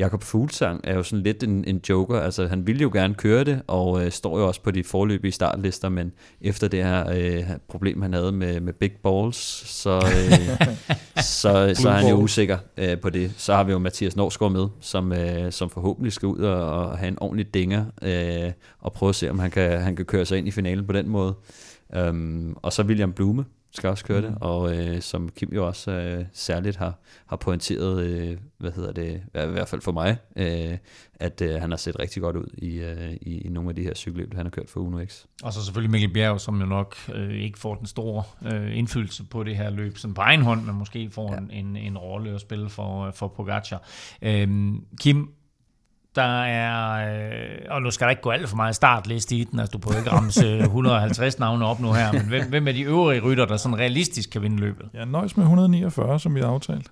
Jakob 0.00 0.22
Fuglsang 0.22 0.80
er 0.84 0.94
jo 0.94 1.02
sådan 1.02 1.22
lidt 1.22 1.42
en, 1.42 1.64
en 1.64 1.80
joker, 1.88 2.20
altså 2.20 2.46
han 2.46 2.66
ville 2.66 2.82
jo 2.82 2.90
gerne 2.92 3.14
køre 3.14 3.44
det, 3.44 3.62
og 3.66 4.04
øh, 4.04 4.12
står 4.12 4.38
jo 4.38 4.46
også 4.46 4.62
på 4.62 4.70
de 4.70 4.84
forløbige 4.84 5.32
startlister, 5.32 5.88
men 5.88 6.12
efter 6.40 6.68
det 6.68 6.84
her 6.84 7.10
øh, 7.10 7.44
problem, 7.68 8.02
han 8.02 8.12
havde 8.12 8.32
med, 8.32 8.60
med 8.60 8.72
big 8.72 8.92
balls, 9.02 9.36
så, 9.68 9.96
øh, 9.96 10.66
så, 11.40 11.74
så 11.74 11.88
er 11.88 11.92
han 11.92 12.08
jo 12.10 12.16
usikker 12.16 12.58
øh, 12.76 13.00
på 13.00 13.10
det. 13.10 13.32
Så 13.36 13.54
har 13.54 13.64
vi 13.64 13.72
jo 13.72 13.78
Mathias 13.78 14.16
Norsgaard 14.16 14.52
med, 14.52 14.66
som, 14.80 15.12
øh, 15.12 15.52
som 15.52 15.70
forhåbentlig 15.70 16.12
skal 16.12 16.26
ud 16.26 16.38
og, 16.38 16.88
og 16.88 16.98
have 16.98 17.08
en 17.08 17.18
ordentlig 17.20 17.54
dinger, 17.54 17.84
øh, 18.02 18.52
og 18.80 18.92
prøve 18.92 19.08
at 19.08 19.14
se, 19.14 19.30
om 19.30 19.38
han 19.38 19.50
kan, 19.50 19.80
han 19.80 19.96
kan 19.96 20.04
køre 20.04 20.26
sig 20.26 20.38
ind 20.38 20.48
i 20.48 20.50
finalen 20.50 20.86
på 20.86 20.92
den 20.92 21.08
måde. 21.08 21.34
Um, 22.08 22.56
og 22.62 22.72
så 22.72 22.82
William 22.82 23.12
Blume, 23.12 23.44
skal 23.72 23.90
også 23.90 24.04
køre 24.04 24.20
mm. 24.20 24.26
det, 24.26 24.38
og 24.40 24.76
øh, 24.76 25.00
som 25.00 25.28
Kim 25.28 25.48
jo 25.52 25.66
også 25.66 25.90
øh, 25.90 26.24
særligt 26.32 26.76
har, 26.76 26.94
har 27.26 27.36
pointeret, 27.36 28.04
øh, 28.04 28.38
hvad 28.58 28.72
hedder 28.72 28.92
det, 28.92 29.22
i 29.34 29.52
hvert 29.52 29.68
fald 29.68 29.80
for 29.80 29.92
mig, 29.92 30.16
øh, 30.36 30.78
at 31.14 31.40
øh, 31.40 31.60
han 31.60 31.70
har 31.70 31.76
set 31.76 31.98
rigtig 31.98 32.22
godt 32.22 32.36
ud 32.36 32.46
i, 32.58 32.78
øh, 32.78 33.12
i, 33.12 33.40
i 33.40 33.48
nogle 33.48 33.68
af 33.68 33.76
de 33.76 33.82
her 33.82 33.94
cykelløb, 33.94 34.34
han 34.34 34.46
har 34.46 34.50
kørt 34.50 34.70
for 34.70 34.80
Uno 34.80 35.04
X. 35.04 35.24
Og 35.42 35.52
så 35.52 35.64
selvfølgelig 35.64 35.90
Mikkel 35.90 36.12
Bjerg, 36.12 36.40
som 36.40 36.60
jo 36.60 36.66
nok 36.66 36.96
øh, 37.14 37.34
ikke 37.34 37.58
får 37.58 37.74
den 37.74 37.86
store 37.86 38.22
øh, 38.52 38.78
indflydelse 38.78 39.24
på 39.24 39.42
det 39.42 39.56
her 39.56 39.70
løb, 39.70 39.96
sådan 39.96 40.14
på 40.14 40.20
egen 40.20 40.42
hånd, 40.42 40.64
men 40.64 40.74
måske 40.74 41.10
får 41.10 41.32
ja. 41.32 41.38
en, 41.38 41.50
en, 41.50 41.76
en 41.76 41.98
rolle 41.98 42.30
at 42.30 42.40
spille 42.40 42.68
for, 42.68 43.10
for 43.10 43.28
Pogacar. 43.28 43.82
Øh, 44.22 44.74
Kim, 45.00 45.34
der 46.16 46.42
er, 46.42 46.92
øh, 47.30 47.58
og 47.70 47.82
nu 47.82 47.90
skal 47.90 48.04
der 48.04 48.10
ikke 48.10 48.22
gå 48.22 48.30
alt 48.30 48.48
for 48.48 48.56
meget 48.56 48.74
startliste 48.74 49.36
i 49.36 49.44
den, 49.44 49.58
altså 49.60 49.72
du 49.72 49.78
prøver 49.78 49.98
ikke 49.98 50.10
ramme 50.10 50.62
150 50.62 51.38
navne 51.38 51.66
op 51.66 51.80
nu 51.80 51.92
her, 51.92 52.12
men 52.12 52.28
hvem, 52.28 52.48
hvem 52.48 52.68
er 52.68 52.72
de 52.72 52.82
øvrige 52.82 53.20
rytter, 53.20 53.44
der 53.44 53.56
sådan 53.56 53.78
realistisk 53.78 54.30
kan 54.30 54.42
vinde 54.42 54.56
løbet? 54.56 54.86
Ja, 54.94 55.04
nøjes 55.04 55.36
med 55.36 55.44
149, 55.44 56.20
som 56.20 56.34
vi 56.34 56.40
har 56.40 56.48
aftalt. 56.48 56.90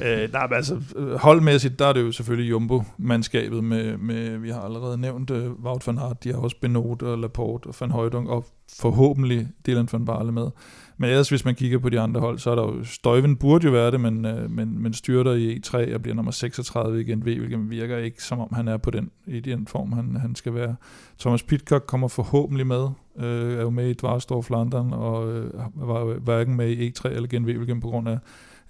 Ja. 0.00 0.22
øh, 0.22 0.32
nej, 0.32 0.48
altså, 0.52 0.80
holdmæssigt, 1.20 1.78
der 1.78 1.86
er 1.86 1.92
det 1.92 2.02
jo 2.02 2.12
selvfølgelig 2.12 2.50
Jumbo-mandskabet, 2.50 3.64
med, 3.64 3.96
med, 3.96 4.38
vi 4.38 4.50
har 4.50 4.60
allerede 4.60 4.98
nævnt 4.98 5.30
uh, 5.30 5.64
Wout 5.64 5.86
van 5.86 5.98
Aert, 5.98 6.24
de 6.24 6.32
har 6.32 6.38
også 6.38 6.56
Benot 6.60 7.02
og 7.02 7.18
Laporte 7.18 7.66
og 7.66 7.74
Van 7.80 7.90
Højdung, 7.90 8.30
og 8.30 8.46
forhåbentlig 8.80 9.48
Dylan 9.66 9.88
van 9.92 10.04
Barle 10.04 10.32
med. 10.32 10.50
Men 10.96 11.10
ellers, 11.10 11.28
hvis 11.28 11.44
man 11.44 11.54
kigger 11.54 11.78
på 11.78 11.88
de 11.88 12.00
andre 12.00 12.20
hold, 12.20 12.38
så 12.38 12.50
er 12.50 12.54
der 12.54 12.62
jo, 12.62 12.84
Støjven 12.84 13.36
burde 13.36 13.66
jo 13.66 13.72
være 13.72 13.90
det, 13.90 14.00
men, 14.00 14.24
øh, 14.24 14.50
men, 14.50 14.82
men 14.82 14.92
styrter 14.92 15.32
i 15.32 15.56
E3 15.56 15.94
og 15.94 16.02
bliver 16.02 16.14
nummer 16.14 16.32
36 16.32 17.00
igen, 17.00 17.22
hvilket 17.22 17.70
virker 17.70 17.98
ikke, 17.98 18.22
som 18.22 18.40
om 18.40 18.48
han 18.52 18.68
er 18.68 18.76
på 18.76 18.90
den, 18.90 19.10
i 19.26 19.40
den 19.40 19.66
form, 19.66 19.92
han, 19.92 20.16
han 20.16 20.34
skal 20.34 20.54
være. 20.54 20.76
Thomas 21.18 21.42
Pitcock 21.42 21.86
kommer 21.86 22.08
forhåbentlig 22.08 22.66
med, 22.66 22.88
øh, 23.18 23.58
er 23.58 23.62
jo 23.62 23.70
med 23.70 23.90
i 23.90 23.92
Dvarstorf 23.92 24.50
London, 24.50 24.92
og 24.92 25.32
øh, 25.32 25.50
var 25.74 26.04
hverken 26.04 26.56
med 26.56 26.70
i 26.70 26.90
E3 26.90 27.08
eller 27.08 27.28
Gen 27.28 27.44
hvilket 27.44 27.80
på 27.80 27.88
grund 27.88 28.08
af 28.08 28.18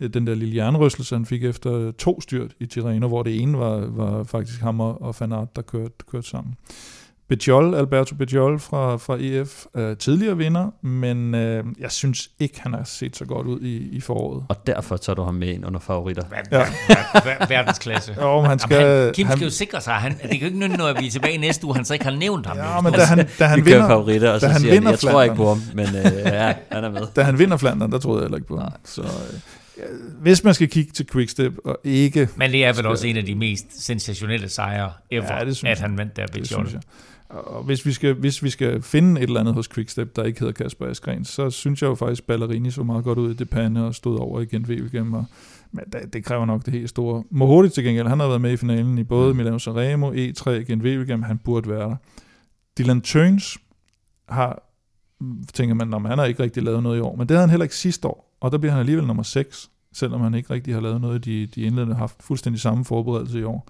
øh, 0.01 0.15
den 0.15 0.27
der 0.27 0.35
lille 0.35 0.57
jernrystelse, 0.57 1.15
han 1.15 1.27
fik 1.27 1.45
efter 1.45 1.93
to 1.93 2.21
styrt 2.21 2.55
i 2.61 2.67
Tirreno, 2.67 3.09
hvor 3.09 3.23
det 3.23 3.43
ene 3.43 3.59
var, 3.59 3.87
var 3.87 4.25
faktisk 4.25 4.61
ham 4.61 4.81
og, 4.81 5.03
og 5.03 5.15
Fanart, 5.15 5.57
der 5.57 5.63
kørte, 5.63 5.95
kørte 6.11 6.29
sammen. 6.29 6.55
Bejol, 7.29 7.75
Alberto 7.75 8.15
Bejol 8.15 8.61
fra, 8.61 8.97
fra 8.97 9.17
EF, 9.21 9.65
er 9.75 9.95
tidligere 9.95 10.37
vinder, 10.37 10.71
men 10.87 11.35
øh, 11.35 11.65
jeg 11.81 11.91
synes 11.93 12.31
ikke, 12.41 12.61
han 12.61 12.73
har 12.75 12.85
set 12.85 13.17
så 13.17 13.25
godt 13.25 13.47
ud 13.47 13.61
i, 13.61 13.77
i 13.97 14.01
foråret. 14.01 14.45
Og 14.49 14.67
derfor 14.67 14.97
tager 14.97 15.15
du 15.15 15.23
ham 15.23 15.35
med 15.35 15.49
ind 15.49 15.67
under 15.67 15.81
favoritter. 15.81 16.23
Ja. 16.53 16.59
Ver, 16.59 17.47
verdensklasse. 17.49 18.17
Jo, 18.21 18.41
men 18.41 18.51
han 18.51 18.59
skal... 18.59 18.77
Jamen, 18.81 19.05
han, 19.05 19.15
Kim 19.15 19.27
han, 19.27 19.37
skal 19.37 19.45
jo 19.45 19.51
sikre 19.51 19.81
sig, 19.81 19.95
han, 19.95 20.13
det 20.13 20.31
kan 20.31 20.39
jo 20.39 20.47
ikke 20.47 20.59
nytte 20.59 20.77
noget, 20.77 20.95
at 20.95 21.01
vi 21.03 21.07
er 21.07 21.11
tilbage 21.11 21.39
næste 21.39 21.67
uge, 21.67 21.75
han 21.75 21.85
så 21.85 21.93
ikke 21.93 22.05
har 22.05 22.13
nævnt 22.13 22.47
ham. 22.47 22.57
Ja, 22.57 22.81
men 22.81 22.93
da 22.93 23.05
han, 23.05 23.29
da 23.39 23.45
han 23.45 23.59
Vi 23.59 23.71
vinder, 23.71 23.89
favoritter, 23.89 24.29
og 24.29 24.35
da 24.35 24.39
så 24.41 24.49
han 24.49 24.61
siger 24.61 24.73
han, 24.73 24.81
vinder 24.81 24.91
jeg 24.91 24.99
tror 24.99 25.23
ikke 25.23 25.37
Flandern. 25.37 25.61
på 25.75 25.85
ham, 25.95 26.03
men 26.03 26.13
øh, 26.15 26.33
ja, 26.35 26.55
han 26.73 26.85
er 26.85 26.91
med. 26.91 27.03
da 27.17 27.23
han 27.23 27.39
vinder 27.39 27.57
Flandern, 27.57 27.93
der 27.93 27.99
troede 27.99 28.19
jeg 28.21 28.25
heller 28.25 28.37
ikke 28.37 28.49
på 28.49 28.59
ham. 28.59 28.73
Så 28.85 29.03
øh, 29.03 29.85
hvis 30.21 30.45
man 30.45 30.55
skal 30.55 30.69
kigge 30.69 30.93
til 30.93 31.07
Quickstep 31.13 31.53
og 31.65 31.79
ikke... 31.85 32.29
Men 32.37 32.51
det 32.53 32.65
er 32.65 32.73
vel 32.73 32.87
også 32.87 33.07
en 33.07 33.17
af 33.17 33.25
de 33.25 33.35
mest 33.35 33.85
sensationelle 33.85 34.49
sejre 34.49 34.93
ever, 35.11 35.39
Ja, 35.39 35.45
det 35.45 35.57
synes 35.57 35.71
at 35.71 35.81
han 35.81 35.99
vandt 35.99 36.17
der 36.17 36.23
ved 36.33 36.41
Det 36.41 36.47
synes 36.47 36.73
jeg. 36.73 36.81
Og 37.35 37.63
hvis 37.63 37.87
vi, 37.87 37.93
skal, 37.93 38.15
hvis 38.15 38.43
vi 38.43 38.51
skal 38.51 38.83
finde 38.83 39.21
et 39.21 39.27
eller 39.27 39.41
andet 39.41 39.55
hos 39.55 39.69
Quickstep, 39.69 40.17
der 40.17 40.25
ikke 40.25 40.41
hedder 40.41 40.53
Kasper 40.53 40.87
Askren, 40.87 41.25
så 41.25 41.51
synes 41.51 41.83
jeg 41.83 41.89
jo 41.89 41.95
faktisk, 41.95 42.27
Ballerini 42.27 42.71
så 42.71 42.83
meget 42.83 43.05
godt 43.05 43.19
ud 43.19 43.31
i 43.31 43.35
det 43.35 43.51
pande 43.51 43.87
og 43.87 43.95
stod 43.95 44.19
over 44.19 44.41
igen 44.41 44.69
ved 44.69 44.77
igen. 44.77 45.15
Og, 45.15 45.25
men 45.73 45.85
det, 45.93 46.13
det, 46.13 46.25
kræver 46.25 46.45
nok 46.45 46.65
det 46.65 46.73
helt 46.73 46.89
store. 46.89 47.25
Mohodi 47.31 47.69
til 47.69 47.85
gengæld, 47.85 48.07
han 48.07 48.21
har 48.21 48.29
været 48.29 48.41
med 48.41 48.53
i 48.53 48.57
finalen 48.57 48.99
i 48.99 49.05
både 49.05 49.35
Milano 49.35 49.59
Sanremo, 49.59 50.13
E3, 50.13 50.51
igen 50.51 50.83
ved 50.83 51.23
han 51.23 51.39
burde 51.39 51.71
være 51.71 51.89
der. 51.89 51.97
Dylan 52.79 53.01
Tøns 53.01 53.59
har, 54.29 54.63
tænker 55.55 55.75
man, 55.75 55.95
om 55.95 56.05
han 56.05 56.19
har 56.19 56.25
ikke 56.25 56.43
rigtig 56.43 56.63
lavet 56.63 56.83
noget 56.83 56.99
i 56.99 57.01
år, 57.01 57.17
men 57.17 57.29
det 57.29 57.31
havde 57.31 57.41
han 57.43 57.51
heller 57.51 57.65
ikke 57.65 57.77
sidste 57.77 58.09
år, 58.09 58.37
og 58.41 58.53
der 58.53 58.59
bliver 58.59 58.73
han 58.73 58.81
alligevel 58.81 59.07
nummer 59.07 59.23
6, 59.23 59.71
selvom 59.93 60.21
han 60.21 60.35
ikke 60.35 60.51
rigtig 60.51 60.75
har 60.75 60.81
lavet 60.81 61.01
noget, 61.01 61.25
de, 61.25 61.47
de 61.47 61.63
indledende 61.63 61.95
har 61.95 62.01
haft 62.01 62.23
fuldstændig 62.23 62.61
samme 62.61 62.85
forberedelse 62.85 63.41
i 63.41 63.43
år. 63.43 63.69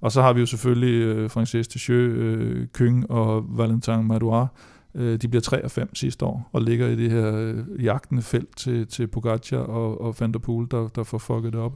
Og 0.00 0.12
så 0.12 0.22
har 0.22 0.32
vi 0.32 0.40
jo 0.40 0.46
selvfølgelig 0.46 0.94
øh, 1.02 1.30
Frances 1.30 1.68
Ticheux, 1.68 2.12
øh, 2.16 2.66
Kyng 2.72 3.10
og 3.10 3.44
Valentin 3.48 4.04
Madouar. 4.04 4.48
Øh, 4.94 5.18
de 5.22 5.28
bliver 5.28 5.40
3 5.42 5.64
og 5.64 5.70
5 5.70 5.94
sidste 5.94 6.24
år, 6.24 6.50
og 6.52 6.62
ligger 6.62 6.86
i 6.88 6.96
det 6.96 7.10
her 7.10 7.34
øh, 7.36 7.84
jagtende 7.84 8.22
felt 8.22 8.56
til, 8.56 8.86
til 8.86 9.06
Pogacar 9.06 9.56
og, 9.56 10.00
og 10.00 10.14
Van 10.20 10.32
der 10.32 10.38
Poel, 10.38 10.66
der, 10.70 10.88
der 10.88 11.02
får 11.04 11.18
fucket 11.18 11.52
det 11.52 11.60
op. 11.60 11.72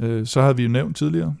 Øh, 0.00 0.26
så 0.26 0.40
har 0.42 0.52
vi 0.52 0.62
jo 0.62 0.68
nævnt 0.68 0.96
tidligere, 0.96 1.34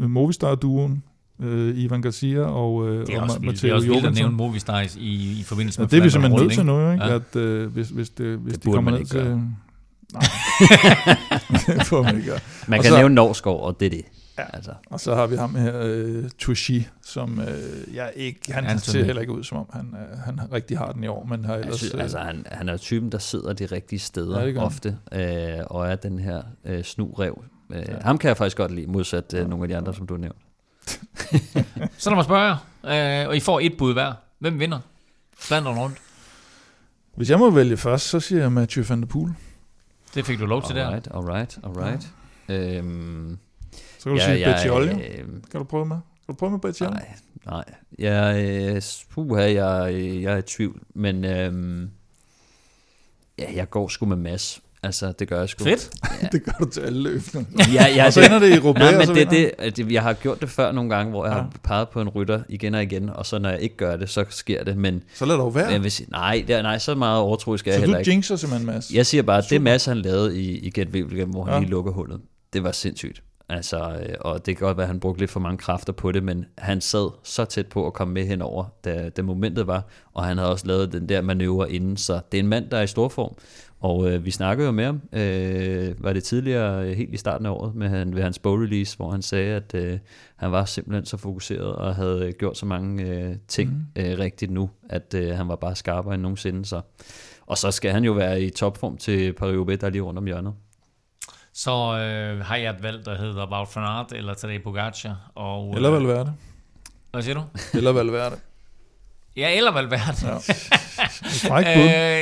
øh, 0.00 0.10
Movistar-duoen, 0.10 1.02
øh, 1.42 1.78
Ivan 1.78 2.02
Garcia 2.02 2.40
og, 2.40 2.88
øh, 2.88 3.06
Det 3.06 3.14
er 3.14 3.18
og 3.18 3.22
også 3.22 3.36
Ma- 3.36 3.40
vildt. 3.40 3.62
Det 3.62 3.70
er 3.70 3.74
Matteo 3.74 3.74
også 3.74 3.86
vildt 3.86 3.96
at 3.98 4.02
Jorgensen. 4.02 4.24
nævne 4.24 4.36
Movistar 4.36 4.80
i, 4.98 5.38
i 5.40 5.42
forbindelse 5.46 5.80
Ja, 5.80 5.82
med 5.84 5.88
det 5.90 5.98
er 5.98 6.02
vi 6.02 6.10
simpelthen 6.10 6.42
nødt 6.42 6.52
til 6.52 6.66
nu, 6.66 6.92
ikke? 6.92 7.04
Ja. 7.04 7.14
At, 7.14 7.36
øh, 7.36 7.72
hvis, 7.72 7.88
hvis, 7.88 8.10
det, 8.10 8.38
hvis 8.38 8.54
Det 8.54 8.64
de 8.64 8.72
kommer 8.72 8.90
man 8.90 8.92
ned 8.92 9.00
ikke 9.00 9.10
til... 9.10 9.24
Nej, 10.12 10.22
det 11.78 11.86
får 11.86 12.02
man 12.02 12.16
ikke 12.16 12.28
gøre. 12.28 12.38
Man 12.68 12.80
kan 12.82 12.90
så- 12.90 12.96
nævne 12.96 13.14
Norskov, 13.14 13.62
og 13.66 13.80
det 13.80 13.86
er 13.86 13.90
det. 13.90 14.04
Ja. 14.40 14.56
Altså, 14.56 14.74
Og 14.86 15.00
så 15.00 15.14
har 15.14 15.26
vi 15.26 15.36
ham 15.36 15.54
her, 15.54 15.80
øh, 15.84 16.24
Tushi, 16.38 16.88
som 17.02 17.40
øh, 17.40 17.94
jeg 17.94 18.12
ikke, 18.16 18.52
han 18.52 18.64
Anthony. 18.64 18.92
ser 18.92 19.04
heller 19.04 19.20
ikke 19.20 19.32
ud, 19.32 19.44
som 19.44 19.58
om 19.58 19.66
han, 19.72 19.94
øh, 20.12 20.18
han 20.18 20.52
rigtig 20.52 20.78
har 20.78 20.92
den 20.92 21.04
i 21.04 21.06
år, 21.06 21.24
men 21.24 21.44
har 21.44 21.52
jeg 21.54 21.60
ellers... 21.60 21.76
synes, 21.78 21.94
øh, 21.94 22.02
altså 22.02 22.18
han, 22.18 22.46
han 22.50 22.68
er 22.68 22.76
typen, 22.76 23.12
der 23.12 23.18
sidder 23.18 23.52
de 23.52 23.66
rigtige 23.66 23.98
steder 23.98 24.40
Ja, 24.40 24.46
det 24.46 24.58
ofte, 24.58 24.98
øh, 25.12 25.58
og 25.66 25.88
er 25.88 25.96
den 25.96 26.18
her 26.18 26.42
øh, 26.64 26.84
snurev. 26.84 27.44
Øh, 27.70 27.78
ja. 27.88 28.00
Ham 28.00 28.18
kan 28.18 28.28
jeg 28.28 28.36
faktisk 28.36 28.56
godt 28.56 28.74
lide, 28.74 28.86
modsat 28.86 29.34
øh, 29.34 29.48
nogle 29.48 29.64
af 29.64 29.68
de 29.68 29.76
andre, 29.76 29.94
som 29.94 30.06
du 30.06 30.14
har 30.14 30.18
nævnt. 30.20 30.38
Så 31.98 32.10
lad 32.10 32.14
mig 32.16 32.24
spørge 32.24 32.58
jer, 32.84 33.22
øh, 33.22 33.28
og 33.28 33.36
I 33.36 33.40
får 33.40 33.60
et 33.60 33.76
bud 33.78 33.92
hver. 33.92 34.12
Hvem 34.38 34.60
vinder? 34.60 34.78
Flandern 35.38 35.78
rundt. 35.78 35.96
Hvis 37.16 37.30
jeg 37.30 37.38
må 37.38 37.50
vælge 37.50 37.76
først, 37.76 38.08
så 38.08 38.20
siger 38.20 38.40
jeg 38.40 38.52
Mathieu 38.52 38.84
van 38.88 39.00
der 39.00 39.06
Poel. 39.06 39.32
Det 40.14 40.26
fik 40.26 40.38
du 40.38 40.46
lov 40.46 40.62
til 40.66 40.76
der. 40.76 40.86
Alright, 40.86 41.08
alright, 41.14 41.58
alright. 41.64 42.08
Øhm, 42.48 43.38
Så 44.00 44.04
kan 44.04 44.12
du 44.12 44.18
ja, 44.18 44.24
sige 44.34 44.48
jeg, 44.48 44.54
Bettiol, 44.56 44.86
ja. 44.86 44.92
øh, 44.92 45.24
Kan 45.50 45.58
du 45.60 45.64
prøve 45.64 45.86
med? 45.86 45.96
Kan 45.96 46.34
du 46.34 46.38
prøve 46.38 46.50
med 46.52 46.58
Bettiol? 46.58 46.90
Nej, 46.90 47.06
nej. 47.46 47.64
Jeg, 47.98 48.44
øh, 48.74 48.82
puha, 49.10 49.42
jeg, 49.42 49.94
jeg 50.22 50.32
er 50.32 50.36
i 50.36 50.42
tvivl, 50.42 50.80
men 50.94 51.24
øhm, 51.24 51.90
ja, 53.38 53.44
jeg 53.54 53.70
går 53.70 53.88
sgu 53.88 54.06
med 54.06 54.16
Mads. 54.16 54.60
Altså, 54.82 55.12
det 55.18 55.28
gør 55.28 55.38
jeg 55.38 55.48
sgu. 55.48 55.64
Fedt. 55.64 55.90
Ja. 56.22 56.26
Det 56.32 56.44
gør 56.44 56.52
du 56.60 56.70
til 56.70 56.80
alle 56.80 57.02
løbende. 57.02 57.46
Ja, 57.74 57.86
ja, 57.96 58.04
og 58.06 58.12
så 58.12 58.20
ender 58.20 58.38
det 58.38 58.56
i 58.56 58.58
Roubaix, 58.58 58.90
Nej, 58.90 58.98
men 58.98 59.06
så 59.06 59.14
det, 59.14 59.30
det, 59.30 59.50
at 59.58 59.78
jeg 59.92 60.02
har 60.02 60.12
gjort 60.12 60.40
det 60.40 60.50
før 60.50 60.72
nogle 60.72 60.90
gange, 60.96 61.10
hvor 61.10 61.26
jeg 61.26 61.34
Ja. 61.36 61.40
har 61.42 61.50
peget 61.62 61.88
på 61.88 62.00
en 62.00 62.08
rytter 62.08 62.42
igen 62.48 62.74
og 62.74 62.82
igen, 62.82 63.08
og 63.10 63.26
så 63.26 63.38
når 63.38 63.48
jeg 63.50 63.60
ikke 63.60 63.76
gør 63.76 63.96
det, 63.96 64.08
så 64.10 64.24
sker 64.28 64.64
det. 64.64 64.76
Men 64.76 65.02
Så 65.14 65.24
lad 65.24 65.36
dog 65.36 65.54
være. 65.54 65.68
jeg 65.68 65.82
vil 65.82 65.90
sige, 65.92 66.10
nej, 66.10 66.44
det 66.46 66.56
er, 66.56 66.62
nej, 66.62 66.78
så 66.78 66.94
meget 66.94 67.20
overtroisk 67.20 67.66
er 67.66 67.70
jeg 67.70 67.76
så 67.78 67.80
heller 67.80 67.96
du 67.96 67.98
ikke. 68.00 68.10
jinxer 68.10 68.36
simpelthen, 68.36 68.66
Mads. 68.66 68.90
Jeg 68.90 69.06
siger 69.06 69.22
bare, 69.22 69.38
at 69.38 69.44
det 69.50 69.60
Mads 69.62 69.84
han 69.84 69.96
lavede 69.96 70.40
i, 70.40 70.58
i 70.58 70.70
Gent 70.70 70.90
Wevelgem, 70.90 71.30
hvor 71.30 71.44
han 71.44 71.54
Ja. 71.54 71.58
lige 71.60 71.70
lukker 71.70 71.92
hullet, 71.92 72.20
det 72.52 72.62
var 72.62 72.72
sindssygt. 72.72 73.22
Altså, 73.50 73.78
øh, 73.78 74.14
og 74.20 74.46
det 74.46 74.56
kan 74.56 74.66
godt 74.66 74.76
være, 74.76 74.84
at 74.84 74.88
han 74.88 75.00
brugte 75.00 75.20
lidt 75.20 75.30
for 75.30 75.40
mange 75.40 75.58
kræfter 75.58 75.92
på 75.92 76.12
det, 76.12 76.22
men 76.22 76.44
han 76.58 76.80
sad 76.80 77.10
så 77.22 77.44
tæt 77.44 77.66
på 77.66 77.86
at 77.86 77.92
komme 77.92 78.14
med 78.14 78.26
henover, 78.26 78.64
da, 78.84 79.08
da 79.08 79.22
momentet 79.22 79.66
var, 79.66 79.84
og 80.14 80.24
han 80.24 80.38
havde 80.38 80.50
også 80.50 80.66
lavet 80.66 80.92
den 80.92 81.08
der 81.08 81.20
manøvre 81.20 81.72
inden, 81.72 81.96
så 81.96 82.20
det 82.32 82.38
er 82.38 82.42
en 82.42 82.48
mand, 82.48 82.70
der 82.70 82.76
er 82.78 82.82
i 82.82 82.86
stor 82.86 83.08
form. 83.08 83.34
Og 83.80 84.10
øh, 84.10 84.24
vi 84.24 84.30
snakkede 84.30 84.66
jo 84.66 84.72
med 84.72 84.84
ham, 84.84 85.00
øh, 85.12 86.04
var 86.04 86.12
det 86.12 86.24
tidligere, 86.24 86.86
øh, 86.86 86.96
helt 86.96 87.14
i 87.14 87.16
starten 87.16 87.46
af 87.46 87.50
året, 87.50 87.74
med 87.74 87.88
han, 87.88 88.14
ved 88.14 88.22
hans 88.22 88.38
bow-release, 88.38 88.96
hvor 88.96 89.10
han 89.10 89.22
sagde, 89.22 89.56
at 89.56 89.74
øh, 89.74 89.98
han 90.36 90.52
var 90.52 90.64
simpelthen 90.64 91.06
så 91.06 91.16
fokuseret 91.16 91.72
og 91.72 91.94
havde 91.94 92.26
øh, 92.26 92.32
gjort 92.38 92.56
så 92.56 92.66
mange 92.66 93.04
øh, 93.04 93.36
ting 93.48 93.70
mm. 93.70 94.02
øh, 94.02 94.18
rigtigt 94.18 94.50
nu, 94.50 94.70
at 94.88 95.14
øh, 95.14 95.36
han 95.36 95.48
var 95.48 95.56
bare 95.56 95.76
skarpere 95.76 96.14
end 96.14 96.22
nogensinde. 96.22 96.64
Så. 96.64 96.80
Og 97.46 97.58
så 97.58 97.70
skal 97.70 97.90
han 97.90 98.04
jo 98.04 98.12
være 98.12 98.42
i 98.42 98.50
topform 98.50 98.96
til 98.96 99.32
Paris-Roubaix, 99.32 99.76
der 99.76 99.86
er 99.86 99.90
lige 99.90 100.02
rundt 100.02 100.18
om 100.18 100.26
hjørnet. 100.26 100.52
Så 101.54 101.70
øh, 101.98 102.44
har 102.44 102.56
jeg 102.56 102.70
et 102.70 102.82
valg, 102.82 103.04
der 103.04 103.16
hedder 103.18 103.46
Wout 103.52 103.68
van 103.76 103.84
Aert 103.84 104.12
eller 104.12 104.34
Tadej 104.34 104.58
Pogacar. 104.62 105.16
Og, 105.34 105.72
Eller 105.76 105.92
øh, 105.92 105.96
Valverde. 105.96 106.32
Hvad 107.12 107.22
siger 107.22 107.34
du? 107.34 107.42
Eller 107.74 107.92
Valverde. 107.92 108.36
Ja, 109.36 109.56
eller 109.56 109.72
Valverde. 109.72 110.16
Ja. 110.26 110.38
Øh, 111.50 111.66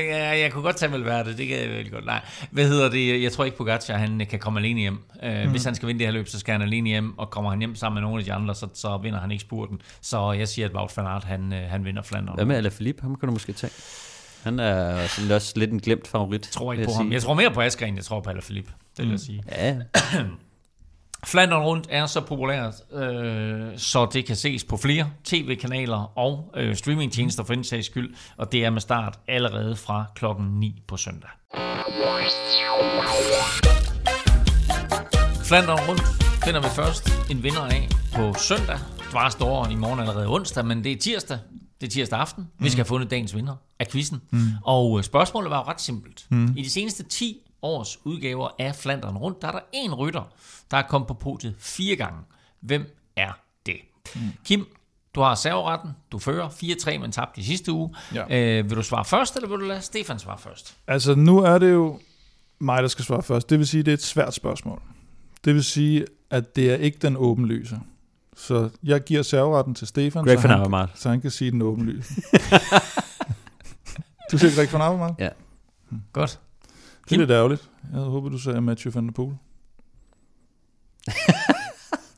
ja, 0.09 0.38
jeg 0.38 0.52
kunne 0.52 0.62
godt 0.62 0.76
tage 0.76 0.92
Valverde, 0.92 1.36
det 1.36 1.48
kan 1.48 1.59
jeg 1.59 1.68
virkelig 1.68 1.92
godt. 1.92 2.05
Nej, 2.06 2.20
hvad 2.50 2.68
hedder 2.68 2.90
det? 2.90 3.22
Jeg 3.22 3.32
tror 3.32 3.44
ikke, 3.44 3.56
Pogacar 3.56 3.96
han 3.96 4.26
kan 4.30 4.38
komme 4.38 4.60
alene 4.60 4.80
hjem. 4.80 4.98
Øh, 5.22 5.44
mm. 5.44 5.50
Hvis 5.50 5.64
han 5.64 5.74
skal 5.74 5.86
vinde 5.88 5.98
det 5.98 6.06
her 6.06 6.12
løb, 6.12 6.28
så 6.28 6.38
skal 6.38 6.52
han 6.52 6.62
alene 6.62 6.88
hjem, 6.88 7.18
og 7.18 7.30
kommer 7.30 7.50
han 7.50 7.59
hjem 7.59 7.74
sammen 7.74 7.94
med 7.94 8.02
nogle 8.02 8.18
af 8.20 8.24
de 8.24 8.32
andre, 8.32 8.55
så, 8.55 8.68
så 8.74 8.96
vinder 9.02 9.20
han 9.20 9.30
ikke 9.30 9.42
spurten. 9.42 9.80
Så 10.00 10.32
jeg 10.32 10.48
siger, 10.48 10.68
at 10.68 10.74
Wout 10.74 10.96
van 10.96 11.06
Aert, 11.06 11.24
han, 11.24 11.52
øh, 11.52 11.70
han 11.70 11.84
vinder 11.84 12.02
Flandern. 12.02 12.34
Hvad 12.34 12.44
med 12.44 12.56
Alaphilippe? 12.56 13.02
Ham 13.02 13.16
kan 13.16 13.26
du 13.26 13.32
måske 13.32 13.52
tage. 13.52 13.72
Han 14.42 14.59
er 14.59 15.06
sådan 15.06 15.30
også 15.30 15.52
lidt 15.56 15.72
en 15.72 15.80
glemt 15.80 16.09
favorit. 16.09 16.40
Jeg 16.46 16.52
tror 16.52 16.72
ikke 16.72 16.84
på 16.84 16.90
jeg 16.90 16.96
ham. 16.96 17.06
sige. 17.06 17.14
Jeg 17.14 17.22
tror 17.22 17.34
mere 17.34 17.50
på 17.50 17.60
Asger, 17.60 17.86
end 17.86 17.96
jeg 17.96 18.05
tror 18.05 18.20
på 18.20 18.30
Alaphilippe. 18.30 18.72
Det 18.98 19.06
vil 19.06 19.10
jeg 19.10 19.20
sige. 19.20 19.42
Ja, 19.50 19.76
Flandern 21.26 21.62
rundt 21.62 21.86
er 21.90 22.06
så 22.06 22.20
populært, 22.20 22.74
øh, 22.92 23.78
så 23.78 24.08
det 24.12 24.24
kan 24.24 24.36
ses 24.36 24.64
på 24.64 24.76
flere 24.76 25.10
tv-kanaler 25.24 26.18
og 26.18 26.52
øh, 26.56 26.76
streamingtjenester 26.76 27.44
for 27.44 27.54
den 27.54 27.64
sags 27.64 27.86
skyld, 27.86 28.14
og 28.36 28.52
det 28.52 28.64
er 28.64 28.70
med 28.70 28.80
start 28.80 29.18
allerede 29.28 29.76
fra 29.76 30.04
klokken 30.14 30.46
9 30.46 30.82
på 30.88 30.96
søndag. 30.96 31.30
Flandern 35.44 35.78
rundt 35.88 36.02
finder 36.44 36.60
vi 36.60 36.68
først 36.68 37.30
en 37.30 37.42
vinder 37.42 37.62
af 37.62 37.88
på 38.14 38.34
søndag. 38.38 38.78
Dvars 39.10 39.32
står 39.32 39.66
i 39.66 39.74
morgen 39.74 40.00
allerede 40.00 40.28
onsdag, 40.28 40.64
men 40.66 40.84
det 40.84 40.92
er 40.92 40.96
tirsdag. 40.96 41.38
Det 41.80 41.86
er 41.86 41.90
tirsdag 41.90 42.18
aften. 42.18 42.48
Vi 42.58 42.68
skal 42.68 42.78
have 42.78 42.88
fundet 42.88 43.10
dagens 43.10 43.34
vinder 43.34 43.54
af 43.78 43.88
quizzen. 43.88 44.20
Mm. 44.30 44.40
Og 44.64 44.98
øh, 44.98 45.04
spørgsmålet 45.04 45.50
var 45.50 45.58
jo 45.58 45.62
ret 45.62 45.80
simpelt. 45.80 46.26
Mm. 46.30 46.54
I 46.56 46.62
de 46.62 46.70
seneste 46.70 47.02
10 47.02 47.36
års 47.62 47.98
udgaver 48.05 48.48
af 48.59 48.74
Flandern 48.74 49.16
rundt, 49.16 49.43
der 49.43 49.48
er 49.48 49.52
der 49.52 49.60
en 49.72 49.94
rytter, 49.94 50.32
der 50.70 50.76
er 50.76 50.82
kommet 50.82 51.09
på 51.09 51.14
podiet 51.14 51.55
fire 51.59 51.97
gange. 51.97 52.18
Hvem 52.60 52.97
er 53.16 53.32
det? 53.66 53.76
Mm. 54.14 54.20
Kim, 54.44 54.66
du 55.14 55.20
har 55.20 55.35
serveretten. 55.35 55.90
Du 56.12 56.18
fører 56.18 56.48
4-3, 56.48 56.98
men 56.98 57.12
tabte 57.12 57.40
i 57.40 57.44
sidste 57.44 57.72
uge. 57.72 57.94
Ja. 58.14 58.59
Øh, 58.59 58.70
vil 58.70 58.76
du 58.76 58.82
svare 58.82 59.05
først, 59.05 59.36
eller 59.36 59.48
vil 59.48 59.59
du 59.59 59.64
lade 59.64 59.80
Stefan 59.80 60.18
svare 60.18 60.39
først? 60.39 60.76
Altså, 60.86 61.14
nu 61.14 61.39
er 61.39 61.59
det 61.59 61.72
jo 61.72 62.01
mig, 62.59 62.82
der 62.82 62.89
skal 62.89 63.05
svare 63.05 63.22
først. 63.22 63.51
Det 63.51 63.59
vil 63.59 63.66
sige, 63.66 63.80
at 63.80 63.86
det 63.86 63.93
er 63.93 63.97
et 63.97 64.02
svært 64.02 64.35
spørgsmål. 64.35 64.82
Det 65.44 65.55
vil 65.55 65.64
sige, 65.64 66.06
at 66.30 66.56
det 66.56 66.72
er 66.72 66.76
ikke 66.76 66.98
den 67.02 67.16
åbenlyse. 67.16 67.80
Så 68.36 68.70
jeg 68.82 69.05
giver 69.05 69.22
serveretten 69.22 69.74
til 69.74 69.86
Stefan, 69.86 70.24
Greg 70.24 70.40
så, 70.40 70.48
han, 70.48 70.89
så 70.94 71.09
han 71.09 71.20
kan 71.20 71.30
sige 71.30 71.51
den 71.51 71.62
åbenlyse. 71.62 72.14
du 74.32 74.39
siger 74.39 74.55
Greg 74.55 74.72
van 74.72 74.80
Avermaet? 74.80 75.14
Ja. 75.18 75.28
Godt. 76.12 76.40
Det 77.09 77.14
er 77.14 77.18
lidt 77.18 77.30
ærgerligt. 77.30 77.68
Jeg 77.90 77.98
havde 77.98 78.10
håbet, 78.10 78.32
du 78.32 78.39
sagde 78.39 78.60
Mathieu 78.60 78.93
van 78.93 79.06
der 79.06 79.12
Poel. 79.12 79.35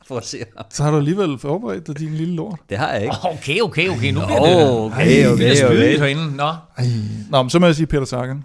For 0.09 0.17
at 0.17 0.27
se 0.27 0.39
ham. 0.57 0.67
Så 0.71 0.83
har 0.83 0.91
du 0.91 0.97
alligevel 0.97 1.39
forberedt 1.39 1.87
dig 1.87 1.99
din 1.99 2.15
lille 2.15 2.35
lort. 2.35 2.61
Det 2.69 2.79
har 2.79 2.93
jeg 2.93 3.03
ikke. 3.03 3.17
Okay, 3.25 3.61
okay, 3.61 3.89
okay. 3.89 4.13
Nu 4.13 4.21
Nå, 4.21 4.27
bliver 4.27 4.41
det... 4.41 4.71
okay, 4.71 5.27
okay, 5.27 5.55
spydigt 5.55 5.67
okay. 5.71 5.99
herinde. 5.99 6.37
Nå, 6.37 6.53
Nå, 7.31 7.43
men 7.43 7.51
så 7.51 7.59
må 7.59 7.67
jeg 7.67 7.75
sige 7.75 7.87
Peter 7.87 8.05
Sagan. 8.05 8.45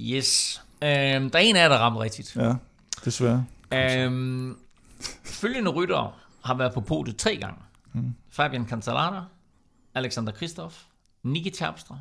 yes. 0.00 0.62
Øhm, 0.82 1.30
der 1.30 1.38
er 1.38 1.42
en 1.42 1.56
af 1.56 1.60
jer, 1.62 1.68
der 1.68 1.76
rammer 1.76 2.00
rigtigt. 2.02 2.36
Ja, 2.36 2.54
desværre. 3.04 3.44
Øhm, 3.74 4.56
følgende 5.24 5.70
ryttere 5.70 6.10
har 6.44 6.54
været 6.54 6.74
på 6.74 6.80
podiet 6.80 7.16
tre 7.16 7.36
gange. 7.36 7.56
Mm. 7.92 8.14
Fabian 8.30 8.66
Cancellara, 8.68 9.24
Alexander 9.94 10.32
Kristoff, 10.32 10.82
Niki 11.24 11.50
Terpstra 11.50 11.98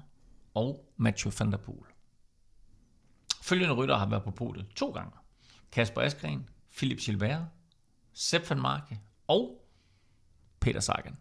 og 0.55 0.85
Mathieu 0.97 1.31
van 1.39 1.51
der 1.51 1.57
Poel. 1.57 1.77
Følgende 3.41 3.73
ryttere 3.73 3.99
har 3.99 4.09
været 4.09 4.23
på 4.23 4.31
podiet 4.31 4.65
to 4.75 4.91
gange. 4.91 5.11
Kasper 5.71 6.01
Askren, 6.01 6.49
Philip 6.77 6.99
Gilbert, 6.99 7.41
Sepp 8.13 8.49
van 8.49 8.59
Marke 8.61 8.99
og 9.27 9.49
Peter 10.59 10.79
Sagan. 10.79 11.17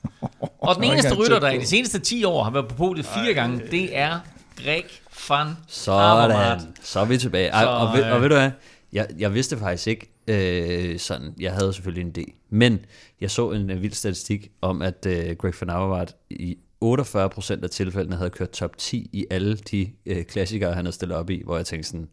og 0.58 0.74
den 0.74 0.84
eneste 0.84 1.14
rytter, 1.14 1.40
der 1.40 1.50
i 1.50 1.58
de 1.58 1.66
seneste 1.66 1.98
10 1.98 2.24
år 2.24 2.42
har 2.44 2.50
været 2.50 2.68
på 2.68 2.74
podiet 2.74 3.06
fire 3.06 3.34
gange, 3.34 3.66
det 3.70 3.96
er 3.96 4.20
Greg 4.56 4.84
van 5.28 5.54
Sådan, 5.66 6.00
Avermaet. 6.00 6.68
så 6.82 7.00
er 7.00 7.04
vi 7.04 7.18
tilbage. 7.18 7.48
Ej, 7.48 7.64
og, 7.64 7.96
ved, 7.96 8.04
og 8.04 8.16
øh, 8.16 8.22
ved 8.22 8.28
du 8.28 8.34
hvad, 8.34 8.50
jeg, 8.92 9.08
jeg 9.18 9.34
vidste 9.34 9.58
faktisk 9.58 9.86
ikke 9.86 10.12
øh, 10.26 10.98
sådan, 10.98 11.34
jeg 11.40 11.52
havde 11.52 11.72
selvfølgelig 11.72 12.02
en 12.06 12.14
idé, 12.18 12.46
men 12.50 12.80
jeg 13.20 13.30
så 13.30 13.50
en, 13.50 13.70
en 13.70 13.82
vild 13.82 13.92
statistik 13.92 14.50
om, 14.60 14.82
at 14.82 15.06
øh, 15.06 15.36
Greg 15.36 15.54
van 15.60 15.70
Avermaet 15.70 16.16
i 16.30 16.58
48% 16.84 17.62
af 17.62 17.70
tilfældene 17.70 18.16
havde 18.16 18.30
kørt 18.30 18.50
top 18.50 18.76
10 18.78 19.10
i 19.12 19.26
alle 19.30 19.56
de 19.56 19.90
øh, 20.06 20.24
klassikere, 20.24 20.74
han 20.74 20.84
havde 20.84 20.94
stillet 20.94 21.16
op 21.16 21.30
i, 21.30 21.42
hvor 21.44 21.56
jeg 21.56 21.66
tænkte 21.66 21.88
sådan, 21.88 22.08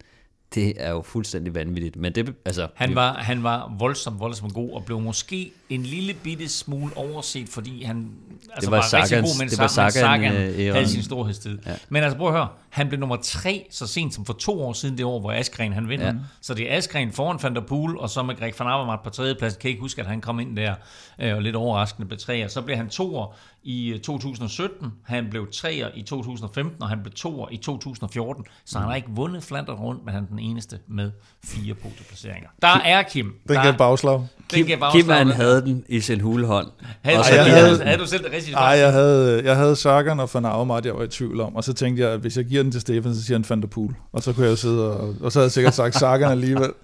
det 0.55 0.73
er 0.77 0.89
jo 0.89 1.01
fuldstændig 1.01 1.55
vanvittigt. 1.55 1.95
Men 1.95 2.15
det, 2.15 2.33
altså, 2.45 2.67
Han 2.75 2.95
var, 2.95 3.13
han 3.13 3.43
var 3.43 3.75
voldsomt, 3.79 4.19
voldsomt 4.19 4.53
god, 4.53 4.71
og 4.71 4.85
blev 4.85 4.99
måske 4.99 5.51
en 5.69 5.83
lille 5.83 6.13
bitte 6.13 6.49
smule 6.49 6.97
overset, 6.97 7.49
fordi 7.49 7.83
han 7.83 8.11
altså 8.53 8.69
var 8.69 8.77
var, 8.77 8.93
rigtig 8.93 9.17
Sagans- 9.17 9.21
god, 9.21 9.39
men 9.39 9.49
det 9.49 9.57
var 9.57 9.67
Sagan, 9.67 9.91
Sagan, 9.91 10.33
øh, 10.33 10.73
havde 10.73 10.87
sin 10.87 11.03
storhedstid. 11.03 11.57
Ja. 11.65 11.73
Men 11.89 12.03
altså 12.03 12.17
prøv 12.17 12.27
at 12.27 12.33
høre, 12.33 12.47
han 12.69 12.87
blev 12.87 12.99
nummer 12.99 13.15
tre 13.15 13.67
så 13.71 13.87
sent 13.87 14.13
som 14.13 14.25
for 14.25 14.33
to 14.33 14.61
år 14.61 14.73
siden 14.73 14.97
det 14.97 15.05
år, 15.05 15.19
hvor 15.19 15.31
Askren 15.31 15.73
han 15.73 15.89
vinder. 15.89 16.05
Ja. 16.05 16.13
Så 16.41 16.53
det 16.53 16.71
er 16.73 16.77
Askren 16.77 17.11
foran 17.11 17.39
Van 17.43 17.55
der 17.55 17.61
Poel, 17.61 17.97
og 17.97 18.09
så 18.09 18.23
med 18.23 18.35
Greg 18.35 18.53
van 18.59 18.67
Avermaet 18.67 18.99
på 19.03 19.09
tredjeplads. 19.09 19.55
Kan 19.55 19.69
ikke 19.69 19.81
huske, 19.81 20.01
at 20.01 20.07
han 20.07 20.21
kom 20.21 20.39
ind 20.39 20.57
der 20.57 20.75
øh, 21.19 21.35
og 21.35 21.41
lidt 21.41 21.55
overraskende 21.55 22.07
blev 22.07 22.19
treer. 22.19 22.47
Så 22.47 22.61
blev 22.61 22.77
han 22.77 22.89
toer 22.89 23.35
i 23.65 23.89
øh, 23.93 23.99
2017, 23.99 24.87
han 25.05 25.27
blev 25.29 25.47
treer 25.51 25.87
i 25.95 26.01
2015, 26.01 26.83
og 26.83 26.89
han 26.89 26.99
blev 27.03 27.13
toer 27.13 27.47
i 27.51 27.57
2014. 27.57 28.45
Så 28.65 28.79
han 28.79 28.87
har 28.87 28.95
ikke 28.95 29.07
vundet 29.11 29.43
Flandern 29.43 29.75
rundt, 29.75 30.05
men 30.05 30.13
han 30.13 30.23
er 30.23 30.27
den 30.27 30.39
eneste 30.39 30.79
med 30.87 31.11
fire 31.45 31.73
podieplaceringer. 31.73 32.49
Der 32.61 32.67
er 32.85 33.03
Kim. 33.03 33.33
Den 33.47 33.55
der, 33.55 33.63
gav 33.63 33.77
bagslag. 33.77 34.27
Kim, 34.49 35.09
han 35.09 35.27
havde 35.27 35.61
den 35.61 35.83
i 35.89 35.99
sin 35.99 36.21
hulehånd. 36.21 36.67
Havde, 37.01 37.19
Og 37.19 37.25
så 37.25 37.33
jeg 37.35 37.45
havde, 37.45 37.83
havde- 37.83 37.97
du 37.97 38.05
selv 38.07 38.23
det 38.23 38.31
rigtige 38.33 38.53
Nej, 38.53 38.63
jeg 38.63 38.91
havde, 38.91 39.41
jeg 39.45 39.55
havde 39.55 39.75
Sagan 39.75 40.19
og 40.19 40.29
Van 40.33 40.45
Avermaet, 40.45 40.85
jeg 40.85 40.95
var 40.95 41.03
i 41.03 41.07
tvivl 41.07 41.41
om. 41.41 41.55
Og 41.55 41.63
så 41.63 41.73
tænkte 41.73 42.03
jeg, 42.03 42.11
at 42.11 42.19
hvis 42.19 42.37
jeg 42.37 42.45
giver 42.45 42.63
den 42.63 42.71
til 42.71 42.81
Stefan, 42.81 43.15
så 43.15 43.23
siger 43.23 43.37
han 43.37 43.45
Van 43.49 43.61
der 43.61 43.67
Poel. 43.67 43.95
Og 44.13 44.23
så 44.23 44.33
kunne 44.33 44.43
jeg 44.45 44.51
jo 44.51 44.55
sidde 44.55 44.97
og... 44.97 45.15
Og 45.21 45.31
så 45.31 45.39
havde 45.39 45.45
jeg 45.45 45.51
sikkert 45.51 45.73
sagt 45.75 45.95
Sagan 45.95 46.31
alligevel. 46.31 46.71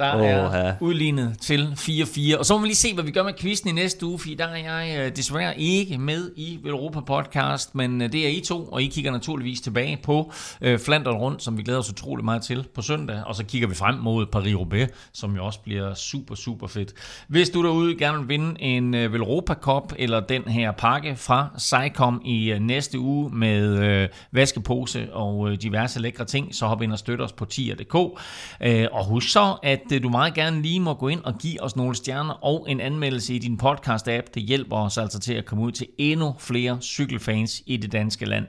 Der 0.00 0.16
Åh, 0.16 0.22
er 0.22 0.66
ja. 0.66 0.72
udlignet 0.80 1.38
til 1.40 1.74
4-4. 1.78 2.38
Og 2.38 2.46
så 2.46 2.54
må 2.54 2.60
vi 2.60 2.66
lige 2.66 2.76
se, 2.76 2.94
hvad 2.94 3.04
vi 3.04 3.10
gør 3.10 3.22
med 3.22 3.32
quizzen 3.38 3.68
i 3.68 3.72
næste 3.72 4.06
uge, 4.06 4.18
fordi 4.18 4.34
der 4.34 4.46
er 4.46 4.56
jeg 4.56 4.98
øh, 4.98 5.16
desværre 5.16 5.60
ikke 5.60 5.98
med 5.98 6.30
i 6.36 6.58
Europa 6.64 7.00
Podcast, 7.00 7.74
men 7.74 8.02
øh, 8.02 8.12
det 8.12 8.26
er 8.26 8.28
I 8.28 8.40
to, 8.40 8.64
og 8.64 8.82
I 8.82 8.86
kigger 8.86 9.10
naturligvis 9.10 9.60
tilbage 9.60 9.98
på 10.02 10.32
øh, 10.60 10.78
Flandern 10.78 11.14
rundt, 11.14 11.42
som 11.42 11.58
vi 11.58 11.62
glæder 11.62 11.78
os 11.78 11.90
utrolig 11.90 12.24
meget 12.24 12.42
til 12.42 12.66
på 12.74 12.82
søndag, 12.82 13.22
og 13.26 13.34
så 13.34 13.44
kigger 13.44 13.68
vi 13.68 13.74
frem 13.74 13.94
mod 13.94 14.26
Paris-Roubaix, 14.26 14.88
som 15.12 15.36
jo 15.36 15.44
også 15.44 15.60
bliver 15.60 15.94
super, 15.94 16.34
super 16.34 16.66
fedt. 16.66 16.92
Hvis 17.28 17.50
du 17.50 17.62
derude 17.62 17.98
gerne 17.98 18.18
vil 18.18 18.28
vinde 18.28 18.62
en 18.62 18.94
øh, 18.94 19.14
Europa 19.14 19.54
Cup, 19.54 19.92
eller 19.98 20.20
den 20.20 20.42
her 20.42 20.72
pakke 20.72 21.16
fra 21.16 21.48
Sycom 21.58 22.22
i 22.24 22.52
øh, 22.52 22.60
næste 22.60 22.98
uge 22.98 23.30
med 23.30 23.84
øh, 23.84 24.08
vaskepose 24.32 25.12
og 25.12 25.50
øh, 25.50 25.56
diverse 25.62 26.00
lækre 26.00 26.24
ting, 26.24 26.54
så 26.54 26.66
hop 26.66 26.82
ind 26.82 26.92
og 26.92 26.98
støt 26.98 27.20
os 27.20 27.32
på 27.32 27.44
tier.dk. 27.44 28.20
Øh, 28.62 28.86
og 28.92 29.04
husk 29.04 29.32
så, 29.32 29.56
at 29.62 29.89
det, 29.90 30.02
du 30.02 30.08
meget 30.08 30.34
gerne 30.34 30.62
lige 30.62 30.80
må 30.80 30.94
gå 30.94 31.08
ind 31.08 31.20
og 31.24 31.38
give 31.38 31.62
os 31.62 31.76
nogle 31.76 31.94
stjerner 31.94 32.44
og 32.44 32.66
en 32.68 32.80
anmeldelse 32.80 33.34
i 33.34 33.38
din 33.38 33.60
podcast-app. 33.62 34.30
Det 34.34 34.42
hjælper 34.42 34.76
os 34.76 34.98
altså 34.98 35.20
til 35.20 35.34
at 35.34 35.44
komme 35.44 35.64
ud 35.64 35.72
til 35.72 35.86
endnu 35.98 36.34
flere 36.38 36.78
cykelfans 36.80 37.62
i 37.66 37.76
det 37.76 37.92
danske 37.92 38.24
land. 38.24 38.46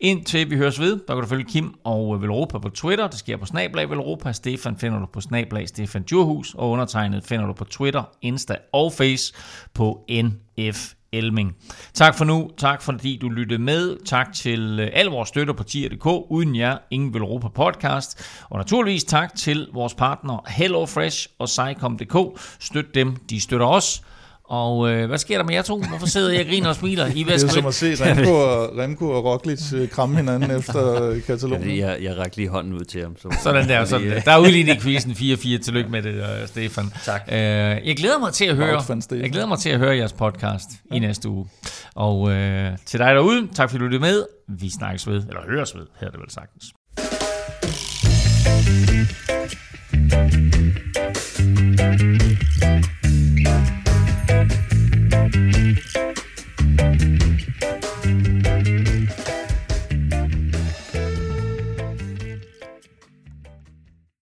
Indtil 0.00 0.50
vi 0.50 0.56
høres 0.56 0.80
ved, 0.80 1.00
der 1.08 1.14
kan 1.14 1.22
du 1.22 1.28
følge 1.28 1.44
Kim 1.44 1.74
og 1.84 2.14
øh, 2.14 2.22
Velropa 2.22 2.58
på 2.58 2.68
Twitter. 2.68 3.06
Det 3.06 3.18
sker 3.18 3.36
på 3.36 3.46
Snablag 3.46 3.90
Velropa. 3.90 4.32
Stefan 4.32 4.76
finder 4.76 4.98
du 4.98 5.06
på 5.06 5.20
Snablag 5.20 5.68
Stefan 5.68 6.02
Djurhus. 6.02 6.54
Og 6.54 6.70
undertegnet 6.70 7.24
finder 7.24 7.46
du 7.46 7.52
på 7.52 7.64
Twitter, 7.64 8.02
Insta 8.22 8.56
og 8.72 8.92
Face 8.92 9.34
på 9.74 10.04
NF 10.10 10.95
Elming. 11.12 11.56
Tak 11.94 12.14
for 12.14 12.24
nu. 12.24 12.50
Tak 12.58 12.82
fordi 12.82 13.18
du 13.22 13.28
lyttede 13.28 13.62
med. 13.62 14.04
Tak 14.04 14.32
til 14.32 14.80
øh, 14.80 14.90
alle 14.92 15.10
vores 15.10 15.28
støtter 15.28 15.54
på 15.54 15.62
tier.dk. 15.62 16.06
Uden 16.06 16.56
jer, 16.56 16.78
ingen 16.90 17.14
vil 17.14 17.20
Europa 17.22 17.48
podcast. 17.48 18.26
Og 18.50 18.58
naturligvis 18.58 19.04
tak 19.04 19.34
til 19.34 19.68
vores 19.72 19.94
partner 19.94 20.44
HelloFresh 20.48 21.28
og 21.38 21.48
Sycom.dk. 21.48 22.40
Støt 22.60 22.94
dem, 22.94 23.16
de 23.16 23.40
støtter 23.40 23.66
os. 23.66 24.02
Og 24.48 24.90
øh, 24.90 25.08
hvad 25.08 25.18
sker 25.18 25.36
der 25.36 25.44
med 25.44 25.54
jer 25.54 25.62
to? 25.62 25.82
Hvorfor 25.88 26.06
sidder 26.06 26.32
jeg 26.32 26.40
og 26.40 26.46
griner 26.46 26.68
og 26.68 26.76
smiler? 26.76 27.06
I 27.06 27.22
Det 27.22 27.34
er 27.34 27.48
som 27.48 27.66
at 27.66 27.74
se 27.74 27.94
Remco 28.04 28.34
og, 28.34 28.78
Remco 28.78 29.10
og 29.10 29.24
Roglic 29.24 29.72
øh, 29.72 29.88
kramme 29.88 30.16
hinanden 30.16 30.50
efter 30.50 31.02
øh, 31.02 31.22
Katalonien. 31.22 31.62
Fordi 31.62 31.80
jeg, 31.80 31.98
jeg 32.02 32.18
rakte 32.18 32.36
lige 32.36 32.48
hånden 32.48 32.72
ud 32.72 32.84
til 32.84 33.02
ham. 33.02 33.16
Så, 33.16 33.36
Sådan 33.42 33.68
der, 33.68 33.84
sådan 33.84 34.10
der. 34.10 34.20
Der 34.20 34.32
er 34.32 34.38
udlignet 34.38 34.76
i 34.76 34.80
quizzen 34.80 35.12
4-4. 35.12 35.58
Tillykke 35.58 35.90
med 35.90 36.02
det, 36.02 36.14
øh, 36.14 36.46
Stefan. 36.46 36.92
Tak. 37.04 37.22
Øh, 37.32 37.38
jeg 37.38 37.96
glæder 37.96 38.18
mig 38.18 38.32
til 38.32 38.44
at 38.44 38.56
høre, 38.56 38.82
jeg 39.10 39.30
glæder 39.30 39.46
mig 39.46 39.58
til 39.58 39.70
at 39.70 39.78
høre 39.78 39.96
jeres 39.96 40.12
podcast 40.12 40.70
ja. 40.90 40.96
i 40.96 40.98
næste 40.98 41.28
uge. 41.28 41.46
Og 41.94 42.30
øh, 42.30 42.70
til 42.86 43.00
dig 43.00 43.14
derude, 43.14 43.48
tak 43.54 43.70
fordi 43.70 43.78
du 43.78 43.84
lyttede 43.84 44.02
med. 44.02 44.24
Vi 44.48 44.70
snakkes 44.70 45.08
ved, 45.08 45.22
eller 45.28 45.40
høres 45.48 45.74
ved, 45.74 45.86
her 46.00 46.06
er 46.06 46.10
det 46.10 46.20
vel 46.20 46.30
sagtens. 46.30 46.64